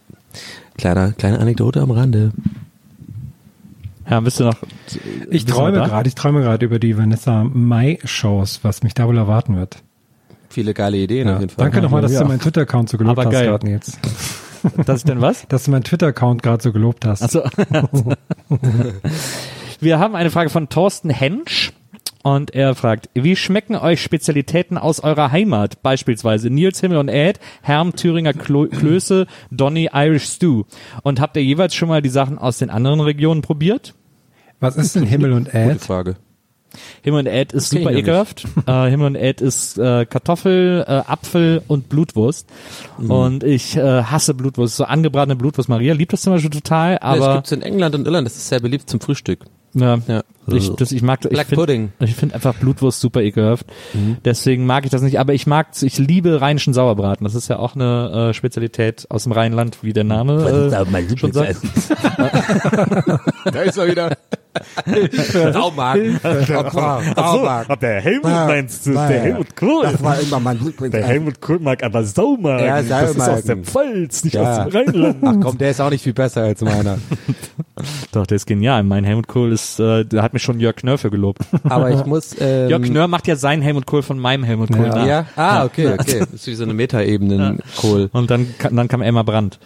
Kleiner, 0.76 1.12
kleine 1.12 1.38
Anekdote 1.38 1.80
am 1.80 1.90
Rande. 1.90 2.32
Ja, 4.08 4.20
bist 4.20 4.40
du 4.40 4.44
noch? 4.44 4.56
Ich 5.30 5.44
träume 5.44 5.78
da? 5.78 5.86
gerade, 5.86 6.08
ich 6.08 6.14
träume 6.14 6.40
gerade 6.40 6.66
über 6.66 6.78
die 6.78 6.98
Vanessa 6.98 7.44
Mai 7.44 7.98
Shows, 8.04 8.60
was 8.62 8.82
mich 8.82 8.94
da 8.94 9.06
wohl 9.06 9.16
erwarten 9.16 9.56
wird. 9.56 9.82
Viele 10.52 10.74
geile 10.74 10.96
Ideen 10.98 11.28
Ja. 11.28 11.34
auf 11.34 11.40
jeden 11.40 11.50
Fall. 11.50 11.64
Danke 11.64 11.80
nochmal, 11.82 12.02
dass 12.02 12.12
ja. 12.12 12.20
du 12.22 12.28
meinen 12.28 12.40
Twitter-Account 12.40 12.88
so 12.88 12.98
gelobt 12.98 13.18
Aber 13.18 13.26
hast 13.26 13.32
geil. 13.32 13.46
gerade 13.46 13.68
jetzt. 13.70 13.98
Das 14.86 14.98
ist 14.98 15.08
denn 15.08 15.20
was? 15.20 15.46
Dass 15.48 15.64
du 15.64 15.70
meinen 15.72 15.82
Twitter-Account 15.84 16.42
gerade 16.42 16.62
so 16.62 16.72
gelobt 16.72 17.04
hast. 17.04 17.22
Also, 17.22 17.42
wir 19.80 19.98
haben 19.98 20.14
eine 20.14 20.30
Frage 20.30 20.50
von 20.50 20.68
Thorsten 20.68 21.10
Hensch. 21.10 21.72
Und 22.24 22.54
er 22.54 22.76
fragt, 22.76 23.10
wie 23.14 23.34
schmecken 23.34 23.74
euch 23.74 24.00
Spezialitäten 24.00 24.78
aus 24.78 25.00
eurer 25.00 25.32
Heimat? 25.32 25.82
Beispielsweise 25.82 26.50
Nils 26.50 26.78
Himmel 26.78 26.98
und 26.98 27.08
Ed, 27.08 27.40
Herm 27.62 27.96
Thüringer 27.96 28.32
Klo 28.32 28.66
Klöße, 28.68 29.26
Donny 29.50 29.88
Irish 29.92 30.26
Stew. 30.26 30.62
Und 31.02 31.18
habt 31.20 31.36
ihr 31.36 31.42
jeweils 31.42 31.74
schon 31.74 31.88
mal 31.88 32.00
die 32.00 32.08
Sachen 32.08 32.38
aus 32.38 32.58
den 32.58 32.70
anderen 32.70 33.00
Regionen 33.00 33.42
probiert? 33.42 33.94
Was 34.60 34.76
ist 34.76 34.94
denn 34.94 35.02
Himmel 35.04 35.32
und 35.32 35.46
Gute 35.46 35.58
Ed? 35.58 35.80
Frage. 35.80 36.14
Himmel 37.02 37.20
und 37.20 37.26
Ed 37.26 37.52
ist 37.52 37.70
super 37.70 37.92
ekelhaft. 37.92 38.46
äh, 38.66 38.88
Himmel 38.88 39.08
und 39.08 39.14
Ed 39.16 39.40
ist 39.40 39.78
äh, 39.78 40.06
Kartoffel, 40.06 40.84
äh, 40.86 40.90
Apfel 40.90 41.62
und 41.68 41.88
Blutwurst. 41.88 42.48
Mhm. 42.98 43.10
Und 43.10 43.44
ich 43.44 43.76
äh, 43.76 44.02
hasse 44.02 44.34
Blutwurst. 44.34 44.76
So 44.76 44.84
angebratene 44.84 45.36
Blutwurst. 45.36 45.68
Maria 45.68 45.94
liebt 45.94 46.12
das 46.12 46.22
zum 46.22 46.32
Beispiel 46.32 46.50
total, 46.50 46.98
Aber 46.98 47.16
das 47.16 47.26
aber 47.26 47.34
gibt's 47.36 47.52
in 47.52 47.62
England 47.62 47.94
und 47.94 48.06
Irland, 48.06 48.26
das 48.26 48.36
ist 48.36 48.48
sehr 48.48 48.60
beliebt 48.60 48.88
zum 48.88 49.00
Frühstück. 49.00 49.40
ja, 49.74 49.98
Ja. 50.06 50.22
Ich, 50.48 50.70
das, 50.74 50.92
ich 50.92 51.02
mag 51.02 51.20
ich 51.24 51.30
Black 51.30 51.46
find, 51.46 51.60
Pudding. 51.60 51.82
Mhm. 51.98 52.06
Ich 52.06 52.14
finde 52.14 52.34
einfach 52.34 52.54
Blutwurst 52.54 53.00
super 53.00 53.20
ekelhaft. 53.20 53.66
Deswegen 54.24 54.66
mag 54.66 54.84
ich 54.84 54.90
das 54.90 55.02
nicht. 55.02 55.20
Aber 55.20 55.34
ich 55.34 55.46
mag, 55.46 55.68
ich 55.80 55.98
liebe 55.98 56.40
rheinischen 56.40 56.74
Sauerbraten. 56.74 57.24
Das 57.24 57.34
ist 57.34 57.48
ja 57.48 57.58
auch 57.58 57.74
eine 57.74 58.30
äh, 58.30 58.34
Spezialität 58.34 59.06
aus 59.08 59.24
dem 59.24 59.32
Rheinland, 59.32 59.78
wie 59.82 59.92
der 59.92 60.04
Name 60.04 60.70
äh, 60.72 61.16
schon 61.16 61.32
sagt. 61.32 61.56
Da 63.44 63.62
ist 63.62 63.76
er 63.76 63.88
wieder. 63.88 64.16
Saumarken. 65.52 66.20
Ach, 66.22 67.76
der 67.76 68.00
Helmut 68.00 68.24
meinst 68.30 68.86
du? 68.86 68.92
Der 68.92 69.00
Helmut 69.08 69.56
Kohl. 69.56 69.82
Das 69.84 70.02
war 70.02 70.20
immer 70.20 70.40
mein 70.40 70.58
Der 70.58 70.66
Lieblings. 70.66 70.94
Helmut 71.06 71.40
Kohl 71.40 71.58
mag 71.58 71.82
aber 71.82 72.04
Saumagen. 72.04 72.66
Ja, 72.66 72.82
Das 72.82 73.10
ist 73.10 73.20
aus 73.20 73.24
Saumagen. 73.26 73.46
der 73.46 73.56
Pfalz, 73.58 74.24
nicht 74.24 74.34
Ja. 74.34 74.42
aus 74.64 74.68
dem 74.68 74.76
Rheinland. 74.76 75.16
Ach 75.22 75.34
komm, 75.42 75.58
der 75.58 75.70
ist 75.70 75.80
auch 75.80 75.90
nicht 75.90 76.02
viel 76.02 76.12
besser 76.12 76.42
als 76.42 76.60
meiner. 76.60 76.98
Doch, 78.12 78.26
der 78.26 78.36
ist 78.36 78.46
genial. 78.46 78.82
Mein 78.82 79.04
Helmut 79.04 79.26
Kohl 79.26 79.52
ist, 79.52 79.80
äh, 79.80 80.04
da 80.04 80.22
hat 80.32 80.34
mich 80.34 80.42
schon 80.42 80.60
Jörg 80.60 80.76
Knörr 80.76 80.96
für 80.96 81.10
gelobt. 81.10 81.42
Aber 81.64 81.90
ich 81.90 82.06
muss. 82.06 82.34
Ähm, 82.40 82.70
Jörg 82.70 82.82
Knörr 82.82 83.06
macht 83.06 83.28
ja 83.28 83.36
seinen 83.36 83.60
Helmut 83.60 83.84
Kohl 83.84 84.02
von 84.02 84.18
meinem 84.18 84.44
Helmut 84.44 84.72
Kohl 84.72 84.86
Ja. 84.86 84.94
nach. 84.94 85.06
Ja, 85.06 85.26
ah, 85.36 85.64
okay, 85.66 85.92
okay. 85.92 86.20
Das 86.20 86.32
ist 86.32 86.46
wie 86.46 86.54
so 86.54 86.64
eine 86.64 86.72
Metaebenen-Kohl. 86.72 88.08
Und 88.12 88.30
dann, 88.30 88.46
dann 88.70 88.88
kam 88.88 89.02
Elmar 89.02 89.24
Brandt. 89.24 89.58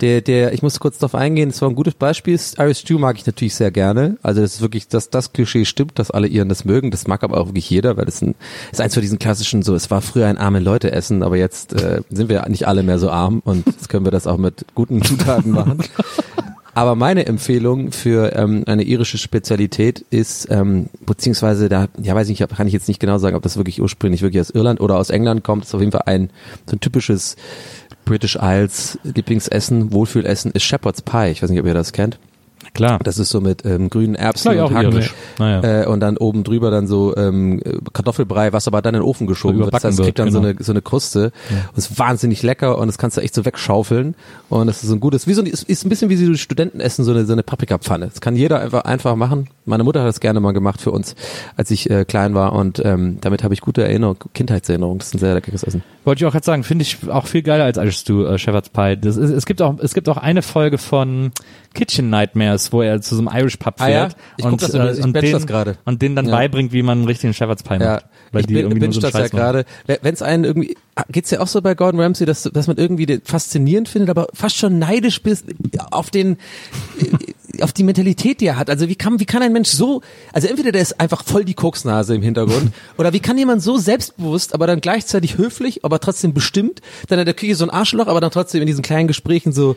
Der, 0.00 0.20
der, 0.20 0.52
ich 0.52 0.62
muss 0.62 0.80
kurz 0.80 0.98
darauf 0.98 1.14
eingehen, 1.14 1.50
es 1.50 1.62
war 1.62 1.68
ein 1.68 1.76
gutes 1.76 1.94
Beispiel. 1.94 2.38
Irish 2.58 2.78
Stew 2.78 2.98
mag 2.98 3.16
ich 3.16 3.26
natürlich 3.26 3.54
sehr 3.54 3.70
gerne. 3.70 4.18
Also 4.22 4.40
das 4.40 4.54
ist 4.56 4.60
wirklich, 4.60 4.88
dass 4.88 5.08
das 5.10 5.32
Klischee 5.32 5.64
stimmt, 5.64 5.98
dass 6.00 6.10
alle 6.10 6.26
Iren 6.26 6.48
das 6.48 6.64
mögen. 6.64 6.90
Das 6.90 7.06
mag 7.06 7.22
aber 7.22 7.38
auch 7.38 7.46
wirklich 7.46 7.70
jeder, 7.70 7.96
weil 7.96 8.04
das 8.06 8.20
ein, 8.20 8.34
ist 8.72 8.80
eins 8.80 8.94
von 8.94 9.00
diesen 9.00 9.18
klassischen, 9.20 9.62
so, 9.62 9.74
es 9.76 9.88
war 9.90 10.00
früher 10.00 10.26
ein 10.26 10.38
arme 10.38 10.58
Leute 10.58 10.90
essen, 10.90 11.22
aber 11.22 11.36
jetzt 11.36 11.74
äh, 11.74 12.00
sind 12.10 12.28
wir 12.28 12.48
nicht 12.48 12.66
alle 12.66 12.82
mehr 12.82 12.98
so 12.98 13.10
arm 13.10 13.40
und 13.44 13.66
jetzt 13.66 13.88
können 13.88 14.04
wir 14.04 14.10
das 14.12 14.26
auch 14.26 14.38
mit 14.38 14.64
guten 14.74 15.02
Zutaten 15.08 15.52
machen. 15.52 15.78
Aber 16.78 16.94
meine 16.94 17.26
Empfehlung 17.26 17.90
für 17.90 18.36
ähm, 18.36 18.62
eine 18.68 18.84
irische 18.84 19.18
Spezialität 19.18 20.04
ist, 20.10 20.46
ähm, 20.48 20.90
beziehungsweise 21.04 21.68
da, 21.68 21.88
ja 22.00 22.14
weiß 22.14 22.28
ich 22.28 22.38
nicht, 22.38 22.56
kann 22.56 22.68
ich 22.68 22.72
jetzt 22.72 22.86
nicht 22.86 23.00
genau 23.00 23.18
sagen, 23.18 23.34
ob 23.34 23.42
das 23.42 23.56
wirklich 23.56 23.82
ursprünglich 23.82 24.22
wirklich 24.22 24.40
aus 24.40 24.50
Irland 24.50 24.80
oder 24.80 24.96
aus 24.96 25.10
England 25.10 25.42
kommt. 25.42 25.64
ist 25.64 25.74
auf 25.74 25.80
jeden 25.80 25.90
Fall 25.90 26.04
ein 26.06 26.30
so 26.66 26.76
ein 26.76 26.80
typisches 26.80 27.34
British 28.04 28.38
Isles 28.40 28.96
Lieblingsessen, 29.02 29.92
Wohlfühlessen 29.92 30.52
ist 30.52 30.62
Shepherd's 30.62 31.02
Pie. 31.02 31.32
Ich 31.32 31.42
weiß 31.42 31.50
nicht, 31.50 31.58
ob 31.58 31.66
ihr 31.66 31.74
das 31.74 31.92
kennt. 31.92 32.20
Klar. 32.78 33.00
Das 33.02 33.18
ist 33.18 33.30
so 33.30 33.40
mit 33.40 33.64
ähm, 33.64 33.90
grünen 33.90 34.14
Erbsen 34.14 34.52
ja, 34.52 34.64
und 34.64 34.70
auch 34.70 34.74
Hack, 34.74 34.84
irisch. 34.84 35.14
Naja. 35.38 35.82
äh, 35.82 35.86
und 35.86 36.00
dann 36.00 36.16
oben 36.16 36.44
drüber 36.44 36.70
dann 36.70 36.86
so 36.86 37.16
ähm, 37.16 37.60
Kartoffelbrei, 37.92 38.52
was 38.52 38.68
aber 38.68 38.82
dann 38.82 38.94
in 38.94 39.00
den 39.00 39.06
Ofen 39.06 39.26
geschoben 39.26 39.58
wird. 39.58 39.74
Das 39.74 39.84
heißt, 39.84 39.98
es 39.98 40.04
kriegt 40.04 40.18
dann 40.18 40.30
so 40.30 40.40
genau. 40.40 40.50
eine 40.54 40.62
so 40.62 40.72
eine 40.72 40.80
Kruste 40.80 41.32
und 41.50 41.78
ist 41.78 41.98
wahnsinnig 41.98 42.42
lecker 42.42 42.78
und 42.78 42.86
das 42.86 42.96
kannst 42.96 43.16
du 43.16 43.20
echt 43.20 43.34
so 43.34 43.44
wegschaufeln 43.44 44.14
und 44.48 44.66
das 44.68 44.82
ist 44.82 44.88
so 44.88 44.94
ein 44.94 45.00
gutes, 45.00 45.26
wie 45.26 45.34
so 45.34 45.42
ein, 45.42 45.46
ist, 45.46 45.64
ist 45.64 45.84
ein 45.84 45.88
bisschen 45.88 46.08
wie 46.08 46.16
so 46.16 46.32
Studenten 46.34 46.80
essen 46.80 47.04
so 47.04 47.10
eine 47.10 47.26
so 47.26 47.32
eine 47.32 47.42
Paprikapfanne. 47.42 48.06
Das 48.06 48.20
kann 48.20 48.36
jeder 48.36 48.60
einfach 48.60 48.84
einfach 48.84 49.16
machen. 49.16 49.48
Meine 49.68 49.84
Mutter 49.84 50.00
hat 50.00 50.08
das 50.08 50.20
gerne 50.20 50.40
mal 50.40 50.52
gemacht 50.52 50.80
für 50.80 50.90
uns, 50.90 51.14
als 51.56 51.70
ich 51.70 51.88
äh, 51.90 52.04
klein 52.04 52.34
war 52.34 52.52
und 52.52 52.82
ähm, 52.84 53.18
damit 53.20 53.44
habe 53.44 53.54
ich 53.54 53.60
gute 53.60 53.82
Erinnerungen, 53.84 54.18
Kindheitserinnerungen. 54.34 54.98
Das 54.98 55.08
ist 55.08 55.14
ein 55.14 55.18
sehr 55.18 55.34
leckeres 55.34 55.62
Essen. 55.62 55.82
Wollte 56.04 56.22
ich 56.24 56.26
auch 56.26 56.32
gerade 56.32 56.44
sagen, 56.44 56.64
finde 56.64 56.82
ich 56.82 56.96
auch 57.08 57.26
viel 57.26 57.42
geiler 57.42 57.64
als 57.64 57.76
Irish 57.76 57.98
Stew, 57.98 58.24
äh, 58.24 58.38
Shepherd's 58.38 58.70
Pie. 58.70 58.96
Das 58.96 59.16
ist, 59.16 59.30
es 59.30 59.46
gibt 59.46 59.62
auch, 59.62 59.78
es 59.78 59.94
gibt 59.94 60.08
auch 60.08 60.16
eine 60.16 60.42
Folge 60.42 60.78
von 60.78 61.30
Kitchen 61.74 62.10
Nightmares, 62.10 62.72
wo 62.72 62.82
er 62.82 63.00
zu 63.00 63.14
so 63.14 63.20
einem 63.26 63.30
Irish 63.40 63.56
Pub 63.58 63.74
Ah 63.78 63.84
fährt 63.86 64.12
ja? 64.12 64.18
Ich 64.38 64.44
guck 64.44 64.58
das 64.58 64.74
übrigens, 64.74 64.98
ich 64.98 65.04
und 65.04 65.14
den, 65.14 65.32
das 65.32 65.46
gerade. 65.46 65.76
und 65.84 66.02
denen 66.02 66.16
dann 66.16 66.26
Ja. 66.26 66.36
beibringt, 66.36 66.72
wie 66.72 66.82
man 66.82 66.98
einen 66.98 67.06
richtigen 67.06 67.34
Shepherd's 67.34 67.62
Pie 67.62 67.74
Ja, 67.80 67.94
macht. 67.94 68.06
Weil 68.32 68.40
ich 68.40 68.46
die 68.46 68.54
bin, 68.54 68.62
irgendwie 68.64 68.80
bin 68.80 68.92
so 68.92 69.00
das 69.00 69.12
ja 69.12 69.20
Scheiß 69.20 69.30
gerade. 69.30 69.64
Wenn 69.86 70.14
es 70.14 70.22
einen 70.22 70.44
irgendwie, 70.44 70.76
ah, 70.96 71.04
geht's 71.10 71.30
ja 71.30 71.40
auch 71.40 71.46
so 71.46 71.60
bei 71.62 71.74
Gordon 71.74 72.00
Ramsay, 72.00 72.26
dass, 72.26 72.42
dass 72.42 72.66
man 72.66 72.76
irgendwie 72.76 73.06
den 73.06 73.22
faszinierend 73.22 73.88
findet, 73.88 74.10
aber 74.10 74.28
fast 74.34 74.56
schon 74.56 74.78
neidisch 74.78 75.22
bist 75.22 75.46
auf 75.90 76.10
den, 76.10 76.36
äh, 77.00 77.62
auf 77.62 77.72
die 77.72 77.84
Mentalität, 77.84 78.40
die 78.40 78.46
er 78.46 78.56
hat. 78.56 78.70
Also 78.70 78.88
wie 78.88 78.94
kann, 78.96 79.18
wie 79.20 79.24
kann 79.24 79.42
ein 79.42 79.52
Mensch 79.58 79.70
so, 79.70 80.02
also 80.32 80.46
entweder 80.46 80.70
der 80.70 80.82
ist 80.82 81.00
einfach 81.00 81.24
voll 81.24 81.44
die 81.44 81.54
Koksnase 81.54 82.14
im 82.14 82.22
Hintergrund, 82.22 82.72
oder 82.96 83.12
wie 83.12 83.18
kann 83.18 83.36
jemand 83.36 83.60
so 83.60 83.76
selbstbewusst, 83.76 84.54
aber 84.54 84.68
dann 84.68 84.80
gleichzeitig 84.80 85.36
höflich, 85.36 85.84
aber 85.84 85.98
trotzdem 85.98 86.32
bestimmt, 86.32 86.80
dann 87.08 87.18
in 87.18 87.24
der 87.24 87.34
Küche 87.34 87.56
so 87.56 87.64
ein 87.64 87.70
Arschloch, 87.70 88.06
aber 88.06 88.20
dann 88.20 88.30
trotzdem 88.30 88.60
in 88.60 88.68
diesen 88.68 88.82
kleinen 88.82 89.08
Gesprächen 89.08 89.52
so 89.52 89.74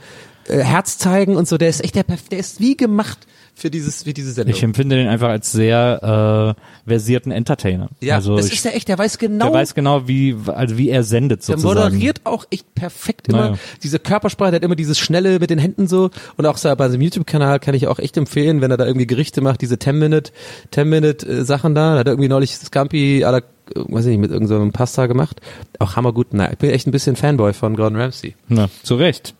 äh, 0.48 0.60
Herz 0.60 1.00
zeigen 1.00 1.36
und 1.36 1.48
so. 1.48 1.58
Der 1.58 1.70
ist 1.70 1.84
echt 1.84 1.96
der, 1.96 2.04
der 2.04 2.38
ist 2.38 2.60
wie 2.60 2.78
gemacht 2.78 3.18
für 3.62 3.70
dieses, 3.70 4.04
für 4.04 4.14
diese 4.14 4.32
Sendung. 4.32 4.56
Ich 4.56 4.64
empfinde 4.64 4.96
den 4.96 5.08
einfach 5.08 5.30
als 5.30 5.52
sehr 5.52 6.56
äh, 6.86 6.90
versierten 6.90 7.32
Entertainer. 7.32 7.90
ja, 8.02 8.16
also 8.16 8.36
das 8.36 8.48
ich, 8.48 8.54
ist 8.54 8.66
ja 8.66 8.72
echt, 8.72 8.88
der 8.88 8.98
weiß 8.98 9.18
genau, 9.20 9.46
der 9.46 9.54
weiß 9.54 9.76
genau, 9.76 10.08
wie, 10.08 10.36
also 10.48 10.78
wie 10.78 10.90
er 10.90 11.04
sendet 11.04 11.48
Der 11.48 11.58
sozusagen. 11.58 11.94
moderiert 11.94 12.22
auch 12.24 12.46
echt 12.50 12.74
perfekt 12.74 13.30
immer. 13.30 13.52
Naja. 13.52 13.58
Diese 13.84 14.00
Körpersprache, 14.00 14.52
der 14.52 14.58
hat 14.58 14.64
immer 14.64 14.76
dieses 14.76 14.98
Schnelle 14.98 15.40
mit 15.40 15.50
den 15.50 15.60
Händen 15.60 15.88
so. 15.88 16.10
Und 16.38 16.46
auch 16.46 16.58
so 16.58 16.76
bei 16.76 16.90
seinem 16.90 17.02
YouTube-Kanal 17.02 17.60
kann 17.60 17.76
ich 17.76 17.88
auch 17.88 18.00
echt 18.00 18.18
empfehlen, 18.18 18.62
wenn 18.62 18.72
er 18.72 18.78
da 18.78 18.86
irgendwie 18.86 19.08
Gerichte 19.08 19.42
macht, 19.42 19.62
diese 19.62 19.76
10-Minute, 19.76 20.32
10-Minute-Sachen 20.74 21.76
da. 21.76 21.94
Da 21.94 22.00
hat 22.00 22.08
er 22.08 22.14
irgendwie 22.14 22.30
neulich 22.30 22.56
Scampi 22.56 23.24
à 23.24 23.32
la, 23.32 23.38
äh, 23.38 23.42
weiß 23.76 24.06
ich 24.06 24.12
nicht, 24.12 24.22
mit 24.22 24.32
irgendeinem 24.32 24.68
so 24.68 24.72
Pasta 24.72 25.06
gemacht. 25.06 25.40
Auch 25.80 25.96
hammergut. 25.96 26.28
Na, 26.32 26.52
ich 26.52 26.58
bin 26.58 26.72
echt 26.72 26.88
ein 26.88 26.92
bisschen 26.92 27.16
Fanboy 27.16 27.54
von 27.54 27.76
Gordon 27.76 28.00
Ramsay. 28.00 28.36
Na, 28.48 28.70
zu 28.84 28.96
Recht. 28.96 29.36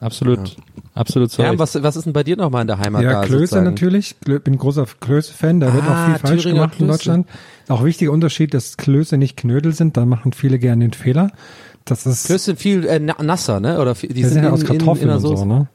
Absolut. 0.00 0.56
Absolut 0.94 1.30
zu 1.30 1.42
Ja, 1.42 1.58
was, 1.58 1.80
was 1.82 1.96
ist 1.96 2.04
denn 2.06 2.12
bei 2.12 2.24
dir 2.24 2.36
nochmal 2.36 2.62
in 2.62 2.66
der 2.66 2.78
Heimat 2.78 3.02
Ja, 3.02 3.12
da 3.12 3.20
Klöße 3.22 3.40
sozusagen? 3.40 3.64
natürlich. 3.66 4.16
Klö 4.20 4.38
bin 4.40 4.56
großer 4.58 4.86
Klöße-Fan. 4.98 5.60
Da 5.60 5.72
wird 5.74 5.84
Ah, 5.84 5.92
auch 5.92 6.06
viel 6.06 6.18
falsch 6.18 6.42
Thüringer 6.42 6.60
gemacht 6.62 6.72
in 6.80 6.86
Klöße. 6.86 6.92
Deutschland. 6.98 7.28
Auch 7.68 7.84
wichtiger 7.84 8.10
Unterschied, 8.12 8.54
dass 8.54 8.76
Klöße 8.76 9.16
nicht 9.18 9.36
Knödel 9.36 9.72
sind. 9.72 9.96
Da 9.96 10.06
machen 10.06 10.32
viele 10.32 10.58
gerne 10.58 10.84
den 10.84 10.92
Fehler. 10.94 11.30
Das 11.84 12.06
ist, 12.06 12.26
Klöße 12.26 12.44
sind 12.46 12.58
viel 12.58 12.86
äh, 12.86 12.98
na- 12.98 13.22
nasser, 13.22 13.60
ne? 13.60 13.78
Oder 13.80 13.94
viel, 13.94 14.08
die 14.08 14.14
die 14.16 14.24
sind 14.24 14.42
ja 14.42 14.48
in- 14.48 14.54
aus 14.54 14.62
in- 14.62 14.66
Kartoffeln 14.66 15.02
in 15.10 15.20
der 15.20 15.30
und 15.30 15.36
so, 15.38 15.44
ne? 15.44 15.68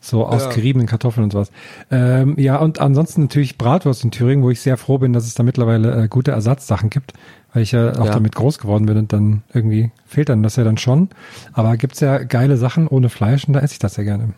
So 0.00 0.26
aus 0.26 0.50
geriebenen 0.50 0.86
Kartoffeln 0.86 1.24
und 1.24 1.32
sowas. 1.32 1.50
Ähm, 1.90 2.34
ja, 2.38 2.58
und 2.58 2.80
ansonsten 2.80 3.22
natürlich 3.22 3.58
Bratwurst 3.58 4.04
in 4.04 4.10
Thüringen, 4.12 4.44
wo 4.44 4.50
ich 4.50 4.60
sehr 4.60 4.76
froh 4.76 4.98
bin, 4.98 5.12
dass 5.12 5.26
es 5.26 5.34
da 5.34 5.42
mittlerweile 5.42 6.04
äh, 6.04 6.08
gute 6.08 6.30
Ersatzsachen 6.32 6.90
gibt, 6.90 7.12
weil 7.52 7.62
ich 7.62 7.72
ja 7.72 7.92
auch 7.98 8.06
Ja. 8.06 8.12
damit 8.12 8.34
groß 8.34 8.58
geworden 8.58 8.86
bin 8.86 8.96
und 8.98 9.12
dann 9.12 9.42
irgendwie 9.54 9.90
fehlt 10.06 10.28
dann 10.28 10.42
das 10.42 10.56
ja 10.56 10.64
dann 10.64 10.78
schon. 10.78 11.08
Aber 11.52 11.76
gibt's 11.76 12.00
ja 12.00 12.18
geile 12.18 12.56
Sachen 12.56 12.86
ohne 12.88 13.08
Fleisch 13.08 13.44
und 13.46 13.54
da 13.54 13.60
esse 13.60 13.74
ich 13.74 13.78
das 13.78 13.94
sehr 13.94 14.04
gerne. 14.04 14.34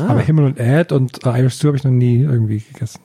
Ah. 0.00 0.06
Aber 0.08 0.20
Himmel 0.20 0.44
und 0.44 0.58
Erd 0.58 0.92
und 0.92 1.20
Irish 1.24 1.54
Stew 1.54 1.68
habe 1.68 1.76
ich 1.76 1.84
noch 1.84 1.90
nie 1.90 2.20
irgendwie 2.22 2.58
gegessen. 2.60 3.00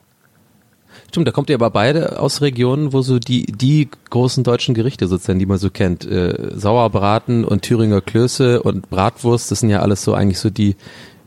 Stimmt, 1.07 1.27
da 1.27 1.31
kommt 1.31 1.49
ihr 1.49 1.55
aber 1.55 1.69
beide 1.69 2.19
aus 2.19 2.41
Regionen, 2.41 2.91
wo 2.91 3.01
so 3.01 3.17
die, 3.17 3.45
die 3.45 3.89
großen 4.09 4.43
deutschen 4.43 4.75
Gerichte 4.75 5.07
sozusagen, 5.07 5.39
die 5.39 5.45
man 5.45 5.57
so 5.57 5.69
kennt, 5.69 6.05
äh, 6.05 6.51
Sauerbraten 6.55 7.45
und 7.45 7.61
Thüringer 7.61 8.01
Klöße 8.01 8.61
und 8.61 8.89
Bratwurst, 8.89 9.51
das 9.51 9.61
sind 9.61 9.69
ja 9.69 9.79
alles 9.79 10.03
so 10.03 10.13
eigentlich 10.13 10.39
so 10.39 10.49
die, 10.49 10.75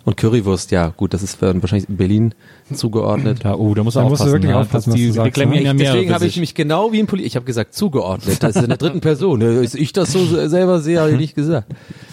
und 0.05 0.17
Currywurst, 0.17 0.71
ja 0.71 0.89
gut, 0.89 1.15
das 1.15 1.23
ist 1.23 1.41
wahrscheinlich 1.41 1.89
in 1.89 1.97
Berlin 1.97 2.35
zugeordnet. 2.73 3.45
Da, 3.45 3.55
oh, 3.55 3.75
da 3.75 3.83
muss 3.83 3.95
Da 3.95 4.01
du 4.01 4.07
aufpassen. 4.07 4.33
wirklich 4.33 4.51
ja, 4.51 4.61
aufpassen, 4.61 4.91
dass 4.91 4.95
was 4.95 5.01
die 5.01 5.07
du 5.09 5.13
sagst, 5.15 5.37
ne? 5.39 5.63
ja 5.63 5.75
mehr 5.75 5.93
Deswegen 5.93 6.13
habe 6.13 6.27
ich 6.27 6.39
mich 6.39 6.55
genau 6.55 6.93
wie 6.93 7.01
ein 7.01 7.07
Poli 7.07 7.23
ich 7.23 7.37
habe 7.37 7.47
gesagt 7.47 7.75
zugeordnet, 7.75 8.43
das 8.43 8.57
ist 8.57 8.63
in 8.63 8.69
der 8.69 8.79
dritten 8.79 9.01
Person. 9.01 9.39
Ne, 9.39 9.47
Ist 9.65 9.75
ich 9.75 9.93
das 9.93 10.13
so 10.13 10.25
selber 10.49 10.81
sehe, 10.81 11.01
habe 11.01 11.13
ich 11.13 11.19
nicht 11.19 11.35
gesagt. 11.35 11.69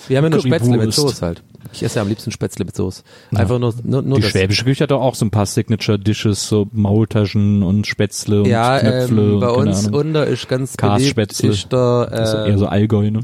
Wir 0.07 0.17
haben 0.17 0.25
ja 0.25 0.29
nur. 0.29 0.39
Spätzle 0.41 0.77
mit 0.77 0.93
Soße 0.93 1.25
halt. 1.25 1.43
Ich 1.73 1.83
esse 1.83 1.97
ja 1.97 2.01
am 2.01 2.09
liebsten 2.09 2.31
Spätzle 2.31 2.65
mit 2.65 2.75
Soße. 2.75 3.03
Einfach 3.33 3.59
nur, 3.59 3.73
nur, 3.83 4.01
nur 4.01 4.17
Die 4.17 4.23
das. 4.23 4.31
schwäbische 4.31 4.65
Küche 4.65 4.83
hat 4.83 4.91
doch 4.91 5.01
auch 5.01 5.15
so 5.15 5.25
ein 5.25 5.31
paar 5.31 5.45
Signature-Dishes, 5.45 6.47
so 6.47 6.67
Maultaschen 6.73 7.63
und 7.63 7.87
Spätzle 7.87 8.41
und 8.41 8.47
Ja, 8.49 8.79
Knöpfle 8.79 9.21
ähm, 9.21 9.33
und 9.35 9.39
bei 9.39 9.49
uns 9.49 9.87
unter 9.87 10.27
ist 10.27 10.47
ganz 10.49 10.75
beliebt, 10.75 11.17
ist 11.43 11.71
der, 11.71 12.07
Das 12.07 12.33
ist 12.33 12.47
eher 12.47 12.57
so 12.57 12.65
Allgäu, 12.67 13.11
ne? 13.11 13.21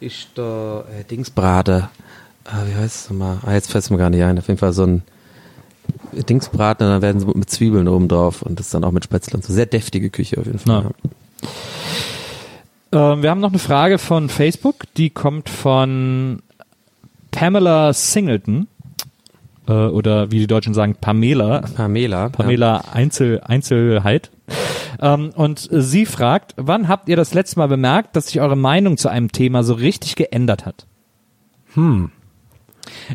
ist 0.00 0.28
der 0.36 0.84
äh, 1.00 1.04
Dingsbrate. 1.04 1.88
Ah, 2.50 2.62
wie 2.66 2.74
heißt 2.74 2.96
es 2.96 3.10
nochmal? 3.10 3.38
Ah, 3.44 3.52
jetzt 3.52 3.70
fällt 3.70 3.84
es 3.84 3.90
mir 3.90 3.98
gar 3.98 4.10
nicht 4.10 4.22
ein. 4.22 4.38
Auf 4.38 4.48
jeden 4.48 4.58
Fall 4.58 4.72
so 4.72 4.84
ein 4.84 5.02
Dingsbraten 6.12 6.86
und 6.86 6.92
dann 6.92 7.02
werden 7.02 7.20
sie 7.20 7.26
mit 7.26 7.50
Zwiebeln 7.50 7.88
oben 7.88 8.08
drauf 8.08 8.42
und 8.42 8.58
das 8.58 8.70
dann 8.70 8.84
auch 8.84 8.92
mit 8.92 9.04
Spätzle 9.04 9.36
und 9.36 9.44
so. 9.44 9.52
Sehr 9.52 9.66
deftige 9.66 10.10
Küche 10.10 10.38
auf 10.38 10.46
jeden 10.46 10.58
Fall. 10.58 10.90
Ja. 12.92 13.12
Ähm, 13.12 13.22
wir 13.22 13.30
haben 13.30 13.40
noch 13.40 13.50
eine 13.50 13.58
Frage 13.58 13.98
von 13.98 14.30
Facebook, 14.30 14.84
die 14.96 15.10
kommt 15.10 15.50
von 15.50 16.42
Pamela 17.30 17.92
Singleton. 17.92 18.66
Äh, 19.68 19.72
oder 19.72 20.30
wie 20.30 20.38
die 20.38 20.46
Deutschen 20.46 20.72
sagen, 20.72 20.96
Pamela. 20.98 21.60
Pamela. 21.74 22.30
Pamela 22.30 22.82
Einzel, 22.92 23.42
Einzelheit. 23.44 24.30
Ähm, 25.00 25.30
und 25.34 25.68
sie 25.70 26.06
fragt, 26.06 26.54
wann 26.56 26.88
habt 26.88 27.10
ihr 27.10 27.16
das 27.16 27.34
letzte 27.34 27.58
Mal 27.58 27.68
bemerkt, 27.68 28.16
dass 28.16 28.28
sich 28.28 28.40
eure 28.40 28.56
Meinung 28.56 28.96
zu 28.96 29.10
einem 29.10 29.30
Thema 29.30 29.62
so 29.62 29.74
richtig 29.74 30.16
geändert 30.16 30.64
hat? 30.64 30.86
Hm. 31.74 32.10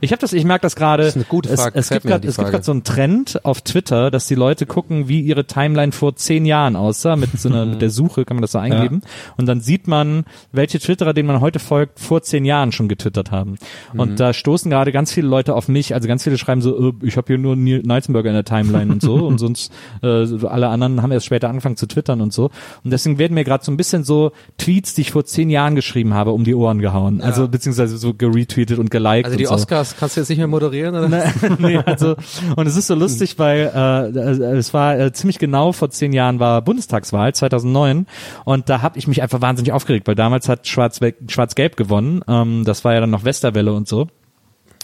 Ich 0.02 0.12
habe 0.12 0.20
das, 0.20 0.34
ich 0.34 0.46
merke 0.46 0.64
das 0.64 0.76
gerade. 0.76 1.04
ist 1.04 1.16
eine 1.16 1.26
gute 1.26 1.50
es, 1.50 1.62
Frage, 1.62 1.78
es 1.78 1.92
es 1.92 2.02
gibt 2.02 2.06
gerade 2.06 2.64
so 2.64 2.72
einen 2.72 2.84
Trend 2.84 3.44
auf 3.46 3.62
Twitter, 3.62 4.12
dass 4.12 4.28
die 4.28 4.36
Leute 4.36 4.66
gucken, 4.66 5.08
wie 5.08 5.22
ihre 5.22 5.46
Timeline 5.46 5.92
vor 5.92 6.16
zehn 6.16 6.46
Jahren 6.46 6.76
aussah 6.76 7.16
mit 7.16 7.40
so 7.40 7.50
einer 7.50 7.66
mit 7.74 7.82
der 7.82 7.90
Suche 7.90 8.26
kann 8.26 8.38
man 8.38 8.42
das 8.42 8.52
so 8.52 8.60
eingeben 8.60 9.02
und 9.38 9.46
dann 9.46 9.62
sieht 9.62 9.88
man, 9.88 10.26
welche 10.52 10.80
Twitterer, 10.80 11.14
denen 11.14 11.28
man 11.28 11.42
heute 11.42 11.60
folgt, 11.60 12.00
vor 12.00 12.22
zehn 12.22 12.46
Jahren 12.46 12.72
schon 12.72 12.88
getwittert 12.88 13.32
haben. 13.32 13.58
Mhm. 13.94 14.00
Und 14.00 14.20
da 14.20 14.34
stoßen 14.34 14.70
gerade 14.70 14.92
ganz 14.92 15.12
viele 15.12 15.28
Leute 15.28 15.56
auf 15.56 15.68
mich. 15.68 15.94
Also 15.94 16.08
ganz 16.08 16.24
viele 16.24 16.38
schreiben 16.38 16.62
so, 16.62 16.90
äh, 16.90 16.94
ich 17.02 17.18
habe 17.18 17.28
hier 17.28 17.38
nur 17.38 17.56
Neil 17.56 17.82
Neisenberger 17.84 18.30
in 18.30 18.36
der 18.36 18.46
Timeline 18.46 18.92
und 18.92 19.02
so 19.02 19.28
und 19.28 19.38
sonst 19.40 19.72
äh, 20.02 20.26
alle 20.46 20.68
anderen 20.70 21.02
haben 21.02 21.12
erst 21.12 21.26
später 21.26 21.50
angefangen 21.50 21.78
zu 21.78 21.88
twittern 21.88 22.22
und 22.22 22.34
so. 22.34 22.46
Und 22.84 22.92
deswegen 22.92 23.18
werden 23.18 23.34
mir 23.34 23.44
gerade 23.44 23.64
so 23.64 23.72
ein 23.72 23.78
bisschen 23.78 24.04
so 24.04 24.32
Tweets, 24.58 24.96
die 24.96 25.02
ich 25.02 25.12
vor 25.12 25.26
zehn 25.26 25.50
Jahren 25.50 25.76
geschrieben 25.76 26.14
habe, 26.14 26.32
um 26.32 26.44
die 26.44 26.56
Ohren 26.56 26.80
gehauen. 26.80 27.22
Also 27.22 27.48
beziehungsweise 27.48 27.98
so 27.98 28.14
geretweetet 28.14 28.80
und 28.80 28.92
geliked. 28.92 29.26
Also 29.26 29.38
die 29.38 29.48
und 29.48 29.60
so. 29.60 29.63
Oscars 29.64 29.96
kannst 29.98 30.16
du 30.16 30.22
jetzt 30.22 30.30
nicht 30.30 30.38
mehr 30.38 30.48
moderieren, 30.48 30.96
oder? 30.96 31.10
Ne, 31.10 31.34
nee, 31.60 31.78
also 31.78 32.16
und 32.56 32.68
es 32.68 32.76
ist 32.76 32.88
so 32.88 32.96
lustig, 32.96 33.40
weil 33.40 33.72
äh, 33.74 34.20
es 34.58 34.74
war 34.74 35.00
äh, 35.00 35.14
ziemlich 35.14 35.40
genau 35.40 35.72
vor 35.72 35.90
zehn 35.90 36.14
Jahren 36.14 36.40
war 36.40 36.62
Bundestagswahl 36.62 37.34
2009 37.34 38.08
und 38.46 38.70
da 38.70 38.82
habe 38.82 38.98
ich 38.98 39.08
mich 39.08 39.22
einfach 39.22 39.42
wahnsinnig 39.42 39.72
aufgeregt, 39.72 40.08
weil 40.08 40.16
damals 40.16 40.50
hat 40.50 40.68
Schwarz 40.68 41.00
Schwarz-Gelb 41.28 41.76
gewonnen. 41.76 42.22
Ähm, 42.28 42.64
das 42.66 42.86
war 42.86 42.94
ja 42.94 43.00
dann 43.00 43.10
noch 43.10 43.24
Westerwelle 43.24 43.74
und 43.74 43.88
so. 43.88 44.08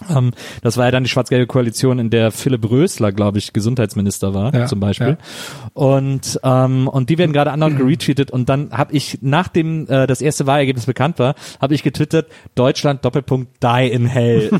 Ähm, 0.10 0.32
das 0.62 0.78
war 0.78 0.86
ja 0.86 0.92
dann 0.92 1.04
die 1.04 1.10
schwarz-gelbe 1.10 1.48
Koalition, 1.48 2.00
in 2.00 2.10
der 2.10 2.32
Philipp 2.32 2.70
Rösler, 2.70 3.12
glaube 3.12 3.38
ich, 3.38 3.54
Gesundheitsminister 3.54 4.34
war, 4.34 4.54
Ja, 4.54 4.66
zum 4.66 4.80
Beispiel. 4.80 5.18
ja. 5.20 5.70
Und 5.74 6.40
ähm, 6.44 6.88
und 6.88 7.10
die 7.10 7.18
werden 7.18 7.34
gerade 7.34 7.52
anderen 7.52 7.78
geretweetet 7.78 8.32
und 8.32 8.50
dann 8.50 8.72
habe 8.72 8.94
ich, 8.94 9.20
nachdem 9.22 9.88
äh, 9.90 10.08
das 10.08 10.22
erste 10.22 10.48
Wahlergebnis 10.48 10.86
bekannt 10.86 11.20
war, 11.20 11.36
habe 11.62 11.74
ich 11.74 11.84
getwittert, 11.84 12.28
Deutschland 12.56 13.04
Doppelpunkt 13.06 13.62
Die 13.64 13.88
in 13.90 14.06
Hell. 14.06 14.50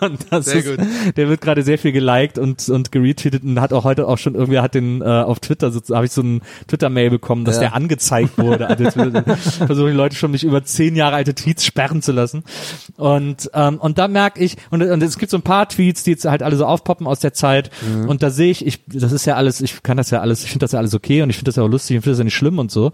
und 0.00 0.26
das 0.30 0.46
Sehr 0.46 0.56
ist, 0.56 0.76
gut. 0.76 0.86
der 1.16 1.28
wird 1.28 1.40
gerade 1.40 1.62
sehr 1.62 1.78
viel 1.78 1.92
geliked 1.92 2.38
und 2.38 2.68
und 2.68 2.92
geretweetet 2.92 3.42
und 3.44 3.60
hat 3.60 3.72
auch 3.72 3.84
heute 3.84 4.06
auch 4.08 4.18
schon 4.18 4.34
irgendwie 4.34 4.60
hat 4.60 4.74
den 4.74 5.02
äh, 5.02 5.04
auf 5.04 5.40
Twitter 5.40 5.70
so, 5.70 5.80
habe 5.94 6.06
ich 6.06 6.12
so 6.12 6.22
ein 6.22 6.42
Twitter-Mail 6.68 7.10
bekommen, 7.10 7.44
dass 7.44 7.56
Ja. 7.56 7.62
der 7.62 7.74
angezeigt 7.74 8.38
wurde. 8.38 8.66
Also 8.68 8.90
versuchen 9.66 9.88
die 9.88 9.92
Leute 9.96 10.16
schon 10.16 10.30
mich 10.30 10.44
über 10.44 10.64
zehn 10.64 10.96
Jahre 10.96 11.16
alte 11.16 11.34
Tweets 11.34 11.64
sperren 11.64 12.02
zu 12.02 12.12
lassen. 12.12 12.44
Und 12.96 13.13
ähm, 13.54 13.78
und 13.78 13.98
da 13.98 14.08
merke 14.08 14.42
ich 14.42 14.56
und, 14.70 14.82
und 14.82 15.02
es 15.02 15.18
gibt 15.18 15.30
so 15.30 15.36
ein 15.38 15.42
paar 15.42 15.68
Tweets, 15.68 16.02
die 16.04 16.10
jetzt 16.12 16.24
halt 16.24 16.42
alle 16.42 16.56
so 16.56 16.66
aufpoppen 16.66 17.06
aus 17.06 17.20
der 17.20 17.32
Zeit 17.32 17.70
Mhm. 17.84 18.08
und 18.08 18.22
da 18.22 18.30
sehe 18.30 18.50
ich, 18.50 18.64
ich 18.66 18.80
das 18.86 19.12
ist 19.12 19.24
ja 19.26 19.34
alles, 19.36 19.60
ich 19.60 19.82
kann 19.82 19.96
das 19.96 20.10
ja 20.10 20.20
alles, 20.20 20.42
ich 20.44 20.50
finde 20.50 20.64
das 20.64 20.72
ja 20.72 20.78
alles 20.78 20.94
okay 20.94 21.22
und 21.22 21.30
ich 21.30 21.36
finde 21.36 21.48
das 21.50 21.56
ja 21.56 21.62
auch 21.62 21.68
lustig, 21.68 21.96
ich 21.96 22.02
finde 22.02 22.12
das 22.12 22.18
ja 22.18 22.24
nicht 22.24 22.34
schlimm 22.34 22.58
und 22.58 22.70
so. 22.70 22.92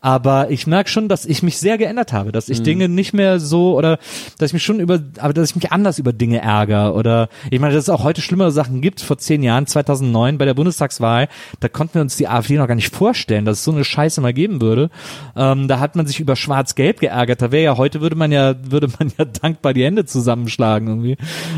Aber 0.00 0.50
ich 0.50 0.66
merke 0.66 0.88
schon, 0.90 1.08
dass 1.08 1.26
ich 1.26 1.42
mich 1.42 1.58
sehr 1.58 1.78
geändert 1.78 2.12
habe, 2.12 2.32
dass 2.32 2.48
ich 2.48 2.60
Mhm. 2.60 2.64
Dinge 2.64 2.88
nicht 2.88 3.12
mehr 3.12 3.40
so 3.40 3.76
oder 3.76 3.98
dass 4.38 4.50
ich 4.50 4.52
mich 4.54 4.62
schon 4.64 4.80
über, 4.80 5.00
aber 5.18 5.32
dass 5.32 5.50
ich 5.50 5.56
mich 5.56 5.72
anders 5.72 5.98
über 5.98 6.12
Dinge 6.12 6.40
ärgere 6.42 6.94
oder 6.94 7.28
ich 7.50 7.60
meine, 7.60 7.74
dass 7.74 7.84
es 7.84 7.88
auch 7.90 8.04
heute 8.04 8.20
schlimmere 8.20 8.52
Sachen 8.52 8.80
gibt. 8.80 9.00
Vor 9.00 9.18
zehn 9.18 9.42
Jahren, 9.42 9.66
2009 9.66 10.38
bei 10.38 10.44
der 10.44 10.54
Bundestagswahl, 10.54 11.28
da 11.60 11.68
konnten 11.68 11.94
wir 11.94 12.00
uns 12.02 12.16
die 12.16 12.28
AfD 12.28 12.56
noch 12.56 12.68
gar 12.68 12.74
nicht 12.74 12.94
vorstellen, 12.94 13.44
dass 13.44 13.58
es 13.58 13.64
so 13.64 13.72
eine 13.72 13.84
Scheiße 13.84 14.20
mal 14.20 14.32
geben 14.32 14.60
würde. 14.60 14.90
Ähm, 15.36 15.68
da 15.68 15.80
hat 15.80 15.96
man 15.96 16.06
sich 16.06 16.20
über 16.20 16.36
Schwarz-Gelb 16.36 17.00
geärgert. 17.00 17.42
Da 17.42 17.50
wäre 17.52 17.64
ja 17.64 17.76
heute 17.76 18.00
würde 18.00 18.16
man 18.16 18.32
ja 18.32 18.54
würde 18.62 18.88
man 18.98 19.12
ja 19.18 19.24
dankbar 19.60 19.74
die 19.74 19.84
Hände 19.84 20.04
zusammenschlagen 20.04 20.88
irgendwie. 20.88 21.16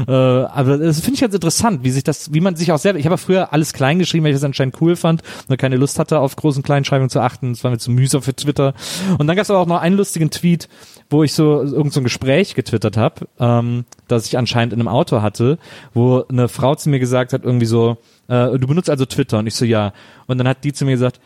Äh, 0.09 0.13
aber 0.13 0.79
das 0.79 1.01
finde 1.01 1.15
ich 1.15 1.21
ganz 1.21 1.35
interessant, 1.35 1.85
wie 1.85 1.91
sich 1.91 2.05
das, 2.05 2.33
wie 2.33 2.41
man 2.41 2.57
sich 2.57 2.73
auch 2.73 2.79
selber. 2.79 2.99
Ich 2.99 3.07
habe 3.07 3.15
ja 3.15 3.19
früher 3.19 3.53
alles 3.53 3.73
klein 3.73 3.99
geschrieben, 3.99 4.25
weil 4.25 4.33
ich 4.33 4.37
das 4.37 4.45
anscheinend 4.45 4.81
cool 4.81 4.97
fand 4.97 5.23
und 5.49 5.57
keine 5.57 5.77
Lust 5.77 5.99
hatte, 5.99 6.19
auf 6.19 6.37
großen 6.37 6.63
Kleinschreibungen 6.63 7.11
zu 7.11 7.21
achten. 7.21 7.53
Das 7.53 7.63
war 7.65 7.71
mir 7.71 7.79
zu 7.79 7.91
mühsam 7.91 8.23
für 8.23 8.35
Twitter. 8.35 8.75
Und 9.19 9.27
dann 9.27 9.37
gab 9.37 9.45
es 9.45 9.51
aber 9.51 9.61
auch 9.61 9.67
noch 9.67 9.81
einen 9.81 9.97
lustigen 9.97 10.31
Tweet, 10.31 10.69
wo 11.11 11.23
ich 11.23 11.33
so 11.33 11.63
irgend 11.63 11.93
so 11.93 12.01
ein 12.01 12.05
Gespräch 12.05 12.55
getwittert 12.55 12.97
habe, 12.97 13.27
ähm, 13.39 13.85
das 14.09 14.27
ich 14.27 14.37
anscheinend 14.37 14.73
in 14.73 14.81
einem 14.81 14.89
Auto 14.89 15.23
hatte, 15.23 15.59
wo 15.95 16.25
eine 16.29 16.49
Frau 16.49 16.75
zu 16.75 16.89
mir 16.91 16.99
gesagt 16.99 17.33
hat, 17.33 17.45
irgendwie 17.45 17.67
so, 17.67 17.99
äh, 18.29 18.59
du 18.59 18.67
benutzt 18.67 18.91
also 18.91 19.05
Twitter 19.05 19.39
und 19.39 19.47
ich 19.47 19.55
so 19.55 19.65
ja. 19.65 19.93
Und 20.27 20.39
dann 20.39 20.49
hat 20.49 20.65
die 20.65 20.73
zu 20.73 20.85
mir 20.85 20.93
gesagt, 20.93 21.21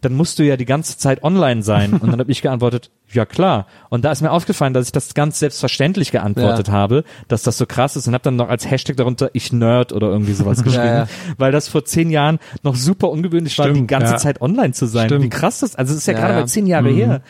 dann 0.00 0.14
musst 0.14 0.38
du 0.38 0.42
ja 0.44 0.56
die 0.56 0.64
ganze 0.64 0.96
Zeit 0.98 1.22
online 1.22 1.62
sein. 1.62 1.92
Und 1.94 2.10
dann 2.10 2.20
habe 2.20 2.30
ich 2.32 2.42
geantwortet, 2.42 2.90
ja 3.12 3.26
klar. 3.26 3.66
Und 3.88 4.04
da 4.04 4.12
ist 4.12 4.22
mir 4.22 4.30
aufgefallen, 4.30 4.72
dass 4.72 4.86
ich 4.86 4.92
das 4.92 5.14
ganz 5.14 5.38
selbstverständlich 5.40 6.10
geantwortet 6.10 6.68
Ja. 6.68 6.72
habe, 6.72 7.04
dass 7.28 7.42
das 7.42 7.58
so 7.58 7.66
krass 7.66 7.96
ist 7.96 8.06
und 8.06 8.14
habe 8.14 8.22
dann 8.22 8.36
noch 8.36 8.48
als 8.48 8.70
Hashtag 8.70 8.96
darunter 8.96 9.30
ich 9.32 9.52
Nerd 9.52 9.92
oder 9.92 10.08
irgendwie 10.08 10.32
sowas 10.32 10.62
geschrieben, 10.64 10.84
ja. 10.86 11.06
weil 11.38 11.52
das 11.52 11.68
vor 11.68 11.84
zehn 11.84 12.10
Jahren 12.10 12.38
noch 12.62 12.76
super 12.76 13.10
ungewöhnlich 13.10 13.58
war, 13.58 13.66
die 13.68 13.74
Stimmt, 13.74 13.88
ganze 13.88 14.12
ja. 14.12 14.18
Zeit 14.18 14.40
online 14.40 14.72
zu 14.72 14.86
sein. 14.86 15.08
Stimmt. 15.08 15.24
Wie 15.24 15.28
krass 15.28 15.60
das, 15.60 15.76
also 15.76 15.92
es 15.92 15.98
ist 15.98 16.06
ja, 16.06 16.14
Ja, 16.14 16.20
gerade 16.20 16.34
ja. 16.34 16.40
mal 16.40 16.46
zehn 16.46 16.66
Jahre 16.66 16.90
her. 16.90 17.22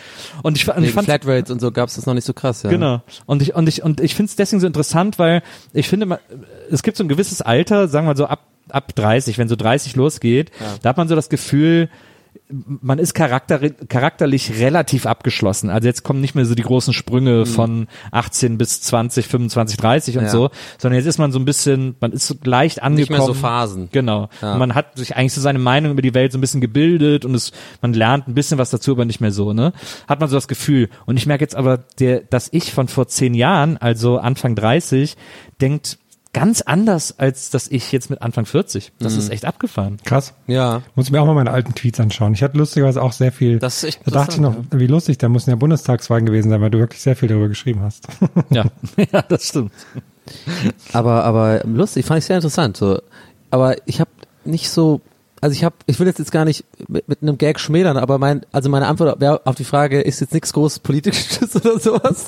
Und 0.43 0.57
ich, 0.57 0.68
und 0.68 0.85
ich 0.85 0.93
fand 0.93 1.07
Flatrates 1.07 1.51
und 1.51 1.61
so 1.61 1.71
gab's 1.73 1.97
das 1.97 2.07
noch 2.07 2.14
nicht 2.14 2.25
so 2.27 2.35
krass, 2.35 2.62
ja. 2.62 2.71
Genau. 2.71 3.03
Und 3.27 3.43
ich 3.43 3.55
und 3.55 3.68
ich 3.68 3.83
und 3.83 4.01
ich 4.01 4.14
finde 4.14 4.31
es 4.31 4.37
deswegen 4.37 4.61
so 4.61 4.66
interessant, 4.66 5.18
weil 5.18 5.43
ich 5.73 5.89
finde, 5.89 6.07
man, 6.07 6.18
es 6.71 6.83
gibt 6.83 6.97
so 6.97 7.05
ein 7.05 7.09
gewisses 7.09 7.41
Alter, 7.43 7.89
sagen 7.89 8.07
wir 8.07 8.16
so 8.16 8.27
ab 8.27 8.41
ab 8.68 8.95
30, 8.95 9.37
wenn 9.39 9.49
so 9.49 9.57
30 9.57 9.97
losgeht, 9.97 10.53
da 10.83 10.91
hat 10.91 10.97
man 10.97 11.09
so 11.09 11.16
das 11.16 11.29
Gefühl, 11.29 11.89
man 12.49 12.99
ist 12.99 13.14
charakter, 13.14 13.59
charakterlich 13.70 14.59
relativ 14.59 15.07
abgeschlossen. 15.07 15.70
Also 15.70 15.87
jetzt 15.87 16.03
kommen 16.03 16.20
nicht 16.20 16.35
mehr 16.35 16.45
so 16.45 16.55
die 16.55 16.62
großen 16.62 16.93
Sprünge 16.93 17.47
von 17.47 17.89
18 18.11 18.59
bis 18.59 18.81
20, 18.83 19.26
25, 19.26 19.76
30 19.78 20.18
und 20.18 20.24
Ja. 20.24 20.31
so, 20.31 20.51
sondern 20.78 20.99
jetzt 20.99 21.07
ist 21.07 21.18
man 21.18 21.33
so 21.33 21.39
ein 21.39 21.45
bisschen, 21.45 21.97
man 22.01 22.12
ist 22.12 22.26
so 22.26 22.35
leicht 22.45 22.83
angekommen. 22.83 22.97
Nicht 23.01 23.11
mehr 23.11 23.22
so 23.22 23.35
Phasen. 23.35 23.89
Genau. 23.93 24.28
Ja. 24.43 24.57
Man 24.57 24.74
hat 24.74 24.97
sich 24.97 25.16
eigentlich 25.16 25.35
so 25.35 25.41
seine 25.41 25.59
Meinung 25.59 25.93
über 25.93 26.03
die 26.03 26.14
Welt 26.14 26.33
so 26.33 26.39
ein 26.39 26.41
bisschen 26.41 26.61
gebildet 26.61 27.24
und 27.24 27.35
es, 27.35 27.53
man 27.83 27.93
lernt 27.95 28.28
ein 28.28 28.35
bisschen 28.35 28.59
was 28.59 28.70
dazu, 28.70 28.93
aber 28.93 29.05
nicht 29.05 29.20
mehr 29.20 29.33
so, 29.33 29.53
ne? 29.53 29.72
Hat 30.09 30.20
man 30.20 30.28
so 30.28 30.37
das 30.37 30.49
Gefühl. 30.49 30.89
Und 31.07 31.16
ich 31.16 31.26
merke 31.26 31.45
jetzt 31.45 31.57
aber, 31.57 31.78
der, 31.99 32.20
dass 32.20 32.49
ich 32.53 32.72
von 32.72 32.89
vor 32.89 33.09
zehn 33.09 33.35
Jahren, 33.35 33.76
also 33.76 34.18
Anfang 34.18 34.55
30, 34.55 35.16
denkt 35.61 35.99
ganz 36.33 36.61
anders, 36.62 37.18
als 37.18 37.51
dass 37.51 37.66
ich 37.68 37.91
jetzt 37.91 38.09
mit 38.09 38.22
Anfang 38.22 38.47
40. 38.47 38.93
Das 39.01 39.14
Mhm. 39.14 39.18
ist 39.18 39.31
echt 39.31 39.45
abgefahren. 39.45 39.97
Krass. 40.05 40.33
Ja. 40.47 40.83
Muss 40.95 41.07
ich 41.07 41.12
mir 41.12 41.20
auch 41.20 41.26
mal 41.26 41.35
meine 41.35 41.51
alten 41.51 41.74
Tweets 41.74 41.99
anschauen. 41.99 42.35
Ich 42.35 42.43
hatte 42.43 42.57
lustigerweise 42.57 43.03
auch 43.03 43.12
sehr 43.12 43.33
viel. 43.33 43.59
Das 43.59 43.78
ist 43.78 43.85
echt 43.85 44.01
da 44.07 44.12
dachte 44.12 44.35
ich 44.37 44.41
noch, 44.41 44.55
wie 44.70 44.87
lustig, 44.87 45.18
da 45.18 45.28
müssen 45.28 45.51
ja 45.51 45.57
Bundestagswahlen 45.57 46.24
gewesen 46.26 46.49
sein, 46.51 46.61
weil 46.61 46.70
du 46.70 46.78
wirklich 46.78 47.01
sehr 47.03 47.16
viel 47.16 47.28
darüber 47.28 47.49
geschrieben 47.49 47.83
hast. 47.83 48.07
Ja, 48.51 48.64
ja 49.12 49.22
das 49.22 49.49
stimmt. 49.49 49.72
Aber, 50.93 51.24
aber 51.24 51.62
lustig, 51.64 52.07
fand 52.07 52.18
ich 52.18 52.26
sehr 52.26 52.37
interessant. 52.37 52.76
So. 52.76 53.01
Aber 53.51 53.76
ich 53.87 54.01
habe 54.01 54.11
nicht 54.45 54.70
so, 54.70 55.01
also 55.41 55.55
ich 55.55 55.64
habe, 55.64 55.74
ich 55.86 55.99
will 55.99 56.07
jetzt 56.07 56.18
jetzt 56.18 56.32
gar 56.32 56.45
nicht 56.45 56.64
mit, 56.88 57.09
mit 57.09 57.22
einem 57.22 57.38
Gag 57.38 57.59
schmälern, 57.61 57.97
aber 57.97 58.18
mein, 58.18 58.43
also 58.53 58.68
meine 58.68 58.86
Antwort 58.86 59.22
auf 59.47 59.55
die 59.57 59.64
Frage 59.64 60.01
ist 60.01 60.20
jetzt 60.20 60.34
nichts 60.34 60.53
groß 60.53 60.80
politisches 60.80 61.55
oder 61.57 61.78
sowas. 61.78 62.26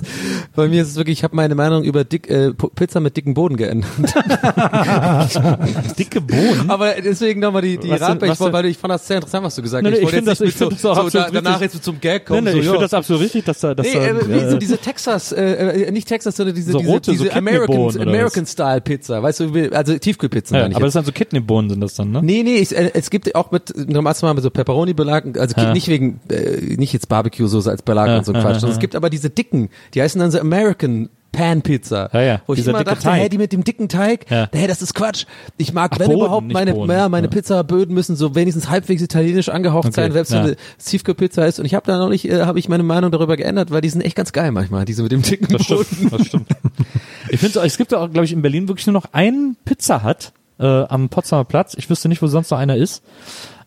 Bei 0.55 0.69
mir 0.69 0.83
ist 0.83 0.91
es 0.91 0.97
wirklich, 0.97 1.19
ich 1.19 1.25
habe 1.25 1.37
meine 1.37 1.55
Meinung 1.55 1.85
über 1.85 2.05
dick, 2.05 2.29
äh, 2.31 2.53
Pizza 2.55 3.01
mit 3.01 3.17
dicken 3.17 3.35
Boden 3.35 3.57
geändert. 3.57 3.91
Dicke 5.99 6.21
Bohnen. 6.21 6.69
Aber 6.69 6.93
deswegen 7.03 7.41
nochmal 7.41 7.63
die, 7.63 7.79
die 7.79 7.91
was 7.91 8.01
ich, 8.01 8.41
wollte- 8.41 8.53
weil 8.53 8.67
ich 8.67 8.79
fand 8.79 8.93
das 8.95 9.07
sehr 9.07 9.17
interessant, 9.17 9.45
was 9.45 9.55
du 9.55 9.63
gesagt 9.63 9.83
Nee, 9.85 9.91
hast. 9.91 9.93
nee, 9.93 9.99
ich 9.99 10.05
wollte 10.05 10.17
finde 10.17 10.31
jetzt 10.31 10.41
das- 10.41 10.47
nicht 10.47 10.55
ich 10.55 10.61
mit 10.61 10.69
finde 10.81 10.83
das 10.83 10.99
auch 10.99 11.03
so, 11.05 11.09
so 11.11 11.19
da, 11.19 11.31
danach 11.31 11.61
richtig. 11.61 11.75
jetzt 11.75 11.85
zum 11.85 12.01
Gag 12.01 12.23
Nee, 12.23 12.27
kommen. 12.37 12.45
nee, 12.45 12.51
so, 12.53 12.59
ich 12.59 12.65
finde 12.65 12.81
das 12.81 12.95
absolut 12.95 13.23
richtig, 13.23 13.45
dass 13.45 13.61
da, 13.61 13.75
dass 13.75 13.87
Nee, 13.87 13.95
da, 13.95 14.07
äh, 14.07 14.29
wie 14.29 14.33
äh, 14.33 14.51
so 14.51 14.59
diese 14.59 14.79
Texas, 14.79 15.33
äh, 15.33 15.43
äh, 15.85 15.91
nicht 15.91 16.09
Texas, 16.09 16.37
sondern 16.37 16.55
diese, 16.55 16.73
So 16.73 16.79
diese, 16.79 16.91
rote, 16.91 17.11
diese 17.13 17.33
American? 17.35 18.01
American 18.01 18.47
Style 18.47 18.81
Pizza, 18.81 19.23
weißt 19.23 19.41
du, 19.41 19.71
also 19.73 19.97
Tiefkühlpizza 19.99 20.59
ja, 20.59 20.67
ich 20.69 20.77
aber 20.77 20.87
das 20.87 20.95
sind 20.95 21.07
so 21.07 21.13
Kidneybohnen 21.13 21.71
sind 21.71 21.81
das 21.81 21.95
dann, 21.95 22.11
ne? 22.11 22.21
Nee, 22.23 22.43
nee, 22.43 22.57
ich, 22.57 22.77
äh, 22.77 22.91
es 23.03 23.11
gibt 23.11 23.35
auch 23.35 23.51
mit, 23.51 23.73
normalerweise 23.77 24.25
mal 24.27 24.35
mit 24.35 24.43
so 24.43 24.51
Pepperoni-Belag, 24.51 25.37
also 25.39 25.55
Ja. 25.61 25.73
nicht 25.73 25.89
wegen, 25.89 26.21
äh, 26.31 26.77
nicht 26.77 26.93
jetzt 26.93 27.09
Barbecue-Soße 27.09 27.71
als 27.71 27.83
Belag 27.83 28.09
Ja, 28.09 28.19
und 28.19 28.25
so 28.27 28.33
Quatsch, 28.33 28.61
sondern 28.61 28.73
es 28.73 28.79
gibt 28.79 28.97
aber 28.97 29.11
diese 29.11 29.31
dicken, 29.31 29.69
die 29.95 30.03
heißen 30.03 30.19
dann 30.21 30.31
so 30.31 30.39
American 30.41 31.09
Pan 31.33 31.63
Pizza. 31.63 32.11
Ja, 32.13 32.21
ja, 32.21 32.43
Wo 32.47 32.53
ich 32.53 32.59
dieser 32.59 32.73
immer 32.73 32.81
dicke 32.81 32.91
dachte, 32.91 33.05
Teig. 33.05 33.21
hey, 33.23 33.29
die 33.31 33.39
mit 33.39 33.53
dem 33.53 33.65
dicken 33.65 33.89
Teig, 33.89 34.31
Ja. 34.31 34.49
hey, 34.53 34.67
das 34.67 34.83
ist 34.83 34.93
Quatsch. 34.95 35.25
Ich 35.57 35.73
mag, 35.73 35.93
Ach, 35.95 35.99
wenn 35.99 36.09
Boden, 36.09 36.21
überhaupt, 36.21 36.53
meine, 36.53 36.75
Boden. 36.75 36.91
ja, 36.93 37.09
meine. 37.09 37.29
Pizzaböden 37.29 37.95
müssen 37.95 38.17
so 38.17 38.35
wenigstens 38.35 38.69
halbwegs 38.69 39.01
italienisch 39.01 39.49
angehaucht 39.49 39.87
Okay, 39.87 39.95
sein, 39.95 40.13
selbst 40.13 40.33
wenn 40.33 40.41
eine 40.41 40.57
Tiefkühlpizza 40.85 41.47
ist. 41.47 41.59
Und 41.59 41.65
ich 41.65 41.73
habe 41.75 41.87
da 41.87 41.97
noch 41.97 42.11
nicht, 42.11 42.29
äh, 42.29 42.43
habe 42.43 42.59
ich 42.59 42.69
meine 42.69 42.83
Meinung 42.83 43.11
darüber 43.11 43.39
geändert, 43.39 43.71
weil 43.71 43.81
die 43.81 43.89
sind 43.89 44.03
echt 44.03 44.15
ganz 44.15 44.33
geil 44.33 44.53
manchmal, 44.53 44.85
diese 44.85 45.03
mit 45.03 45.11
dem 45.13 45.23
dicken 45.23 45.51
Das 45.57 45.67
Boden. 45.67 45.85
stimmt, 45.87 46.13
das 46.13 46.27
stimmt. 46.27 46.49
Ich 47.31 47.41
finde, 47.41 47.61
es 47.61 47.79
gibt 47.79 47.95
auch, 47.95 48.11
glaube 48.11 48.27
ich, 48.27 48.33
in 48.33 48.43
Berlin 48.43 48.69
wirklich 48.69 48.87
nur 48.87 48.93
noch 48.93 49.07
einen 49.13 49.57
Pizza 49.65 50.05
Hut 50.05 50.33
äh, 50.63 50.85
am 50.89 51.09
Potsdamer 51.09 51.45
Platz. 51.45 51.75
Ich 51.77 51.91
wüsste 51.91 52.09
nicht, 52.09 52.23
wo 52.23 52.27
sonst 52.29 52.51
noch 52.51 52.59
einer 52.59 52.77
ist. 52.77 53.03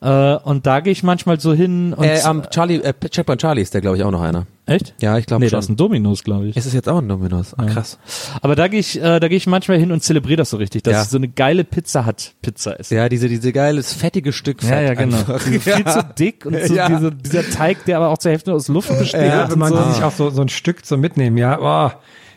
Äh, 0.02 0.36
und 0.36 0.66
da 0.68 0.82
gehe 0.82 0.92
ich 0.92 1.04
manchmal 1.04 1.40
so 1.40 1.54
hin 1.54 1.94
und 1.94 2.04
Äh, 2.06 2.22
am 2.24 2.44
Charlie, 2.50 2.78
äh, 2.82 2.94
Checkpoint 3.10 3.42
Charlie 3.42 3.62
ist 3.62 3.74
der, 3.74 3.82
glaube 3.82 3.98
ich, 3.98 4.04
auch 4.04 4.12
noch 4.12 4.22
einer. 4.22 4.46
echt? 4.66 4.94
Ja, 5.02 5.18
ich 5.18 5.26
glaube 5.26 5.44
Nee, 5.44 5.50
schon. 5.50 5.58
das 5.58 5.66
ist 5.66 5.70
ein 5.70 5.78
Dominos, 5.78 6.24
glaube 6.24 6.48
ich. 6.48 6.58
ist 6.58 6.66
es 6.66 6.74
jetzt 6.74 6.90
auch 6.90 6.98
ein 7.00 7.08
Dominos? 7.08 7.54
Ah, 7.58 7.66
krass. 7.66 7.98
Aber 8.42 8.56
da 8.56 8.68
gehe 8.68 8.80
ich, 8.80 9.02
äh, 9.02 9.20
da 9.20 9.28
gehe 9.30 9.38
ich 9.38 9.48
manchmal 9.48 9.78
hin 9.80 9.92
und 9.92 10.02
zelebriere 10.04 10.38
das 10.38 10.50
so 10.50 10.58
richtig, 10.58 10.84
dass 10.84 10.94
Ja. 10.94 11.02
es 11.04 11.10
so 11.10 11.18
eine 11.18 11.28
geile 11.30 11.64
Pizza 11.64 12.06
Hut 12.06 12.34
Pizza 12.42 12.74
ist. 12.80 12.92
Ja, 12.92 13.08
diese, 13.10 13.30
diese 13.30 13.52
geiles, 13.54 13.94
fettige 13.94 14.34
Stück 14.34 14.62
Fett 14.62 14.72
Ja, 14.72 14.82
ja, 14.82 14.94
genau. 14.96 15.18
Viel 15.40 15.86
zu 15.86 16.04
dick 16.20 16.46
und 16.46 16.62
so 16.66 16.74
Ja. 16.76 16.90
diese, 16.90 17.12
dieser 17.12 17.50
Teig, 17.50 17.86
der 17.86 17.98
aber 17.98 18.10
auch 18.10 18.18
zur 18.18 18.32
Hälfte 18.32 18.54
aus 18.54 18.68
Luft 18.68 18.98
besteht. 19.00 19.22
Ja, 19.30 19.50
wenn 19.50 19.60
man 19.60 19.72
so. 19.74 19.82
sich 19.94 20.04
auch 20.04 20.12
so, 20.12 20.30
so 20.30 20.42
ein 20.42 20.50
Stück 20.50 20.86
so 20.86 20.98
mitnehmen, 20.98 21.38
ja, 21.38 21.58
oh, 21.60 21.92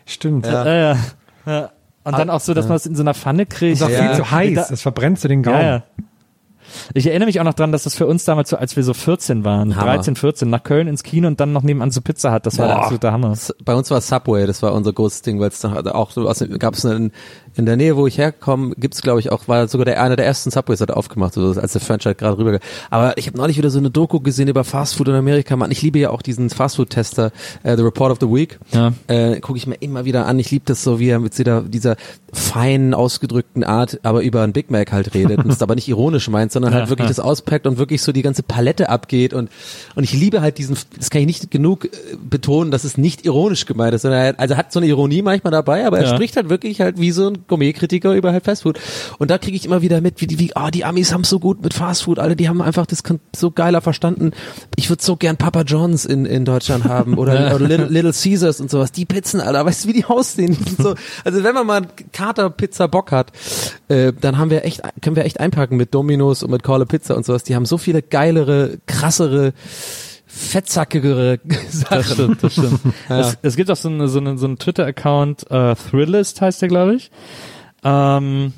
stimmt. 0.05 0.45
Ja. 0.47 0.65
Ja, 0.65 0.75
ja. 0.93 0.97
ja. 1.45 1.69
Und 2.09 2.19
dann 2.19 2.29
auch 2.29 2.39
so, 2.39 2.53
dass 2.53 2.67
man 2.67 2.75
es 2.77 2.85
in 2.85 2.95
so 2.95 3.03
einer 3.03 3.13
Pfanne 3.13 3.45
kriegt. 3.45 3.73
Ist 3.75 3.83
auch 3.83 3.89
viel 3.89 4.13
zu 4.13 4.29
heiß, 4.31 4.55
Da- 4.55 4.65
das 4.69 4.81
verbrennt 4.81 5.19
zu 5.19 5.27
den 5.27 5.43
Gaumen. 5.43 5.59
Ja, 5.61 5.67
ja. 5.67 5.83
Ich 6.93 7.07
erinnere 7.07 7.25
mich 7.25 7.39
auch 7.39 7.43
noch 7.45 7.55
dran, 7.55 7.71
dass 7.71 7.83
das 7.83 7.95
für 7.95 8.05
uns 8.05 8.25
damals 8.25 8.49
so, 8.51 8.57
als 8.57 8.75
wir 8.75 8.83
so 8.83 8.93
14 8.93 9.43
waren, 9.43 9.75
Hammer. 9.75 9.95
13, 9.95 10.15
14, 10.15 10.49
nach 10.51 10.61
Köln 10.61 10.87
ins 10.87 11.01
Kino 11.01 11.27
und 11.27 11.39
dann 11.39 11.51
noch 11.51 11.63
nebenan 11.63 11.89
zur 11.89 12.03
Pizza 12.03 12.31
hat. 12.31 12.45
Das 12.45 12.59
war 12.59 12.67
der 12.67 12.77
absolute 12.77 13.11
Hammer. 13.11 13.33
Bei 13.65 13.73
uns 13.73 13.89
war 13.89 13.99
Subway, 14.01 14.45
das 14.45 14.61
war 14.61 14.73
unser 14.73 14.93
großes 14.93 15.23
Ding, 15.23 15.39
weil 15.39 15.47
es 15.49 15.59
dann 15.61 15.71
halt 15.73 15.87
auch 15.87 16.11
so 16.11 16.23
gab 16.59 16.75
es 16.75 16.83
in, 16.85 17.11
in 17.55 17.65
der 17.65 17.77
Nähe, 17.77 17.95
wo 17.95 18.07
ich 18.07 18.17
herkomme, 18.17 18.75
gibt's 18.77 19.01
glaube 19.01 19.19
ich 19.19 19.31
auch, 19.31 19.47
war 19.47 19.67
sogar 19.67 19.85
der 19.85 20.01
einer 20.01 20.15
der 20.15 20.25
ersten 20.25 20.51
Subways 20.51 20.81
hat 20.81 20.91
aufgemacht, 20.91 21.33
so, 21.33 21.51
als 21.59 21.73
der 21.73 21.81
Franchise 21.81 22.15
gerade 22.15 22.37
rüber. 22.37 22.59
Aber 22.89 23.17
ich 23.17 23.27
habe 23.27 23.37
neulich 23.37 23.57
wieder 23.57 23.69
so 23.69 23.79
eine 23.79 23.89
Doku 23.89 24.19
gesehen 24.19 24.47
über 24.47 24.63
Fastfood 24.63 25.07
in 25.07 25.15
Amerika. 25.15 25.55
Mann, 25.55 25.71
ich 25.71 25.81
liebe 25.81 25.99
ja 25.99 26.09
auch 26.09 26.21
diesen 26.21 26.49
Fastfood-Tester, 26.49 27.31
äh, 27.63 27.75
The 27.75 27.83
Report 27.83 28.11
of 28.11 28.17
the 28.21 28.27
Week. 28.27 28.59
Ja. 28.71 28.93
Äh, 29.07 29.39
Gucke 29.39 29.57
ich 29.57 29.67
mir 29.67 29.75
immer 29.75 30.05
wieder 30.05 30.25
an. 30.25 30.39
Ich 30.39 30.51
liebe 30.51 30.65
das 30.65 30.83
so, 30.83 30.99
wie 30.99 31.09
er 31.09 31.19
mit 31.19 31.37
dieser, 31.37 31.61
dieser 31.61 31.95
feinen, 32.33 32.93
ausgedrückten 32.93 33.63
Art, 33.63 33.99
aber 34.03 34.21
über 34.21 34.41
einen 34.43 34.53
Big 34.53 34.71
Mac 34.71 34.91
halt 34.91 35.13
redet 35.13 35.39
und 35.39 35.51
es 35.51 35.61
aber 35.61 35.75
nicht 35.75 35.87
ironisch 35.87 36.29
meint, 36.29 36.51
sondern 36.51 36.73
halt 36.73 36.85
Ja, 36.85 36.89
wirklich 36.89 37.05
ja. 37.05 37.09
das 37.09 37.19
auspackt 37.19 37.65
und 37.67 37.77
wirklich 37.77 38.01
so 38.01 38.11
die 38.11 38.21
ganze 38.21 38.43
Palette 38.43 38.89
abgeht 38.89 39.33
und 39.33 39.49
und 39.95 40.03
ich 40.03 40.13
liebe 40.13 40.41
halt 40.41 40.57
diesen, 40.57 40.77
das 40.97 41.09
kann 41.09 41.21
ich 41.21 41.27
nicht 41.27 41.51
genug 41.51 41.85
äh, 41.85 41.89
betonen, 42.29 42.71
dass 42.71 42.83
es 42.83 42.97
nicht 42.97 43.25
ironisch 43.25 43.65
gemeint 43.65 43.93
ist, 43.93 44.03
sondern 44.03 44.21
er, 44.21 44.39
also 44.39 44.57
hat 44.57 44.71
so 44.71 44.79
eine 44.79 44.87
Ironie 44.87 45.21
manchmal 45.21 45.51
dabei, 45.51 45.85
aber 45.85 45.99
er 45.99 46.13
spricht 46.13 46.35
halt 46.35 46.49
wirklich 46.49 46.81
halt 46.81 46.99
wie 46.99 47.11
so 47.11 47.27
ein 47.29 47.38
Gourmet-Kritiker 47.47 48.13
über 48.13 48.31
halt 48.31 48.45
Fastfood 48.45 48.79
und 49.17 49.31
da 49.31 49.37
kriege 49.37 49.55
ich 49.55 49.65
immer 49.65 49.81
wieder 49.81 50.01
mit, 50.01 50.21
wie 50.21 50.27
die, 50.27 50.39
wie, 50.39 50.55
ah, 50.55 50.71
die 50.71 50.85
Amis 50.85 51.13
haben 51.13 51.23
so 51.23 51.39
gut 51.39 51.63
mit 51.63 51.73
Fastfood, 51.73 52.19
alle, 52.19 52.35
die 52.35 52.49
haben 52.49 52.61
einfach 52.61 52.85
das 52.85 53.03
so 53.35 53.51
geiler 53.51 53.81
verstanden. 53.81 54.31
Ich 54.75 54.89
würde 54.89 55.03
so 55.03 55.15
gern 55.15 55.37
Papa 55.37 55.61
John's 55.61 56.05
in, 56.05 56.25
in 56.25 56.45
Deutschland 56.45 56.85
haben 56.85 57.17
oder, 57.17 57.55
oder 57.55 57.67
Little, 57.67 57.87
Little 57.87 58.13
Caesars 58.13 58.61
und 58.61 58.69
sowas, 58.69 58.91
die 58.91 59.05
Pizzen, 59.05 59.41
Alter, 59.41 59.65
weißt 59.65 59.85
du, 59.85 59.89
wie 59.89 59.93
die 59.93 60.05
aussehen? 60.05 60.57
So, 60.77 60.95
also 61.23 61.43
wenn 61.43 61.53
man 61.53 61.67
mal 61.67 61.81
Kater-Pizza 62.11 62.87
Bock 62.87 63.11
hat, 63.11 63.31
äh, 63.87 64.13
dann 64.13 64.37
haben 64.37 64.49
wir 64.49 64.65
echt, 64.65 64.81
können 65.01 65.15
wir 65.15 65.25
echt 65.25 65.39
einpacken 65.39 65.77
mit 65.77 65.93
Domino's 65.93 66.43
und 66.43 66.51
mit 66.51 66.63
Call 66.63 66.81
a 66.81 66.85
Pizza 66.85 67.15
und 67.15 67.25
sowas. 67.25 67.43
Die 67.43 67.55
haben 67.55 67.65
so 67.65 67.77
viele 67.77 68.01
geilere, 68.01 68.79
krassere, 68.85 69.53
fettzackigere 70.29 71.39
Sachen. 71.69 71.97
Das 71.97 72.13
stimmt, 72.13 72.43
das 72.43 72.53
stimmt. 72.53 72.79
es, 73.09 73.37
es 73.41 73.55
gibt 73.55 73.71
auch 73.71 73.75
so, 73.75 73.89
eine, 73.89 74.07
so, 74.07 74.19
eine, 74.19 74.37
so 74.37 74.45
einen 74.45 74.59
Twitter-Account, 74.59 75.49
äh, 75.49 75.75
Thrillist 75.75 76.39
heißt 76.39 76.61
der, 76.61 76.69
glaube 76.69 76.95
ich, 76.95 77.11
ähm, 77.83 78.53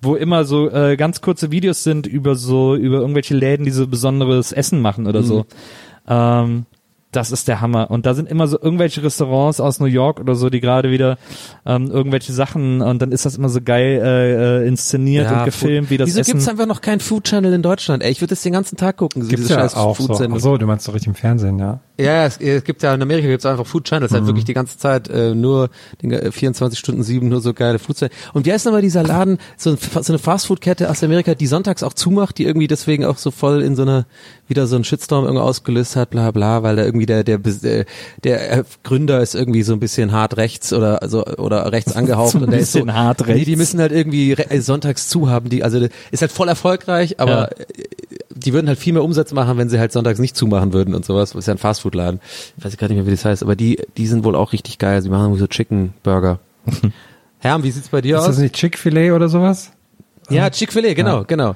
wo 0.00 0.14
immer 0.14 0.44
so 0.44 0.70
äh, 0.70 0.96
ganz 0.96 1.22
kurze 1.22 1.50
Videos 1.50 1.82
sind 1.82 2.06
über 2.06 2.36
so, 2.36 2.76
über 2.76 2.98
irgendwelche 2.98 3.34
Läden, 3.34 3.64
die 3.64 3.72
so 3.72 3.86
besonderes 3.86 4.52
Essen 4.52 4.82
machen 4.82 5.06
oder 5.06 5.22
so. 5.22 5.46
Ähm, 6.06 6.66
das 7.12 7.32
ist 7.32 7.48
der 7.48 7.60
Hammer. 7.60 7.90
Und 7.90 8.04
da 8.04 8.14
sind 8.14 8.28
immer 8.28 8.46
so 8.46 8.58
irgendwelche 8.60 9.02
Restaurants 9.02 9.60
aus 9.60 9.80
New 9.80 9.86
York 9.86 10.20
oder 10.20 10.34
so, 10.34 10.50
die 10.50 10.60
gerade 10.60 10.90
wieder 10.90 11.18
ähm, 11.64 11.90
irgendwelche 11.90 12.32
Sachen 12.32 12.82
und 12.82 13.00
dann 13.00 13.12
ist 13.12 13.24
das 13.24 13.36
immer 13.36 13.48
so 13.48 13.60
geil 13.62 14.00
äh, 14.02 14.64
äh, 14.64 14.68
inszeniert 14.68 15.30
und 15.30 15.44
gefilmt, 15.44 15.90
wie 15.90 15.96
das 15.96 16.08
Wieso 16.08 16.20
Essen. 16.20 16.32
gibt's 16.32 16.48
einfach 16.48 16.66
noch 16.66 16.80
keinen 16.80 17.00
Food 17.00 17.24
Channel 17.24 17.52
in 17.52 17.62
Deutschland? 17.62 18.02
Ey, 18.02 18.10
ich 18.10 18.20
würde 18.20 18.30
das 18.30 18.42
den 18.42 18.52
ganzen 18.52 18.76
Tag 18.76 18.96
gucken. 18.98 19.22
So 19.22 19.28
Gibt's 19.28 19.46
diese 19.46 19.54
ja 19.54 19.60
scheiß 19.60 19.74
auch 19.76 19.96
so. 19.96 20.06
Food-Sendung. 20.06 20.38
Ach 20.38 20.42
so, 20.42 20.56
du 20.58 20.66
meinst 20.66 20.86
doch 20.86 20.94
richtig 20.94 21.08
im 21.08 21.14
Fernsehen, 21.14 21.58
ja. 21.58 21.80
Ja, 21.98 22.26
es, 22.26 22.36
es 22.36 22.64
gibt 22.64 22.82
ja 22.82 22.92
in 22.92 23.00
Amerika 23.00 23.26
gibt's 23.26 23.46
einfach 23.46 23.66
Food 23.66 23.84
Channels, 23.84 24.12
halt 24.12 24.26
wirklich 24.26 24.44
die 24.44 24.52
ganze 24.52 24.76
Zeit 24.76 25.08
äh, 25.08 25.34
nur 25.34 25.70
den, 26.02 26.12
äh, 26.12 26.30
24 26.30 26.78
Stunden 26.78 27.02
sieben 27.02 27.28
nur 27.28 27.40
so 27.40 27.54
geile 27.54 27.78
Food 27.78 27.96
Channels. 27.96 28.14
Und 28.34 28.44
wie 28.44 28.52
heißt 28.52 28.66
nochmal 28.66 28.82
dieser 28.82 29.02
Laden, 29.02 29.38
so, 29.56 29.70
ein, 29.70 29.78
so 29.78 30.12
eine 30.12 30.18
Fastfood-Kette 30.18 30.90
aus 30.90 31.02
Amerika, 31.02 31.34
die 31.34 31.46
sonntags 31.46 31.82
auch 31.82 31.94
zumacht, 31.94 32.36
die 32.36 32.44
irgendwie 32.44 32.66
deswegen 32.66 33.06
auch 33.06 33.16
so 33.16 33.30
voll 33.30 33.62
in 33.62 33.76
so 33.76 33.82
eine 33.82 34.04
wieder 34.48 34.66
so 34.66 34.76
einen 34.76 34.84
Shitstorm 34.84 35.24
irgendwie 35.24 35.42
ausgelöst 35.42 35.96
hat, 35.96 36.10
bla 36.10 36.30
bla, 36.30 36.62
weil 36.62 36.76
da 36.76 36.84
irgendwie 36.84 37.05
der 37.06 37.24
der 37.24 37.38
Bes- 37.40 37.64
äh, 37.66 37.84
der 38.24 38.52
äh, 38.58 38.64
Gründer 38.82 39.20
ist 39.20 39.34
irgendwie 39.34 39.62
so 39.62 39.72
ein 39.72 39.80
bisschen 39.80 40.12
hart 40.12 40.36
rechts 40.36 40.72
oder 40.72 41.00
so 41.08 41.24
oder 41.24 41.72
rechts 41.72 41.92
angehaucht 41.96 42.32
So 42.32 42.38
ein 42.38 42.44
und 42.44 42.50
der 42.50 42.60
ist 42.60 42.72
so 42.72 42.80
bisschen 42.80 42.94
hart 42.94 43.20
Nee, 43.26 43.32
rechts. 43.32 43.46
die 43.46 43.56
müssen 43.56 43.80
halt 43.80 43.92
irgendwie 43.92 44.32
äh, 44.32 44.60
sonntags 44.60 45.08
zu 45.08 45.30
haben, 45.30 45.48
die 45.48 45.62
also 45.64 45.86
ist 46.10 46.20
halt 46.20 46.32
voll 46.32 46.48
erfolgreich, 46.48 47.18
aber 47.20 47.50
Ja. 47.58 47.64
die 48.34 48.52
würden 48.52 48.68
halt 48.68 48.78
viel 48.78 48.92
mehr 48.92 49.02
Umsatz 49.04 49.32
machen, 49.32 49.56
wenn 49.58 49.68
sie 49.68 49.78
halt 49.78 49.92
sonntags 49.92 50.18
nicht 50.18 50.36
zumachen 50.36 50.72
würden 50.72 50.94
und 50.94 51.04
sowas. 51.04 51.30
Das 51.30 51.38
ist 51.40 51.46
ja 51.46 51.54
ein 51.54 51.58
Fastfood-Laden. 51.58 52.20
Ich 52.58 52.64
weiß 52.64 52.76
gerade 52.76 52.92
nicht 52.92 53.02
mehr, 53.02 53.06
wie 53.10 53.16
das 53.16 53.24
heißt, 53.24 53.42
aber 53.42 53.56
die, 53.56 53.78
die 53.96 54.06
sind 54.06 54.24
wohl 54.24 54.36
auch 54.36 54.52
richtig 54.52 54.78
geil. 54.78 55.00
Sie 55.02 55.08
machen 55.08 55.22
irgendwie 55.24 55.40
so 55.40 55.46
Chicken 55.46 55.94
Burger. 56.02 56.38
Herm, 57.38 57.62
wie 57.62 57.70
sieht's 57.70 57.88
bei 57.88 58.00
dir 58.00 58.16
Ist 58.16 58.24
das 58.26 58.36
aus? 58.36 58.42
nicht 58.42 58.54
Chick-fil-A 58.54 59.14
oder 59.14 59.28
sowas? 59.28 59.70
Ja, 60.30 60.50
Chick-fil-A, 60.50 60.94
genau, 60.94 61.24
genau. 61.24 61.54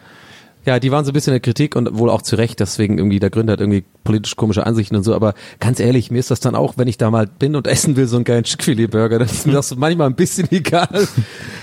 Ja, 0.67 0.79
die 0.79 0.91
waren 0.91 1.05
so 1.05 1.11
ein 1.11 1.15
bisschen 1.15 1.33
in 1.33 1.37
der 1.37 1.41
Kritik 1.41 1.75
und 1.77 1.99
wohl 1.99 2.11
auch 2.11 2.23
zu 2.23 2.37
Recht, 2.37 2.61
deswegen 2.61 2.99
irgendwie 2.99 3.19
der 3.19 3.31
Gründer 3.31 3.55
hat 3.55 3.61
irgendwie 3.61 3.85
politisch 4.05 4.37
komische 4.37 4.67
Ansichten 4.67 4.97
und 4.97 5.03
so, 5.03 5.15
aber 5.15 5.35
ganz 5.59 5.81
ehrlich, 5.81 6.11
mir 6.11 6.19
ist 6.19 6.31
das 6.31 6.41
dann 6.41 6.55
auch, 6.55 6.75
wenn 6.77 6.89
ich 6.89 6.99
da 6.99 7.11
mal 7.11 7.27
bin 7.27 7.57
und 7.57 7.67
essen 7.67 7.97
will, 7.97 8.07
so 8.07 8.17
einen 8.17 8.25
geilen 8.25 8.45
Chick-fil-A-Burger, 8.45 9.19
dann 9.21 9.29
ist 9.29 9.47
mir 9.47 9.53
das 9.53 9.75
manchmal 9.77 10.09
ein 10.09 10.15
bisschen 10.15 10.49
egal. 10.53 11.07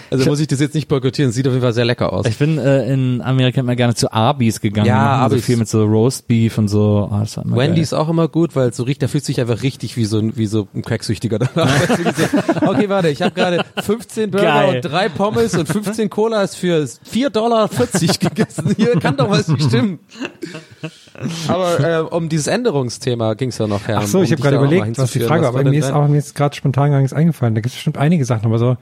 Also 0.10 0.30
muss 0.30 0.39
ich 0.39 0.48
das 0.48 0.60
jetzt 0.60 0.74
nicht 0.74 0.88
boykottieren, 0.88 1.32
sieht 1.32 1.48
auf 1.48 1.54
jeden 1.54 1.64
Fall 1.64 1.74
sehr 1.74 1.86
lecker 1.86 2.14
aus. 2.14 2.26
Ich 2.26 2.38
bin 2.38 2.58
äh, 2.58 2.91
in 2.91 3.22
Amerika 3.22 3.60
immer 3.60 3.76
gerne 3.76 3.93
zu 3.93 4.12
Arby's 4.12 4.62
gegangen. 4.62 4.88
Ja, 4.88 5.18
Arby's. 5.18 5.39
So 5.39 5.45
viel 5.45 5.58
mit 5.58 5.68
so 5.68 5.84
Roast 5.84 6.28
Beef 6.28 6.58
und 6.58 6.70
so. 6.70 7.10
Oh, 7.12 7.20
das 7.20 7.36
war 7.38 7.45
immer 7.45 7.58
Wendy's 7.58 7.91
geil. 7.91 8.00
auch 8.00 8.10
immer 8.10 8.28
gut, 8.28 8.56
weil 8.56 8.70
es 8.70 8.78
so 8.78 8.84
riecht, 8.84 9.04
da 9.04 9.08
fühlt 9.08 9.26
sich 9.26 9.41
einfach 9.41 9.64
richtig 9.64 9.98
wie 9.98 10.06
so 10.06 10.20
ein, 10.20 10.38
wie 10.38 10.45
so 10.45 10.68
ein 10.74 10.82
Cracksüchtiger 10.82 11.39
danach. 11.39 11.70
okay, 12.68 12.88
warte, 12.89 13.10
ich 13.10 13.22
habe 13.22 13.32
gerade 13.32 13.66
15 13.82 14.32
Burger 14.32 14.45
Geil. 14.45 14.76
und 14.76 14.82
drei 14.82 15.10
Pommes 15.10 15.56
und 15.56 15.68
15 15.68 16.10
Colas 16.10 16.56
für 16.56 16.78
4,40 16.78 17.30
Dollar 17.30 17.70
gegessen. 18.20 18.76
Hier 18.78 18.86
kann 18.95 19.17
doch 19.17 19.29
was 19.29 19.47
nicht 19.47 19.63
stimmen. 19.63 19.99
Aber 21.47 21.79
äh, 21.79 22.01
um 22.01 22.29
dieses 22.29 22.47
Änderungsthema 22.47 23.33
ging 23.33 23.49
es 23.49 23.57
ja 23.57 23.67
noch 23.67 23.88
her. 23.88 23.99
Ach 24.01 24.07
so, 24.07 24.19
um 24.19 24.23
ich 24.23 24.31
habe 24.31 24.41
gerade 24.41 24.57
überlegt, 24.57 24.97
was 24.97 25.11
die. 25.11 25.19
Frage, 25.19 25.47
aber 25.47 25.57
war 25.57 25.63
denn 25.63 25.71
mir 25.71 25.79
ist 25.79 25.91
auch 25.91 26.07
mir 26.07 26.17
ist 26.17 26.35
gerade 26.35 26.55
spontan 26.55 26.91
gar 26.91 26.99
nichts 26.99 27.13
eingefallen. 27.13 27.55
Da 27.55 27.61
gibt 27.61 27.71
es 27.71 27.73
bestimmt 27.73 27.97
einige 27.97 28.23
Sachen, 28.23 28.45
aber 28.45 28.59
so 28.59 28.77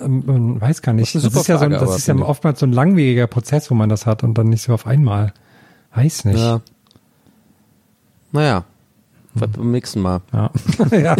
ähm, 0.00 0.22
man 0.26 0.60
weiß 0.60 0.82
gar 0.82 0.92
nicht. 0.92 1.14
Das 1.14 1.24
ist 1.24 1.34
Das 1.34 1.42
ist 1.42 1.48
ja, 1.48 1.56
so, 1.56 1.60
Frage, 1.60 1.74
das 1.74 1.82
aber, 1.82 1.96
ist 1.96 2.08
ja 2.08 2.16
oftmals 2.16 2.60
so 2.60 2.66
ein 2.66 2.72
langwieriger 2.72 3.26
Prozess, 3.26 3.70
wo 3.70 3.74
man 3.74 3.88
das 3.88 4.06
hat 4.06 4.22
und 4.22 4.34
dann 4.34 4.48
nicht 4.48 4.62
so 4.62 4.74
auf 4.74 4.86
einmal. 4.86 5.32
Weiß 5.94 6.24
nicht. 6.24 6.38
Ja. 6.38 6.60
Naja. 8.32 8.64
Beim 9.34 9.70
nächsten 9.70 10.00
Mal. 10.00 10.20
Ja. 10.32 10.50
ja. 10.90 11.16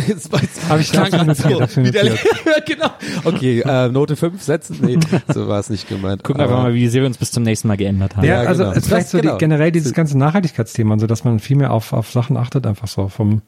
Habe 0.69 0.81
ich 0.81 0.91
dafür 0.93 1.25
notiert, 1.25 1.61
dafür 1.61 1.85
Wieder- 1.85 2.03
notiert. 2.05 2.21
ja, 2.45 2.53
genau. 2.75 2.91
Okay, 3.25 3.61
äh, 3.61 3.89
Note 3.89 4.17
5 4.17 4.43
setzen? 4.43 4.79
Nee, 4.83 4.99
so 5.33 5.49
war 5.49 5.59
es 5.61 5.71
nicht 5.71 5.89
gemeint. 5.89 6.23
Gucken 6.23 6.41
wir 6.41 6.45
Aber- 6.45 6.53
einfach 6.57 6.65
mal, 6.69 6.75
wie 6.75 6.89
sehr 6.89 7.03
wir 7.03 7.07
uns 7.07 7.17
bis 7.19 7.31
zum 7.31 7.43
nächsten 7.43 7.69
Mal 7.69 7.77
geändert 7.79 8.17
haben. 8.17 8.27
Ja, 8.27 8.43
Ja, 8.43 8.49
also 8.49 8.65
genau. 8.65 8.81
vielleicht 8.81 9.09
so 9.09 9.19
genau. 9.19 9.33
die, 9.35 9.39
generell 9.39 9.73
dieses 9.73 9.95
ganze 9.95 10.19
Nachhaltigkeitsthema, 10.19 10.99
so 10.99 11.07
dass 11.07 11.25
man 11.25 11.39
viel 11.41 11.57
mehr 11.57 11.73
auf, 11.73 11.93
auf 11.95 12.11
Sachen 12.11 12.37
achtet, 12.37 12.67
einfach 12.67 12.89
so 12.89 13.09
vom 13.09 13.43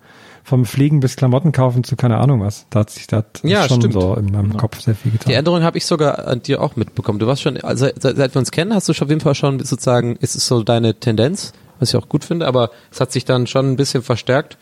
vom 0.47 0.67
Fliegen 0.67 1.01
bis 1.01 1.17
Klamotten 1.17 1.53
kaufen 1.53 1.85
zu 1.85 1.97
keine 1.97 2.19
Ahnung 2.19 2.43
was. 2.43 2.67
Da 2.69 2.81
hat 2.81 2.91
sich 2.91 3.07
das 3.07 3.25
Ja, 3.45 3.67
schon 3.67 3.81
stimmt. 3.81 3.95
so 3.95 4.15
in 4.15 4.27
meinem 4.27 4.55
Kopf 4.59 4.79
sehr 4.79 4.95
viel 4.95 5.13
getan. 5.13 5.31
Die 5.31 5.35
Änderung 5.35 5.63
habe 5.63 5.79
ich 5.79 5.87
sogar 5.87 6.27
an 6.29 6.43
dir 6.43 6.61
auch 6.61 6.77
mitbekommen. 6.77 7.19
Du 7.19 7.27
warst 7.27 7.41
schon, 7.41 7.57
also 7.63 7.87
seit, 7.99 8.17
seit 8.17 8.35
wir 8.35 8.39
uns 8.41 8.51
kennen, 8.51 8.75
hast 8.75 8.87
du 8.87 8.93
schon 8.93 9.07
auf 9.07 9.11
jeden 9.11 9.23
Fall 9.23 9.35
schon 9.35 9.61
sozusagen, 9.61 10.17
ist 10.17 10.35
es 10.37 10.47
so 10.47 10.63
deine 10.63 10.97
Tendenz, 10.97 11.55
was 11.79 11.91
ich 11.91 11.97
auch 11.97 12.09
gut 12.09 12.25
finde, 12.25 12.47
aber 12.47 12.71
es 12.91 13.01
hat 13.01 13.13
sich 13.13 13.25
dann 13.25 13.47
schon 13.47 13.73
ein 13.73 13.77
bisschen 13.77 14.03
verstärkt. 14.03 14.57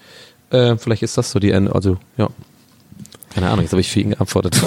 Äh, 0.51 0.77
vielleicht 0.77 1.03
ist 1.03 1.17
das 1.19 1.31
so 1.31 1.39
die 1.39 1.51
Änderung, 1.51 1.77
also 1.77 1.99
ja. 2.17 2.29
Keine 3.35 3.49
Ahnung, 3.49 3.63
jetzt 3.63 3.73
habe 3.73 3.81
ich 3.81 3.91
für 3.91 4.01
ihn 4.01 4.11
geantwortet. 4.11 4.55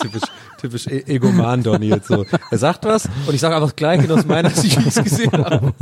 typisch, 0.00 0.22
typisch 0.60 0.86
e 0.88 1.04
Egoman 1.06 1.62
Donny 1.62 1.88
jetzt 1.88 2.08
so. 2.08 2.26
Er 2.50 2.58
sagt 2.58 2.84
was 2.84 3.08
und 3.26 3.34
ich 3.34 3.40
sage 3.40 3.54
einfach 3.54 3.76
gleich 3.76 4.10
aus 4.10 4.24
meiner 4.26 4.50
wie 4.62 4.66
ich 4.66 4.76
es 4.76 5.02
gesehen 5.02 5.32
habe. 5.32 5.72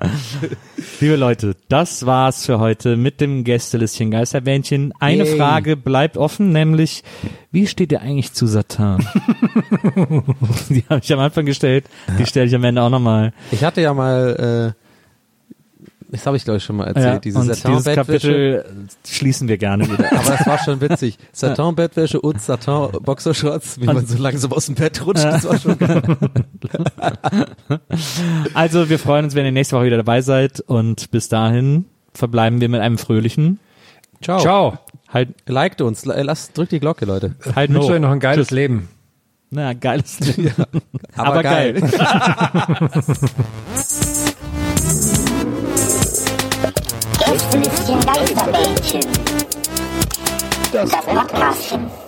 Liebe 1.00 1.16
Leute, 1.16 1.56
das 1.68 2.06
war's 2.06 2.46
für 2.46 2.58
heute 2.58 2.96
mit 2.96 3.20
dem 3.20 3.44
Gästelistchen 3.44 4.10
Geisterbändchen. 4.10 4.92
Eine 5.00 5.24
Yay. 5.24 5.36
Frage 5.36 5.76
bleibt 5.76 6.16
offen, 6.16 6.52
nämlich, 6.52 7.02
wie 7.50 7.66
steht 7.66 7.92
ihr 7.92 8.00
eigentlich 8.00 8.32
zu 8.32 8.46
Satan? 8.46 8.98
die 10.68 10.84
habe 10.88 11.00
ich 11.02 11.12
am 11.12 11.20
Anfang 11.20 11.46
gestellt, 11.46 11.86
die 12.18 12.26
stelle 12.26 12.46
ich 12.46 12.54
am 12.54 12.64
Ende 12.64 12.82
auch 12.82 12.90
nochmal. 12.90 13.32
Ich 13.50 13.64
hatte 13.64 13.80
ja 13.80 13.94
mal, 13.94 14.74
äh, 14.74 14.85
das 16.16 16.26
habe 16.26 16.36
ich 16.36 16.44
glaube 16.44 16.56
ich 16.58 16.64
schon 16.64 16.76
mal 16.76 16.86
erzählt, 16.88 17.06
Ja, 17.06 17.18
diese 17.18 17.38
und 17.38 17.48
dieses. 17.48 17.84
Kapitel 17.94 18.64
schließen 19.06 19.48
wir 19.48 19.58
gerne 19.58 19.86
wieder. 19.90 20.12
Aber 20.12 20.30
das 20.30 20.46
war 20.46 20.58
schon 20.58 20.80
witzig. 20.80 21.18
Satin-Bettwäsche 21.32 22.20
und 22.20 22.40
Satin-Boxershorts, 22.40 23.80
wie 23.80 23.86
man 23.86 24.06
so 24.06 24.18
langsam 24.18 24.52
aus 24.52 24.66
dem 24.66 24.74
Bett 24.74 25.04
rutscht, 25.06 25.24
das 25.24 25.44
war 25.48 25.58
schon 25.58 25.78
geil. 25.78 26.02
Also, 28.54 28.88
wir 28.88 28.98
freuen 28.98 29.24
uns, 29.26 29.34
wenn 29.34 29.44
ihr 29.44 29.52
nächste 29.52 29.76
Woche 29.76 29.86
wieder 29.86 29.96
dabei 29.98 30.20
seid 30.20 30.60
und 30.60 31.10
bis 31.10 31.28
dahin 31.28 31.84
verbleiben 32.14 32.60
wir 32.60 32.68
mit 32.68 32.80
einem 32.80 32.98
fröhlichen 32.98 33.58
Ciao. 34.22 34.40
Ciao. 34.40 34.78
halt, 35.08 35.28
Liked 35.46 35.80
uns, 35.82 36.04
la- 36.04 36.20
lasst, 36.22 36.56
drückt 36.56 36.72
die 36.72 36.80
Glocke, 36.80 37.04
Leute. 37.04 37.34
halt 37.54 37.70
Ich 37.70 37.76
wünsche 37.76 37.92
euch 37.92 38.00
noch 38.00 38.10
ein 38.10 38.20
geiles 38.20 38.46
Tschüss. 38.48 38.54
Leben. 38.54 38.88
Na, 39.50 39.74
geiles 39.74 40.18
Aber, 41.14 41.42
geil. 41.42 41.80
Gästelistchen 47.36 48.00
Geisterbällchen. 48.00 49.00
Das 50.72 50.90
Podcastchen. 50.90 52.05